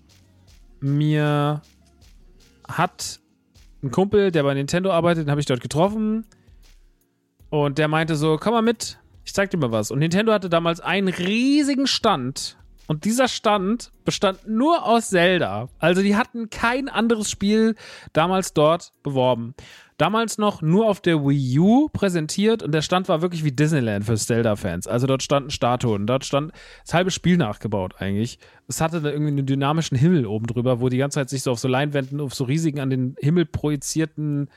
mir 0.79 1.61
hat 2.67 3.19
ein 3.85 3.91
Kumpel, 3.91 4.31
der 4.31 4.43
bei 4.43 4.53
Nintendo 4.53 4.91
arbeitet, 4.91 5.27
den 5.27 5.31
habe 5.31 5.39
ich 5.39 5.47
dort 5.47 5.61
getroffen. 5.61 6.25
Und 7.49 7.77
der 7.77 7.87
meinte 7.87 8.15
so: 8.15 8.37
Komm 8.37 8.53
mal 8.53 8.61
mit, 8.61 8.99
ich 9.23 9.33
zeig 9.33 9.49
dir 9.51 9.57
mal 9.57 9.71
was. 9.71 9.91
Und 9.91 9.99
Nintendo 9.99 10.33
hatte 10.33 10.49
damals 10.49 10.81
einen 10.81 11.07
riesigen 11.07 11.87
Stand. 11.87 12.57
Und 12.87 13.05
dieser 13.05 13.27
Stand 13.27 13.91
bestand 14.03 14.47
nur 14.47 14.85
aus 14.85 15.09
Zelda. 15.09 15.69
Also 15.79 16.01
die 16.01 16.15
hatten 16.15 16.49
kein 16.49 16.89
anderes 16.89 17.29
Spiel 17.29 17.75
damals 18.13 18.53
dort 18.53 18.93
beworben 19.03 19.55
damals 19.97 20.37
noch 20.37 20.61
nur 20.61 20.87
auf 20.87 20.99
der 20.99 21.25
Wii 21.25 21.59
U 21.59 21.89
präsentiert 21.89 22.63
und 22.63 22.71
der 22.73 22.81
Stand 22.81 23.07
war 23.07 23.21
wirklich 23.21 23.43
wie 23.43 23.51
Disneyland 23.51 24.05
für 24.05 24.15
Zelda-Fans. 24.15 24.87
Also 24.87 25.07
dort 25.07 25.23
standen 25.23 25.49
Statuen, 25.49 26.05
dort 26.05 26.25
stand 26.25 26.51
das 26.83 26.93
halbe 26.93 27.11
Spiel 27.11 27.37
nachgebaut 27.37 27.95
eigentlich. 27.99 28.39
Es 28.67 28.81
hatte 28.81 29.01
da 29.01 29.09
irgendwie 29.09 29.31
einen 29.31 29.45
dynamischen 29.45 29.97
Himmel 29.97 30.25
oben 30.25 30.47
drüber, 30.47 30.81
wo 30.81 30.89
die 30.89 30.97
ganze 30.97 31.15
Zeit 31.15 31.29
sich 31.29 31.43
so 31.43 31.51
auf 31.51 31.59
so 31.59 31.67
Leinwänden, 31.67 32.19
auf 32.19 32.33
so 32.33 32.43
riesigen 32.43 32.79
an 32.79 32.89
den 32.89 33.15
Himmel 33.19 33.45
projizierten 33.45 34.49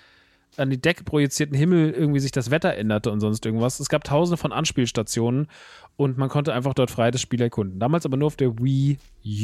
an 0.57 0.71
die 0.71 0.81
Decke 0.81 1.05
projizierten 1.05 1.57
Himmel 1.57 1.91
irgendwie 1.91 2.21
sich 2.21 2.33
das 2.33 2.51
Wetter 2.51 2.75
änderte 2.75 3.11
und 3.11 3.21
sonst 3.21 3.45
irgendwas. 3.47 3.81
Es 3.81 3.89
gab 3.89 4.05
tausende 4.05 4.37
von 4.37 4.53
Anspielstationen 4.53 5.49
und 5.97 6.19
man 6.19 6.29
konnte 6.29 6.53
einfach 6.53 6.75
dort 6.75 6.91
frei 6.91 7.11
das 7.11 7.21
Spiel 7.21 7.41
erkunden. 7.41 7.79
Damals 7.79 8.07
aber 8.07 8.17
nur 8.17 8.27
auf 8.27 8.37
der 8.37 8.59
Wii 8.59 8.99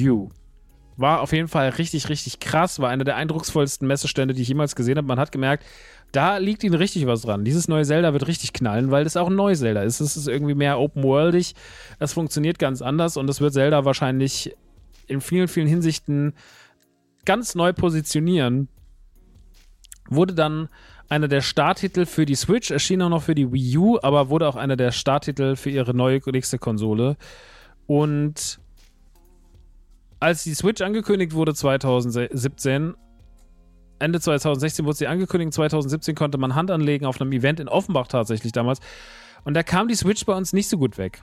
U. 0.07 0.31
War 0.97 1.21
auf 1.21 1.33
jeden 1.33 1.49
Fall 1.49 1.71
richtig, 1.71 2.09
richtig 2.09 2.39
krass. 2.39 2.79
War 2.79 2.91
einer 2.91 3.05
der 3.05 3.17
eindrucksvollsten 3.17 3.87
Messestände, 3.87 4.35
die 4.35 4.43
ich 4.43 4.49
jemals 4.49 4.77
gesehen 4.77 4.97
habe. 4.97 5.09
Man 5.09 5.19
hat 5.19 5.33
gemerkt, 5.33 5.65
da 6.13 6.37
liegt 6.37 6.63
ihnen 6.63 6.75
richtig 6.75 7.07
was 7.07 7.23
dran. 7.23 7.45
Dieses 7.45 7.67
neue 7.67 7.85
Zelda 7.85 8.13
wird 8.13 8.29
richtig 8.29 8.53
knallen, 8.53 8.93
weil 8.93 9.03
das 9.03 9.17
auch 9.17 9.29
ein 9.29 9.35
neues 9.35 9.59
Zelda 9.59 9.83
ist. 9.83 10.01
Es 10.01 10.17
ist 10.17 10.29
irgendwie 10.29 10.55
mehr 10.55 10.79
open-worldig. 10.79 11.55
Es 11.99 12.13
funktioniert 12.13 12.61
ganz 12.61 12.83
anders 12.83 13.17
und 13.17 13.29
es 13.29 13.41
wird 13.41 13.53
Zelda 13.53 13.85
wahrscheinlich 13.85 14.55
in 15.09 15.21
vielen, 15.21 15.49
vielen 15.49 15.67
Hinsichten 15.67 16.35
ganz 17.25 17.57
neu 17.57 17.73
positionieren. 17.73 18.69
Wurde 20.09 20.35
dann 20.35 20.69
einer 21.09 21.29
der 21.29 21.43
Starttitel 21.43 22.07
für 22.07 22.27
die 22.27 22.35
Switch, 22.35 22.71
erschien 22.71 23.03
auch 23.03 23.09
noch 23.09 23.23
für 23.23 23.35
die 23.35 23.53
Wii 23.53 23.79
U, 23.79 23.99
aber 24.03 24.31
wurde 24.31 24.49
auch 24.49 24.57
einer 24.57 24.77
der 24.77 24.93
Starttitel 24.93 25.57
für 25.57 25.71
ihre 25.71 25.95
neue 25.95 26.21
nächste 26.27 26.59
Konsole. 26.59 27.17
Und 27.87 28.59
als 30.21 30.45
die 30.45 30.55
Switch 30.55 30.81
angekündigt 30.81 31.35
wurde 31.35 31.55
2017, 31.55 32.95
Ende 33.99 34.21
2016 34.21 34.85
wurde 34.85 34.97
sie 34.97 35.07
angekündigt, 35.07 35.53
2017 35.53 36.15
konnte 36.15 36.39
man 36.39 36.55
Hand 36.55 36.71
anlegen 36.71 37.07
auf 37.07 37.21
einem 37.21 37.33
Event 37.33 37.61
in 37.61 37.69
Offenbach 37.69 38.09
tatsächlich 38.09 38.53
damals. 38.53 38.81
Und 39.45 39.55
da 39.55 39.63
kam 39.63 39.89
die 39.89 39.95
Switch 39.95 40.25
bei 40.25 40.35
uns 40.35 40.53
nicht 40.53 40.69
so 40.69 40.79
gut 40.79 40.99
weg. 40.99 41.23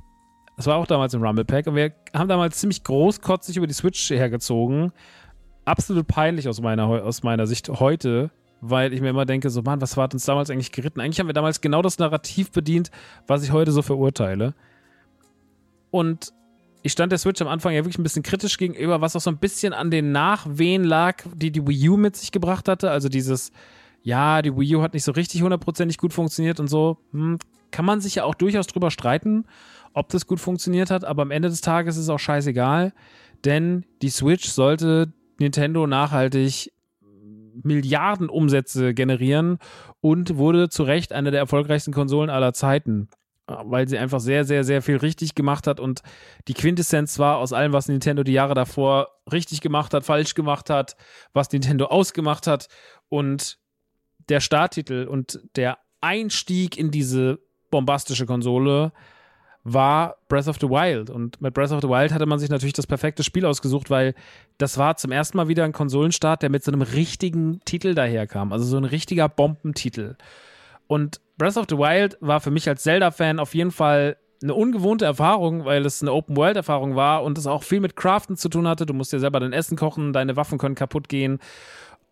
Das 0.58 0.68
war 0.68 0.78
auch 0.78 0.86
damals 0.86 1.14
im 1.14 1.24
Rumble 1.24 1.46
Pack 1.46 1.68
und 1.68 1.76
wir 1.76 1.94
haben 2.14 2.28
damals 2.28 2.60
ziemlich 2.60 2.84
großkotzig 2.84 3.58
über 3.58 3.68
die 3.68 3.74
Switch 3.74 4.10
hergezogen. 4.12 4.92
Absolut 5.66 6.08
peinlich 6.08 6.48
aus 6.48 6.62
meiner, 6.62 6.88
aus 6.88 7.24
meiner 7.24 7.48
Sicht 7.48 7.70
heute, 7.70 8.30
weil 8.62 8.94
ich 8.94 9.02
mir 9.02 9.10
immer 9.10 9.26
denke, 9.26 9.50
so, 9.50 9.62
Mann, 9.64 9.82
was 9.82 9.98
war 9.98 10.12
uns 10.14 10.26
damals 10.26 10.50
eigentlich 10.50 10.72
geritten? 10.72 11.02
Eigentlich 11.02 11.20
haben 11.20 11.28
wir 11.28 11.34
damals 11.34 11.62
genau 11.62 11.82
das 11.82 11.98
Narrativ 11.98 12.52
bedient, 12.52 12.92
was 13.28 13.44
ich 13.44 13.52
heute 13.52 13.72
so 13.72 13.82
verurteile. 13.82 14.54
Und 15.90 16.32
ich 16.84 16.92
stand 16.92 17.12
der 17.12 17.20
Switch 17.20 17.42
am 17.42 17.48
Anfang 17.48 17.74
ja 17.74 17.80
wirklich 17.80 17.98
ein 17.98 18.04
bisschen 18.04 18.24
kritisch 18.24 18.58
gegenüber, 18.58 19.02
was 19.02 19.16
auch 19.16 19.22
so 19.22 19.30
ein 19.30 19.38
bisschen 19.38 19.74
an 19.74 19.92
den 19.92 20.12
Nachwehen 20.12 20.84
lag, 20.84 21.24
die 21.36 21.52
die 21.52 21.68
Wii 21.68 21.90
U 21.90 21.98
mit 21.98 22.16
sich 22.16 22.32
gebracht 22.32 22.68
hatte. 22.68 22.92
Also 22.92 23.10
dieses, 23.10 23.52
ja, 24.04 24.42
die 24.42 24.56
Wii 24.56 24.78
U 24.78 24.82
hat 24.82 24.94
nicht 24.94 25.04
so 25.04 25.12
richtig 25.12 25.42
hundertprozentig 25.42 25.98
gut 25.98 26.14
funktioniert 26.14 26.60
und 26.60 26.68
so. 26.68 26.98
Hm, 27.12 27.40
kann 27.72 27.86
man 27.86 28.02
sich 28.02 28.16
ja 28.16 28.24
auch 28.26 28.36
durchaus 28.36 28.68
drüber 28.68 28.92
streiten, 28.92 29.46
ob 29.94 30.10
das 30.10 30.28
gut 30.28 30.40
funktioniert 30.40 30.92
hat, 30.92 31.04
aber 31.04 31.22
am 31.24 31.32
Ende 31.32 31.50
des 31.50 31.62
Tages 31.62 31.98
ist 31.98 32.04
es 32.04 32.10
auch 32.10 32.20
scheißegal. 32.20 32.94
denn 33.44 33.86
die 34.04 34.10
Switch 34.10 34.48
sollte 34.50 35.14
Nintendo 35.40 35.88
nachhaltig 35.88 36.72
Milliarden 37.64 38.30
Umsätze 38.30 38.94
generieren 38.94 39.58
und 40.00 40.38
wurde 40.38 40.70
zu 40.70 40.84
Recht 40.84 41.14
eine 41.14 41.32
der 41.32 41.40
erfolgreichsten 41.40 41.94
Konsolen 41.94 42.30
aller 42.30 42.54
Zeiten, 42.54 43.10
weil 43.48 43.88
sie 43.88 43.98
einfach 43.98 44.20
sehr, 44.20 44.46
sehr, 44.46 44.64
sehr 44.64 44.82
viel 44.82 44.98
richtig 44.98 45.36
gemacht 45.36 45.68
hat 45.68 45.80
und 45.80 46.02
die 46.48 46.54
Quintessenz 46.54 47.20
war 47.20 47.38
aus 47.38 47.54
allem, 47.54 47.74
was 47.74 47.88
Nintendo 47.88 48.24
die 48.24 48.34
Jahre 48.34 48.54
davor 48.54 49.10
richtig 49.32 49.62
gemacht 49.62 49.94
hat, 49.94 50.06
falsch 50.06 50.34
gemacht 50.34 50.70
hat, 50.70 50.96
was 51.34 51.52
Nintendo 51.52 51.86
ausgemacht 51.86 52.48
hat 52.48 52.68
und 53.10 53.60
der 54.30 54.40
Starttitel 54.40 55.08
und 55.08 55.42
der 55.56 55.78
Einstieg 56.02 56.78
in 56.78 56.92
diese 56.92 57.40
bombastische 57.70 58.26
Konsole 58.26 58.92
war 59.64 60.18
Breath 60.28 60.48
of 60.48 60.58
the 60.60 60.70
Wild. 60.70 61.10
Und 61.10 61.42
mit 61.42 61.54
Breath 61.54 61.72
of 61.72 61.82
the 61.82 61.90
Wild 61.90 62.14
hatte 62.14 62.26
man 62.26 62.40
sich 62.40 62.50
natürlich 62.50 62.74
das 62.74 62.88
perfekte 62.88 63.24
Spiel 63.24 63.46
ausgesucht, 63.46 63.90
weil 63.90 64.14
das 64.58 64.78
war 64.78 64.98
zum 64.98 65.12
ersten 65.12 65.38
Mal 65.38 65.48
wieder 65.48 65.64
ein 65.64 65.74
Konsolenstart, 65.74 66.42
der 66.42 66.50
mit 66.50 66.64
so 66.64 66.72
einem 66.72 66.82
richtigen 66.82 67.62
Titel 67.66 67.94
daherkam. 67.94 68.52
Also 68.52 68.66
so 68.66 68.78
ein 68.78 68.86
richtiger 68.86 69.30
Bombentitel. 69.30 70.16
Und 70.88 71.22
Breath 71.38 71.58
of 71.58 71.68
the 71.70 71.78
Wild 71.78 72.18
war 72.22 72.42
für 72.42 72.52
mich 72.52 72.68
als 72.68 72.84
Zelda-Fan 72.84 73.40
auf 73.40 73.54
jeden 73.56 73.72
Fall 73.72 74.18
eine 74.44 74.56
ungewohnte 74.56 75.06
Erfahrung, 75.06 75.66
weil 75.66 75.86
es 75.86 76.02
eine 76.02 76.14
Open-World-Erfahrung 76.14 76.96
war 76.96 77.24
und 77.24 77.38
es 77.38 77.46
auch 77.48 77.64
viel 77.64 77.80
mit 77.80 77.96
Craften 77.96 78.38
zu 78.38 78.50
tun 78.50 78.68
hatte. 78.68 78.86
Du 78.86 78.94
musst 78.94 79.14
dir 79.14 79.20
selber 79.20 79.40
dein 79.40 79.54
Essen 79.54 79.78
kochen, 79.78 80.14
deine 80.14 80.36
Waffen 80.36 80.58
können 80.58 80.76
kaputt 80.76 81.10
gehen. 81.10 81.40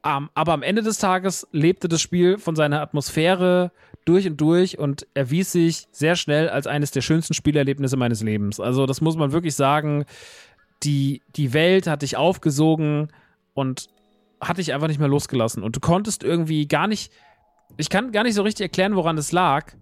Um, 0.01 0.11
ähm, 0.11 0.29
aber 0.33 0.53
am 0.53 0.63
Ende 0.63 0.81
des 0.81 0.97
Tages 0.97 1.45
lebte 1.51 1.89
das 1.89 1.99
Spiel 1.99 2.37
von 2.37 2.55
seiner 2.55 2.81
Atmosphäre 2.81 3.71
durch 4.05 4.27
und 4.27 4.41
durch 4.41 4.79
und 4.79 5.07
erwies 5.13 5.51
sich 5.51 5.87
sehr 5.91 6.15
schnell 6.15 6.49
als 6.49 6.67
eines 6.67 6.91
der 6.91 7.01
schönsten 7.01 7.33
Spielerlebnisse 7.33 7.97
meines 7.97 8.21
Lebens. 8.23 8.59
Also 8.59 8.85
das 8.85 9.01
muss 9.01 9.15
man 9.17 9.31
wirklich 9.31 9.55
sagen. 9.55 10.05
Die, 10.83 11.21
die 11.35 11.53
Welt 11.53 11.87
hat 11.87 12.01
dich 12.03 12.15
aufgesogen 12.15 13.09
und 13.53 13.87
hat 14.41 14.57
dich 14.57 14.73
einfach 14.73 14.87
nicht 14.87 14.99
mehr 14.99 15.09
losgelassen. 15.09 15.61
Und 15.63 15.75
du 15.75 15.79
konntest 15.79 16.23
irgendwie 16.23 16.67
gar 16.67 16.87
nicht, 16.87 17.11
ich 17.77 17.89
kann 17.89 18.11
gar 18.11 18.23
nicht 18.23 18.35
so 18.35 18.43
richtig 18.43 18.63
erklären, 18.63 18.95
woran 18.95 19.17
es 19.17 19.31
lag, 19.31 19.73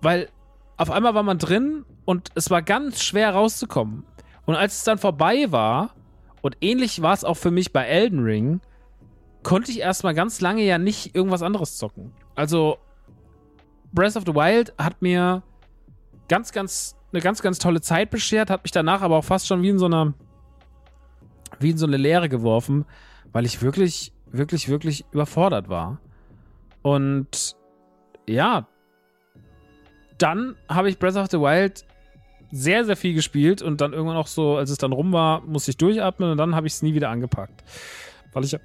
weil 0.00 0.28
auf 0.76 0.90
einmal 0.90 1.14
war 1.14 1.24
man 1.24 1.38
drin 1.38 1.84
und 2.04 2.28
es 2.36 2.50
war 2.50 2.62
ganz 2.62 3.02
schwer 3.02 3.34
rauszukommen. 3.34 4.04
Und 4.46 4.54
als 4.54 4.76
es 4.76 4.84
dann 4.84 4.98
vorbei 4.98 5.50
war, 5.50 5.94
und 6.42 6.56
ähnlich 6.60 7.02
war 7.02 7.12
es 7.12 7.24
auch 7.24 7.36
für 7.36 7.50
mich 7.50 7.72
bei 7.72 7.84
Elden 7.84 8.20
Ring, 8.20 8.60
konnte 9.42 9.70
ich 9.70 9.80
erstmal 9.80 10.14
ganz 10.14 10.40
lange 10.40 10.62
ja 10.62 10.78
nicht 10.78 11.14
irgendwas 11.14 11.42
anderes 11.42 11.76
zocken. 11.76 12.12
Also 12.34 12.78
Breath 13.92 14.16
of 14.16 14.24
the 14.26 14.34
Wild 14.34 14.72
hat 14.78 15.02
mir 15.02 15.42
ganz, 16.28 16.52
ganz, 16.52 16.96
eine 17.12 17.20
ganz, 17.20 17.42
ganz 17.42 17.58
tolle 17.58 17.80
Zeit 17.80 18.10
beschert, 18.10 18.50
hat 18.50 18.62
mich 18.62 18.72
danach 18.72 19.02
aber 19.02 19.16
auch 19.16 19.24
fast 19.24 19.46
schon 19.46 19.62
wie 19.62 19.68
in 19.68 19.78
so 19.78 19.86
einer, 19.86 20.14
wie 21.58 21.70
in 21.70 21.78
so 21.78 21.86
eine 21.86 21.96
Leere 21.96 22.28
geworfen, 22.28 22.84
weil 23.32 23.44
ich 23.44 23.62
wirklich, 23.62 24.12
wirklich, 24.26 24.68
wirklich 24.68 25.04
überfordert 25.12 25.68
war. 25.68 26.00
Und 26.82 27.56
ja, 28.28 28.66
dann 30.18 30.56
habe 30.68 30.88
ich 30.88 30.98
Breath 30.98 31.16
of 31.16 31.28
the 31.30 31.38
Wild 31.38 31.84
sehr, 32.52 32.84
sehr 32.84 32.96
viel 32.96 33.14
gespielt 33.14 33.62
und 33.62 33.80
dann 33.80 33.92
irgendwann 33.92 34.16
auch 34.16 34.26
so, 34.26 34.56
als 34.56 34.70
es 34.70 34.78
dann 34.78 34.92
rum 34.92 35.12
war, 35.12 35.40
musste 35.42 35.70
ich 35.70 35.76
durchatmen 35.76 36.30
und 36.32 36.36
dann 36.36 36.54
habe 36.54 36.66
ich 36.66 36.74
es 36.74 36.82
nie 36.82 36.94
wieder 36.94 37.08
angepackt. 37.10 37.64
Weil 38.32 38.44
ich 38.44 38.56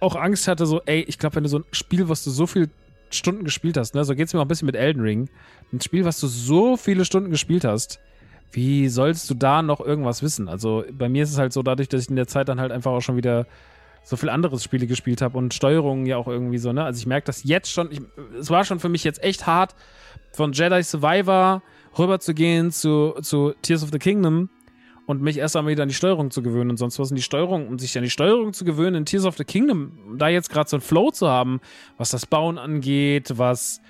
auch 0.00 0.16
Angst 0.16 0.48
hatte, 0.48 0.66
so, 0.66 0.82
ey, 0.86 1.00
ich 1.02 1.18
glaube, 1.18 1.36
wenn 1.36 1.44
du 1.44 1.48
so 1.48 1.58
ein 1.58 1.64
Spiel, 1.72 2.08
was 2.08 2.24
du 2.24 2.30
so 2.30 2.46
viel 2.46 2.70
Stunden 3.10 3.44
gespielt 3.44 3.76
hast, 3.76 3.94
ne? 3.94 4.04
So 4.04 4.14
geht 4.14 4.28
es 4.28 4.34
mir 4.34 4.40
auch 4.40 4.44
ein 4.44 4.48
bisschen 4.48 4.66
mit 4.66 4.76
Elden 4.76 5.02
Ring. 5.02 5.28
Ein 5.72 5.80
Spiel, 5.80 6.04
was 6.04 6.20
du 6.20 6.26
so 6.26 6.76
viele 6.76 7.04
Stunden 7.04 7.30
gespielt 7.30 7.64
hast, 7.64 8.00
wie 8.52 8.88
sollst 8.88 9.28
du 9.30 9.34
da 9.34 9.62
noch 9.62 9.80
irgendwas 9.80 10.22
wissen? 10.22 10.48
Also 10.48 10.84
bei 10.92 11.08
mir 11.08 11.24
ist 11.24 11.30
es 11.30 11.38
halt 11.38 11.52
so, 11.52 11.62
dadurch, 11.62 11.88
dass 11.88 12.02
ich 12.02 12.10
in 12.10 12.16
der 12.16 12.26
Zeit 12.26 12.48
dann 12.48 12.60
halt 12.60 12.72
einfach 12.72 12.92
auch 12.92 13.00
schon 13.00 13.16
wieder 13.16 13.46
so 14.04 14.16
viel 14.16 14.28
anderes 14.28 14.62
Spiele 14.62 14.86
gespielt 14.86 15.20
habe 15.20 15.36
und 15.36 15.52
Steuerungen 15.52 16.06
ja 16.06 16.16
auch 16.16 16.28
irgendwie 16.28 16.58
so, 16.58 16.72
ne? 16.72 16.84
Also 16.84 16.98
ich 16.98 17.06
merke 17.06 17.26
das 17.26 17.42
jetzt 17.44 17.70
schon, 17.70 17.90
ich, 17.90 18.00
es 18.38 18.50
war 18.50 18.64
schon 18.64 18.78
für 18.78 18.88
mich 18.88 19.02
jetzt 19.04 19.22
echt 19.22 19.46
hart, 19.46 19.74
von 20.32 20.52
Jedi 20.52 20.82
Survivor 20.82 21.62
rüber 21.98 22.20
zu 22.20 22.34
gehen 22.34 22.70
zu, 22.70 23.14
zu 23.22 23.54
Tears 23.62 23.82
of 23.82 23.90
the 23.90 23.98
Kingdom 23.98 24.48
und 25.06 25.22
mich 25.22 25.38
erst 25.38 25.56
einmal 25.56 25.72
wieder 25.72 25.84
an 25.84 25.88
die 25.88 25.94
Steuerung 25.94 26.30
zu 26.30 26.42
gewöhnen 26.42 26.70
und 26.70 26.76
sonst 26.76 26.98
was 26.98 27.10
in 27.10 27.16
die 27.16 27.22
Steuerung, 27.22 27.68
um 27.68 27.78
sich 27.78 27.96
an 27.96 28.04
die 28.04 28.10
Steuerung 28.10 28.52
zu 28.52 28.64
gewöhnen 28.64 28.96
in 28.96 29.04
Tears 29.06 29.24
of 29.24 29.36
the 29.36 29.44
Kingdom, 29.44 29.92
da 30.18 30.28
jetzt 30.28 30.50
gerade 30.50 30.68
so 30.68 30.76
ein 30.76 30.80
Flow 30.80 31.10
zu 31.10 31.28
haben, 31.28 31.60
was 31.96 32.10
das 32.10 32.26
Bauen 32.26 32.58
angeht, 32.58 33.38
was 33.38 33.80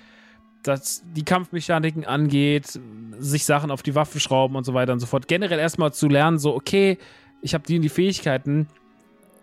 das, 0.63 1.03
die 1.15 1.23
Kampfmechaniken 1.23 2.05
angeht, 2.05 2.79
sich 3.19 3.45
Sachen 3.45 3.71
auf 3.71 3.83
die 3.83 3.95
Waffe 3.95 4.19
schrauben 4.19 4.55
und 4.55 4.65
so 4.65 4.73
weiter 4.73 4.93
und 4.93 4.99
so 4.99 5.07
fort. 5.07 5.27
Generell 5.27 5.59
erstmal 5.59 5.93
zu 5.93 6.07
lernen, 6.07 6.37
so, 6.37 6.55
okay, 6.55 6.97
ich 7.41 7.53
habe 7.53 7.63
die 7.65 7.77
und 7.77 7.81
die 7.81 7.89
Fähigkeiten, 7.89 8.67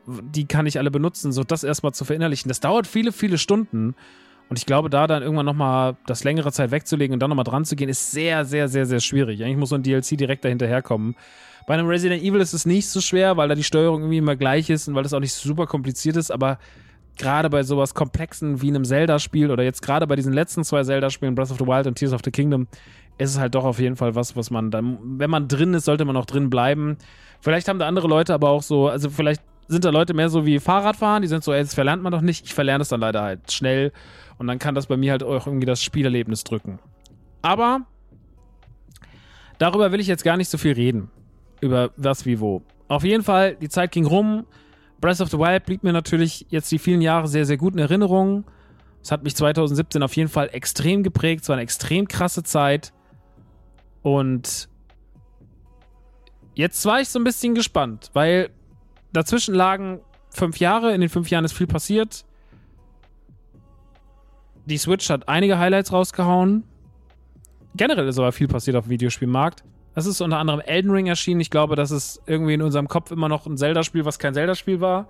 die 0.07 0.47
kann 0.47 0.67
ich 0.67 0.79
alle 0.79 0.91
benutzen, 0.91 1.33
so 1.33 1.43
das 1.45 1.65
erstmal 1.65 1.93
zu 1.93 2.05
verinnerlichen. 2.05 2.49
Das 2.49 2.61
dauert 2.61 2.87
viele, 2.87 3.11
viele 3.11 3.39
Stunden. 3.39 3.95
Und 4.51 4.59
ich 4.59 4.67
glaube, 4.67 4.91
da 4.91 5.07
dann 5.07 5.23
irgendwann 5.23 5.47
nochmal 5.47 5.97
das 6.07 6.23
längere 6.23 6.53
Zeit 6.53 6.71
wegzulegen 6.71 7.15
und 7.15 7.21
dann 7.21 7.31
nochmal 7.31 7.45
dran 7.45 7.65
zu 7.65 7.77
gehen, 7.77 7.89
ist 7.89 8.11
sehr, 8.11 8.45
sehr, 8.45 8.69
sehr, 8.69 8.85
sehr 8.85 9.01
schwierig. 9.01 9.43
Eigentlich 9.43 9.57
muss 9.57 9.71
so 9.71 9.77
ein 9.77 9.83
DLC 9.83 10.19
direkt 10.19 10.45
dahinterherkommen. 10.45 11.17
Bei 11.67 11.75
einem 11.75 11.87
Resident 11.87 12.23
Evil 12.23 12.41
ist 12.41 12.53
es 12.53 12.67
nicht 12.67 12.89
so 12.89 13.01
schwer, 13.01 13.37
weil 13.37 13.49
da 13.49 13.55
die 13.55 13.65
Steuerung 13.65 14.03
irgendwie 14.03 14.19
immer 14.19 14.37
gleich 14.37 14.69
ist 14.69 14.87
und 14.87 14.95
weil 14.95 15.03
das 15.03 15.15
auch 15.15 15.21
nicht 15.21 15.33
super 15.33 15.67
kompliziert 15.67 16.17
ist, 16.17 16.31
aber 16.31 16.59
gerade 17.17 17.49
bei 17.49 17.63
sowas 17.63 17.95
Komplexen 17.95 18.61
wie 18.61 18.69
einem 18.69 18.85
Zelda-Spiel 18.85 19.51
oder 19.51 19.63
jetzt 19.63 19.83
gerade 19.83 20.07
bei 20.07 20.17
diesen 20.17 20.33
letzten 20.33 20.65
zwei 20.65 20.83
Zelda-Spielen, 20.83 21.35
Breath 21.35 21.51
of 21.51 21.59
the 21.59 21.67
Wild 21.67 21.87
und 21.87 21.95
Tears 21.97 22.13
of 22.13 22.21
the 22.25 22.31
Kingdom, 22.31 22.67
ist 23.17 23.31
es 23.31 23.39
halt 23.39 23.55
doch 23.55 23.65
auf 23.65 23.79
jeden 23.79 23.97
Fall 23.97 24.15
was, 24.15 24.37
was 24.37 24.51
man 24.51 24.71
dann, 24.71 24.99
wenn 25.19 25.31
man 25.31 25.49
drin 25.49 25.73
ist, 25.75 25.85
sollte 25.85 26.05
man 26.05 26.17
auch 26.17 26.27
drin 26.27 26.51
bleiben. 26.51 26.97
Vielleicht 27.41 27.69
haben 27.69 27.79
da 27.79 27.87
andere 27.87 28.09
Leute 28.09 28.35
aber 28.35 28.51
auch 28.51 28.63
so, 28.63 28.89
also 28.89 29.09
vielleicht 29.09 29.43
sind 29.69 29.85
da 29.85 29.91
Leute 29.91 30.13
mehr 30.13 30.29
so 30.29 30.45
wie 30.45 30.59
Fahrradfahren, 30.59 31.23
die 31.23 31.29
sind 31.29 31.45
so, 31.45 31.53
ey, 31.53 31.63
das 31.63 31.75
verlernt 31.75 32.03
man 32.03 32.13
doch 32.13 32.21
nicht. 32.21 32.45
Ich 32.45 32.55
verlerne 32.55 32.83
es 32.83 32.89
dann 32.89 33.01
leider 33.01 33.23
halt 33.23 33.53
schnell 33.53 33.93
und 34.37 34.49
dann 34.49 34.59
kann 34.59 34.75
das 34.75 34.87
bei 34.87 34.97
mir 34.97 35.13
halt 35.13 35.23
auch 35.23 35.47
irgendwie 35.47 35.67
das 35.67 35.83
Spielerlebnis 35.83 36.45
drücken. 36.45 36.81
Aber 37.41 37.83
darüber 39.59 39.93
will 39.93 40.01
ich 40.01 40.09
jetzt 40.09 40.25
gar 40.25 40.37
nicht 40.37 40.51
so 40.51 40.59
viel 40.59 40.73
reden 40.73 41.11
über 41.65 41.91
was 41.97 42.27
wie 42.27 42.41
wo. 42.41 42.63
Auf 42.89 43.05
jeden 43.05 43.25
Fall, 43.25 43.57
die 43.57 43.69
Zeit 43.69 43.93
ging 43.93 44.07
rum. 44.07 44.47
Breath 45.01 45.21
of 45.21 45.31
the 45.31 45.39
Wild 45.39 45.65
blieb 45.67 45.83
mir 45.83 45.93
natürlich 45.93 46.47
jetzt 46.51 46.71
die 46.71 46.79
vielen 46.79 47.01
Jahre 47.01 47.29
sehr, 47.29 47.45
sehr 47.45 47.57
gut 47.57 47.75
in 47.75 47.79
Erinnerung. 47.79 48.45
Es 49.03 49.11
hat 49.11 49.23
mich 49.23 49.35
2017 49.37 50.03
auf 50.03 50.17
jeden 50.17 50.31
Fall 50.31 50.49
extrem 50.53 51.03
geprägt. 51.03 51.43
Es 51.43 51.49
war 51.49 51.57
eine 51.57 51.63
extrem 51.63 52.09
krasse 52.09 52.43
Zeit. 52.43 52.93
Und 54.03 54.69
jetzt 56.55 56.85
war 56.87 57.01
ich 57.01 57.09
so 57.09 57.19
ein 57.19 57.25
bisschen 57.25 57.55
gespannt, 57.55 58.11
weil 58.13 58.51
dazwischen 59.13 59.55
lagen 59.55 60.01
fünf 60.31 60.59
Jahre. 60.59 60.95
In 60.95 61.01
den 61.01 61.11
fünf 61.11 61.31
Jahren 61.31 61.45
ist 61.45 61.53
viel 61.53 61.67
passiert. 61.67 62.25
Die 64.67 64.79
Switch 64.79 65.11
hat 65.11 65.29
einige 65.29 65.59
Highlights 65.59 65.93
rausgehauen. 65.93 66.65
Generell 67.77 68.09
ist 68.09 68.19
aber 68.19 68.33
viel 68.33 68.49
passiert 68.49 68.77
auf 68.77 68.85
dem 68.85 68.91
Videospielmarkt. 68.91 69.65
Das 69.95 70.07
ist 70.07 70.21
unter 70.21 70.39
anderem 70.39 70.61
Elden 70.61 70.91
Ring 70.91 71.07
erschienen. 71.07 71.41
Ich 71.41 71.51
glaube, 71.51 71.77
das 71.77 71.91
ist 71.91 72.21
irgendwie 72.27 72.55
in 72.55 72.63
unserem 72.63 72.89
Kopf 72.89 73.11
immer 73.11 73.29
noch 73.29 73.47
ein 73.47 73.57
Zelda-Spiel, 73.57 74.05
was 74.05 74.19
kein 74.19 74.35
Zelda-Spiel 74.35 74.81
war. 74.81 75.09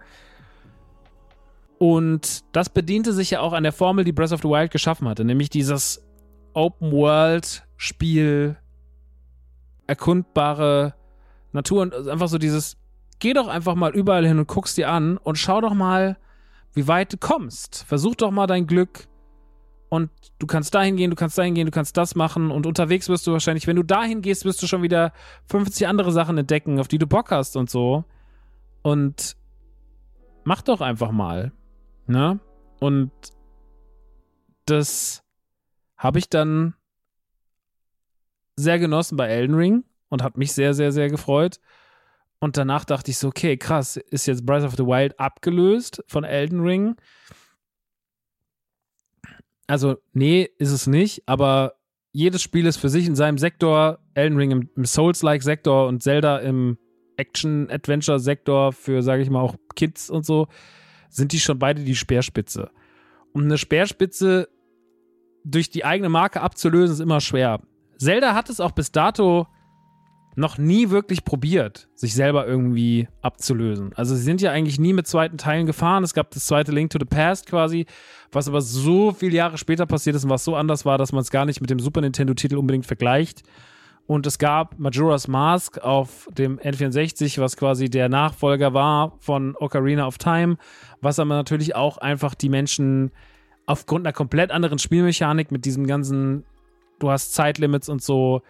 Und 1.78 2.44
das 2.52 2.68
bediente 2.68 3.12
sich 3.12 3.30
ja 3.30 3.40
auch 3.40 3.52
an 3.52 3.62
der 3.62 3.72
Formel, 3.72 4.04
die 4.04 4.12
Breath 4.12 4.32
of 4.32 4.42
the 4.42 4.48
Wild 4.48 4.70
geschaffen 4.70 5.08
hatte, 5.08 5.24
nämlich 5.24 5.50
dieses 5.50 6.04
Open-World-Spiel, 6.52 8.56
erkundbare 9.86 10.94
Natur 11.52 11.82
und 11.82 12.08
einfach 12.08 12.28
so 12.28 12.38
dieses, 12.38 12.76
geh 13.18 13.32
doch 13.32 13.48
einfach 13.48 13.74
mal 13.74 13.94
überall 13.94 14.26
hin 14.26 14.38
und 14.38 14.48
guckst 14.48 14.76
dir 14.76 14.90
an 14.90 15.18
und 15.18 15.36
schau 15.36 15.60
doch 15.60 15.74
mal, 15.74 16.16
wie 16.72 16.88
weit 16.88 17.12
du 17.12 17.16
kommst. 17.16 17.84
Versuch 17.84 18.14
doch 18.14 18.30
mal 18.30 18.46
dein 18.46 18.66
Glück 18.66 19.06
und 19.94 20.10
du 20.40 20.48
kannst 20.48 20.74
dahin 20.74 20.96
gehen, 20.96 21.10
du 21.10 21.16
kannst 21.16 21.38
dahin 21.38 21.54
gehen, 21.54 21.66
du 21.66 21.70
kannst 21.70 21.96
das 21.96 22.16
machen 22.16 22.50
und 22.50 22.66
unterwegs 22.66 23.08
wirst 23.08 23.28
du 23.28 23.32
wahrscheinlich, 23.32 23.68
wenn 23.68 23.76
du 23.76 23.84
dahin 23.84 24.22
gehst, 24.22 24.44
wirst 24.44 24.60
du 24.60 24.66
schon 24.66 24.82
wieder 24.82 25.12
50 25.46 25.86
andere 25.86 26.10
Sachen 26.10 26.36
entdecken, 26.36 26.80
auf 26.80 26.88
die 26.88 26.98
du 26.98 27.06
Bock 27.06 27.30
hast 27.30 27.56
und 27.56 27.70
so. 27.70 28.04
Und 28.82 29.36
mach 30.42 30.62
doch 30.62 30.80
einfach 30.80 31.12
mal. 31.12 31.52
Ne? 32.08 32.40
Und 32.80 33.12
das 34.66 35.22
habe 35.96 36.18
ich 36.18 36.28
dann 36.28 36.74
sehr 38.56 38.80
genossen 38.80 39.16
bei 39.16 39.28
Elden 39.28 39.54
Ring 39.54 39.84
und 40.08 40.24
hat 40.24 40.36
mich 40.36 40.52
sehr, 40.54 40.74
sehr, 40.74 40.90
sehr 40.90 41.08
gefreut. 41.08 41.60
Und 42.40 42.56
danach 42.56 42.84
dachte 42.84 43.12
ich 43.12 43.18
so, 43.18 43.28
okay, 43.28 43.56
krass, 43.56 43.96
ist 43.96 44.26
jetzt 44.26 44.44
Breath 44.44 44.64
of 44.64 44.74
the 44.74 44.84
Wild 44.86 45.20
abgelöst 45.20 46.02
von 46.08 46.24
Elden 46.24 46.62
Ring? 46.62 46.96
Also 49.66 49.96
nee, 50.12 50.48
ist 50.58 50.70
es 50.70 50.86
nicht, 50.86 51.22
aber 51.26 51.74
jedes 52.12 52.42
Spiel 52.42 52.66
ist 52.66 52.76
für 52.76 52.88
sich 52.88 53.06
in 53.06 53.16
seinem 53.16 53.38
Sektor, 53.38 53.98
Elden 54.14 54.38
Ring 54.38 54.68
im, 54.76 54.84
Souls-like-Sektor 54.84 55.88
und 55.88 56.02
Zelda 56.02 56.38
im 56.38 56.78
Action-Adventure-Sektor 57.16 58.72
für, 58.72 59.02
sage 59.02 59.22
ich 59.22 59.30
mal, 59.30 59.40
auch 59.40 59.56
Kids 59.74 60.10
und 60.10 60.24
so, 60.24 60.46
sind 61.08 61.32
die 61.32 61.40
schon 61.40 61.58
beide 61.58 61.82
die 61.82 61.96
Speerspitze. 61.96 62.70
Und 63.32 63.44
eine 63.44 63.58
Speerspitze 63.58 64.48
durch 65.44 65.70
die 65.70 65.84
eigene 65.84 66.08
Marke 66.08 66.40
abzulösen, 66.40 66.94
ist 66.94 67.00
immer 67.00 67.20
schwer. 67.20 67.60
Zelda 67.98 68.34
hat 68.34 68.50
es 68.50 68.60
auch 68.60 68.72
bis 68.72 68.92
dato 68.92 69.46
noch 70.36 70.58
nie 70.58 70.90
wirklich 70.90 71.24
probiert, 71.24 71.88
sich 71.94 72.14
selber 72.14 72.46
irgendwie 72.46 73.08
abzulösen. 73.22 73.92
Also 73.94 74.16
sie 74.16 74.22
sind 74.22 74.40
ja 74.40 74.50
eigentlich 74.50 74.80
nie 74.80 74.92
mit 74.92 75.06
zweiten 75.06 75.38
Teilen 75.38 75.66
gefahren. 75.66 76.02
Es 76.02 76.14
gab 76.14 76.30
das 76.30 76.46
zweite 76.46 76.72
Link 76.72 76.90
to 76.90 76.98
the 76.98 77.04
Past 77.04 77.46
quasi, 77.46 77.86
was 78.32 78.48
aber 78.48 78.60
so 78.60 79.12
viele 79.12 79.36
Jahre 79.36 79.58
später 79.58 79.86
passiert 79.86 80.16
ist 80.16 80.24
und 80.24 80.30
was 80.30 80.44
so 80.44 80.56
anders 80.56 80.84
war, 80.84 80.98
dass 80.98 81.12
man 81.12 81.22
es 81.22 81.30
gar 81.30 81.44
nicht 81.44 81.60
mit 81.60 81.70
dem 81.70 81.78
Super 81.78 82.00
Nintendo-Titel 82.00 82.56
unbedingt 82.56 82.86
vergleicht. 82.86 83.42
Und 84.06 84.26
es 84.26 84.38
gab 84.38 84.78
Majora's 84.78 85.28
Mask 85.28 85.78
auf 85.78 86.28
dem 86.36 86.58
N64, 86.58 87.40
was 87.40 87.56
quasi 87.56 87.88
der 87.88 88.08
Nachfolger 88.08 88.74
war 88.74 89.16
von 89.20 89.56
Ocarina 89.56 90.06
of 90.06 90.18
Time, 90.18 90.58
was 91.00 91.18
aber 91.18 91.34
natürlich 91.34 91.74
auch 91.74 91.96
einfach 91.98 92.34
die 92.34 92.50
Menschen 92.50 93.12
aufgrund 93.66 94.06
einer 94.06 94.12
komplett 94.12 94.50
anderen 94.50 94.78
Spielmechanik 94.78 95.50
mit 95.50 95.64
diesem 95.64 95.86
ganzen, 95.86 96.44
du 96.98 97.10
hast 97.10 97.32
Zeitlimits 97.32 97.88
und 97.88 98.02
so, 98.02 98.42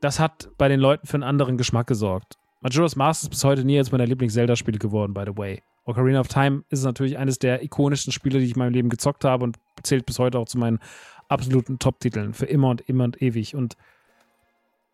das 0.00 0.18
hat 0.18 0.50
bei 0.58 0.68
den 0.68 0.80
Leuten 0.80 1.06
für 1.06 1.14
einen 1.14 1.22
anderen 1.22 1.56
Geschmack 1.56 1.86
gesorgt. 1.86 2.38
Majora's 2.60 2.96
Mask 2.96 3.22
ist 3.22 3.30
bis 3.30 3.44
heute 3.44 3.64
nie 3.64 3.76
eines 3.76 3.92
meiner 3.92 4.06
Lieblings-Zelda-Spiele 4.06 4.78
geworden, 4.78 5.14
by 5.14 5.24
the 5.26 5.36
way. 5.36 5.62
Ocarina 5.84 6.20
of 6.20 6.28
Time 6.28 6.64
ist 6.68 6.84
natürlich 6.84 7.18
eines 7.18 7.38
der 7.38 7.62
ikonischsten 7.62 8.12
Spiele, 8.12 8.38
die 8.38 8.44
ich 8.46 8.52
in 8.52 8.58
meinem 8.58 8.72
Leben 8.72 8.90
gezockt 8.90 9.24
habe 9.24 9.44
und 9.44 9.56
zählt 9.82 10.06
bis 10.06 10.18
heute 10.18 10.38
auch 10.38 10.46
zu 10.46 10.58
meinen 10.58 10.78
absoluten 11.28 11.78
Top-Titeln 11.78 12.34
für 12.34 12.46
immer 12.46 12.68
und 12.68 12.82
immer 12.82 13.04
und 13.04 13.22
ewig. 13.22 13.54
Und 13.54 13.76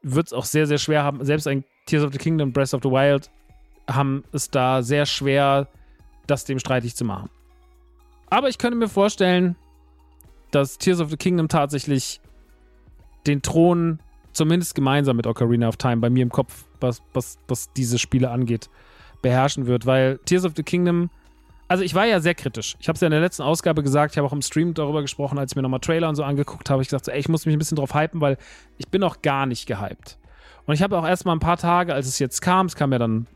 wird 0.02 0.28
es 0.28 0.32
auch 0.32 0.44
sehr, 0.44 0.66
sehr 0.66 0.78
schwer 0.78 1.02
haben. 1.02 1.24
Selbst 1.24 1.48
ein 1.48 1.64
Tears 1.86 2.04
of 2.04 2.12
the 2.12 2.18
Kingdom, 2.18 2.52
Breath 2.52 2.74
of 2.74 2.82
the 2.82 2.90
Wild 2.90 3.30
haben 3.88 4.24
es 4.32 4.50
da 4.50 4.82
sehr 4.82 5.06
schwer, 5.06 5.68
das 6.26 6.44
dem 6.44 6.58
streitig 6.58 6.94
zu 6.94 7.04
machen. 7.04 7.30
Aber 8.28 8.48
ich 8.48 8.58
könnte 8.58 8.76
mir 8.76 8.88
vorstellen, 8.88 9.56
dass 10.50 10.78
Tears 10.78 11.00
of 11.00 11.10
the 11.10 11.16
Kingdom 11.16 11.48
tatsächlich 11.48 12.20
den 13.26 13.42
Thron 13.42 14.00
zumindest 14.36 14.74
gemeinsam 14.74 15.16
mit 15.16 15.26
Ocarina 15.26 15.68
of 15.68 15.76
Time 15.76 15.96
bei 15.96 16.10
mir 16.10 16.22
im 16.22 16.30
Kopf, 16.30 16.64
was, 16.80 17.02
was, 17.12 17.38
was 17.48 17.72
diese 17.72 17.98
Spiele 17.98 18.30
angeht, 18.30 18.68
beherrschen 19.22 19.66
wird, 19.66 19.86
weil 19.86 20.18
Tears 20.24 20.44
of 20.44 20.52
the 20.56 20.62
Kingdom, 20.62 21.10
also 21.68 21.82
ich 21.82 21.94
war 21.94 22.06
ja 22.06 22.20
sehr 22.20 22.34
kritisch. 22.34 22.76
Ich 22.78 22.88
habe 22.88 22.94
es 22.96 23.00
ja 23.00 23.06
in 23.06 23.12
der 23.12 23.20
letzten 23.20 23.42
Ausgabe 23.42 23.82
gesagt, 23.82 24.12
ich 24.12 24.18
habe 24.18 24.28
auch 24.28 24.32
im 24.32 24.42
Stream 24.42 24.74
darüber 24.74 25.02
gesprochen, 25.02 25.38
als 25.38 25.52
ich 25.52 25.56
mir 25.56 25.62
nochmal 25.62 25.80
Trailer 25.80 26.08
und 26.08 26.14
so 26.14 26.22
angeguckt 26.22 26.70
habe. 26.70 26.82
Ich 26.82 26.88
dachte, 26.88 27.12
ey, 27.12 27.18
ich 27.18 27.28
muss 27.28 27.46
mich 27.46 27.56
ein 27.56 27.58
bisschen 27.58 27.76
drauf 27.76 27.94
hypen, 27.94 28.20
weil 28.20 28.36
ich 28.78 28.88
bin 28.88 29.02
auch 29.02 29.22
gar 29.22 29.46
nicht 29.46 29.66
gehypt. 29.66 30.18
Und 30.66 30.74
ich 30.74 30.82
habe 30.82 30.98
auch 30.98 31.06
erst 31.06 31.24
mal 31.24 31.32
ein 31.32 31.40
paar 31.40 31.56
Tage, 31.56 31.94
als 31.94 32.06
es 32.06 32.18
jetzt 32.18 32.42
kam, 32.42 32.66
es 32.66 32.76
kam 32.76 32.92
ja 32.92 32.98
dann 32.98 33.26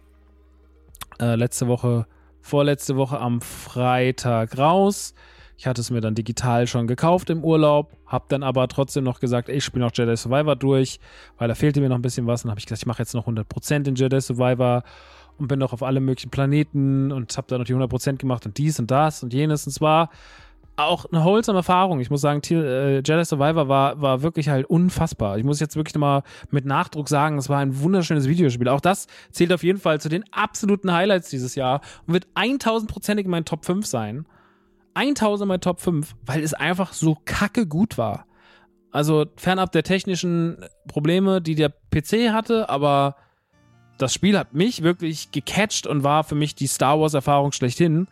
äh, 1.19 1.35
letzte 1.35 1.67
Woche, 1.67 2.07
vorletzte 2.41 2.97
Woche 2.97 3.19
am 3.19 3.41
Freitag 3.41 4.59
raus. 4.59 5.15
Ich 5.61 5.67
hatte 5.67 5.83
es 5.83 5.91
mir 5.91 6.01
dann 6.01 6.15
digital 6.15 6.67
schon 6.67 6.87
gekauft 6.87 7.29
im 7.29 7.45
Urlaub, 7.45 7.95
habe 8.07 8.25
dann 8.29 8.43
aber 8.43 8.67
trotzdem 8.67 9.05
noch 9.05 9.21
gesagt, 9.21 9.51
ey, 9.51 9.57
ich 9.57 9.65
spiele 9.65 9.85
noch 9.85 9.93
Jedi 9.95 10.17
Survivor 10.17 10.57
durch, 10.57 10.99
weil 11.37 11.49
da 11.49 11.55
fehlte 11.55 11.83
mir 11.83 11.91
noch 11.91 11.97
ein 11.97 12.03
bisschen 12.03 12.27
was. 12.27 12.41
Und 12.41 12.49
dann 12.49 12.53
habe 12.53 12.61
ich 12.61 12.65
gesagt, 12.65 12.81
ich 12.81 12.87
mache 12.87 13.03
jetzt 13.03 13.13
noch 13.13 13.29
100% 13.29 13.87
in 13.87 13.95
Jedi 13.95 14.23
Survivor 14.23 14.83
und 15.37 15.49
bin 15.49 15.59
noch 15.59 15.75
auf 15.75 15.83
alle 15.83 16.01
möglichen 16.01 16.31
Planeten 16.31 17.13
und 17.13 17.37
habe 17.37 17.47
da 17.49 17.59
noch 17.59 17.67
die 17.67 17.75
100% 17.75 18.17
gemacht 18.17 18.47
und 18.47 18.57
dies 18.57 18.81
und 18.81 18.91
das 18.91 19.23
und 19.23 19.35
jenes. 19.35 19.67
Und 19.67 19.75
zwar 19.75 20.09
auch 20.77 21.05
eine 21.13 21.23
wholesome 21.23 21.59
Erfahrung. 21.59 22.01
Ich 22.01 22.09
muss 22.09 22.23
sagen, 22.23 22.41
äh, 22.53 23.01
Jedi 23.01 23.25
Survivor 23.27 23.69
war, 23.69 24.01
war 24.01 24.23
wirklich 24.23 24.49
halt 24.49 24.65
unfassbar. 24.65 25.37
Ich 25.37 25.45
muss 25.45 25.61
jetzt 25.61 25.77
wirklich 25.77 25.95
nochmal 25.95 26.23
mit 26.51 26.65
Nachdruck 26.65 27.11
sagen, 27.11 27.37
es 27.37 27.51
war 27.51 27.59
ein 27.59 27.83
wunderschönes 27.83 28.27
Videospiel. 28.27 28.69
Auch 28.69 28.81
das 28.81 29.09
zählt 29.31 29.53
auf 29.53 29.63
jeden 29.63 29.79
Fall 29.79 30.01
zu 30.01 30.09
den 30.09 30.25
absoluten 30.33 30.91
Highlights 30.91 31.29
dieses 31.29 31.55
Jahr 31.55 31.83
und 32.07 32.15
wird 32.15 32.29
1000%ig 32.35 33.27
in 33.27 33.31
meinen 33.31 33.45
Top 33.45 33.67
5 33.67 33.85
sein. 33.85 34.25
1000 34.95 35.49
bei 35.49 35.59
Top 35.59 35.81
5, 35.81 36.15
weil 36.27 36.43
es 36.43 36.55
einfach 36.55 36.93
so 36.93 37.17
kacke 37.25 37.67
gut 37.67 37.99
war. 37.99 38.27
Also 38.93 39.27
fernab 39.37 39.73
der 39.73 39.85
technischen 39.85 40.65
Probleme, 40.89 41.41
die 41.41 41.55
der 41.55 41.69
PC 41.69 42.33
hatte, 42.33 42.69
aber 42.69 43.17
das 43.99 44.15
Spiel 44.15 44.39
hat 44.39 44.55
mich 44.55 44.83
wirklich 44.83 45.31
gecatcht 45.31 45.87
und 45.87 46.03
war 46.03 46.25
für 46.25 46.35
mich 46.35 46.55
die 46.55 46.67
Star 46.67 46.99
Wars-Erfahrung 47.01 47.53
schlechthin. 47.53 48.09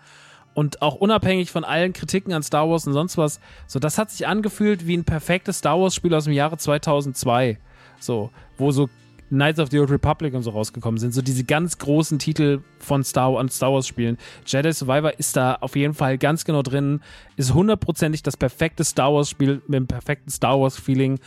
Und 0.54 0.82
auch 0.82 0.96
unabhängig 0.96 1.50
von 1.50 1.64
allen 1.64 1.92
Kritiken 1.92 2.32
an 2.32 2.42
Star 2.42 2.68
Wars 2.68 2.86
und 2.86 2.92
sonst 2.92 3.16
was, 3.16 3.40
so 3.66 3.78
das 3.78 3.96
hat 3.96 4.10
sich 4.10 4.26
angefühlt 4.26 4.86
wie 4.86 4.96
ein 4.96 5.04
perfektes 5.04 5.58
Star 5.58 5.78
Wars-Spiel 5.80 6.14
aus 6.14 6.24
dem 6.24 6.32
Jahre 6.32 6.58
2002. 6.58 7.58
So, 8.00 8.30
wo 8.56 8.70
so 8.72 8.88
Knights 9.30 9.58
of 9.58 9.70
the 9.70 9.78
Old 9.78 9.90
Republic 9.90 10.34
und 10.34 10.42
so 10.42 10.50
rausgekommen 10.50 10.98
sind. 10.98 11.12
So 11.12 11.22
diese 11.22 11.44
ganz 11.44 11.78
großen 11.78 12.18
Titel 12.18 12.60
von 12.78 13.04
Star, 13.04 13.32
Wars, 13.32 13.56
Star 13.56 13.72
Wars 13.72 13.86
Spielen. 13.86 14.16
Jedi 14.46 14.72
Survivor 14.72 15.18
ist 15.18 15.36
da 15.36 15.54
auf 15.60 15.76
jeden 15.76 15.94
Fall 15.94 16.18
ganz 16.18 16.44
genau 16.44 16.62
drin. 16.62 17.00
Ist 17.36 17.54
hundertprozentig 17.54 18.22
das 18.22 18.36
perfekte 18.36 18.84
Star 18.84 19.12
Wars 19.12 19.30
Spiel 19.30 19.62
mit 19.66 19.74
dem 19.74 19.86
perfekten 19.86 20.30
Star 20.30 20.60
Wars 20.60 20.78
Feeling, 20.78 21.18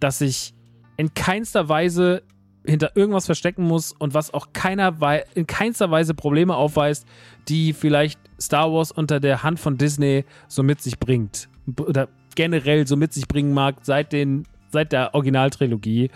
das 0.00 0.18
sich 0.18 0.54
in 0.96 1.14
keinster 1.14 1.68
Weise 1.68 2.22
hinter 2.66 2.96
irgendwas 2.96 3.26
verstecken 3.26 3.64
muss 3.64 3.92
und 3.92 4.14
was 4.14 4.32
auch 4.32 4.48
keiner 4.52 4.96
in 5.34 5.46
keinster 5.46 5.90
Weise 5.90 6.14
Probleme 6.14 6.56
aufweist, 6.56 7.06
die 7.48 7.72
vielleicht 7.72 8.18
Star 8.40 8.72
Wars 8.72 8.90
unter 8.90 9.20
der 9.20 9.42
Hand 9.42 9.60
von 9.60 9.76
Disney 9.76 10.24
so 10.48 10.62
mit 10.62 10.80
sich 10.80 10.98
bringt. 10.98 11.48
Oder 11.78 12.08
generell 12.34 12.86
so 12.86 12.96
mit 12.96 13.12
sich 13.12 13.28
bringen 13.28 13.52
mag 13.52 13.76
seit 13.82 14.12
den, 14.12 14.44
seit 14.70 14.92
der 14.92 15.14
Originaltrilogie 15.14 16.10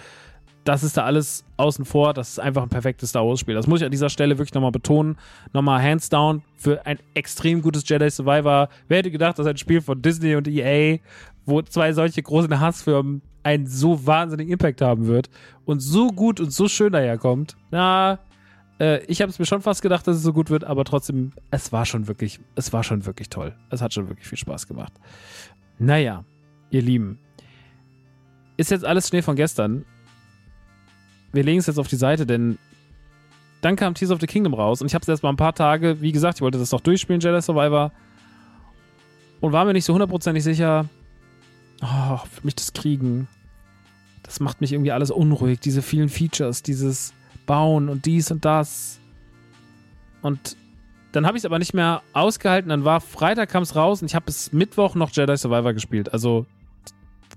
das 0.69 0.83
ist 0.83 0.99
da 0.99 1.05
alles 1.05 1.45
außen 1.57 1.87
vor. 1.87 2.13
Das 2.13 2.29
ist 2.29 2.41
einfach 2.41 2.63
ein 2.63 2.69
perfektes 2.69 3.09
Star 3.09 3.27
Wars-Spiel. 3.27 3.55
Das 3.55 3.67
muss 3.67 3.81
ich 3.81 3.87
an 3.87 3.91
dieser 3.91 4.11
Stelle 4.11 4.37
wirklich 4.37 4.53
nochmal 4.53 4.71
betonen. 4.71 5.17
Nochmal 5.55 5.83
hands 5.83 6.11
down 6.11 6.43
für 6.57 6.85
ein 6.85 6.99
extrem 7.15 7.63
gutes 7.63 7.89
Jedi 7.89 8.11
Survivor. 8.11 8.69
Wer 8.87 8.99
hätte 8.99 9.11
gedacht, 9.11 9.39
dass 9.39 9.47
ein 9.47 9.57
Spiel 9.57 9.81
von 9.81 10.03
Disney 10.03 10.37
und 10.37 10.47
EA, 10.47 10.99
wo 11.47 11.63
zwei 11.63 11.95
solche 11.95 12.23
großen 12.23 12.61
Hassfirmen 12.61 13.23
einen 13.43 13.67
so 13.67 14.07
wahnsinnigen 14.07 14.53
Impact 14.53 14.83
haben 14.83 15.07
wird 15.07 15.31
und 15.65 15.81
so 15.81 16.09
gut 16.09 16.39
und 16.39 16.53
so 16.53 16.69
schön 16.69 16.93
daherkommt. 16.93 17.57
Na, 17.71 18.19
äh, 18.79 19.03
ich 19.07 19.23
habe 19.23 19.31
es 19.31 19.39
mir 19.39 19.47
schon 19.47 19.63
fast 19.63 19.81
gedacht, 19.81 20.07
dass 20.07 20.17
es 20.17 20.23
so 20.23 20.35
gut 20.35 20.51
wird, 20.51 20.65
aber 20.65 20.85
trotzdem, 20.85 21.33
es 21.51 21.73
war 21.73 21.87
schon 21.87 22.09
wirklich, 22.09 22.41
es 22.57 22.75
war 22.75 22.85
schon 22.85 23.07
wirklich 23.07 23.31
toll. 23.31 23.57
Es 23.71 23.81
hat 23.81 23.95
schon 23.95 24.09
wirklich 24.11 24.29
viel 24.29 24.37
Spaß 24.37 24.67
gemacht. 24.67 24.93
Naja, 25.79 26.25
ihr 26.69 26.83
Lieben. 26.83 27.19
Ist 28.59 28.71
jetzt 28.71 28.85
alles 28.85 29.09
Schnee 29.09 29.23
von 29.23 29.35
gestern 29.35 29.87
wir 31.33 31.43
legen 31.43 31.59
es 31.59 31.67
jetzt 31.67 31.79
auf 31.79 31.89
die 31.89 31.97
Seite, 31.97 32.27
denn 32.27 32.59
dann 33.61 33.77
kam 33.77 33.95
Tears 33.95 34.11
of 34.11 34.21
the 34.21 34.27
Kingdom 34.27 34.55
raus 34.55 34.81
und 34.81 34.87
ich 34.87 34.95
habe 34.95 35.03
es 35.03 35.09
erst 35.09 35.23
mal 35.23 35.31
ein 35.31 35.37
paar 35.37 35.55
Tage, 35.55 36.01
wie 36.01 36.13
gesagt, 36.13 36.39
ich 36.39 36.43
wollte 36.43 36.59
das 36.59 36.71
noch 36.71 36.81
durchspielen, 36.81 37.21
Jedi 37.21 37.41
Survivor, 37.43 37.93
und 39.41 39.53
war 39.53 39.65
mir 39.65 39.73
nicht 39.73 39.85
so 39.85 39.93
hundertprozentig 39.93 40.43
sicher, 40.43 40.89
oh, 41.83 42.17
für 42.31 42.45
mich 42.45 42.55
das 42.55 42.73
Kriegen, 42.73 43.29
das 44.23 44.41
macht 44.41 44.61
mich 44.61 44.73
irgendwie 44.73 44.93
alles 44.93 45.11
unruhig, 45.11 45.61
diese 45.61 45.83
vielen 45.83 46.09
Features, 46.09 46.63
dieses 46.63 47.13
Bauen 47.47 47.89
und 47.89 48.05
dies 48.07 48.31
und 48.31 48.45
das. 48.45 49.01
Und 50.23 50.57
dann 51.13 51.27
habe 51.27 51.37
ich 51.37 51.43
es 51.43 51.47
aber 51.47 51.59
nicht 51.59 51.75
mehr 51.75 52.03
ausgehalten, 52.13 52.69
dann 52.69 52.85
war 52.85 53.01
Freitag 53.01 53.49
kam 53.49 53.63
es 53.63 53.75
raus 53.75 54.03
und 54.03 54.09
ich 54.09 54.15
habe 54.15 54.27
bis 54.27 54.53
Mittwoch 54.53 54.95
noch 54.95 55.11
Jedi 55.11 55.37
Survivor 55.37 55.73
gespielt, 55.73 56.13
also 56.13 56.47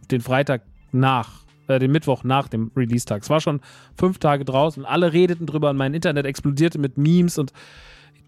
den 0.09 0.21
Freitag 0.21 0.63
nach 0.91 1.40
äh, 1.71 1.79
den 1.79 1.91
Mittwoch 1.91 2.23
nach 2.23 2.47
dem 2.47 2.71
Release-Tag. 2.75 3.23
Es 3.23 3.29
war 3.29 3.41
schon 3.41 3.61
fünf 3.97 4.19
Tage 4.19 4.45
draußen 4.45 4.83
und 4.83 4.89
alle 4.89 5.13
redeten 5.13 5.45
drüber 5.45 5.69
und 5.69 5.77
mein 5.77 5.93
Internet 5.93 6.25
explodierte 6.25 6.79
mit 6.79 6.97
Memes 6.97 7.37
und 7.37 7.53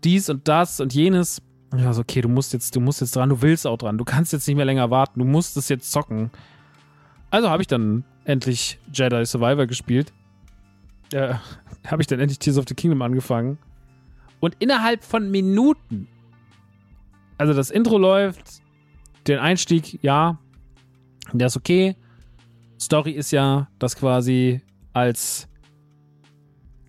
dies 0.04 0.30
und 0.30 0.48
das 0.48 0.80
und 0.80 0.94
jenes. 0.94 1.42
War 1.72 1.94
so, 1.94 2.02
okay, 2.02 2.22
du 2.22 2.30
musst 2.30 2.54
jetzt, 2.54 2.76
du 2.76 2.80
musst 2.80 3.02
jetzt 3.02 3.16
dran, 3.16 3.30
du 3.30 3.42
willst 3.42 3.66
auch 3.66 3.78
dran, 3.78 3.98
du 3.98 4.06
kannst 4.06 4.32
jetzt 4.34 4.48
nicht 4.48 4.58
mehr 4.58 4.66
länger 4.66 4.90
warten, 4.92 5.20
du 5.20 5.26
musst 5.26 5.58
es 5.58 5.70
jetzt 5.70 5.92
zocken. 5.92 6.30
Also 7.32 7.50
habe 7.50 7.64
ich 7.64 7.68
dann 7.68 8.04
endlich 8.26 8.80
Jedi 8.94 9.26
Survivor 9.26 9.66
gespielt. 9.66 10.14
Äh, 11.12 11.36
habe 11.88 12.02
ich 12.02 12.08
dann 12.08 12.20
endlich 12.20 12.40
Tears 12.40 12.58
of 12.58 12.66
the 12.68 12.76
Kingdom 12.76 13.02
angefangen. 13.02 13.58
Und 14.40 14.56
innerhalb 14.60 15.04
von 15.04 15.32
Minuten, 15.32 16.08
also 17.38 17.54
das 17.54 17.72
Intro 17.72 17.98
läuft, 17.98 18.62
den 19.28 19.40
Einstieg, 19.40 20.00
ja, 20.04 20.38
der 21.32 21.48
ist 21.48 21.58
okay. 21.58 21.96
Story 22.80 23.12
ist 23.12 23.32
ja, 23.32 23.68
dass 23.80 23.96
quasi 23.96 24.62
als 24.94 25.48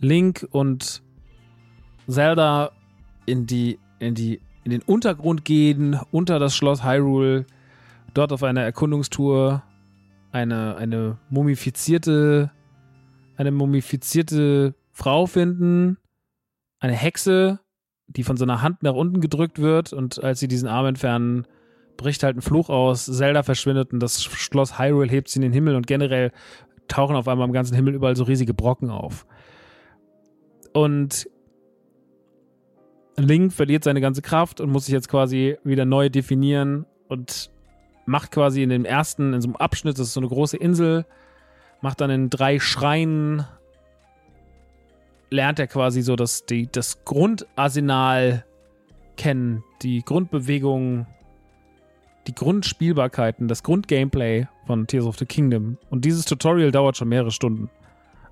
Link 0.00 0.46
und 0.50 1.02
Zelda 2.08 2.70
in 3.26 3.46
die, 3.46 3.78
in 3.98 4.14
die, 4.14 4.40
in 4.64 4.70
den 4.70 4.82
Untergrund 4.82 5.44
gehen, 5.44 5.98
unter 6.10 6.38
das 6.38 6.56
Schloss 6.56 6.84
Hyrule, 6.84 7.46
dort 8.12 8.32
auf 8.32 8.42
einer 8.42 8.62
Erkundungstour 8.62 9.62
eine, 10.32 10.76
eine 10.76 11.18
mumifizierte, 11.30 12.50
eine 13.36 13.50
mumifizierte 13.50 14.74
Frau 14.92 15.26
finden, 15.26 15.96
eine 16.80 16.94
Hexe, 16.94 17.60
die 18.06 18.24
von 18.24 18.36
so 18.36 18.44
einer 18.44 18.62
Hand 18.62 18.82
nach 18.82 18.94
unten 18.94 19.20
gedrückt 19.20 19.58
wird 19.58 19.92
und 19.92 20.22
als 20.22 20.40
sie 20.40 20.48
diesen 20.48 20.68
Arm 20.68 20.86
entfernen, 20.86 21.46
bricht 21.96 22.22
halt 22.22 22.36
ein 22.36 22.42
Fluch 22.42 22.68
aus, 22.68 23.06
Zelda 23.06 23.42
verschwindet 23.42 23.92
und 23.92 24.00
das 24.00 24.22
Schloss 24.22 24.78
Hyrule 24.78 25.10
hebt 25.10 25.28
sie 25.28 25.38
in 25.38 25.42
den 25.42 25.52
Himmel 25.52 25.76
und 25.76 25.86
generell 25.86 26.32
tauchen 26.88 27.16
auf 27.16 27.28
einmal 27.28 27.46
am 27.46 27.52
ganzen 27.52 27.74
Himmel 27.74 27.94
überall 27.94 28.16
so 28.16 28.24
riesige 28.24 28.54
Brocken 28.54 28.90
auf. 28.90 29.26
Und 30.72 31.28
Link 33.16 33.52
verliert 33.52 33.84
seine 33.84 34.00
ganze 34.00 34.22
Kraft 34.22 34.60
und 34.60 34.70
muss 34.70 34.86
sich 34.86 34.92
jetzt 34.92 35.08
quasi 35.08 35.56
wieder 35.62 35.84
neu 35.84 36.10
definieren 36.10 36.84
und 37.08 37.50
macht 38.06 38.32
quasi 38.32 38.62
in 38.62 38.70
dem 38.70 38.84
ersten, 38.84 39.32
in 39.32 39.40
so 39.40 39.48
einem 39.48 39.56
Abschnitt, 39.56 39.98
das 39.98 40.08
ist 40.08 40.14
so 40.14 40.20
eine 40.20 40.28
große 40.28 40.56
Insel, 40.56 41.06
macht 41.80 42.00
dann 42.00 42.10
in 42.10 42.28
drei 42.28 42.58
Schreinen 42.58 43.46
lernt 45.30 45.58
er 45.58 45.66
quasi 45.66 46.02
so 46.02 46.16
das, 46.16 46.46
die, 46.46 46.68
das 46.70 47.04
Grundarsenal 47.04 48.44
kennen, 49.16 49.64
die 49.82 50.02
Grundbewegungen, 50.02 51.06
die 52.26 52.34
Grundspielbarkeiten, 52.34 53.48
das 53.48 53.62
Grundgameplay 53.62 54.46
von 54.66 54.86
Tears 54.86 55.04
of 55.04 55.18
the 55.18 55.26
Kingdom. 55.26 55.78
Und 55.90 56.04
dieses 56.04 56.24
Tutorial 56.24 56.70
dauert 56.70 56.96
schon 56.96 57.08
mehrere 57.08 57.30
Stunden. 57.30 57.70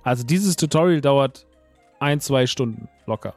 Also 0.02 0.24
dieses 0.24 0.56
Tutorial 0.56 1.00
dauert 1.00 1.46
ein, 2.00 2.20
zwei 2.20 2.46
Stunden 2.46 2.88
locker. 3.06 3.34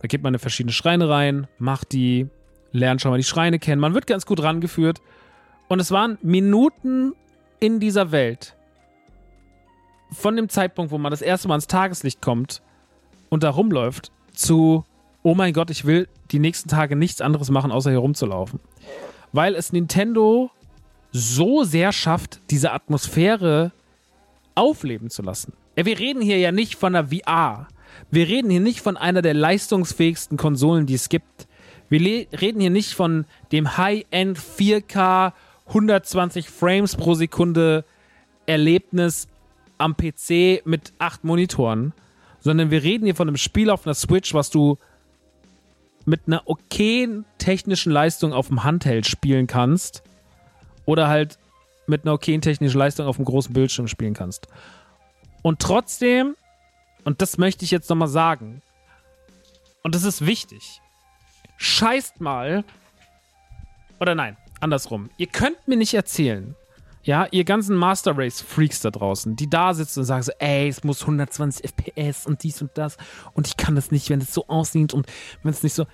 Da 0.00 0.08
geht 0.08 0.22
man 0.22 0.34
in 0.34 0.40
verschiedene 0.40 0.72
Schreine 0.72 1.08
rein, 1.08 1.46
macht 1.58 1.92
die, 1.92 2.28
lernt 2.72 3.00
schon 3.00 3.10
mal 3.10 3.16
die 3.16 3.24
Schreine 3.24 3.58
kennen. 3.58 3.80
Man 3.80 3.94
wird 3.94 4.06
ganz 4.06 4.26
gut 4.26 4.42
rangeführt. 4.42 5.00
Und 5.68 5.80
es 5.80 5.90
waren 5.90 6.18
Minuten 6.22 7.14
in 7.58 7.80
dieser 7.80 8.12
Welt. 8.12 8.56
Von 10.10 10.36
dem 10.36 10.48
Zeitpunkt, 10.48 10.92
wo 10.92 10.98
man 10.98 11.10
das 11.10 11.22
erste 11.22 11.48
Mal 11.48 11.56
ins 11.56 11.66
Tageslicht 11.66 12.20
kommt 12.20 12.62
und 13.30 13.42
da 13.42 13.50
rumläuft, 13.50 14.12
zu, 14.32 14.84
oh 15.22 15.34
mein 15.34 15.52
Gott, 15.52 15.70
ich 15.70 15.86
will 15.86 16.08
die 16.30 16.38
nächsten 16.38 16.68
Tage 16.68 16.96
nichts 16.96 17.20
anderes 17.20 17.50
machen, 17.50 17.72
außer 17.72 17.90
hier 17.90 17.98
rumzulaufen. 17.98 18.60
Weil 19.34 19.56
es 19.56 19.72
Nintendo 19.72 20.52
so 21.10 21.64
sehr 21.64 21.90
schafft, 21.90 22.38
diese 22.50 22.70
Atmosphäre 22.70 23.72
aufleben 24.54 25.10
zu 25.10 25.22
lassen. 25.22 25.54
Wir 25.74 25.98
reden 25.98 26.22
hier 26.22 26.38
ja 26.38 26.52
nicht 26.52 26.76
von 26.76 26.94
einer 26.94 27.08
VR. 27.08 27.66
Wir 28.12 28.28
reden 28.28 28.48
hier 28.48 28.60
nicht 28.60 28.80
von 28.80 28.96
einer 28.96 29.22
der 29.22 29.34
leistungsfähigsten 29.34 30.38
Konsolen, 30.38 30.86
die 30.86 30.94
es 30.94 31.08
gibt. 31.08 31.48
Wir 31.88 32.28
reden 32.40 32.60
hier 32.60 32.70
nicht 32.70 32.92
von 32.92 33.24
dem 33.50 33.76
High-End 33.76 34.38
4K 34.38 35.32
120 35.66 36.48
Frames 36.48 36.94
pro 36.94 37.14
Sekunde 37.14 37.84
Erlebnis 38.46 39.26
am 39.78 39.96
PC 39.96 40.64
mit 40.64 40.92
acht 41.00 41.24
Monitoren, 41.24 41.92
sondern 42.38 42.70
wir 42.70 42.84
reden 42.84 43.06
hier 43.06 43.16
von 43.16 43.26
einem 43.26 43.36
Spiel 43.36 43.68
auf 43.68 43.84
einer 43.84 43.94
Switch, 43.94 44.32
was 44.32 44.50
du 44.50 44.78
mit 46.04 46.22
einer 46.26 46.42
okayen 46.46 47.24
technischen 47.38 47.92
Leistung 47.92 48.32
auf 48.32 48.48
dem 48.48 48.64
Handheld 48.64 49.06
spielen 49.06 49.46
kannst 49.46 50.02
oder 50.84 51.08
halt 51.08 51.38
mit 51.86 52.04
einer 52.04 52.14
okayen 52.14 52.40
technischen 52.40 52.78
Leistung 52.78 53.06
auf 53.06 53.16
dem 53.16 53.24
großen 53.24 53.52
Bildschirm 53.52 53.88
spielen 53.88 54.14
kannst. 54.14 54.48
Und 55.42 55.60
trotzdem, 55.60 56.36
und 57.04 57.20
das 57.20 57.38
möchte 57.38 57.64
ich 57.64 57.70
jetzt 57.70 57.88
nochmal 57.90 58.08
sagen, 58.08 58.62
und 59.82 59.94
das 59.94 60.04
ist 60.04 60.24
wichtig, 60.24 60.80
scheißt 61.58 62.20
mal, 62.20 62.64
oder 64.00 64.14
nein, 64.14 64.36
andersrum, 64.60 65.10
ihr 65.18 65.26
könnt 65.26 65.68
mir 65.68 65.76
nicht 65.76 65.94
erzählen, 65.94 66.56
ja, 67.04 67.26
ihr 67.30 67.44
ganzen 67.44 67.76
Master 67.76 68.16
Race 68.16 68.40
Freaks 68.40 68.80
da 68.80 68.90
draußen, 68.90 69.36
die 69.36 69.48
da 69.48 69.74
sitzen 69.74 70.00
und 70.00 70.06
sagen 70.06 70.22
so, 70.22 70.32
ey, 70.38 70.68
es 70.68 70.84
muss 70.84 71.02
120 71.02 71.64
FPS 71.64 72.26
und 72.26 72.42
dies 72.42 72.62
und 72.62 72.70
das 72.74 72.96
und 73.34 73.46
ich 73.46 73.56
kann 73.56 73.76
das 73.76 73.90
nicht, 73.90 74.08
wenn 74.08 74.20
es 74.20 74.32
so 74.32 74.46
aussieht 74.48 74.94
und 74.94 75.06
wenn 75.42 75.52
es 75.52 75.62
nicht 75.62 75.74
so. 75.74 75.86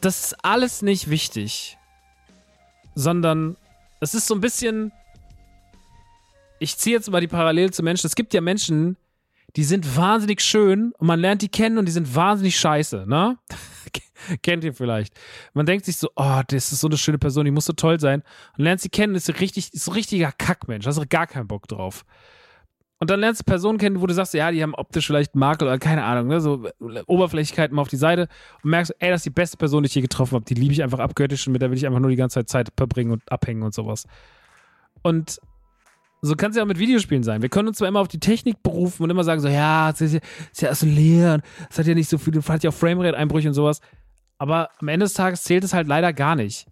Das 0.00 0.26
ist 0.26 0.44
alles 0.44 0.82
nicht 0.82 1.10
wichtig, 1.10 1.76
sondern 2.94 3.56
es 4.00 4.14
ist 4.14 4.26
so 4.26 4.34
ein 4.34 4.40
bisschen. 4.40 4.92
Ich 6.58 6.78
ziehe 6.78 6.96
jetzt 6.96 7.10
mal 7.10 7.20
die 7.20 7.28
Parallele 7.28 7.70
zu 7.70 7.82
Menschen. 7.82 8.06
Es 8.06 8.14
gibt 8.14 8.32
ja 8.32 8.40
Menschen, 8.40 8.96
die 9.56 9.64
sind 9.64 9.96
wahnsinnig 9.96 10.42
schön 10.42 10.92
und 10.98 11.06
man 11.06 11.18
lernt 11.18 11.42
die 11.42 11.48
kennen 11.48 11.78
und 11.78 11.86
die 11.86 11.92
sind 11.92 12.14
wahnsinnig 12.14 12.58
scheiße, 12.58 13.04
ne? 13.06 13.38
Kennt 14.42 14.64
ihr 14.64 14.74
vielleicht. 14.74 15.14
Man 15.54 15.66
denkt 15.66 15.86
sich 15.86 15.96
so, 15.96 16.08
oh, 16.16 16.42
das 16.46 16.72
ist 16.72 16.80
so 16.80 16.88
eine 16.88 16.98
schöne 16.98 17.18
Person, 17.18 17.44
die 17.44 17.50
muss 17.50 17.64
so 17.64 17.72
toll 17.72 17.98
sein. 18.00 18.22
Und 18.56 18.64
lernt 18.64 18.80
sie 18.80 18.88
kennen, 18.88 19.14
ist 19.14 19.26
so 19.26 19.32
richtig, 19.32 19.72
ist 19.72 19.88
ein 19.88 19.92
richtiger 19.92 20.32
Kackmensch, 20.32 20.86
hast 20.86 20.98
du 20.98 21.06
gar 21.06 21.26
keinen 21.26 21.48
Bock 21.48 21.68
drauf. 21.68 22.04
Und 22.98 23.10
dann 23.10 23.20
lernst 23.20 23.40
du 23.40 23.44
Personen 23.44 23.78
kennen, 23.78 24.00
wo 24.00 24.06
du 24.06 24.14
sagst, 24.14 24.32
ja, 24.32 24.50
die 24.50 24.62
haben 24.62 24.74
optisch 24.74 25.06
vielleicht 25.06 25.34
Makel 25.34 25.68
oder 25.68 25.78
keine 25.78 26.04
Ahnung, 26.04 26.28
ne, 26.28 26.40
so 26.40 26.66
Oberflächlichkeiten 27.06 27.76
mal 27.76 27.82
auf 27.82 27.88
die 27.88 27.96
Seite 27.96 28.28
und 28.62 28.70
merkst, 28.70 28.94
ey, 28.98 29.10
das 29.10 29.20
ist 29.20 29.26
die 29.26 29.30
beste 29.30 29.58
Person, 29.58 29.82
die 29.82 29.88
ich 29.88 29.94
je 29.94 30.00
getroffen 30.00 30.34
habe. 30.34 30.46
Die 30.46 30.54
liebe 30.54 30.72
ich 30.72 30.82
einfach 30.82 30.98
abgöttisch 30.98 31.46
und 31.46 31.52
mit 31.52 31.60
der 31.60 31.70
will 31.70 31.76
ich 31.76 31.86
einfach 31.86 32.00
nur 32.00 32.10
die 32.10 32.16
ganze 32.16 32.40
Zeit 32.40 32.48
Zeit 32.48 32.72
verbringen 32.76 33.12
und 33.12 33.30
abhängen 33.30 33.62
und 33.62 33.74
sowas. 33.74 34.06
Und 35.02 35.40
so 36.22 36.34
kann 36.34 36.50
es 36.50 36.56
ja 36.56 36.62
auch 36.62 36.66
mit 36.66 36.78
Videospielen 36.78 37.22
sein. 37.22 37.42
Wir 37.42 37.48
können 37.48 37.68
uns 37.68 37.78
zwar 37.78 37.88
immer 37.88 38.00
auf 38.00 38.08
die 38.08 38.20
Technik 38.20 38.62
berufen 38.62 39.02
und 39.02 39.10
immer 39.10 39.24
sagen 39.24 39.40
so, 39.40 39.48
ja, 39.48 39.90
es 39.90 40.00
ist 40.00 40.14
ja, 40.14 40.20
ist 40.50 40.62
ja 40.62 40.74
so 40.74 40.86
leer, 40.86 41.40
es 41.70 41.78
hat 41.78 41.86
ja 41.86 41.94
nicht 41.94 42.08
so 42.08 42.18
viel, 42.18 42.40
hat 42.42 42.64
ja 42.64 42.70
auch 42.70 42.74
Framerate-Einbrüche 42.74 43.48
und 43.48 43.54
sowas. 43.54 43.80
Aber 44.38 44.70
am 44.80 44.88
Ende 44.88 45.04
des 45.04 45.14
Tages 45.14 45.42
zählt 45.42 45.64
es 45.64 45.72
halt 45.72 45.88
leider 45.88 46.12
gar 46.12 46.36
nicht. 46.36 46.66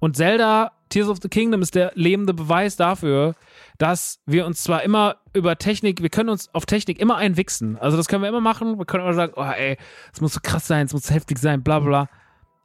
Und 0.00 0.16
Zelda 0.16 0.72
Tears 0.90 1.08
of 1.08 1.18
the 1.22 1.28
Kingdom 1.28 1.62
ist 1.62 1.74
der 1.74 1.92
lebende 1.94 2.34
Beweis 2.34 2.76
dafür, 2.76 3.34
dass 3.78 4.20
wir 4.26 4.44
uns 4.44 4.62
zwar 4.62 4.82
immer 4.82 5.16
über 5.32 5.56
Technik, 5.56 6.02
wir 6.02 6.10
können 6.10 6.28
uns 6.28 6.52
auf 6.52 6.66
Technik 6.66 6.98
immer 6.98 7.16
einwichsen. 7.16 7.78
Also 7.78 7.96
das 7.96 8.08
können 8.08 8.22
wir 8.22 8.28
immer 8.28 8.40
machen. 8.40 8.78
Wir 8.78 8.84
können 8.84 9.04
immer 9.04 9.14
sagen, 9.14 9.32
oh 9.36 9.42
ey, 9.44 9.78
es 10.12 10.20
muss 10.20 10.34
so 10.34 10.40
krass 10.42 10.66
sein, 10.66 10.86
es 10.86 10.92
muss 10.92 11.04
so 11.04 11.14
heftig 11.14 11.38
sein, 11.38 11.62
bla 11.62 11.78
bla. 11.78 12.08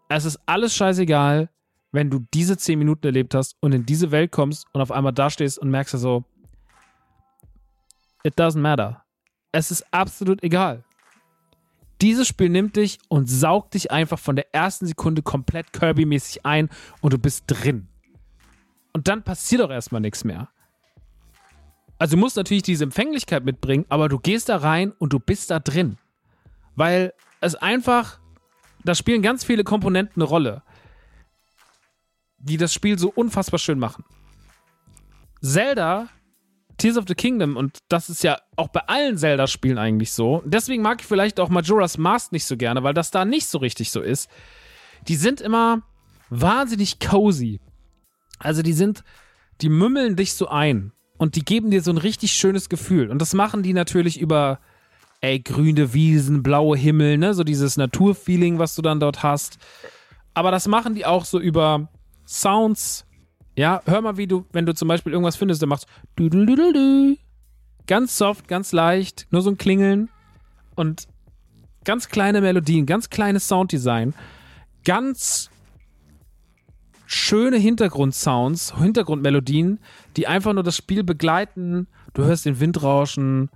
Es 0.10 0.26
ist 0.26 0.40
alles 0.46 0.76
scheißegal, 0.76 1.50
wenn 1.96 2.10
du 2.10 2.26
diese 2.34 2.58
10 2.58 2.78
Minuten 2.78 3.08
erlebt 3.08 3.34
hast 3.34 3.56
und 3.62 3.74
in 3.74 3.86
diese 3.86 4.12
Welt 4.12 4.32
kommst 4.32 4.68
und 4.74 4.82
auf 4.82 4.92
einmal 4.92 5.14
dastehst 5.14 5.58
und 5.58 5.72
merkst 5.72 5.98
so, 5.98 6.26
it 8.24 8.38
doesn't 8.38 8.60
matter. 8.60 9.04
Es 9.52 9.72
ist 9.72 9.86
absolut 9.92 10.44
egal. 10.44 10.84
Dieses 12.02 12.28
Spiel 12.28 12.50
nimmt 12.50 12.76
dich 12.76 13.00
und 13.08 13.28
saugt 13.30 13.74
dich 13.74 13.90
einfach 13.90 14.20
von 14.20 14.36
der 14.36 14.54
ersten 14.54 14.86
Sekunde 14.86 15.22
komplett 15.22 15.72
Kirby-mäßig 15.72 16.46
ein 16.46 16.70
und 17.00 17.14
du 17.14 17.18
bist 17.18 17.46
drin. 17.48 17.88
Und 18.92 19.08
dann 19.08 19.24
passiert 19.24 19.62
doch 19.62 19.72
erstmal 19.72 20.02
nichts 20.02 20.26
mehr. 20.26 20.50
Also 21.98 22.18
du 22.18 22.20
musst 22.20 22.36
natürlich 22.36 22.64
diese 22.64 22.84
Empfänglichkeit 22.84 23.46
mitbringen, 23.46 23.86
aber 23.88 24.10
du 24.10 24.20
gehst 24.20 24.50
da 24.50 24.58
rein 24.58 24.92
und 25.00 25.14
du 25.14 25.20
bist 25.20 25.50
da 25.50 25.60
drin. 25.60 25.98
Weil 26.76 27.14
es 27.40 27.56
einfach, 27.56 28.20
da 28.84 28.94
spielen 28.96 29.22
ganz 29.22 29.46
viele 29.46 29.64
Komponenten 29.64 30.22
eine 30.22 30.30
Rolle, 30.30 30.64
die 32.46 32.58
das 32.58 32.74
Spiel 32.74 32.98
so 32.98 33.10
unfassbar 33.10 33.60
schön 33.60 33.80
machen. 33.80 34.04
Zelda 35.42 36.10
Tears 36.78 36.98
of 36.98 37.06
the 37.08 37.16
Kingdom, 37.16 37.56
und 37.56 37.80
das 37.88 38.10
ist 38.10 38.24
ja 38.24 38.38
auch 38.58 38.68
bei 38.68 38.82
allen 38.88 39.18
Zelda-Spielen 39.18 39.78
eigentlich 39.78 40.12
so, 40.12 40.42
deswegen 40.46 40.82
mag 40.82 41.00
ich 41.02 41.08
vielleicht 41.08 41.40
auch 41.40 41.50
Majora's 41.50 41.98
Mask 41.98 42.32
nicht 42.32 42.46
so 42.46 42.58
gerne, 42.58 42.84
weil 42.84 42.94
das 42.94 43.12
da 43.12 43.24
nicht 43.24 43.48
so 43.48 43.60
richtig 43.60 43.92
so 43.92 44.02
ist. 44.02 44.30
Die 45.08 45.16
sind 45.16 45.40
immer 45.40 45.84
wahnsinnig 46.30 47.00
cozy. 47.00 47.62
Also 48.40 48.62
die 48.62 48.74
sind, 48.74 49.04
die 49.62 49.70
mümmeln 49.70 50.16
dich 50.16 50.34
so 50.34 50.50
ein 50.50 50.92
und 51.18 51.36
die 51.36 51.46
geben 51.46 51.72
dir 51.72 51.82
so 51.82 51.92
ein 51.92 51.98
richtig 51.98 52.34
schönes 52.34 52.68
Gefühl. 52.68 53.10
Und 53.10 53.20
das 53.20 53.34
machen 53.34 53.64
die 53.64 53.74
natürlich 53.74 54.20
über, 54.20 54.60
ey, 55.22 55.40
grüne 55.40 55.94
Wiesen, 55.94 56.44
blaue 56.44 56.78
Himmel, 56.78 57.18
ne, 57.18 57.34
so 57.34 57.46
dieses 57.46 57.78
Naturfeeling, 57.78 58.60
was 58.60 58.76
du 58.76 58.82
dann 58.82 59.00
dort 59.00 59.24
hast. 59.24 59.60
Aber 60.34 60.52
das 60.52 60.68
machen 60.68 60.96
die 60.96 61.06
auch 61.06 61.24
so 61.24 61.40
über 61.40 61.88
Sounds, 62.26 63.06
ja, 63.56 63.82
hör 63.86 64.02
mal, 64.02 64.18
wie 64.18 64.28
du, 64.28 64.46
wenn 64.52 64.66
du 64.66 64.74
zum 64.74 64.88
Beispiel 64.88 65.14
irgendwas 65.14 65.36
findest, 65.36 65.62
dann 65.62 65.70
machst 65.70 65.88
du 66.16 67.18
ganz 67.88 68.18
soft, 68.18 68.48
ganz 68.48 68.72
leicht, 68.72 69.28
nur 69.30 69.42
so 69.42 69.52
ein 69.52 69.58
Klingeln 69.58 70.10
und 70.76 71.08
ganz 71.84 72.10
kleine 72.10 72.42
Melodien, 72.42 72.86
ganz 72.86 73.10
kleines 73.10 73.48
Sounddesign, 73.48 74.14
ganz 74.84 75.50
schöne 77.06 77.58
Hintergrundsounds, 77.58 78.76
Hintergrundmelodien, 78.78 79.80
die 80.18 80.28
einfach 80.28 80.54
nur 80.54 80.64
das 80.64 80.76
Spiel 80.76 81.04
begleiten. 81.04 81.88
Du 82.14 82.24
hörst 82.24 82.46
den 82.46 82.60
Wind 82.60 82.82
rauschen, 82.82 83.50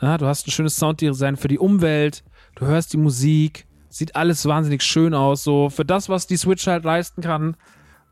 ja, 0.00 0.18
du 0.18 0.26
hast 0.26 0.46
ein 0.46 0.50
schönes 0.50 0.76
Sounddesign 0.76 1.36
für 1.36 1.48
die 1.48 1.58
Umwelt, 1.58 2.24
du 2.56 2.66
hörst 2.66 2.92
die 2.92 2.96
Musik, 2.96 3.66
sieht 3.88 4.16
alles 4.16 4.46
wahnsinnig 4.46 4.82
schön 4.82 5.14
aus, 5.14 5.44
so 5.44 5.70
für 5.70 5.84
das, 5.84 6.08
was 6.08 6.26
die 6.26 6.36
Switch 6.36 6.66
halt 6.66 6.84
leisten 6.84 7.22
kann. 7.22 7.56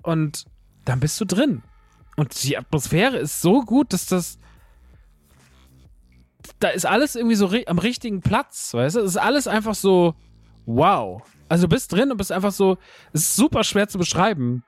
Und 0.02 0.44
dann 0.84 1.00
bist 1.00 1.20
du 1.20 1.24
drin. 1.24 1.62
Und 2.16 2.42
die 2.42 2.58
Atmosphäre 2.58 3.16
ist 3.16 3.40
so 3.40 3.62
gut, 3.62 3.92
dass 3.92 4.06
das. 4.06 4.38
Da 6.58 6.68
ist 6.68 6.86
alles 6.86 7.14
irgendwie 7.14 7.36
so 7.36 7.50
am 7.66 7.78
richtigen 7.78 8.20
Platz, 8.20 8.74
weißt 8.74 8.96
du? 8.96 9.00
Es 9.00 9.12
ist 9.12 9.16
alles 9.16 9.46
einfach 9.46 9.74
so, 9.74 10.14
wow. 10.66 11.22
Also 11.48 11.66
du 11.66 11.74
bist 11.74 11.92
drin 11.92 12.10
und 12.10 12.16
bist 12.16 12.32
einfach 12.32 12.52
so, 12.52 12.78
es 13.12 13.22
ist 13.22 13.36
super 13.36 13.62
schwer 13.62 13.88
zu 13.88 13.98
beschreiben. 13.98 14.64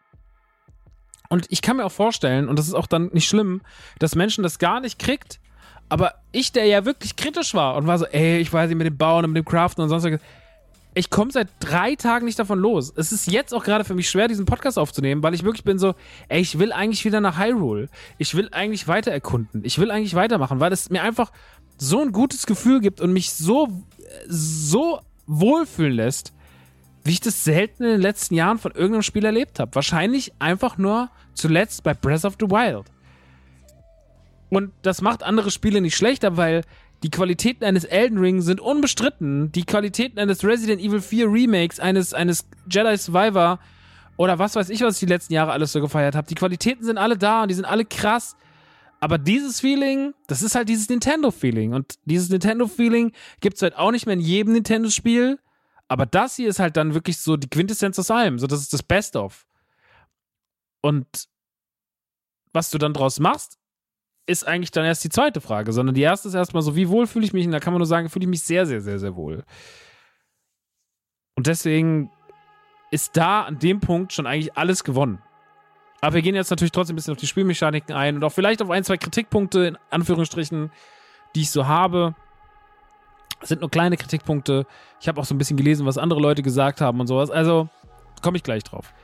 Und 1.28 1.46
ich 1.50 1.62
kann 1.62 1.78
mir 1.78 1.84
auch 1.84 1.92
vorstellen, 1.92 2.48
und 2.48 2.58
das 2.58 2.68
ist 2.68 2.74
auch 2.74 2.86
dann 2.86 3.10
nicht 3.12 3.28
schlimm, 3.28 3.62
dass 3.98 4.14
Menschen 4.14 4.42
das 4.42 4.58
gar 4.58 4.80
nicht 4.80 4.98
kriegt. 4.98 5.40
Aber 5.88 6.14
ich, 6.32 6.52
der 6.52 6.66
ja 6.66 6.84
wirklich 6.84 7.16
kritisch 7.16 7.54
war 7.54 7.76
und 7.76 7.86
war 7.86 7.98
so, 7.98 8.06
ey, 8.06 8.38
ich 8.38 8.52
weiß 8.52 8.68
nicht 8.68 8.78
mit 8.78 8.86
dem 8.86 8.96
Bauen 8.96 9.24
und 9.24 9.32
mit 9.32 9.44
dem 9.44 9.48
Craften 9.48 9.82
und 9.82 9.88
sonst 9.88 10.04
was 10.04 10.20
ich 10.94 11.10
komme 11.10 11.32
seit 11.32 11.48
drei 11.58 11.96
Tagen 11.96 12.24
nicht 12.24 12.38
davon 12.38 12.58
los. 12.60 12.92
Es 12.96 13.10
ist 13.10 13.30
jetzt 13.30 13.52
auch 13.52 13.64
gerade 13.64 13.84
für 13.84 13.94
mich 13.94 14.08
schwer, 14.08 14.28
diesen 14.28 14.46
Podcast 14.46 14.78
aufzunehmen, 14.78 15.22
weil 15.22 15.34
ich 15.34 15.42
wirklich 15.42 15.64
bin 15.64 15.78
so, 15.78 15.94
ey, 16.28 16.40
ich 16.40 16.58
will 16.58 16.72
eigentlich 16.72 17.04
wieder 17.04 17.20
nach 17.20 17.38
Hyrule. 17.38 17.88
Ich 18.18 18.34
will 18.36 18.48
eigentlich 18.52 18.86
weiter 18.86 19.10
erkunden. 19.10 19.62
Ich 19.64 19.78
will 19.78 19.90
eigentlich 19.90 20.14
weitermachen, 20.14 20.60
weil 20.60 20.72
es 20.72 20.90
mir 20.90 21.02
einfach 21.02 21.32
so 21.78 22.00
ein 22.00 22.12
gutes 22.12 22.46
Gefühl 22.46 22.80
gibt 22.80 23.00
und 23.00 23.12
mich 23.12 23.32
so, 23.32 23.68
so 24.28 25.00
wohlfühlen 25.26 25.94
lässt, 25.94 26.32
wie 27.02 27.12
ich 27.12 27.20
das 27.20 27.42
selten 27.42 27.82
in 27.82 27.90
den 27.90 28.00
letzten 28.00 28.36
Jahren 28.36 28.58
von 28.58 28.72
irgendeinem 28.72 29.02
Spiel 29.02 29.24
erlebt 29.24 29.58
habe. 29.58 29.74
Wahrscheinlich 29.74 30.32
einfach 30.38 30.78
nur 30.78 31.10
zuletzt 31.34 31.82
bei 31.82 31.92
Breath 31.92 32.24
of 32.24 32.36
the 32.38 32.46
Wild. 32.46 32.86
Und 34.48 34.72
das 34.82 35.02
macht 35.02 35.24
andere 35.24 35.50
Spiele 35.50 35.80
nicht 35.80 35.96
schlechter, 35.96 36.36
weil 36.36 36.62
Die 37.04 37.10
Qualitäten 37.10 37.64
eines 37.64 37.84
Elden 37.84 38.16
Ring 38.16 38.40
sind 38.40 38.62
unbestritten. 38.62 39.52
Die 39.52 39.66
Qualitäten 39.66 40.18
eines 40.18 40.42
Resident 40.42 40.80
Evil 40.80 41.02
4 41.02 41.30
Remakes, 41.30 41.78
eines, 41.78 42.14
eines 42.14 42.48
Jedi 42.70 42.96
Survivor 42.96 43.60
oder 44.16 44.38
was 44.38 44.56
weiß 44.56 44.70
ich, 44.70 44.80
was 44.80 44.94
ich 44.94 45.00
die 45.00 45.12
letzten 45.12 45.34
Jahre 45.34 45.52
alles 45.52 45.72
so 45.72 45.82
gefeiert 45.82 46.14
habe. 46.14 46.26
Die 46.26 46.34
Qualitäten 46.34 46.82
sind 46.82 46.96
alle 46.96 47.18
da 47.18 47.42
und 47.42 47.48
die 47.48 47.54
sind 47.54 47.66
alle 47.66 47.84
krass. 47.84 48.36
Aber 49.00 49.18
dieses 49.18 49.60
Feeling, 49.60 50.14
das 50.28 50.40
ist 50.40 50.54
halt 50.54 50.70
dieses 50.70 50.88
Nintendo-Feeling. 50.88 51.74
Und 51.74 51.98
dieses 52.06 52.30
Nintendo-Feeling 52.30 53.12
gibt 53.40 53.56
es 53.56 53.62
halt 53.62 53.76
auch 53.76 53.90
nicht 53.90 54.06
mehr 54.06 54.14
in 54.14 54.20
jedem 54.20 54.54
Nintendo-Spiel. 54.54 55.38
Aber 55.88 56.06
das 56.06 56.36
hier 56.36 56.48
ist 56.48 56.58
halt 56.58 56.78
dann 56.78 56.94
wirklich 56.94 57.18
so 57.18 57.36
die 57.36 57.50
Quintessenz 57.50 57.98
aus 57.98 58.10
allem. 58.10 58.38
So, 58.38 58.46
das 58.46 58.60
ist 58.60 58.72
das 58.72 58.82
Best-of. 58.82 59.46
Und 60.80 61.06
was 62.54 62.70
du 62.70 62.78
dann 62.78 62.94
draus 62.94 63.20
machst, 63.20 63.58
ist 64.26 64.46
eigentlich 64.46 64.70
dann 64.70 64.84
erst 64.84 65.04
die 65.04 65.10
zweite 65.10 65.40
Frage, 65.40 65.72
sondern 65.72 65.94
die 65.94 66.02
erste 66.02 66.28
ist 66.28 66.34
erstmal 66.34 66.62
so, 66.62 66.76
wie 66.76 66.88
wohl 66.88 67.06
fühle 67.06 67.24
ich 67.24 67.32
mich? 67.32 67.46
Und 67.46 67.52
da 67.52 67.60
kann 67.60 67.72
man 67.72 67.80
nur 67.80 67.86
sagen, 67.86 68.08
fühle 68.08 68.24
ich 68.24 68.30
mich 68.30 68.42
sehr, 68.42 68.66
sehr, 68.66 68.80
sehr, 68.80 68.98
sehr 68.98 69.16
wohl. 69.16 69.44
Und 71.36 71.46
deswegen 71.46 72.10
ist 72.90 73.16
da 73.16 73.42
an 73.42 73.58
dem 73.58 73.80
Punkt 73.80 74.12
schon 74.12 74.26
eigentlich 74.26 74.56
alles 74.56 74.84
gewonnen. 74.84 75.20
Aber 76.00 76.14
wir 76.14 76.22
gehen 76.22 76.34
jetzt 76.34 76.50
natürlich 76.50 76.72
trotzdem 76.72 76.94
ein 76.94 76.96
bisschen 76.96 77.12
auf 77.12 77.18
die 77.18 77.26
Spielmechaniken 77.26 77.94
ein 77.94 78.16
und 78.16 78.24
auch 78.24 78.32
vielleicht 78.32 78.62
auf 78.62 78.70
ein, 78.70 78.84
zwei 78.84 78.96
Kritikpunkte, 78.96 79.66
in 79.66 79.78
Anführungsstrichen, 79.90 80.70
die 81.34 81.42
ich 81.42 81.50
so 81.50 81.66
habe. 81.66 82.14
Das 83.40 83.48
sind 83.48 83.60
nur 83.60 83.70
kleine 83.70 83.96
Kritikpunkte. 83.96 84.66
Ich 85.00 85.08
habe 85.08 85.20
auch 85.20 85.24
so 85.24 85.34
ein 85.34 85.38
bisschen 85.38 85.56
gelesen, 85.56 85.86
was 85.86 85.98
andere 85.98 86.20
Leute 86.20 86.42
gesagt 86.42 86.80
haben 86.80 87.00
und 87.00 87.06
sowas. 87.06 87.30
Also 87.30 87.68
komme 88.22 88.36
ich 88.36 88.42
gleich 88.42 88.62
drauf 88.62 88.94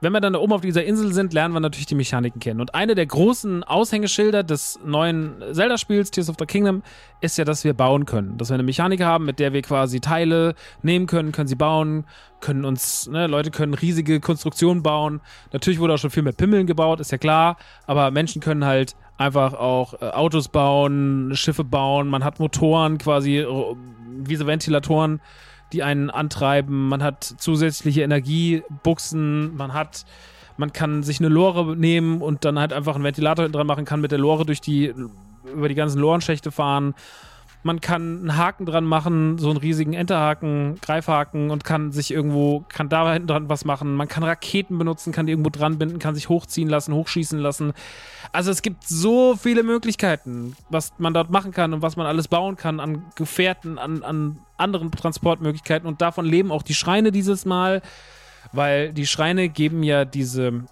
wenn 0.00 0.12
wir 0.12 0.20
dann 0.20 0.34
da 0.34 0.38
oben 0.38 0.52
auf 0.52 0.60
dieser 0.60 0.84
Insel 0.84 1.12
sind, 1.12 1.32
lernen 1.32 1.54
wir 1.54 1.60
natürlich 1.60 1.86
die 1.86 1.94
Mechaniken 1.94 2.40
kennen. 2.40 2.60
Und 2.60 2.74
eine 2.74 2.94
der 2.94 3.06
großen 3.06 3.64
Aushängeschilder 3.64 4.42
des 4.42 4.78
neuen 4.84 5.42
Zelda-Spiels, 5.52 6.10
Tears 6.10 6.28
of 6.28 6.36
the 6.38 6.46
Kingdom, 6.46 6.82
ist 7.20 7.38
ja, 7.38 7.44
dass 7.44 7.64
wir 7.64 7.74
bauen 7.74 8.04
können. 8.04 8.36
Dass 8.36 8.50
wir 8.50 8.54
eine 8.54 8.62
Mechanik 8.62 9.02
haben, 9.02 9.24
mit 9.24 9.38
der 9.38 9.52
wir 9.52 9.62
quasi 9.62 10.00
Teile 10.00 10.54
nehmen 10.82 11.06
können, 11.06 11.32
können 11.32 11.48
sie 11.48 11.54
bauen, 11.54 12.04
können 12.40 12.64
uns, 12.64 13.08
ne, 13.08 13.26
Leute 13.26 13.50
können 13.50 13.74
riesige 13.74 14.20
Konstruktionen 14.20 14.82
bauen. 14.82 15.20
Natürlich 15.52 15.80
wurde 15.80 15.94
auch 15.94 15.98
schon 15.98 16.10
viel 16.10 16.22
mehr 16.22 16.32
Pimmeln 16.32 16.66
gebaut, 16.66 17.00
ist 17.00 17.12
ja 17.12 17.18
klar, 17.18 17.56
aber 17.86 18.10
Menschen 18.10 18.42
können 18.42 18.64
halt 18.64 18.94
einfach 19.16 19.54
auch 19.54 19.94
äh, 19.94 20.10
Autos 20.10 20.48
bauen, 20.48 21.32
Schiffe 21.34 21.64
bauen, 21.64 22.08
man 22.08 22.22
hat 22.22 22.38
Motoren 22.38 22.98
quasi, 22.98 23.38
äh, 23.38 23.46
wie 24.18 24.36
so 24.36 24.46
Ventilatoren 24.46 25.20
die 25.72 25.82
einen 25.82 26.10
antreiben. 26.10 26.88
Man 26.88 27.02
hat 27.02 27.24
zusätzliche 27.24 28.02
Energiebuchsen. 28.02 29.56
Man 29.56 29.72
hat, 29.72 30.04
man 30.56 30.72
kann 30.72 31.02
sich 31.02 31.20
eine 31.20 31.28
Lore 31.28 31.76
nehmen 31.76 32.20
und 32.20 32.44
dann 32.44 32.58
halt 32.58 32.72
einfach 32.72 32.94
einen 32.94 33.04
Ventilator 33.04 33.48
dran 33.48 33.66
machen, 33.66 33.84
kann 33.84 34.00
mit 34.00 34.12
der 34.12 34.18
Lore 34.18 34.46
durch 34.46 34.60
die, 34.60 34.94
über 35.52 35.68
die 35.68 35.74
ganzen 35.74 36.00
Lorenschächte 36.00 36.50
fahren. 36.50 36.94
Man 37.66 37.80
kann 37.80 38.20
einen 38.20 38.36
Haken 38.36 38.64
dran 38.64 38.84
machen, 38.84 39.38
so 39.38 39.50
einen 39.50 39.56
riesigen 39.56 39.92
Enterhaken, 39.92 40.78
Greifhaken 40.80 41.50
und 41.50 41.64
kann 41.64 41.90
sich 41.90 42.12
irgendwo, 42.12 42.64
kann 42.68 42.88
da 42.88 43.12
hinten 43.12 43.26
dran 43.26 43.48
was 43.48 43.64
machen. 43.64 43.96
Man 43.96 44.06
kann 44.06 44.22
Raketen 44.22 44.78
benutzen, 44.78 45.12
kann 45.12 45.26
die 45.26 45.32
irgendwo 45.32 45.50
dran 45.50 45.76
binden, 45.76 45.98
kann 45.98 46.14
sich 46.14 46.28
hochziehen 46.28 46.68
lassen, 46.68 46.94
hochschießen 46.94 47.40
lassen. 47.40 47.72
Also 48.30 48.52
es 48.52 48.62
gibt 48.62 48.86
so 48.86 49.34
viele 49.34 49.64
Möglichkeiten, 49.64 50.54
was 50.70 50.92
man 50.98 51.12
dort 51.12 51.30
machen 51.30 51.50
kann 51.50 51.74
und 51.74 51.82
was 51.82 51.96
man 51.96 52.06
alles 52.06 52.28
bauen 52.28 52.54
kann 52.54 52.78
an 52.78 53.06
Gefährten, 53.16 53.78
an, 53.78 54.04
an 54.04 54.38
anderen 54.56 54.92
Transportmöglichkeiten. 54.92 55.88
Und 55.88 56.00
davon 56.00 56.24
leben 56.24 56.52
auch 56.52 56.62
die 56.62 56.74
Schreine 56.74 57.10
dieses 57.10 57.46
Mal, 57.46 57.82
weil 58.52 58.92
die 58.92 59.08
Schreine 59.08 59.48
geben 59.48 59.82
ja 59.82 60.04
diese 60.04 60.66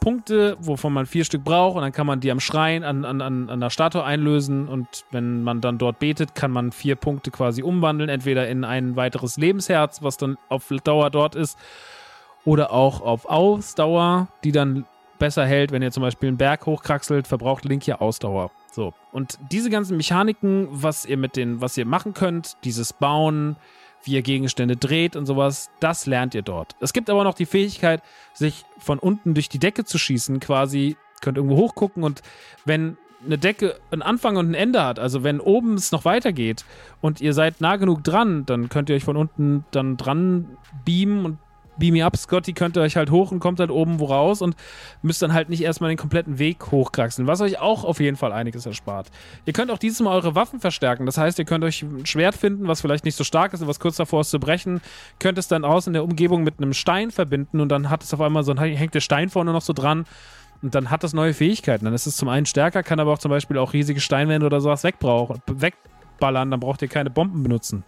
Punkte, 0.00 0.56
wovon 0.60 0.92
man 0.92 1.06
vier 1.06 1.24
Stück 1.24 1.44
braucht 1.44 1.76
und 1.76 1.82
dann 1.82 1.92
kann 1.92 2.06
man 2.06 2.20
die 2.20 2.30
am 2.30 2.40
Schrein 2.40 2.84
an, 2.84 3.04
an, 3.04 3.20
an, 3.20 3.50
an 3.50 3.60
der 3.60 3.70
Statue 3.70 4.04
einlösen 4.04 4.68
und 4.68 5.04
wenn 5.10 5.42
man 5.42 5.60
dann 5.60 5.78
dort 5.78 5.98
betet, 5.98 6.34
kann 6.34 6.50
man 6.50 6.72
vier 6.72 6.96
Punkte 6.96 7.30
quasi 7.30 7.62
umwandeln, 7.62 8.08
entweder 8.08 8.48
in 8.48 8.64
ein 8.64 8.96
weiteres 8.96 9.36
Lebensherz, 9.36 10.02
was 10.02 10.16
dann 10.16 10.38
auf 10.48 10.72
Dauer 10.84 11.10
dort 11.10 11.34
ist, 11.34 11.58
oder 12.44 12.72
auch 12.72 13.00
auf 13.00 13.28
Ausdauer, 13.28 14.28
die 14.44 14.52
dann 14.52 14.86
besser 15.18 15.44
hält, 15.44 15.72
wenn 15.72 15.82
ihr 15.82 15.90
zum 15.90 16.02
Beispiel 16.02 16.28
einen 16.28 16.38
Berg 16.38 16.66
hochkraxelt, 16.66 17.26
verbraucht 17.26 17.64
Link 17.64 17.82
hier 17.82 18.00
Ausdauer. 18.00 18.50
So. 18.70 18.94
Und 19.12 19.38
diese 19.50 19.70
ganzen 19.70 19.96
Mechaniken, 19.96 20.68
was 20.70 21.04
ihr 21.04 21.16
mit 21.16 21.36
den, 21.36 21.60
was 21.60 21.76
ihr 21.76 21.86
machen 21.86 22.14
könnt, 22.14 22.56
dieses 22.64 22.92
Bauen, 22.92 23.56
wie 24.04 24.12
ihr 24.12 24.22
Gegenstände 24.22 24.76
dreht 24.76 25.16
und 25.16 25.26
sowas, 25.26 25.70
das 25.80 26.06
lernt 26.06 26.34
ihr 26.34 26.42
dort. 26.42 26.76
Es 26.80 26.92
gibt 26.92 27.10
aber 27.10 27.24
noch 27.24 27.34
die 27.34 27.46
Fähigkeit, 27.46 28.02
sich 28.32 28.64
von 28.78 28.98
unten 28.98 29.34
durch 29.34 29.48
die 29.48 29.58
Decke 29.58 29.84
zu 29.84 29.98
schießen, 29.98 30.40
quasi, 30.40 30.96
könnt 31.20 31.36
irgendwo 31.36 31.56
hochgucken 31.56 32.04
und 32.04 32.22
wenn 32.64 32.96
eine 33.24 33.38
Decke 33.38 33.80
einen 33.90 34.02
Anfang 34.02 34.36
und 34.36 34.50
ein 34.50 34.54
Ende 34.54 34.84
hat, 34.84 34.98
also 34.98 35.24
wenn 35.24 35.40
oben 35.40 35.74
es 35.74 35.90
noch 35.92 36.04
weitergeht 36.04 36.64
und 37.00 37.20
ihr 37.20 37.34
seid 37.34 37.60
nah 37.60 37.76
genug 37.76 38.04
dran, 38.04 38.46
dann 38.46 38.68
könnt 38.68 38.88
ihr 38.88 38.96
euch 38.96 39.04
von 39.04 39.16
unten 39.16 39.64
dann 39.72 39.96
dran 39.96 40.56
beamen 40.84 41.24
und 41.24 41.38
Beam 41.78 41.94
Me 41.94 42.04
Up 42.04 42.16
Scotty 42.16 42.52
könnt 42.52 42.76
ihr 42.76 42.82
euch 42.82 42.96
halt 42.96 43.10
hoch 43.10 43.32
und 43.32 43.40
kommt 43.40 43.60
halt 43.60 43.70
oben 43.70 43.98
wo 44.00 44.06
raus 44.06 44.42
und 44.42 44.56
müsst 45.02 45.22
dann 45.22 45.32
halt 45.32 45.48
nicht 45.48 45.62
erstmal 45.62 45.90
den 45.90 45.96
kompletten 45.96 46.38
Weg 46.38 46.70
hochkraxeln, 46.70 47.26
was 47.26 47.40
euch 47.40 47.58
auch 47.58 47.84
auf 47.84 48.00
jeden 48.00 48.16
Fall 48.16 48.32
einiges 48.32 48.66
erspart. 48.66 49.10
Ihr 49.46 49.52
könnt 49.52 49.70
auch 49.70 49.78
dieses 49.78 50.00
Mal 50.00 50.14
eure 50.14 50.34
Waffen 50.34 50.60
verstärken, 50.60 51.06
das 51.06 51.18
heißt, 51.18 51.38
ihr 51.38 51.44
könnt 51.44 51.64
euch 51.64 51.82
ein 51.82 52.06
Schwert 52.06 52.34
finden, 52.34 52.68
was 52.68 52.80
vielleicht 52.80 53.04
nicht 53.04 53.16
so 53.16 53.24
stark 53.24 53.52
ist 53.52 53.62
und 53.62 53.68
was 53.68 53.80
kurz 53.80 53.96
davor 53.96 54.20
ist 54.20 54.30
zu 54.30 54.40
brechen, 54.40 54.80
könnt 55.18 55.38
es 55.38 55.48
dann 55.48 55.64
aus 55.64 55.86
in 55.86 55.92
der 55.92 56.04
Umgebung 56.04 56.44
mit 56.44 56.58
einem 56.58 56.72
Stein 56.72 57.10
verbinden 57.10 57.60
und 57.60 57.68
dann 57.68 57.90
hat 57.90 58.02
es 58.02 58.12
auf 58.12 58.20
einmal 58.20 58.42
so, 58.42 58.54
hängt 58.56 58.94
der 58.94 59.00
Stein 59.00 59.28
vorne 59.28 59.52
noch 59.52 59.62
so 59.62 59.72
dran 59.72 60.04
und 60.62 60.74
dann 60.74 60.90
hat 60.90 61.04
es 61.04 61.12
neue 61.12 61.34
Fähigkeiten. 61.34 61.84
Dann 61.84 61.94
ist 61.94 62.06
es 62.06 62.16
zum 62.16 62.28
einen 62.28 62.46
stärker, 62.46 62.82
kann 62.82 63.00
aber 63.00 63.12
auch 63.12 63.18
zum 63.18 63.30
Beispiel 63.30 63.58
auch 63.58 63.72
riesige 63.72 64.00
Steinwände 64.00 64.46
oder 64.46 64.60
sowas 64.60 64.84
wegbrauchen, 64.84 65.40
wegballern, 65.46 66.50
dann 66.50 66.60
braucht 66.60 66.82
ihr 66.82 66.88
keine 66.88 67.10
Bomben 67.10 67.42
benutzen. 67.42 67.84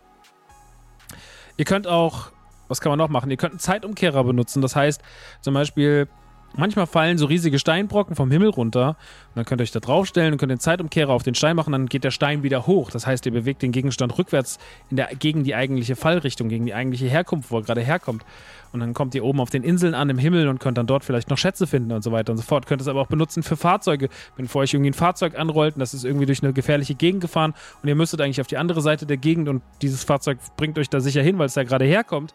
Ihr 1.57 1.65
könnt 1.65 1.87
auch 1.87 2.31
was 2.71 2.81
kann 2.81 2.91
man 2.91 2.99
noch 2.99 3.09
machen? 3.09 3.31
Ihr 3.31 3.37
könnt 3.37 3.53
einen 3.53 3.59
Zeitumkehrer 3.61 4.25
benutzen. 4.25 4.63
Das 4.63 4.77
heißt, 4.77 5.03
zum 5.41 5.55
Beispiel, 5.55 6.09
manchmal 6.57 6.87
fallen 6.87 7.19
so 7.19 7.27
riesige 7.27 7.59
Steinbrocken 7.59 8.17
vom 8.17 8.31
Himmel 8.31 8.49
runter. 8.49 8.91
Und 8.91 9.37
dann 9.37 9.45
könnt 9.45 9.61
ihr 9.61 9.65
euch 9.65 9.71
da 9.71 9.81
draufstellen 9.81 10.33
und 10.33 10.39
könnt 10.39 10.51
den 10.51 10.61
Zeitumkehrer 10.61 11.13
auf 11.13 11.23
den 11.23 11.35
Stein 11.35 11.57
machen. 11.57 11.73
Dann 11.73 11.87
geht 11.87 12.05
der 12.05 12.11
Stein 12.11 12.43
wieder 12.43 12.67
hoch. 12.67 12.91
Das 12.91 13.07
heißt, 13.07 13.27
ihr 13.27 13.33
bewegt 13.33 13.63
den 13.63 13.73
Gegenstand 13.73 14.17
rückwärts 14.19 14.59
der, 14.91 15.09
gegen 15.19 15.45
die 15.45 15.55
eigentliche 15.55 15.97
Fallrichtung, 15.97 16.49
gegen 16.49 16.67
die 16.67 16.75
eigentliche 16.75 17.07
Herkunft, 17.09 17.51
wo 17.51 17.59
er 17.59 17.63
gerade 17.63 17.81
herkommt. 17.81 18.25
Und 18.73 18.81
dann 18.81 18.95
kommt 18.95 19.15
ihr 19.15 19.25
oben 19.25 19.41
auf 19.41 19.51
den 19.51 19.65
Inseln 19.65 19.95
an 19.95 20.11
im 20.11 20.19
Himmel 20.19 20.47
und 20.49 20.61
könnt 20.61 20.79
dann 20.79 20.87
dort 20.87 21.05
vielleicht 21.05 21.29
noch 21.29 21.39
Schätze 21.39 21.67
finden 21.67 21.91
und 21.93 22.03
so 22.03 22.13
weiter 22.13 22.33
und 22.33 22.37
so 22.39 22.45
fort. 22.45 22.67
Könnt 22.67 22.81
es 22.81 22.89
aber 22.89 23.01
auch 23.01 23.09
benutzen 23.09 23.43
für 23.43 23.57
Fahrzeuge. 23.57 24.09
Wenn 24.37 24.47
vor 24.47 24.63
euch 24.63 24.73
irgendwie 24.73 24.91
ein 24.91 24.95
Fahrzeug 24.95 25.39
anrollt 25.39 25.75
und 25.75 25.81
das 25.81 25.95
ist 25.95 26.05
irgendwie 26.05 26.27
durch 26.27 26.43
eine 26.43 26.53
gefährliche 26.53 26.95
Gegend 26.95 27.21
gefahren 27.21 27.55
und 27.83 27.89
ihr 27.89 27.97
müsstet 27.97 28.21
eigentlich 28.21 28.41
auf 28.41 28.47
die 28.47 28.59
andere 28.59 28.81
Seite 28.81 29.07
der 29.07 29.17
Gegend 29.17 29.49
und 29.49 29.63
dieses 29.83 30.05
Fahrzeug 30.05 30.39
bringt 30.57 30.79
euch 30.79 30.89
da 30.89 31.01
sicher 31.01 31.23
hin, 31.23 31.39
weil 31.39 31.47
es 31.47 31.55
da 31.55 31.65
gerade 31.65 31.85
herkommt 31.85 32.33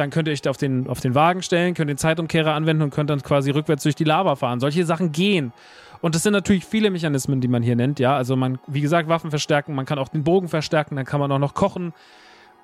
dann 0.00 0.10
könnt 0.10 0.26
ihr 0.26 0.32
euch 0.32 0.48
auf 0.48 0.56
den, 0.56 0.88
auf 0.88 1.00
den 1.00 1.14
Wagen 1.14 1.42
stellen, 1.42 1.74
könnt 1.74 1.90
den 1.90 1.98
Zeitumkehrer 1.98 2.54
anwenden 2.54 2.82
und 2.82 2.90
könnt 2.90 3.10
dann 3.10 3.22
quasi 3.22 3.50
rückwärts 3.50 3.82
durch 3.84 3.94
die 3.94 4.04
Lava 4.04 4.34
fahren. 4.34 4.58
Solche 4.58 4.84
Sachen 4.84 5.12
gehen. 5.12 5.52
Und 6.00 6.14
das 6.14 6.22
sind 6.22 6.32
natürlich 6.32 6.64
viele 6.64 6.90
Mechanismen, 6.90 7.40
die 7.40 7.48
man 7.48 7.62
hier 7.62 7.76
nennt, 7.76 8.00
ja. 8.00 8.16
Also 8.16 8.34
man, 8.34 8.58
wie 8.66 8.80
gesagt, 8.80 9.08
Waffen 9.08 9.30
verstärken, 9.30 9.74
man 9.74 9.86
kann 9.86 9.98
auch 9.98 10.08
den 10.08 10.24
Bogen 10.24 10.48
verstärken, 10.48 10.96
dann 10.96 11.04
kann 11.04 11.20
man 11.20 11.30
auch 11.30 11.38
noch 11.38 11.54
kochen 11.54 11.92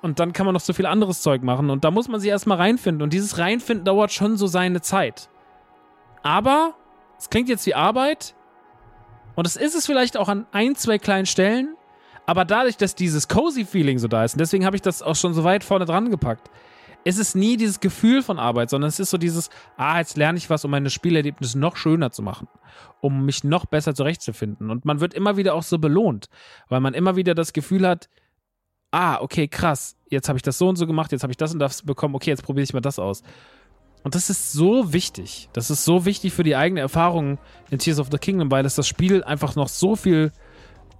und 0.01 0.19
dann 0.19 0.33
kann 0.33 0.45
man 0.45 0.53
noch 0.53 0.61
so 0.61 0.73
viel 0.73 0.85
anderes 0.85 1.21
Zeug 1.21 1.43
machen. 1.43 1.69
Und 1.69 1.83
da 1.83 1.91
muss 1.91 2.07
man 2.07 2.19
sich 2.19 2.29
erstmal 2.29 2.57
reinfinden. 2.57 3.01
Und 3.01 3.13
dieses 3.13 3.37
Reinfinden 3.37 3.85
dauert 3.85 4.11
schon 4.11 4.37
so 4.37 4.47
seine 4.47 4.81
Zeit. 4.81 5.29
Aber 6.23 6.73
es 7.17 7.29
klingt 7.29 7.49
jetzt 7.49 7.65
wie 7.65 7.75
Arbeit. 7.75 8.35
Und 9.35 9.45
es 9.45 9.55
ist 9.55 9.75
es 9.75 9.85
vielleicht 9.85 10.17
auch 10.17 10.29
an 10.29 10.45
ein, 10.51 10.75
zwei 10.75 10.97
kleinen 10.97 11.25
Stellen. 11.25 11.75
Aber 12.25 12.43
dadurch, 12.45 12.77
dass 12.77 12.95
dieses 12.95 13.27
cozy 13.27 13.65
Feeling 13.65 13.99
so 13.99 14.07
da 14.07 14.23
ist, 14.23 14.33
und 14.33 14.39
deswegen 14.39 14.65
habe 14.65 14.75
ich 14.75 14.81
das 14.81 15.01
auch 15.01 15.15
schon 15.15 15.33
so 15.33 15.43
weit 15.43 15.63
vorne 15.63 15.85
dran 15.85 16.09
gepackt, 16.11 16.49
es 17.07 17.17
ist 17.17 17.35
nie 17.35 17.55
dieses 17.55 17.79
Gefühl 17.79 18.21
von 18.21 18.37
Arbeit, 18.37 18.69
sondern 18.69 18.89
es 18.89 18.99
ist 18.99 19.11
so 19.11 19.17
dieses, 19.17 19.49
ah, 19.77 19.99
jetzt 19.99 20.17
lerne 20.17 20.37
ich 20.37 20.49
was, 20.49 20.65
um 20.65 20.71
meine 20.71 20.89
Spielerlebnisse 20.89 21.57
noch 21.57 21.77
schöner 21.77 22.11
zu 22.11 22.21
machen, 22.21 22.49
um 22.99 23.25
mich 23.25 23.45
noch 23.45 23.65
besser 23.65 23.95
zurechtzufinden. 23.95 24.69
Und 24.69 24.83
man 24.83 24.99
wird 24.99 25.13
immer 25.13 25.37
wieder 25.37 25.53
auch 25.53 25.63
so 25.63 25.77
belohnt, 25.77 26.27
weil 26.67 26.81
man 26.81 26.93
immer 26.93 27.15
wieder 27.15 27.33
das 27.33 27.53
Gefühl 27.53 27.87
hat, 27.87 28.09
ah, 28.91 29.21
okay, 29.21 29.47
krass, 29.47 29.95
jetzt 30.09 30.27
habe 30.27 30.37
ich 30.37 30.43
das 30.43 30.57
so 30.57 30.67
und 30.67 30.75
so 30.75 30.85
gemacht, 30.85 31.13
jetzt 31.13 31.23
habe 31.23 31.31
ich 31.31 31.37
das 31.37 31.53
und 31.53 31.59
das 31.59 31.83
bekommen, 31.83 32.13
okay, 32.13 32.29
jetzt 32.29 32.43
probiere 32.43 32.63
ich 32.63 32.73
mal 32.73 32.81
das 32.81 32.99
aus. 32.99 33.23
Und 34.03 34.13
das 34.13 34.29
ist 34.29 34.51
so 34.51 34.91
wichtig. 34.91 35.49
Das 35.53 35.69
ist 35.69 35.85
so 35.85 36.05
wichtig 36.05 36.33
für 36.33 36.43
die 36.43 36.57
eigene 36.57 36.81
Erfahrung 36.81 37.39
in 37.69 37.79
Tears 37.79 37.99
of 37.99 38.09
the 38.11 38.17
Kingdom, 38.17 38.51
weil 38.51 38.65
es 38.65 38.75
das 38.75 38.87
Spiel 38.87 39.23
einfach 39.23 39.55
noch 39.55 39.69
so 39.69 39.95
viel 39.95 40.33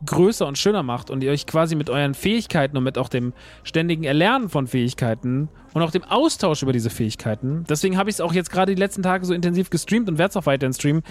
größer 0.06 0.45
und 0.45 0.58
schöner 0.58 0.84
macht 0.84 1.10
und 1.10 1.24
ihr 1.24 1.32
euch 1.32 1.48
quasi 1.48 1.76
mit 1.76 1.89
euren 1.89 2.14
Fähigkeiten 2.14 2.78
und 2.78 2.84
mit 2.84 2.98
auch 2.98 3.10
dem 3.10 3.34
ständigen 3.64 4.04
Erlernen 4.04 4.50
von 4.50 4.68
Fähigkeiten 4.68 5.50
und 5.74 5.82
auch 5.82 5.91
dem 5.91 6.04
Austausch 6.04 6.62
über 6.62 6.74
diese 6.74 6.89
Fähigkeiten. 6.89 7.66
Deswegen 7.68 7.98
habe 7.98 8.10
ich 8.10 8.18
es 8.18 8.22
auch 8.22 8.34
jetzt 8.34 8.52
gerade 8.52 8.76
die 8.76 8.80
letzten 8.80 9.02
Tage 9.02 9.26
so 9.26 9.34
intensiv 9.34 9.70
gestreamt 9.70 10.08
und 10.08 10.18
werde 10.18 10.30
es 10.30 10.38
auch 10.38 10.45
weiterhin 10.45 10.74
streamen, 10.74 11.04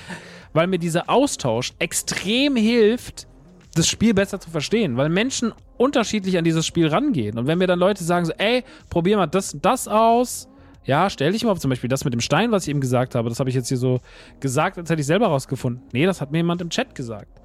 weil 0.52 0.68
mir 0.68 0.78
dieser 0.78 1.10
Austausch 1.10 1.72
extrem 1.78 2.54
hilft, 2.56 3.26
das 3.74 3.88
Spiel 3.88 4.14
besser 4.14 4.40
zu 4.40 4.50
verstehen, 4.50 4.96
weil 4.96 5.08
Menschen 5.08 5.52
unterschiedlich 5.76 6.38
an 6.38 6.44
dieses 6.44 6.64
Spiel 6.64 6.88
rangehen. 6.88 7.38
Und 7.38 7.46
wenn 7.46 7.58
mir 7.58 7.66
dann 7.66 7.78
Leute 7.78 8.04
sagen 8.04 8.24
so, 8.24 8.32
ey, 8.38 8.64
probier 8.88 9.16
mal 9.16 9.26
das 9.26 9.52
und 9.52 9.64
das 9.64 9.86
aus, 9.88 10.48
ja, 10.84 11.10
stell 11.10 11.32
dich 11.32 11.44
mal 11.44 11.50
auf 11.50 11.58
zum 11.58 11.68
Beispiel 11.68 11.88
das 11.88 12.04
mit 12.04 12.14
dem 12.14 12.20
Stein, 12.20 12.52
was 12.52 12.62
ich 12.62 12.70
eben 12.70 12.80
gesagt 12.80 13.14
habe, 13.14 13.28
das 13.28 13.40
habe 13.40 13.50
ich 13.50 13.56
jetzt 13.56 13.68
hier 13.68 13.76
so 13.76 14.00
gesagt, 14.40 14.78
als 14.78 14.88
hätte 14.88 15.00
ich 15.00 15.06
selber 15.06 15.26
rausgefunden. 15.26 15.82
Nee, 15.92 16.06
das 16.06 16.20
hat 16.20 16.30
mir 16.30 16.38
jemand 16.38 16.62
im 16.62 16.70
Chat 16.70 16.94
gesagt. 16.94 17.40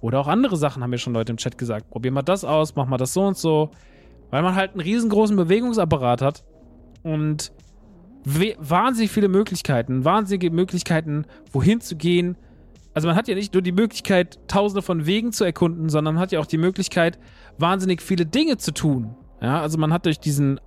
Oder 0.00 0.20
auch 0.20 0.28
andere 0.28 0.56
Sachen 0.56 0.82
haben 0.82 0.90
mir 0.90 0.98
schon 0.98 1.12
Leute 1.12 1.32
im 1.32 1.38
Chat 1.38 1.58
gesagt. 1.58 1.90
Probier 1.90 2.12
mal 2.12 2.22
das 2.22 2.44
aus, 2.44 2.74
mach 2.76 2.86
mal 2.86 2.98
das 2.98 3.12
so 3.12 3.22
und 3.22 3.36
so. 3.36 3.70
Weil 4.30 4.42
man 4.42 4.54
halt 4.54 4.72
einen 4.72 4.80
riesengroßen 4.80 5.36
Bewegungsapparat 5.36 6.22
hat 6.22 6.44
und 7.02 7.52
wahnsinnig 8.24 9.10
viele 9.10 9.28
Möglichkeiten, 9.28 10.04
wahnsinnige 10.04 10.50
Möglichkeiten, 10.50 11.24
wohin 11.52 11.80
zu 11.80 11.96
gehen. 11.96 12.36
Also 12.94 13.08
man 13.08 13.16
hat 13.16 13.28
ja 13.28 13.34
nicht 13.34 13.54
nur 13.54 13.62
die 13.62 13.72
Möglichkeit, 13.72 14.38
tausende 14.48 14.82
von 14.82 15.06
Wegen 15.06 15.32
zu 15.32 15.44
erkunden, 15.44 15.88
sondern 15.88 16.14
man 16.14 16.22
hat 16.22 16.32
ja 16.32 16.40
auch 16.40 16.46
die 16.46 16.58
Möglichkeit, 16.58 17.18
wahnsinnig 17.58 18.02
viele 18.02 18.26
Dinge 18.26 18.58
zu 18.58 18.72
tun. 18.72 19.14
Ja, 19.40 19.60
also 19.60 19.78
man 19.78 19.92
hat 19.92 20.04
durch 20.04 20.18
diesen, 20.18 20.60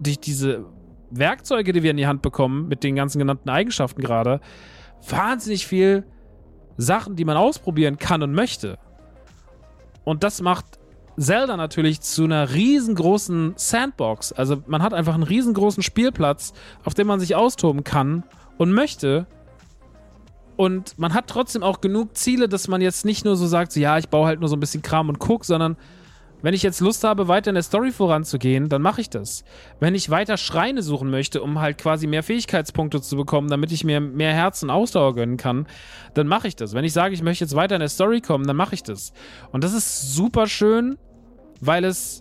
durch 0.00 0.18
diese 0.18 0.66
Werkzeuge, 1.10 1.72
die 1.72 1.82
wir 1.82 1.92
in 1.92 1.96
die 1.96 2.06
Hand 2.06 2.20
bekommen, 2.20 2.68
mit 2.68 2.82
den 2.82 2.96
ganzen 2.96 3.18
genannten 3.18 3.48
Eigenschaften 3.48 4.02
gerade, 4.02 4.40
wahnsinnig 5.08 5.66
viel 5.66 6.04
Sachen, 6.76 7.16
die 7.16 7.24
man 7.24 7.36
ausprobieren 7.36 7.98
kann 7.98 8.22
und 8.22 8.32
möchte. 8.32 8.78
Und 10.04 10.22
das 10.22 10.40
macht 10.40 10.78
Zelda 11.18 11.56
natürlich 11.56 12.00
zu 12.00 12.24
einer 12.24 12.52
riesengroßen 12.52 13.54
Sandbox. 13.56 14.32
Also 14.32 14.62
man 14.66 14.82
hat 14.82 14.92
einfach 14.92 15.14
einen 15.14 15.22
riesengroßen 15.22 15.82
Spielplatz, 15.82 16.52
auf 16.84 16.94
dem 16.94 17.06
man 17.06 17.20
sich 17.20 17.34
austoben 17.34 17.84
kann 17.84 18.22
und 18.58 18.72
möchte. 18.72 19.26
Und 20.56 20.98
man 20.98 21.14
hat 21.14 21.26
trotzdem 21.26 21.62
auch 21.62 21.80
genug 21.80 22.16
Ziele, 22.16 22.48
dass 22.48 22.68
man 22.68 22.80
jetzt 22.80 23.04
nicht 23.04 23.24
nur 23.24 23.36
so 23.36 23.46
sagt, 23.46 23.72
so, 23.72 23.80
ja, 23.80 23.98
ich 23.98 24.08
baue 24.08 24.26
halt 24.26 24.40
nur 24.40 24.48
so 24.48 24.56
ein 24.56 24.60
bisschen 24.60 24.82
Kram 24.82 25.08
und 25.08 25.18
guck, 25.18 25.44
sondern 25.44 25.76
wenn 26.46 26.54
ich 26.54 26.62
jetzt 26.62 26.78
Lust 26.78 27.02
habe, 27.02 27.26
weiter 27.26 27.50
in 27.50 27.54
der 27.54 27.64
Story 27.64 27.90
voranzugehen, 27.90 28.68
dann 28.68 28.80
mache 28.80 29.00
ich 29.00 29.10
das. 29.10 29.42
Wenn 29.80 29.96
ich 29.96 30.10
weiter 30.10 30.36
Schreine 30.36 30.80
suchen 30.80 31.10
möchte, 31.10 31.42
um 31.42 31.58
halt 31.58 31.76
quasi 31.76 32.06
mehr 32.06 32.22
Fähigkeitspunkte 32.22 33.02
zu 33.02 33.16
bekommen, 33.16 33.48
damit 33.48 33.72
ich 33.72 33.82
mir 33.82 34.00
mehr 34.00 34.32
Herz 34.32 34.62
und 34.62 34.70
Ausdauer 34.70 35.16
gönnen 35.16 35.38
kann, 35.38 35.66
dann 36.14 36.28
mache 36.28 36.46
ich 36.46 36.54
das. 36.54 36.72
Wenn 36.72 36.84
ich 36.84 36.92
sage, 36.92 37.14
ich 37.14 37.22
möchte 37.24 37.42
jetzt 37.42 37.56
weiter 37.56 37.74
in 37.74 37.80
der 37.80 37.88
Story 37.88 38.20
kommen, 38.20 38.46
dann 38.46 38.54
mache 38.54 38.76
ich 38.76 38.84
das. 38.84 39.12
Und 39.50 39.64
das 39.64 39.72
ist 39.72 40.14
super 40.14 40.46
schön, 40.46 40.98
weil 41.60 41.84
es 41.84 42.20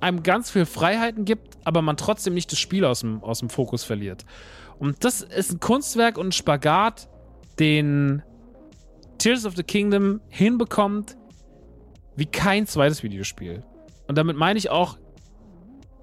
einem 0.00 0.24
ganz 0.24 0.50
viel 0.50 0.66
Freiheiten 0.66 1.24
gibt, 1.24 1.56
aber 1.62 1.82
man 1.82 1.96
trotzdem 1.96 2.34
nicht 2.34 2.50
das 2.50 2.58
Spiel 2.58 2.84
aus 2.84 2.98
dem, 2.98 3.22
aus 3.22 3.38
dem 3.38 3.48
Fokus 3.48 3.84
verliert. 3.84 4.24
Und 4.80 5.04
das 5.04 5.20
ist 5.20 5.52
ein 5.52 5.60
Kunstwerk 5.60 6.18
und 6.18 6.30
ein 6.30 6.32
Spagat, 6.32 7.08
den 7.60 8.24
Tears 9.18 9.46
of 9.46 9.54
the 9.54 9.62
Kingdom 9.62 10.20
hinbekommt, 10.30 11.16
wie 12.16 12.26
kein 12.26 12.66
zweites 12.66 13.02
Videospiel. 13.02 13.62
Und 14.08 14.18
damit 14.18 14.36
meine 14.36 14.58
ich 14.58 14.70
auch 14.70 14.98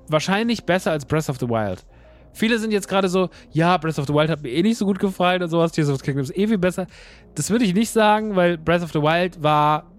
wahrscheinlich 0.08 0.64
besser 0.66 0.92
als 0.92 1.06
Breath 1.06 1.30
of 1.30 1.38
the 1.40 1.50
Wild. 1.50 1.86
Viele 2.34 2.60
sind 2.60 2.72
jetzt 2.72 2.88
gerade 2.88 3.10
so, 3.10 3.30
ja, 3.52 3.78
Breath 3.78 4.00
of 4.00 4.06
the 4.06 4.14
Wild 4.14 4.30
hat 4.30 4.44
mir 4.44 4.50
eh 4.50 4.62
nicht 4.62 4.78
so 4.78 4.86
gut 4.86 5.00
gefallen 5.00 5.42
und 5.42 5.50
sowas, 5.50 5.72
Tears 5.72 5.90
of 5.90 5.98
the 5.98 6.04
Kingdom 6.04 6.24
ist 6.24 6.38
eh 6.38 6.48
viel 6.48 6.58
besser. 6.58 6.88
Das 7.36 7.50
würde 7.50 7.66
ich 7.66 7.74
nicht 7.74 7.90
sagen, 7.90 8.36
weil 8.36 8.58
Breath 8.58 8.84
of 8.84 8.92
the 8.92 9.02
Wild 9.02 9.42
war 9.42 9.92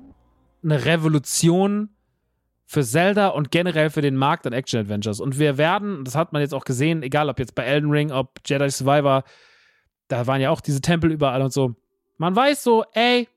eine 0.63 0.85
Revolution 0.85 1.91
für 2.65 2.85
Zelda 2.85 3.29
und 3.29 3.51
generell 3.51 3.91
für 3.91 4.03
den 4.03 4.15
Markt 4.15 4.47
an 4.47 4.53
Action-Adventures. 4.53 5.21
Und 5.21 5.39
wir 5.39 5.59
werden, 5.59 6.05
das 6.05 6.15
hat 6.15 6.33
man 6.33 6.43
jetzt 6.43 6.55
auch 6.55 6.65
gesehen, 6.65 7.03
egal 7.03 7.29
ob 7.29 7.39
jetzt 7.39 7.55
bei 7.55 7.65
Elden 7.65 7.91
Ring, 7.91 8.13
ob 8.13 8.41
Jedi 8.47 8.71
Survivor, 8.71 9.25
da 10.09 10.27
waren 10.27 10.41
ja 10.41 10.51
auch 10.51 10.61
diese 10.61 10.81
Tempel 10.81 11.11
überall 11.11 11.43
und 11.43 11.53
so. 11.53 11.75
Man 12.19 12.37
weiß 12.37 12.63
so, 12.63 12.85
ey, 12.93 13.29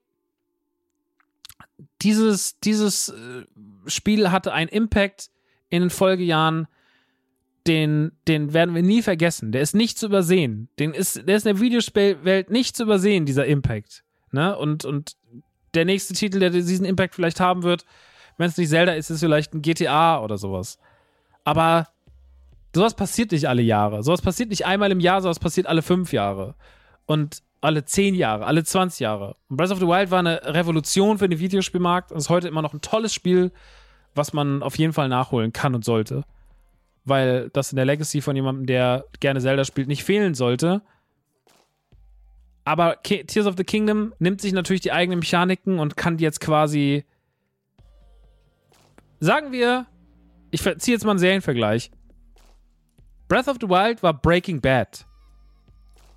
dieses, 2.04 2.60
dieses 2.60 3.10
äh, 3.10 3.46
Spiel 3.88 4.32
hatte 4.32 4.54
einen 4.54 4.70
Impact 4.70 5.30
in 5.70 5.82
den 5.82 5.90
Folgejahren, 5.90 6.68
den, 7.68 8.12
den 8.28 8.54
werden 8.54 8.74
wir 8.74 8.82
nie 8.82 9.02
vergessen. 9.02 9.52
Der 9.52 9.62
ist 9.62 9.76
nicht 9.76 10.00
zu 10.00 10.08
übersehen. 10.08 10.70
Den 10.80 10.94
ist, 10.94 11.28
der 11.28 11.36
ist 11.38 11.46
in 11.46 11.56
der 11.56 11.62
Videospielwelt 11.62 12.50
nicht 12.50 12.76
zu 12.76 12.84
übersehen, 12.84 13.26
dieser 13.26 13.46
Impact. 13.46 14.04
Ne? 14.32 14.58
Und, 14.58 14.84
und 14.84 15.16
der 15.74 15.86
nächste 15.86 16.14
Titel, 16.14 16.40
der 16.40 16.50
diesen 16.50 16.86
Impact 16.86 17.16
vielleicht 17.16 17.40
haben 17.40 17.64
wird, 17.64 17.86
wenn 18.38 18.48
es 18.48 18.58
nicht 18.58 18.70
Zelda 18.70 18.94
ist, 18.94 19.10
ist 19.10 19.20
vielleicht 19.20 19.54
ein 19.54 19.62
GTA 19.62 20.22
oder 20.24 20.38
sowas. 20.38 20.80
Aber 21.44 21.88
sowas 22.76 22.96
passiert 22.96 23.32
nicht 23.32 23.48
alle 23.48 23.62
Jahre. 23.62 24.04
Sowas 24.04 24.22
passiert 24.22 24.50
nicht 24.50 24.66
einmal 24.66 24.92
im 24.92 25.00
Jahr, 25.00 25.22
sowas 25.22 25.40
passiert 25.40 25.68
alle 25.68 25.82
fünf 25.82 26.14
Jahre. 26.14 26.56
Und 27.06 27.44
alle 27.62 27.86
10 27.86 28.16
Jahre, 28.16 28.46
alle 28.46 28.64
20 28.64 29.00
Jahre. 29.00 29.36
Und 29.48 29.58
Breath 29.58 29.72
of 29.72 29.80
the 29.80 29.88
Wild 29.88 30.12
war 30.12 30.20
eine 30.20 30.42
Revolution 30.44 31.20
für 31.20 31.30
den 31.30 31.40
Videospielmarkt 31.40 32.12
und 32.12 32.18
ist 32.18 32.30
heute 32.30 32.48
immer 32.48 32.64
noch 32.64 32.74
ein 32.74 32.82
tolles 32.82 33.14
Spiel, 33.14 33.52
was 34.16 34.34
man 34.34 34.64
auf 34.64 34.78
jeden 34.78 34.94
Fall 34.94 35.08
nachholen 35.08 35.54
kann 35.54 35.76
und 35.76 35.86
sollte. 35.86 36.24
Weil 37.06 37.50
das 37.52 37.72
in 37.72 37.76
der 37.76 37.86
Legacy 37.86 38.22
von 38.22 38.36
jemandem, 38.36 38.66
der 38.66 39.06
gerne 39.20 39.40
Zelda 39.40 39.64
spielt, 39.64 39.88
nicht 39.88 40.04
fehlen 40.04 40.34
sollte. 40.34 40.82
Aber 42.66 43.02
Tears 43.04 43.48
of 43.48 43.56
the 43.58 43.64
Kingdom 43.64 44.14
nimmt 44.20 44.42
sich 44.42 44.54
natürlich 44.54 44.82
die 44.82 44.92
eigenen 44.92 45.20
Mechaniken 45.20 45.80
und 45.80 45.98
kann 45.98 46.18
die 46.18 46.24
jetzt 46.24 46.42
quasi. 46.42 47.06
Sagen 49.20 49.52
wir, 49.52 49.86
ich 50.50 50.62
ziehe 50.62 50.96
jetzt 50.96 51.06
mal 51.06 51.12
einen 51.12 51.20
Serienvergleich. 51.20 51.92
Breath 53.28 53.48
of 53.48 53.58
the 53.62 53.70
Wild 53.70 54.04
war 54.04 54.14
Breaking 54.14 54.62
Bad 54.62 55.06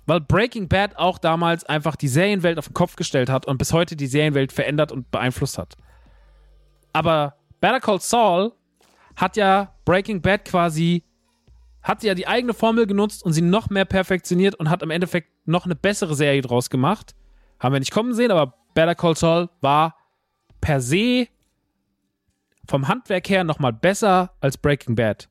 weil 0.05 0.21
Breaking 0.21 0.67
Bad 0.67 0.97
auch 0.97 1.17
damals 1.17 1.63
einfach 1.63 1.95
die 1.95 2.07
Serienwelt 2.07 2.59
auf 2.59 2.67
den 2.67 2.73
Kopf 2.73 2.95
gestellt 2.95 3.29
hat 3.29 3.45
und 3.47 3.57
bis 3.57 3.73
heute 3.73 3.95
die 3.95 4.07
Serienwelt 4.07 4.51
verändert 4.51 4.91
und 4.91 5.09
beeinflusst 5.11 5.57
hat. 5.57 5.75
Aber 6.93 7.35
Better 7.59 7.79
Call 7.79 7.99
Saul 7.99 8.53
hat 9.15 9.37
ja 9.37 9.73
Breaking 9.85 10.21
Bad 10.21 10.45
quasi, 10.45 11.03
hat 11.81 12.03
ja 12.03 12.13
die 12.13 12.27
eigene 12.27 12.53
Formel 12.53 12.85
genutzt 12.85 13.23
und 13.23 13.33
sie 13.33 13.41
noch 13.41 13.69
mehr 13.69 13.85
perfektioniert 13.85 14.55
und 14.55 14.69
hat 14.69 14.83
im 14.83 14.91
Endeffekt 14.91 15.29
noch 15.47 15.65
eine 15.65 15.75
bessere 15.75 16.15
Serie 16.15 16.41
draus 16.41 16.69
gemacht. 16.69 17.15
Haben 17.59 17.73
wir 17.73 17.79
nicht 17.79 17.91
kommen 17.91 18.13
sehen, 18.13 18.31
aber 18.31 18.53
Better 18.73 18.95
Call 18.95 19.15
Saul 19.15 19.49
war 19.61 19.95
per 20.61 20.81
se 20.81 21.27
vom 22.67 22.87
Handwerk 22.87 23.29
her 23.29 23.43
nochmal 23.43 23.73
besser 23.73 24.31
als 24.39 24.57
Breaking 24.57 24.95
Bad. 24.95 25.29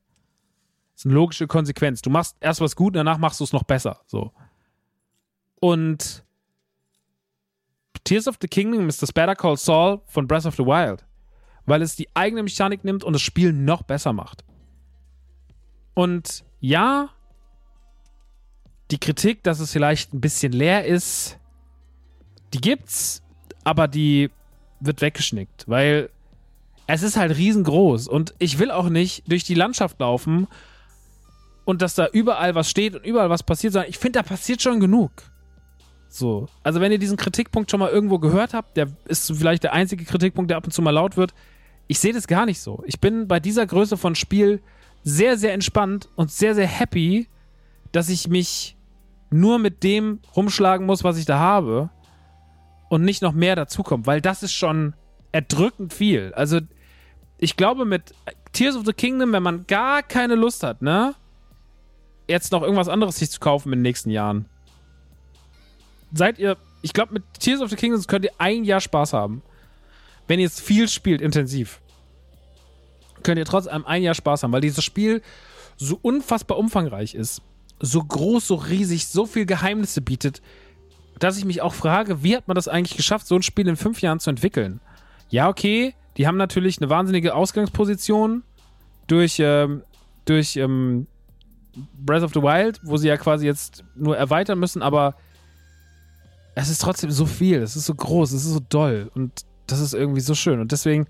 Das 0.93 1.01
ist 1.01 1.05
eine 1.05 1.15
logische 1.15 1.47
Konsequenz. 1.47 2.01
Du 2.01 2.09
machst 2.09 2.37
erst 2.39 2.61
was 2.61 2.75
gut 2.75 2.93
und 2.93 2.97
danach 2.97 3.17
machst 3.17 3.39
du 3.39 3.43
es 3.43 3.51
noch 3.51 3.63
besser. 3.63 3.99
So. 4.07 4.31
Und 5.59 6.23
Tears 8.05 8.27
of 8.27 8.37
the 8.39 8.47
Kingdom 8.47 8.87
ist 8.87 9.01
das 9.01 9.11
Better 9.11 9.35
Call 9.35 9.57
Saul 9.57 10.01
von 10.05 10.27
Breath 10.27 10.45
of 10.45 10.55
the 10.55 10.63
Wild, 10.63 11.03
weil 11.65 11.81
es 11.81 11.95
die 11.95 12.07
eigene 12.13 12.43
Mechanik 12.43 12.83
nimmt 12.83 13.03
und 13.03 13.13
das 13.13 13.21
Spiel 13.21 13.51
noch 13.51 13.81
besser 13.81 14.13
macht. 14.13 14.45
Und 15.95 16.45
ja, 16.59 17.09
die 18.91 18.99
Kritik, 18.99 19.43
dass 19.43 19.59
es 19.59 19.71
vielleicht 19.71 20.13
ein 20.13 20.21
bisschen 20.21 20.51
leer 20.51 20.85
ist, 20.85 21.39
die 22.53 22.61
gibt's, 22.61 23.23
aber 23.63 23.87
die 23.87 24.29
wird 24.79 25.01
weggeschnickt, 25.01 25.67
weil 25.67 26.09
es 26.85 27.01
ist 27.01 27.17
halt 27.17 27.35
riesengroß 27.35 28.07
und 28.07 28.35
ich 28.37 28.59
will 28.59 28.69
auch 28.69 28.89
nicht 28.89 29.23
durch 29.27 29.43
die 29.43 29.55
Landschaft 29.55 29.99
laufen 29.99 30.47
und 31.63 31.81
dass 31.81 31.95
da 31.95 32.07
überall 32.07 32.53
was 32.53 32.69
steht 32.69 32.95
und 32.95 33.03
überall 33.03 33.31
was 33.31 33.41
passiert, 33.41 33.73
sondern 33.73 33.89
ich 33.89 33.97
finde, 33.97 34.19
da 34.19 34.23
passiert 34.23 34.61
schon 34.61 34.79
genug. 34.79 35.11
So. 36.07 36.47
Also, 36.63 36.79
wenn 36.81 36.91
ihr 36.91 36.97
diesen 36.97 37.17
Kritikpunkt 37.17 37.69
schon 37.69 37.79
mal 37.79 37.89
irgendwo 37.89 38.19
gehört 38.19 38.53
habt, 38.53 38.77
der 38.77 38.87
ist 39.05 39.31
vielleicht 39.35 39.63
der 39.63 39.73
einzige 39.73 40.05
Kritikpunkt, 40.05 40.49
der 40.49 40.57
ab 40.57 40.65
und 40.65 40.71
zu 40.71 40.81
mal 40.81 40.91
laut 40.91 41.17
wird. 41.17 41.33
Ich 41.87 41.99
sehe 41.99 42.13
das 42.13 42.27
gar 42.27 42.45
nicht 42.45 42.59
so. 42.61 42.83
Ich 42.85 42.99
bin 42.99 43.27
bei 43.27 43.39
dieser 43.39 43.65
Größe 43.65 43.97
von 43.97 44.15
Spiel 44.15 44.61
sehr, 45.03 45.37
sehr 45.37 45.53
entspannt 45.53 46.09
und 46.15 46.31
sehr, 46.31 46.55
sehr 46.55 46.67
happy, 46.67 47.27
dass 47.91 48.09
ich 48.09 48.27
mich 48.27 48.75
nur 49.29 49.59
mit 49.59 49.83
dem 49.83 50.19
rumschlagen 50.35 50.85
muss, 50.85 51.03
was 51.03 51.17
ich 51.17 51.25
da 51.25 51.37
habe 51.37 51.89
und 52.89 53.03
nicht 53.03 53.21
noch 53.21 53.33
mehr 53.33 53.55
dazukommt, 53.55 54.07
weil 54.07 54.21
das 54.21 54.41
ist 54.41 54.53
schon 54.53 54.93
erdrückend 55.31 55.93
viel. 55.93 56.33
Also, 56.33 56.59
ich 57.37 57.57
glaube, 57.57 57.85
mit 57.85 58.13
Tears 58.53 58.77
of 58.77 58.85
the 58.85 58.93
Kingdom, 58.93 59.33
wenn 59.33 59.43
man 59.43 59.67
gar 59.67 60.01
keine 60.01 60.35
Lust 60.35 60.63
hat, 60.63 60.81
ne, 60.81 61.13
jetzt 62.27 62.51
noch 62.51 62.61
irgendwas 62.61 62.87
anderes 62.87 63.17
sich 63.17 63.29
zu 63.29 63.39
kaufen 63.39 63.73
in 63.73 63.79
den 63.79 63.83
nächsten 63.83 64.09
Jahren, 64.09 64.47
seid 66.15 66.39
ihr, 66.39 66.57
ich 66.81 66.93
glaube, 66.93 67.13
mit 67.13 67.23
Tears 67.39 67.61
of 67.61 67.69
the 67.69 67.75
Kingdoms 67.75 68.07
könnt 68.07 68.25
ihr 68.25 68.31
ein 68.37 68.63
Jahr 68.63 68.81
Spaß 68.81 69.13
haben. 69.13 69.41
Wenn 70.27 70.39
ihr 70.39 70.47
es 70.47 70.59
viel 70.59 70.87
spielt, 70.87 71.21
intensiv. 71.21 71.81
Könnt 73.21 73.37
ihr 73.37 73.45
trotzdem 73.45 73.85
ein 73.85 74.03
Jahr 74.03 74.15
Spaß 74.15 74.43
haben, 74.43 74.51
weil 74.51 74.61
dieses 74.61 74.83
Spiel 74.83 75.21
so 75.77 75.99
unfassbar 76.01 76.57
umfangreich 76.57 77.15
ist, 77.15 77.41
so 77.79 78.03
groß, 78.03 78.47
so 78.47 78.55
riesig, 78.55 79.07
so 79.07 79.25
viel 79.25 79.45
Geheimnisse 79.45 80.01
bietet, 80.01 80.41
dass 81.19 81.37
ich 81.37 81.45
mich 81.45 81.61
auch 81.61 81.73
frage, 81.73 82.23
wie 82.23 82.35
hat 82.35 82.47
man 82.47 82.55
das 82.55 82.67
eigentlich 82.67 82.97
geschafft, 82.97 83.27
so 83.27 83.35
ein 83.35 83.41
Spiel 83.41 83.67
in 83.67 83.75
fünf 83.75 84.01
Jahren 84.01 84.19
zu 84.19 84.29
entwickeln? 84.29 84.79
Ja, 85.29 85.49
okay, 85.49 85.95
die 86.17 86.27
haben 86.27 86.37
natürlich 86.37 86.79
eine 86.79 86.89
wahnsinnige 86.89 87.35
Ausgangsposition 87.35 88.43
durch, 89.07 89.37
ähm, 89.39 89.83
durch 90.25 90.55
ähm, 90.55 91.07
Breath 91.97 92.23
of 92.23 92.33
the 92.33 92.41
Wild, 92.41 92.79
wo 92.83 92.97
sie 92.97 93.07
ja 93.07 93.17
quasi 93.17 93.45
jetzt 93.45 93.83
nur 93.95 94.17
erweitern 94.17 94.59
müssen, 94.59 94.81
aber 94.81 95.15
es 96.55 96.69
ist 96.69 96.81
trotzdem 96.81 97.11
so 97.11 97.25
viel, 97.25 97.61
es 97.61 97.75
ist 97.75 97.85
so 97.85 97.93
groß, 97.93 98.31
es 98.31 98.45
ist 98.45 98.53
so 98.53 98.61
doll 98.67 99.11
und 99.13 99.45
das 99.67 99.79
ist 99.79 99.93
irgendwie 99.93 100.21
so 100.21 100.35
schön. 100.35 100.59
Und 100.59 100.71
deswegen, 100.71 101.07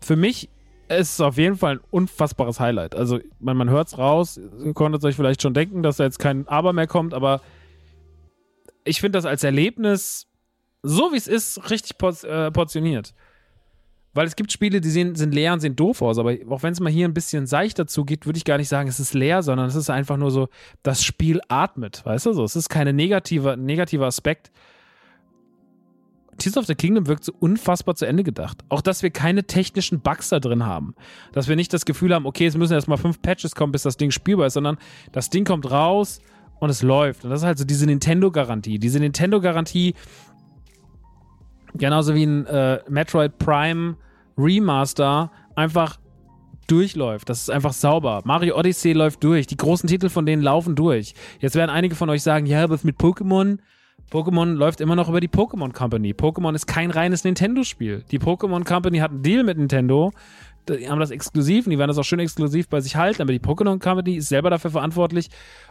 für 0.00 0.16
mich 0.16 0.48
ist 0.88 1.14
es 1.14 1.20
auf 1.20 1.36
jeden 1.36 1.56
Fall 1.56 1.76
ein 1.76 1.80
unfassbares 1.90 2.60
Highlight. 2.60 2.94
Also, 2.94 3.18
man, 3.40 3.56
man 3.56 3.70
hört 3.70 3.88
es 3.88 3.98
raus, 3.98 4.38
ihr 4.38 4.74
konntet 4.74 5.04
euch 5.04 5.16
vielleicht 5.16 5.42
schon 5.42 5.54
denken, 5.54 5.82
dass 5.82 5.96
da 5.96 6.04
jetzt 6.04 6.18
kein 6.18 6.46
Aber 6.46 6.72
mehr 6.72 6.86
kommt, 6.86 7.14
aber 7.14 7.40
ich 8.84 9.00
finde 9.00 9.18
das 9.18 9.24
als 9.24 9.42
Erlebnis 9.42 10.28
so 10.84 11.12
wie 11.12 11.16
es 11.16 11.26
ist, 11.26 11.70
richtig 11.70 11.96
äh, 12.24 12.50
portioniert. 12.50 13.14
Weil 14.14 14.26
es 14.26 14.36
gibt 14.36 14.52
Spiele, 14.52 14.80
die 14.80 14.90
sehen, 14.90 15.16
sind 15.16 15.34
leer 15.34 15.52
und 15.52 15.60
sehen 15.60 15.76
doof 15.76 16.00
aus, 16.00 16.18
aber 16.18 16.34
auch 16.48 16.62
wenn 16.62 16.72
es 16.72 16.80
mal 16.80 16.90
hier 16.90 17.06
ein 17.06 17.14
bisschen 17.14 17.46
seichter 17.46 17.86
zugeht, 17.86 18.26
würde 18.26 18.36
ich 18.36 18.44
gar 18.44 18.58
nicht 18.58 18.68
sagen, 18.68 18.88
es 18.88 19.00
ist 19.00 19.12
leer, 19.12 19.42
sondern 19.42 19.66
es 19.66 19.74
ist 19.74 19.90
einfach 19.90 20.16
nur 20.16 20.30
so, 20.30 20.48
das 20.82 21.02
Spiel 21.02 21.40
atmet, 21.48 22.06
weißt 22.06 22.26
du 22.26 22.32
so. 22.32 22.44
Es 22.44 22.54
ist 22.54 22.68
kein 22.68 22.94
negativer, 22.94 23.56
negativer 23.56 24.06
Aspekt. 24.06 24.52
Tears 26.38 26.56
of 26.56 26.66
the 26.66 26.74
Kingdom 26.74 27.06
wirkt 27.06 27.24
so 27.24 27.32
unfassbar 27.38 27.94
zu 27.94 28.06
Ende 28.06 28.24
gedacht. 28.24 28.58
Auch, 28.68 28.80
dass 28.80 29.02
wir 29.02 29.10
keine 29.10 29.44
technischen 29.44 30.00
Bugs 30.00 30.28
da 30.28 30.40
drin 30.40 30.64
haben. 30.64 30.94
Dass 31.32 31.48
wir 31.48 31.56
nicht 31.56 31.72
das 31.72 31.84
Gefühl 31.84 32.14
haben, 32.14 32.26
okay, 32.26 32.46
es 32.46 32.56
müssen 32.56 32.72
erst 32.72 32.88
mal 32.88 32.96
fünf 32.96 33.20
Patches 33.22 33.54
kommen, 33.54 33.72
bis 33.72 33.82
das 33.82 33.96
Ding 33.96 34.10
spielbar 34.10 34.46
ist, 34.46 34.54
sondern 34.54 34.78
das 35.12 35.30
Ding 35.30 35.44
kommt 35.44 35.70
raus 35.70 36.20
und 36.60 36.70
es 36.70 36.82
läuft. 36.82 37.24
Und 37.24 37.30
das 37.30 37.40
ist 37.40 37.46
halt 37.46 37.58
so 37.58 37.64
diese 37.64 37.86
Nintendo-Garantie. 37.86 38.78
Diese 38.78 38.98
Nintendo-Garantie, 38.98 39.94
genauso 41.74 42.14
wie 42.14 42.24
ein 42.24 42.46
äh, 42.46 42.80
Metroid 42.88 43.38
Prime 43.38 43.96
Remaster 44.36 45.30
einfach 45.54 45.98
durchläuft. 46.66 47.28
Das 47.28 47.42
ist 47.42 47.50
einfach 47.50 47.72
sauber. 47.72 48.22
Mario 48.24 48.58
Odyssey 48.58 48.92
läuft 48.92 49.22
durch. 49.22 49.46
Die 49.46 49.56
großen 49.56 49.88
Titel 49.88 50.08
von 50.08 50.26
denen 50.26 50.42
laufen 50.42 50.74
durch. 50.74 51.14
Jetzt 51.40 51.56
werden 51.56 51.70
einige 51.70 51.94
von 51.94 52.08
euch 52.10 52.22
sagen, 52.22 52.46
ja, 52.46 52.68
was 52.70 52.84
mit 52.84 52.98
Pokémon? 52.98 53.58
Pokémon 54.10 54.54
läuft 54.54 54.80
immer 54.80 54.96
noch 54.96 55.08
über 55.08 55.20
die 55.20 55.28
Pokémon 55.28 55.72
Company. 55.72 56.12
Pokémon 56.12 56.54
ist 56.54 56.66
kein 56.66 56.90
reines 56.90 57.24
Nintendo-Spiel. 57.24 58.04
Die 58.10 58.18
Pokémon 58.18 58.64
Company 58.64 58.98
hat 58.98 59.10
einen 59.10 59.22
Deal 59.22 59.44
mit 59.44 59.58
Nintendo. 59.58 60.12
Die 60.68 60.88
haben 60.88 61.00
das 61.00 61.10
exklusiv 61.10 61.66
und 61.66 61.70
die 61.70 61.78
werden 61.78 61.88
das 61.88 61.98
auch 61.98 62.04
schön 62.04 62.20
exklusiv 62.20 62.68
bei 62.68 62.80
sich 62.80 62.96
halten. 62.96 63.22
Aber 63.22 63.32
die 63.32 63.40
Pokémon 63.40 63.78
Company 63.78 64.16
ist 64.16 64.28
selber 64.28 64.50
dafür 64.50 64.70
verantwortlich 64.70 65.28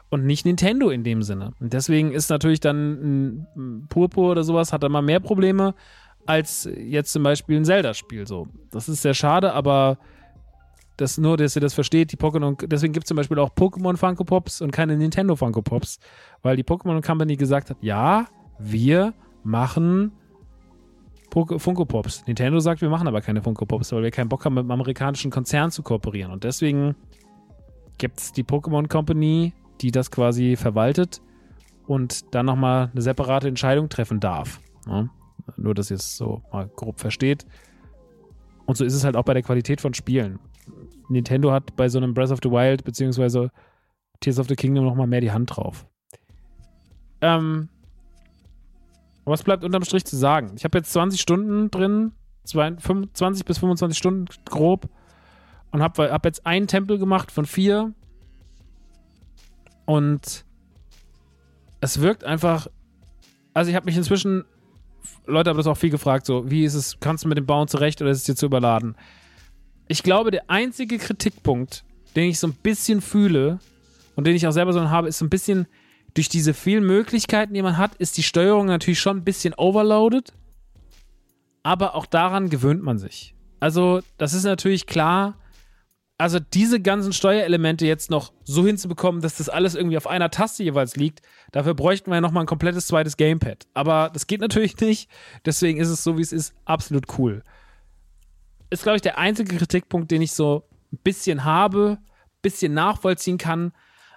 und 0.10 0.26
nicht 0.26 0.46
Nintendo 0.46 0.90
in 0.90 1.04
dem 1.04 1.24
Sinne. 1.24 1.52
Und 1.60 1.74
deswegen 1.74 2.12
ist 2.12 2.30
natürlich 2.30 2.60
dann 2.60 3.48
ein 3.56 3.88
Purpur 3.90 4.32
oder 4.32 4.44
sowas, 4.44 4.72
hat 4.72 4.84
dann 4.84 4.92
mal 4.92 5.02
mehr 5.02 5.20
Probleme 5.20 5.74
als 6.26 6.70
jetzt 6.78 7.12
zum 7.12 7.24
Beispiel 7.24 7.58
ein 7.58 7.66
Zelda-Spiel. 7.66 8.28
So. 8.28 8.48
Das 8.72 8.88
ist 8.88 9.02
sehr 9.02 9.14
schade, 9.14 9.54
aber 9.54 9.98
das 10.98 11.18
nur, 11.18 11.38
dass 11.38 11.56
ihr 11.56 11.62
das 11.62 11.74
versteht, 11.74 12.12
die 12.12 12.18
Pokémon, 12.18 12.68
deswegen 12.68 12.94
gibt 12.94 13.06
es 13.06 13.08
zum 13.08 13.18
Beispiel 13.18 13.40
auch 13.40 13.50
Pokémon 13.50 13.98
Funko 13.98 14.24
Pops 14.24 14.62
und 14.62 14.72
keine 14.72 14.96
Nintendo 14.96 15.36
Funko 15.36 15.62
Pops, 15.62 16.00
weil 16.44 16.56
die 16.56 16.64
Pokémon 16.64 17.04
Company 17.06 17.36
gesagt 17.36 17.72
hat, 17.72 17.78
ja, 17.82 18.28
wir 18.60 19.14
machen 19.44 20.12
Funko 21.34 21.86
Pops. 21.86 22.26
Nintendo 22.28 22.60
sagt, 22.60 22.82
wir 22.82 22.90
machen 22.90 23.08
aber 23.08 23.22
keine 23.22 23.42
Funko 23.42 23.66
Pops, 23.66 23.92
weil 23.92 24.04
wir 24.04 24.12
keinen 24.12 24.30
Bock 24.30 24.46
haben, 24.46 24.54
mit 24.54 24.62
einem 24.62 24.72
amerikanischen 24.72 25.32
Konzern 25.32 25.72
zu 25.72 25.82
kooperieren. 25.82 26.32
Und 26.32 26.44
deswegen 26.44 26.96
gibt 27.98 28.20
es 28.20 28.32
die 28.32 28.44
Pokémon 28.44 28.88
Company, 28.88 29.54
die 29.82 29.92
das 29.92 30.12
quasi 30.12 30.56
verwaltet 30.56 31.22
und 31.88 32.34
dann 32.34 32.46
nochmal 32.46 32.90
eine 32.92 33.02
separate 33.02 33.48
Entscheidung 33.48 33.90
treffen 33.90 34.20
darf. 34.20 34.60
Ja? 34.88 35.10
Nur, 35.58 35.74
dass 35.74 35.92
ihr 35.92 35.98
es 35.98 36.16
so 36.16 36.44
mal 36.52 36.70
grob 36.76 37.00
versteht. 37.00 37.46
Und 38.66 38.78
so 38.78 38.86
ist 38.86 38.94
es 38.94 39.04
halt 39.04 39.16
auch 39.16 39.24
bei 39.24 39.34
der 39.34 39.44
Qualität 39.44 39.82
von 39.82 39.94
Spielen. 39.94 40.40
Nintendo 41.10 41.52
hat 41.52 41.76
bei 41.76 41.90
so 41.90 41.98
einem 41.98 42.14
Breath 42.14 42.32
of 42.32 42.40
the 42.44 42.50
Wild 42.50 42.84
beziehungsweise 42.84 43.52
Tears 44.20 44.40
of 44.40 44.48
the 44.48 44.56
Kingdom 44.56 44.86
nochmal 44.86 45.08
mehr 45.08 45.20
die 45.22 45.32
Hand 45.32 45.56
drauf. 45.56 45.86
Ähm, 47.22 47.70
was 49.26 49.44
bleibt 49.44 49.64
unterm 49.64 49.84
Strich 49.84 50.06
zu 50.06 50.18
sagen? 50.18 50.52
Ich 50.56 50.64
habe 50.64 50.78
jetzt 50.78 50.92
20 50.94 51.20
Stunden 51.20 51.72
drin, 51.72 52.12
20 52.44 53.46
bis 53.46 53.58
25 53.58 53.98
Stunden 53.98 54.26
grob 54.46 54.90
und 55.72 55.82
habe 55.82 56.12
hab 56.12 56.26
jetzt 56.26 56.46
einen 56.46 56.68
Tempel 56.68 56.98
gemacht 56.98 57.32
von 57.32 57.46
vier 57.46 57.94
und 59.86 60.46
es 61.82 62.02
wirkt 62.02 62.24
einfach, 62.24 62.68
also 63.54 63.70
ich 63.70 63.76
habe 63.76 63.86
mich 63.86 63.98
inzwischen 63.98 64.46
Leute 65.26 65.50
haben 65.50 65.58
das 65.58 65.68
auch 65.68 65.78
viel 65.78 65.90
gefragt, 65.90 66.26
so, 66.26 66.50
wie 66.50 66.64
ist 66.64 66.74
es, 66.74 67.00
kannst 67.00 67.24
du 67.24 67.28
mit 67.28 67.38
dem 67.38 67.46
Bauen 67.46 67.68
zurecht 67.68 68.02
oder 68.02 68.12
ist 68.12 68.20
es 68.20 68.24
dir 68.26 68.36
zu 68.36 68.46
überladen? 68.46 68.96
Ich 69.88 70.04
glaube, 70.04 70.32
der 70.32 70.50
einzige 70.50 70.98
Kritikpunkt, 70.98 71.84
den 72.16 72.30
ich 72.30 72.40
so 72.40 72.48
ein 72.48 72.54
bisschen 72.54 73.02
fühle 73.02 73.60
und 74.16 74.26
den 74.26 74.36
ich 74.36 74.48
auch 74.48 74.52
selber 74.52 74.74
so 74.74 74.90
habe, 74.90 75.08
ist 75.08 75.18
so 75.18 75.26
ein 75.26 75.30
bisschen, 75.30 75.68
durch 76.14 76.30
diese 76.30 76.54
vielen 76.54 76.86
Möglichkeiten, 76.86 77.54
die 77.54 77.62
man 77.62 77.78
hat, 77.78 77.96
ist 77.96 78.18
die 78.18 78.24
Steuerung 78.24 78.68
natürlich 78.68 79.00
schon 79.00 79.18
ein 79.18 79.24
bisschen 79.24 79.54
overloaded. 79.56 80.34
Aber 81.64 81.96
auch 81.96 82.06
daran 82.06 82.50
gewöhnt 82.50 82.84
man 82.84 82.98
sich. 82.98 83.36
Also, 83.60 84.02
das 84.18 84.34
ist 84.34 84.44
natürlich 84.44 84.86
klar, 84.86 85.38
also 86.18 86.40
diese 86.40 86.80
ganzen 86.80 87.12
Steuerelemente 87.12 87.86
jetzt 87.86 88.10
noch 88.10 88.34
so 88.44 88.66
hinzubekommen, 88.66 89.22
dass 89.22 89.38
das 89.38 89.50
alles 89.50 89.76
irgendwie 89.76 89.98
auf 89.98 90.08
einer 90.08 90.30
Taste 90.30 90.64
jeweils 90.64 90.96
liegt, 90.96 91.22
dafür 91.52 91.74
bräuchten 91.74 92.12
wir 92.12 92.16
ja 92.16 92.22
nochmal 92.22 92.44
ein 92.44 92.48
komplettes 92.48 92.88
zweites 92.88 93.18
Gamepad. 93.18 93.66
Aber 93.74 94.10
das 94.14 94.28
geht 94.28 94.42
natürlich 94.42 94.80
nicht. 94.80 95.10
Deswegen 95.46 95.80
ist 95.80 95.90
es 95.90 96.04
so, 96.04 96.18
wie 96.18 96.22
es 96.22 96.32
ist, 96.32 96.54
absolut 96.66 97.18
cool. 97.18 97.44
Ist, 98.70 98.84
glaube 98.84 98.98
ich, 98.98 99.02
der 99.02 99.18
einzige 99.18 99.56
Kritikpunkt, 99.58 100.12
den 100.12 100.22
ich 100.22 100.34
so 100.34 100.64
ein 100.92 101.00
bisschen 101.04 101.44
habe, 101.44 101.98
ein 102.00 102.42
bisschen 102.42 102.74
nachvollziehen 102.74 103.38
kann, 103.38 103.74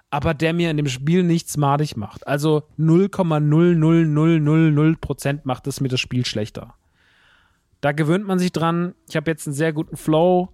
aber 0.09 0.33
der 0.33 0.53
mir 0.53 0.71
in 0.71 0.77
dem 0.77 0.87
Spiel 0.87 1.23
nichts 1.23 1.57
madig 1.57 1.97
macht. 1.97 2.25
Also 2.27 2.63
0,00000% 2.79 5.41
macht 5.43 5.67
es 5.67 5.81
mir 5.81 5.89
das 5.89 5.99
Spiel 5.99 6.25
schlechter. 6.25 6.73
Da 7.81 7.91
gewöhnt 7.91 8.25
man 8.25 8.39
sich 8.39 8.51
dran. 8.51 8.95
Ich 9.09 9.15
habe 9.15 9.29
jetzt 9.29 9.45
einen 9.47 9.53
sehr 9.53 9.73
guten 9.73 9.97
Flow 9.97 10.49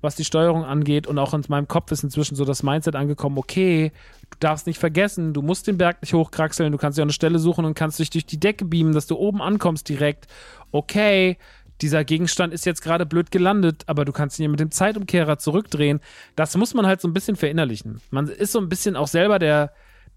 was 0.00 0.16
die 0.16 0.24
Steuerung 0.24 0.64
angeht. 0.64 1.06
Und 1.06 1.18
auch 1.18 1.34
in 1.34 1.42
meinem 1.48 1.68
Kopf 1.68 1.90
ist 1.90 2.04
inzwischen 2.04 2.36
so 2.36 2.44
das 2.44 2.62
Mindset 2.62 2.96
angekommen, 2.96 3.38
okay, 3.38 3.92
du 4.30 4.36
darfst 4.40 4.66
nicht 4.66 4.78
vergessen, 4.78 5.34
du 5.34 5.42
musst 5.42 5.66
den 5.66 5.78
Berg 5.78 6.00
nicht 6.02 6.14
hochkraxeln, 6.14 6.72
du 6.72 6.78
kannst 6.78 6.98
dir 6.98 7.02
eine 7.02 7.12
Stelle 7.12 7.38
suchen 7.38 7.64
und 7.64 7.74
kannst 7.74 7.98
dich 7.98 8.10
durch 8.10 8.26
die 8.26 8.40
Decke 8.40 8.64
beamen, 8.64 8.92
dass 8.92 9.06
du 9.06 9.16
oben 9.16 9.42
ankommst 9.42 9.88
direkt. 9.88 10.26
Okay, 10.70 11.36
dieser 11.80 12.04
Gegenstand 12.04 12.52
ist 12.52 12.66
jetzt 12.66 12.82
gerade 12.82 13.06
blöd 13.06 13.30
gelandet, 13.30 13.84
aber 13.86 14.04
du 14.04 14.12
kannst 14.12 14.38
ihn 14.38 14.44
ja 14.44 14.48
mit 14.48 14.60
dem 14.60 14.70
Zeitumkehrer 14.70 15.38
zurückdrehen. 15.38 16.00
Das 16.34 16.56
muss 16.56 16.74
man 16.74 16.86
halt 16.86 17.00
so 17.00 17.08
ein 17.08 17.14
bisschen 17.14 17.36
verinnerlichen. 17.36 18.00
Man 18.10 18.28
ist 18.28 18.52
so 18.52 18.58
ein 18.58 18.68
bisschen 18.68 18.96
auch 18.96 19.08
selber 19.08 19.38
der, 19.38 19.72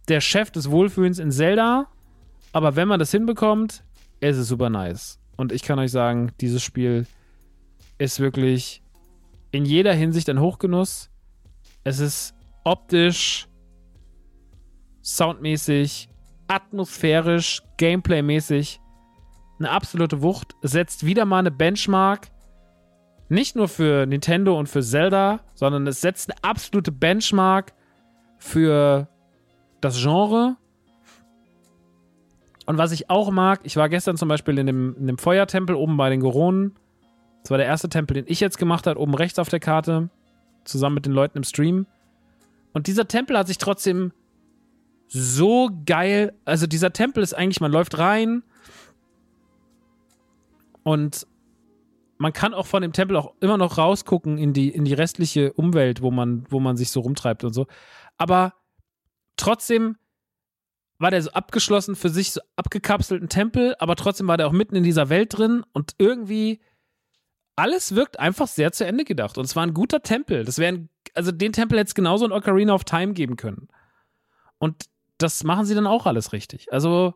der 0.07 0.21
Chef 0.21 0.51
des 0.51 0.71
Wohlfühlens 0.71 1.19
in 1.19 1.31
Zelda, 1.31 1.87
aber 2.51 2.75
wenn 2.75 2.87
man 2.87 2.99
das 2.99 3.11
hinbekommt, 3.11 3.83
ist 4.19 4.37
es 4.37 4.47
super 4.47 4.69
nice. 4.69 5.19
Und 5.37 5.51
ich 5.51 5.63
kann 5.63 5.79
euch 5.79 5.91
sagen, 5.91 6.31
dieses 6.41 6.63
Spiel 6.63 7.07
ist 7.97 8.19
wirklich 8.19 8.81
in 9.51 9.65
jeder 9.65 9.93
Hinsicht 9.93 10.29
ein 10.29 10.39
Hochgenuss. 10.39 11.09
Es 11.83 11.99
ist 11.99 12.33
optisch, 12.63 13.47
soundmäßig, 15.03 16.09
atmosphärisch, 16.47 17.61
gameplaymäßig 17.77 18.80
eine 19.63 19.71
absolute 19.71 20.21
Wucht. 20.21 20.55
Setzt 20.61 21.05
wieder 21.05 21.25
mal 21.25 21.39
eine 21.39 21.51
Benchmark. 21.51 22.29
Nicht 23.29 23.55
nur 23.55 23.67
für 23.67 24.05
Nintendo 24.05 24.57
und 24.59 24.67
für 24.67 24.81
Zelda, 24.81 25.39
sondern 25.53 25.87
es 25.87 26.01
setzt 26.01 26.29
eine 26.29 26.43
absolute 26.43 26.91
Benchmark 26.91 27.73
für 28.37 29.07
das 29.79 30.01
Genre. 30.01 30.57
Und 32.65 32.77
was 32.77 32.91
ich 32.91 33.09
auch 33.09 33.31
mag, 33.31 33.61
ich 33.63 33.77
war 33.77 33.89
gestern 33.89 34.17
zum 34.17 34.27
Beispiel 34.27 34.57
in 34.57 34.67
dem, 34.67 34.95
in 34.97 35.07
dem 35.07 35.17
Feuertempel 35.17 35.75
oben 35.75 35.97
bei 35.97 36.09
den 36.09 36.19
Goronen 36.19 36.75
das 37.43 37.51
war 37.51 37.57
der 37.57 37.67
erste 37.67 37.89
Tempel, 37.89 38.13
den 38.15 38.25
ich 38.27 38.39
jetzt 38.39 38.57
gemacht 38.57 38.87
habe, 38.87 38.99
oben 38.99 39.15
rechts 39.15 39.39
auf 39.39 39.49
der 39.49 39.59
Karte, 39.59 40.09
zusammen 40.63 40.95
mit 40.95 41.05
den 41.05 41.13
Leuten 41.13 41.39
im 41.39 41.43
Stream. 41.43 41.87
Und 42.73 42.87
dieser 42.87 43.07
Tempel 43.07 43.37
hat 43.37 43.47
sich 43.47 43.57
trotzdem 43.57 44.11
so 45.07 45.69
geil, 45.85 46.33
also 46.45 46.67
dieser 46.67 46.93
Tempel 46.93 47.23
ist 47.23 47.33
eigentlich, 47.33 47.59
man 47.59 47.71
läuft 47.71 47.97
rein 47.97 48.43
und 50.83 51.27
man 52.17 52.33
kann 52.33 52.53
auch 52.53 52.67
von 52.67 52.83
dem 52.83 52.93
Tempel 52.93 53.17
auch 53.17 53.33
immer 53.39 53.57
noch 53.57 53.77
rausgucken 53.77 54.37
in 54.37 54.53
die, 54.53 54.69
in 54.69 54.85
die 54.85 54.93
restliche 54.93 55.53
Umwelt, 55.53 56.01
wo 56.01 56.11
man, 56.11 56.45
wo 56.49 56.59
man 56.59 56.77
sich 56.77 56.91
so 56.91 56.99
rumtreibt 56.99 57.43
und 57.43 57.53
so. 57.53 57.65
Aber 58.17 58.53
trotzdem 59.37 59.97
war 60.99 61.09
der 61.09 61.23
so 61.23 61.31
abgeschlossen 61.31 61.95
für 61.95 62.09
sich, 62.09 62.31
so 62.31 62.41
abgekapselten 62.55 63.27
Tempel, 63.27 63.75
aber 63.79 63.95
trotzdem 63.95 64.27
war 64.27 64.37
der 64.37 64.47
auch 64.47 64.51
mitten 64.51 64.75
in 64.75 64.83
dieser 64.83 65.09
Welt 65.09 65.35
drin 65.35 65.63
und 65.73 65.95
irgendwie 65.97 66.61
alles 67.55 67.95
wirkt 67.95 68.19
einfach 68.19 68.47
sehr 68.47 68.71
zu 68.71 68.85
Ende 68.85 69.03
gedacht. 69.03 69.37
Und 69.37 69.45
es 69.45 69.55
war 69.55 69.63
ein 69.63 69.73
guter 69.73 70.01
Tempel. 70.03 70.45
Das 70.45 70.57
wären, 70.57 70.89
also 71.13 71.31
den 71.31 71.53
Tempel 71.53 71.79
hätte 71.79 71.87
es 71.87 71.95
genauso 71.95 72.25
in 72.25 72.31
Ocarina 72.31 72.73
of 72.73 72.83
Time 72.83 73.13
geben 73.13 73.35
können. 73.35 73.67
Und 74.57 74.85
das 75.17 75.43
machen 75.43 75.65
sie 75.65 75.75
dann 75.75 75.87
auch 75.87 76.05
alles 76.05 76.33
richtig. 76.33 76.71
Also, 76.71 77.15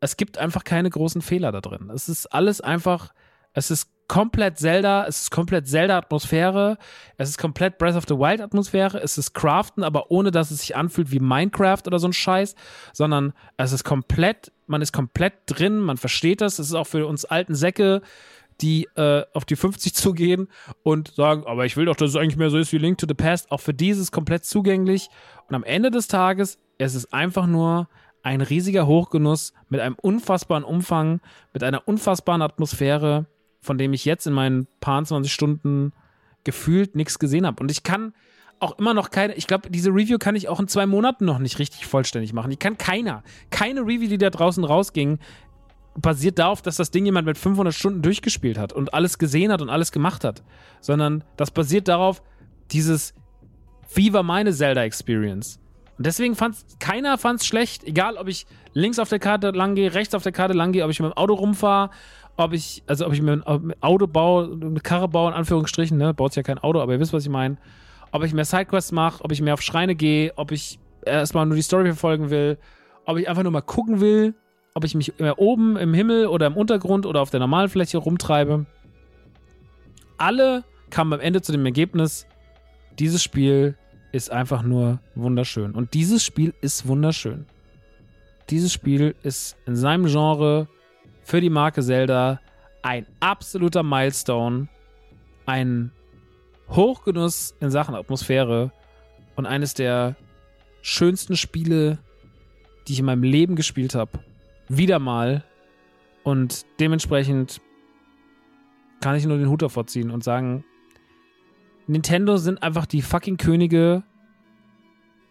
es 0.00 0.16
gibt 0.16 0.38
einfach 0.38 0.64
keine 0.64 0.90
großen 0.90 1.22
Fehler 1.22 1.52
da 1.52 1.60
drin. 1.60 1.90
Es 1.94 2.08
ist 2.08 2.26
alles 2.26 2.60
einfach, 2.60 3.12
es 3.52 3.70
ist 3.70 3.90
komplett 4.08 4.58
Zelda, 4.58 5.06
es 5.06 5.22
ist 5.22 5.30
komplett 5.30 5.68
Zelda-Atmosphäre, 5.68 6.78
es 7.16 7.28
ist 7.28 7.38
komplett 7.38 7.78
Breath 7.78 7.94
of 7.94 8.06
the 8.08 8.16
Wild-Atmosphäre, 8.16 9.00
es 9.00 9.18
ist 9.18 9.34
Craften, 9.34 9.84
aber 9.84 10.10
ohne 10.10 10.32
dass 10.32 10.50
es 10.50 10.62
sich 10.62 10.74
anfühlt 10.74 11.12
wie 11.12 11.20
Minecraft 11.20 11.82
oder 11.86 12.00
so 12.00 12.08
ein 12.08 12.12
Scheiß, 12.12 12.56
sondern 12.92 13.32
es 13.56 13.70
ist 13.70 13.84
komplett, 13.84 14.50
man 14.66 14.82
ist 14.82 14.92
komplett 14.92 15.34
drin, 15.46 15.78
man 15.78 15.96
versteht 15.96 16.40
das, 16.40 16.58
es 16.58 16.68
ist 16.68 16.74
auch 16.74 16.88
für 16.88 17.06
uns 17.06 17.24
alten 17.24 17.54
Säcke, 17.54 18.02
die 18.60 18.88
äh, 18.96 19.24
auf 19.32 19.44
die 19.44 19.56
50 19.56 19.94
zugehen 19.94 20.48
und 20.82 21.14
sagen, 21.14 21.44
aber 21.46 21.66
ich 21.66 21.76
will 21.76 21.84
doch, 21.84 21.96
dass 21.96 22.10
es 22.10 22.16
eigentlich 22.16 22.36
mehr 22.36 22.50
so 22.50 22.58
ist 22.58 22.72
wie 22.72 22.78
Link 22.78 22.98
to 22.98 23.06
the 23.08 23.14
Past. 23.14 23.50
Auch 23.50 23.60
für 23.60 23.74
dieses 23.74 24.12
komplett 24.12 24.44
zugänglich. 24.44 25.08
Und 25.48 25.54
am 25.54 25.64
Ende 25.64 25.90
des 25.90 26.08
Tages, 26.08 26.58
es 26.78 26.94
ist 26.94 27.12
einfach 27.12 27.46
nur 27.46 27.88
ein 28.22 28.40
riesiger 28.40 28.86
Hochgenuss 28.86 29.52
mit 29.68 29.80
einem 29.80 29.96
unfassbaren 30.00 30.64
Umfang, 30.64 31.20
mit 31.52 31.62
einer 31.62 31.86
unfassbaren 31.88 32.42
Atmosphäre, 32.42 33.26
von 33.60 33.78
dem 33.78 33.92
ich 33.92 34.04
jetzt 34.04 34.26
in 34.26 34.32
meinen 34.32 34.66
paar 34.80 35.02
20 35.04 35.32
Stunden 35.32 35.92
gefühlt 36.44 36.96
nichts 36.96 37.18
gesehen 37.18 37.46
habe. 37.46 37.62
Und 37.62 37.70
ich 37.70 37.82
kann 37.82 38.14
auch 38.58 38.78
immer 38.78 38.94
noch 38.94 39.10
keine, 39.10 39.34
ich 39.34 39.46
glaube, 39.46 39.70
diese 39.70 39.90
Review 39.90 40.18
kann 40.18 40.36
ich 40.36 40.48
auch 40.48 40.60
in 40.60 40.68
zwei 40.68 40.86
Monaten 40.86 41.24
noch 41.24 41.38
nicht 41.38 41.58
richtig 41.58 41.86
vollständig 41.86 42.32
machen. 42.32 42.50
Ich 42.50 42.58
kann 42.58 42.76
keiner, 42.76 43.22
keine 43.50 43.80
Review, 43.82 44.08
die 44.08 44.18
da 44.18 44.30
draußen 44.30 44.64
rausging, 44.64 45.18
basiert 45.94 46.38
darauf, 46.38 46.62
dass 46.62 46.76
das 46.76 46.90
Ding 46.90 47.04
jemand 47.04 47.26
mit 47.26 47.38
500 47.38 47.74
Stunden 47.74 48.02
durchgespielt 48.02 48.58
hat 48.58 48.72
und 48.72 48.94
alles 48.94 49.18
gesehen 49.18 49.50
hat 49.50 49.62
und 49.62 49.70
alles 49.70 49.92
gemacht 49.92 50.24
hat, 50.24 50.42
sondern 50.80 51.24
das 51.36 51.50
basiert 51.50 51.88
darauf, 51.88 52.22
dieses, 52.70 53.14
wie 53.94 54.12
war 54.12 54.22
meine 54.22 54.52
Zelda-Experience? 54.52 55.58
Deswegen 56.02 56.34
fand 56.34 56.56
keiner 56.78 57.18
fand's 57.18 57.44
schlecht, 57.44 57.84
egal 57.84 58.16
ob 58.16 58.26
ich 58.26 58.46
links 58.72 58.98
auf 58.98 59.10
der 59.10 59.18
Karte 59.18 59.50
lang 59.50 59.74
gehe, 59.74 59.92
rechts 59.92 60.14
auf 60.14 60.22
der 60.22 60.32
Karte 60.32 60.54
lang 60.54 60.72
gehe, 60.72 60.82
ob 60.82 60.90
ich 60.90 60.98
mit 60.98 61.10
dem 61.10 61.16
Auto 61.16 61.34
rumfahre, 61.34 61.90
ob 62.38 62.54
ich, 62.54 62.82
also 62.86 63.06
ob 63.06 63.12
ich 63.12 63.20
mir 63.20 63.32
ein 63.32 63.74
Auto 63.82 64.06
baue, 64.06 64.58
eine 64.58 64.80
Karre 64.80 65.08
baue, 65.08 65.30
in 65.30 65.36
Anführungsstrichen, 65.36 65.98
ne, 65.98 66.14
baut 66.14 66.34
ja 66.36 66.42
kein 66.42 66.58
Auto, 66.58 66.80
aber 66.80 66.94
ihr 66.94 67.00
wisst, 67.00 67.12
was 67.12 67.24
ich 67.24 67.28
meine. 67.28 67.58
Ob 68.12 68.24
ich 68.24 68.32
mehr 68.32 68.46
Sidequests 68.46 68.92
mache, 68.92 69.22
ob 69.22 69.30
ich 69.30 69.42
mehr 69.42 69.52
auf 69.52 69.60
Schreine 69.60 69.94
gehe, 69.94 70.32
ob 70.36 70.52
ich 70.52 70.78
erstmal 71.04 71.44
nur 71.44 71.56
die 71.56 71.62
Story 71.62 71.84
verfolgen 71.84 72.30
will, 72.30 72.56
ob 73.04 73.18
ich 73.18 73.28
einfach 73.28 73.42
nur 73.42 73.52
mal 73.52 73.60
gucken 73.60 74.00
will, 74.00 74.34
ob 74.72 74.84
ich 74.84 74.94
mich 74.94 75.18
mehr 75.18 75.38
oben 75.38 75.76
im 75.76 75.92
Himmel 75.92 76.28
oder 76.28 76.46
im 76.46 76.56
Untergrund 76.56 77.04
oder 77.04 77.20
auf 77.20 77.28
der 77.28 77.40
Normalfläche 77.40 77.98
rumtreibe. 77.98 78.64
Alle 80.16 80.64
kamen 80.88 81.12
am 81.12 81.20
Ende 81.20 81.42
zu 81.42 81.52
dem 81.52 81.66
Ergebnis, 81.66 82.26
dieses 82.98 83.22
Spiel 83.22 83.76
ist 84.12 84.30
einfach 84.30 84.62
nur 84.62 85.00
wunderschön. 85.14 85.72
Und 85.72 85.94
dieses 85.94 86.24
Spiel 86.24 86.54
ist 86.60 86.86
wunderschön. 86.86 87.46
Dieses 88.48 88.72
Spiel 88.72 89.14
ist 89.22 89.56
in 89.66 89.76
seinem 89.76 90.06
Genre 90.06 90.68
für 91.22 91.40
die 91.40 91.50
Marke 91.50 91.82
Zelda 91.82 92.40
ein 92.82 93.06
absoluter 93.20 93.82
Milestone, 93.82 94.68
ein 95.46 95.92
Hochgenuss 96.70 97.54
in 97.60 97.70
Sachen 97.70 97.94
Atmosphäre 97.94 98.72
und 99.36 99.46
eines 99.46 99.74
der 99.74 100.16
schönsten 100.82 101.36
Spiele, 101.36 101.98
die 102.86 102.94
ich 102.94 102.98
in 103.00 103.04
meinem 103.04 103.22
Leben 103.22 103.56
gespielt 103.56 103.94
habe. 103.94 104.20
Wieder 104.68 104.98
mal. 104.98 105.44
Und 106.22 106.66
dementsprechend 106.78 107.60
kann 109.00 109.16
ich 109.16 109.24
nur 109.24 109.38
den 109.38 109.48
Hut 109.48 109.62
davor 109.62 109.86
ziehen 109.86 110.10
und 110.10 110.22
sagen, 110.22 110.64
Nintendo 111.90 112.36
sind 112.36 112.62
einfach 112.62 112.86
die 112.86 113.02
fucking 113.02 113.36
Könige, 113.36 114.04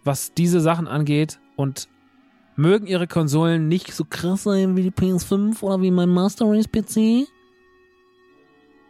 was 0.03 0.33
diese 0.33 0.59
Sachen 0.59 0.89
angeht 0.89 1.39
und 1.55 1.87
mögen 2.57 2.85
ihre 2.85 3.07
Konsolen 3.07 3.69
nicht 3.69 3.93
so 3.93 4.03
krass 4.03 4.43
sein 4.43 4.75
wie 4.75 4.83
die 4.83 4.91
PS5 4.91 5.63
oder 5.63 5.81
wie 5.81 5.89
mein 5.89 6.09
Master 6.09 6.47
Race 6.47 6.67
PC. 6.67 7.29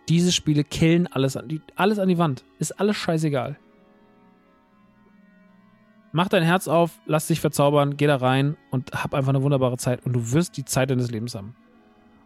Diese 0.10 0.32
Spiele 0.32 0.64
killen 0.64 1.06
alles 1.06 1.38
an 1.38 1.48
die, 1.48 1.62
alles 1.76 2.00
an 2.00 2.10
die 2.10 2.18
Wand. 2.18 2.44
Ist 2.58 2.80
alles 2.80 2.98
scheißegal. 2.98 3.60
Mach 6.12 6.28
dein 6.28 6.42
Herz 6.42 6.68
auf, 6.68 7.00
lass 7.06 7.28
dich 7.28 7.40
verzaubern, 7.40 7.98
geh 7.98 8.08
da 8.08 8.16
rein 8.16 8.58
und 8.72 8.94
hab 8.94 9.14
einfach 9.14 9.30
eine 9.30 9.44
wunderbare 9.44 9.78
Zeit. 9.78 10.04
Und 10.08 10.14
du 10.14 10.32
wirst 10.32 10.58
die 10.58 10.66
Zeit 10.66 10.90
deines 10.90 11.12
Lebens 11.12 11.36
haben. 11.36 11.56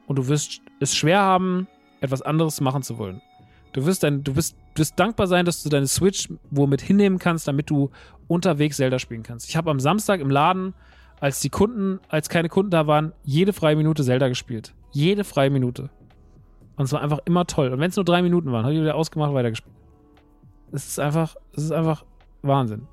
Und 0.08 0.16
du 0.16 0.30
wirst 0.30 0.62
es 0.80 0.96
schwer 0.96 1.20
haben, 1.20 1.68
etwas 2.00 2.22
anderes 2.22 2.62
machen 2.62 2.82
zu 2.82 2.98
wollen. 2.98 3.22
Du 3.74 3.86
wirst, 3.86 4.04
dein, 4.04 4.24
du 4.24 4.36
wirst, 4.36 4.56
wirst 4.76 5.00
dankbar 5.00 5.28
sein, 5.28 5.46
dass 5.46 5.64
du 5.64 5.70
deine 5.70 5.88
Switch 5.88 6.30
womit 6.52 6.82
hinnehmen 6.82 7.18
kannst, 7.18 7.48
damit 7.48 7.70
du 7.70 7.90
unterwegs 8.28 8.78
Zelda 8.78 9.00
spielen 9.00 9.24
kannst. 9.24 9.50
Ich 9.50 9.58
habe 9.58 9.72
am 9.72 9.80
Samstag 9.80 10.20
im 10.20 10.30
Laden, 10.30 10.74
als 11.20 11.40
die 11.40 11.50
Kunden, 11.50 12.00
als 12.08 12.30
keine 12.30 12.50
Kunden 12.50 12.70
da 12.70 12.86
waren, 12.86 13.14
jede 13.24 13.52
freie 13.52 13.76
Minute 13.76 14.04
Zelda 14.04 14.28
gespielt. 14.28 14.74
Jede 14.92 15.24
freie 15.24 15.50
Minute. 15.50 15.90
Und 16.76 16.86
es 16.86 16.92
war 16.92 17.02
einfach 17.02 17.20
immer 17.26 17.46
toll. 17.46 17.70
Und 17.70 17.80
wenn 17.80 17.90
es 17.90 17.96
nur 17.96 18.06
drei 18.06 18.22
Minuten 18.22 18.52
waren, 18.52 18.64
habe 18.64 18.74
ich 18.74 18.82
wieder 18.82 18.96
ausgemacht, 18.96 19.34
weitergespielt. 19.34 19.76
Es 20.72 20.88
ist 20.88 21.00
einfach, 21.00 21.36
es 21.56 21.64
ist 21.64 21.72
einfach 21.72 22.06
Wahnsinn. 22.42 22.88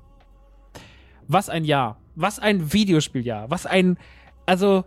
Was 1.27 1.49
ein 1.49 1.63
Jahr. 1.63 1.99
Was 2.15 2.39
ein 2.39 2.73
Videospieljahr. 2.73 3.49
Was 3.49 3.65
ein, 3.65 3.97
also, 4.45 4.83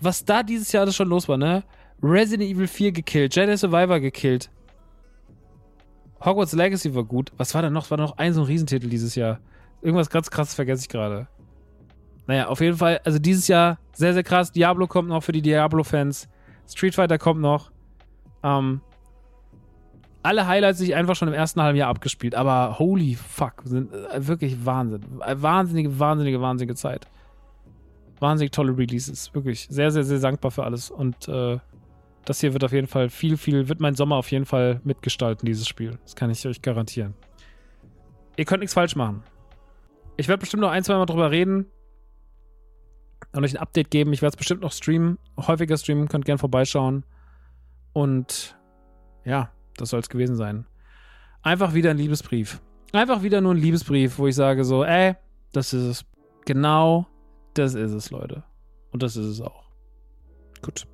was 0.00 0.24
da 0.24 0.42
dieses 0.42 0.72
Jahr 0.72 0.90
schon 0.90 1.08
los 1.08 1.28
war, 1.28 1.36
ne? 1.36 1.64
Resident 2.02 2.50
Evil 2.50 2.66
4 2.66 2.92
gekillt, 2.92 3.36
Jedi 3.36 3.56
Survivor 3.56 4.00
gekillt, 4.00 4.50
Hogwarts 6.24 6.52
Legacy 6.52 6.94
war 6.94 7.04
gut. 7.04 7.32
Was 7.36 7.54
war 7.54 7.62
da 7.62 7.70
noch? 7.70 7.90
War 7.90 7.98
da 7.98 8.04
noch 8.04 8.18
ein 8.18 8.32
so 8.32 8.42
ein 8.42 8.46
Riesentitel 8.46 8.88
dieses 8.88 9.14
Jahr? 9.14 9.40
Irgendwas 9.80 10.10
ganz 10.10 10.30
krasses 10.30 10.54
vergesse 10.54 10.82
ich 10.82 10.88
gerade. 10.88 11.26
Naja, 12.26 12.46
auf 12.46 12.60
jeden 12.60 12.76
Fall, 12.76 13.00
also 13.04 13.18
dieses 13.18 13.48
Jahr 13.48 13.78
sehr, 13.92 14.14
sehr 14.14 14.22
krass. 14.22 14.52
Diablo 14.52 14.86
kommt 14.86 15.08
noch 15.08 15.22
für 15.22 15.32
die 15.32 15.42
Diablo-Fans. 15.42 16.28
Street 16.68 16.94
Fighter 16.94 17.18
kommt 17.18 17.40
noch. 17.40 17.72
Ähm, 18.44 18.80
alle 20.22 20.46
Highlights 20.46 20.78
sich 20.78 20.94
einfach 20.94 21.16
schon 21.16 21.28
im 21.28 21.34
ersten 21.34 21.60
halben 21.60 21.76
Jahr 21.76 21.88
abgespielt. 21.88 22.36
Aber 22.36 22.78
holy 22.78 23.16
fuck, 23.16 23.62
sind 23.64 23.92
äh, 23.92 24.26
wirklich 24.26 24.64
Wahnsinn. 24.64 25.02
Wahnsinnige, 25.18 25.98
wahnsinnige, 25.98 26.40
wahnsinnige 26.40 26.76
Zeit. 26.76 27.08
Wahnsinnig 28.20 28.52
tolle 28.52 28.76
Releases. 28.78 29.34
Wirklich 29.34 29.66
sehr, 29.68 29.90
sehr, 29.90 30.04
sehr 30.04 30.20
dankbar 30.20 30.52
für 30.52 30.62
alles. 30.62 30.90
Und 30.90 31.26
äh, 31.28 31.58
das 32.24 32.40
hier 32.40 32.52
wird 32.52 32.64
auf 32.64 32.72
jeden 32.72 32.86
Fall 32.86 33.08
viel, 33.08 33.36
viel, 33.36 33.68
wird 33.68 33.80
mein 33.80 33.94
Sommer 33.94 34.16
auf 34.16 34.30
jeden 34.30 34.44
Fall 34.44 34.80
mitgestalten, 34.84 35.46
dieses 35.46 35.66
Spiel. 35.66 35.98
Das 36.04 36.14
kann 36.14 36.30
ich 36.30 36.46
euch 36.46 36.62
garantieren. 36.62 37.14
Ihr 38.36 38.44
könnt 38.44 38.60
nichts 38.60 38.74
falsch 38.74 38.96
machen. 38.96 39.22
Ich 40.16 40.28
werde 40.28 40.40
bestimmt 40.40 40.62
noch 40.62 40.70
ein, 40.70 40.84
zwei 40.84 40.94
Mal 40.94 41.06
drüber 41.06 41.30
reden 41.30 41.66
und 43.32 43.44
euch 43.44 43.54
ein 43.54 43.60
Update 43.60 43.90
geben. 43.90 44.12
Ich 44.12 44.22
werde 44.22 44.34
es 44.34 44.36
bestimmt 44.36 44.62
noch 44.62 44.72
streamen, 44.72 45.18
häufiger 45.36 45.76
streamen, 45.76 46.08
könnt 46.08 46.24
gerne 46.24 46.38
vorbeischauen. 46.38 47.04
Und 47.92 48.56
ja, 49.24 49.50
das 49.76 49.90
soll 49.90 50.00
es 50.00 50.08
gewesen 50.08 50.36
sein. 50.36 50.66
Einfach 51.42 51.74
wieder 51.74 51.90
ein 51.90 51.98
Liebesbrief. 51.98 52.60
Einfach 52.92 53.22
wieder 53.22 53.40
nur 53.40 53.54
ein 53.54 53.58
Liebesbrief, 53.60 54.18
wo 54.18 54.26
ich 54.26 54.34
sage 54.34 54.64
so, 54.64 54.84
ey, 54.84 55.14
das 55.52 55.72
ist 55.72 55.82
es. 55.82 56.04
Genau, 56.44 57.06
das 57.54 57.74
ist 57.74 57.92
es, 57.92 58.10
Leute. 58.10 58.44
Und 58.90 59.02
das 59.02 59.16
ist 59.16 59.26
es 59.26 59.40
auch. 59.40 59.64
Gut. 60.60 60.86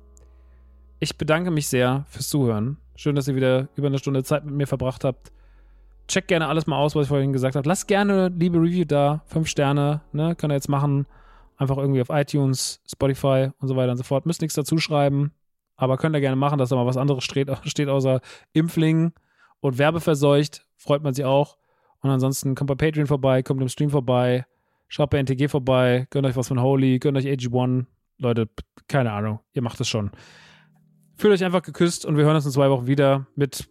Ich 1.01 1.17
bedanke 1.17 1.49
mich 1.49 1.67
sehr 1.67 2.05
fürs 2.09 2.27
Zuhören. 2.27 2.77
Schön, 2.95 3.15
dass 3.15 3.29
ihr 3.29 3.35
wieder 3.35 3.69
über 3.77 3.87
eine 3.87 3.99
Stunde 3.99 4.21
Zeit 4.23 4.43
mit 4.43 4.53
mir 4.53 4.67
verbracht 4.67 5.05
habt. 5.05 5.31
Checkt 6.09 6.27
gerne 6.27 6.49
alles 6.49 6.67
mal 6.67 6.77
aus, 6.77 6.93
was 6.93 7.03
ich 7.03 7.07
vorhin 7.07 7.31
gesagt 7.31 7.55
habe. 7.55 7.67
Lasst 7.69 7.87
gerne 7.87 8.27
liebe 8.37 8.57
Review 8.57 8.83
da. 8.83 9.21
Fünf 9.25 9.47
Sterne, 9.47 10.01
ne? 10.11 10.35
Könnt 10.35 10.51
ihr 10.51 10.55
jetzt 10.55 10.67
machen. 10.67 11.07
Einfach 11.55 11.77
irgendwie 11.77 12.01
auf 12.01 12.09
iTunes, 12.09 12.81
Spotify 12.85 13.51
und 13.59 13.69
so 13.69 13.77
weiter 13.77 13.91
und 13.91 13.97
so 13.97 14.03
fort. 14.03 14.25
Müsst 14.25 14.41
nichts 14.41 14.55
dazu 14.55 14.77
schreiben. 14.77 15.31
Aber 15.77 15.95
könnt 15.95 16.17
ihr 16.17 16.19
gerne 16.19 16.35
machen, 16.35 16.57
dass 16.57 16.69
da 16.69 16.75
mal 16.75 16.85
was 16.85 16.97
anderes 16.97 17.23
steht, 17.23 17.49
außer 17.89 18.19
Impfling 18.51 19.13
und 19.61 19.77
Werbeverseucht. 19.77 20.65
Freut 20.75 21.01
man 21.01 21.13
sich 21.13 21.23
auch. 21.23 21.55
Und 22.01 22.09
ansonsten 22.09 22.55
kommt 22.55 22.67
bei 22.67 22.75
Patreon 22.75 23.07
vorbei, 23.07 23.41
kommt 23.41 23.61
im 23.61 23.69
Stream 23.69 23.89
vorbei, 23.89 24.45
schaut 24.89 25.09
bei 25.11 25.19
NTG 25.19 25.47
vorbei, 25.47 26.07
gönnt 26.09 26.25
euch 26.25 26.35
was 26.35 26.49
von 26.49 26.61
Holy, 26.61 26.99
gönnt 26.99 27.17
euch 27.17 27.25
AG1. 27.25 27.85
Leute, 28.17 28.49
keine 28.89 29.13
Ahnung, 29.13 29.39
ihr 29.53 29.61
macht 29.61 29.79
es 29.79 29.87
schon. 29.87 30.11
Fühlt 31.19 31.33
euch 31.33 31.43
einfach 31.43 31.61
geküsst 31.61 32.05
und 32.05 32.15
wir 32.15 32.23
hören 32.23 32.37
uns 32.37 32.45
in 32.45 32.51
zwei 32.53 32.69
Wochen 32.69 32.87
wieder 32.87 33.27
mit 33.35 33.69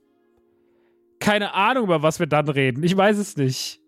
keine 1.18 1.54
Ahnung, 1.54 1.84
über 1.84 2.02
was 2.02 2.18
wir 2.20 2.26
dann 2.26 2.48
reden. 2.48 2.82
Ich 2.82 2.94
weiß 2.94 3.16
es 3.16 3.38
nicht. 3.38 3.80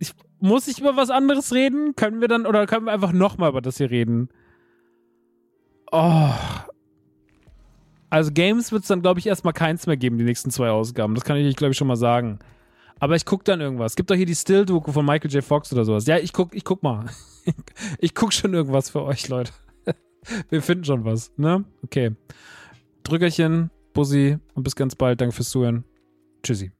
Ich, 0.00 0.12
muss 0.40 0.66
ich 0.66 0.80
über 0.80 0.96
was 0.96 1.10
anderes 1.10 1.54
reden? 1.54 1.94
Können 1.94 2.20
wir 2.20 2.26
dann, 2.26 2.46
oder 2.46 2.66
können 2.66 2.86
wir 2.86 2.92
einfach 2.92 3.12
nochmal 3.12 3.50
über 3.50 3.62
das 3.62 3.78
hier 3.78 3.90
reden? 3.90 4.28
Oh. 5.92 6.32
Also 8.10 8.32
Games 8.32 8.72
wird 8.72 8.82
es 8.82 8.88
dann, 8.88 9.02
glaube 9.02 9.20
ich, 9.20 9.26
erstmal 9.28 9.54
keins 9.54 9.86
mehr 9.86 9.96
geben, 9.96 10.18
die 10.18 10.24
nächsten 10.24 10.50
zwei 10.50 10.70
Ausgaben. 10.70 11.14
Das 11.14 11.24
kann 11.24 11.36
ich 11.36 11.56
glaube 11.56 11.70
ich, 11.70 11.78
schon 11.78 11.88
mal 11.88 11.96
sagen. 11.96 12.40
Aber 12.98 13.14
ich 13.14 13.24
gucke 13.24 13.44
dann 13.44 13.60
irgendwas. 13.60 13.94
Gibt 13.94 14.10
doch 14.10 14.16
hier 14.16 14.26
die 14.26 14.34
Still-Doku 14.34 14.90
von 14.90 15.06
Michael 15.06 15.30
J. 15.30 15.44
Fox 15.44 15.72
oder 15.72 15.84
sowas. 15.84 16.06
Ja, 16.06 16.18
ich 16.18 16.32
guck, 16.32 16.56
ich 16.56 16.64
guck 16.64 16.82
mal. 16.82 17.06
ich 18.00 18.16
guck 18.16 18.32
schon 18.32 18.52
irgendwas 18.52 18.90
für 18.90 19.02
euch, 19.02 19.28
Leute. 19.28 19.52
wir 20.50 20.60
finden 20.60 20.84
schon 20.84 21.04
was, 21.04 21.30
ne? 21.36 21.64
Okay. 21.84 22.16
Drückerchen, 23.06 23.70
Bussi 23.94 24.38
und 24.54 24.62
bis 24.62 24.76
ganz 24.76 24.94
bald. 24.94 25.20
Danke 25.20 25.34
fürs 25.34 25.50
Zuhören. 25.50 25.84
Tschüssi. 26.42 26.72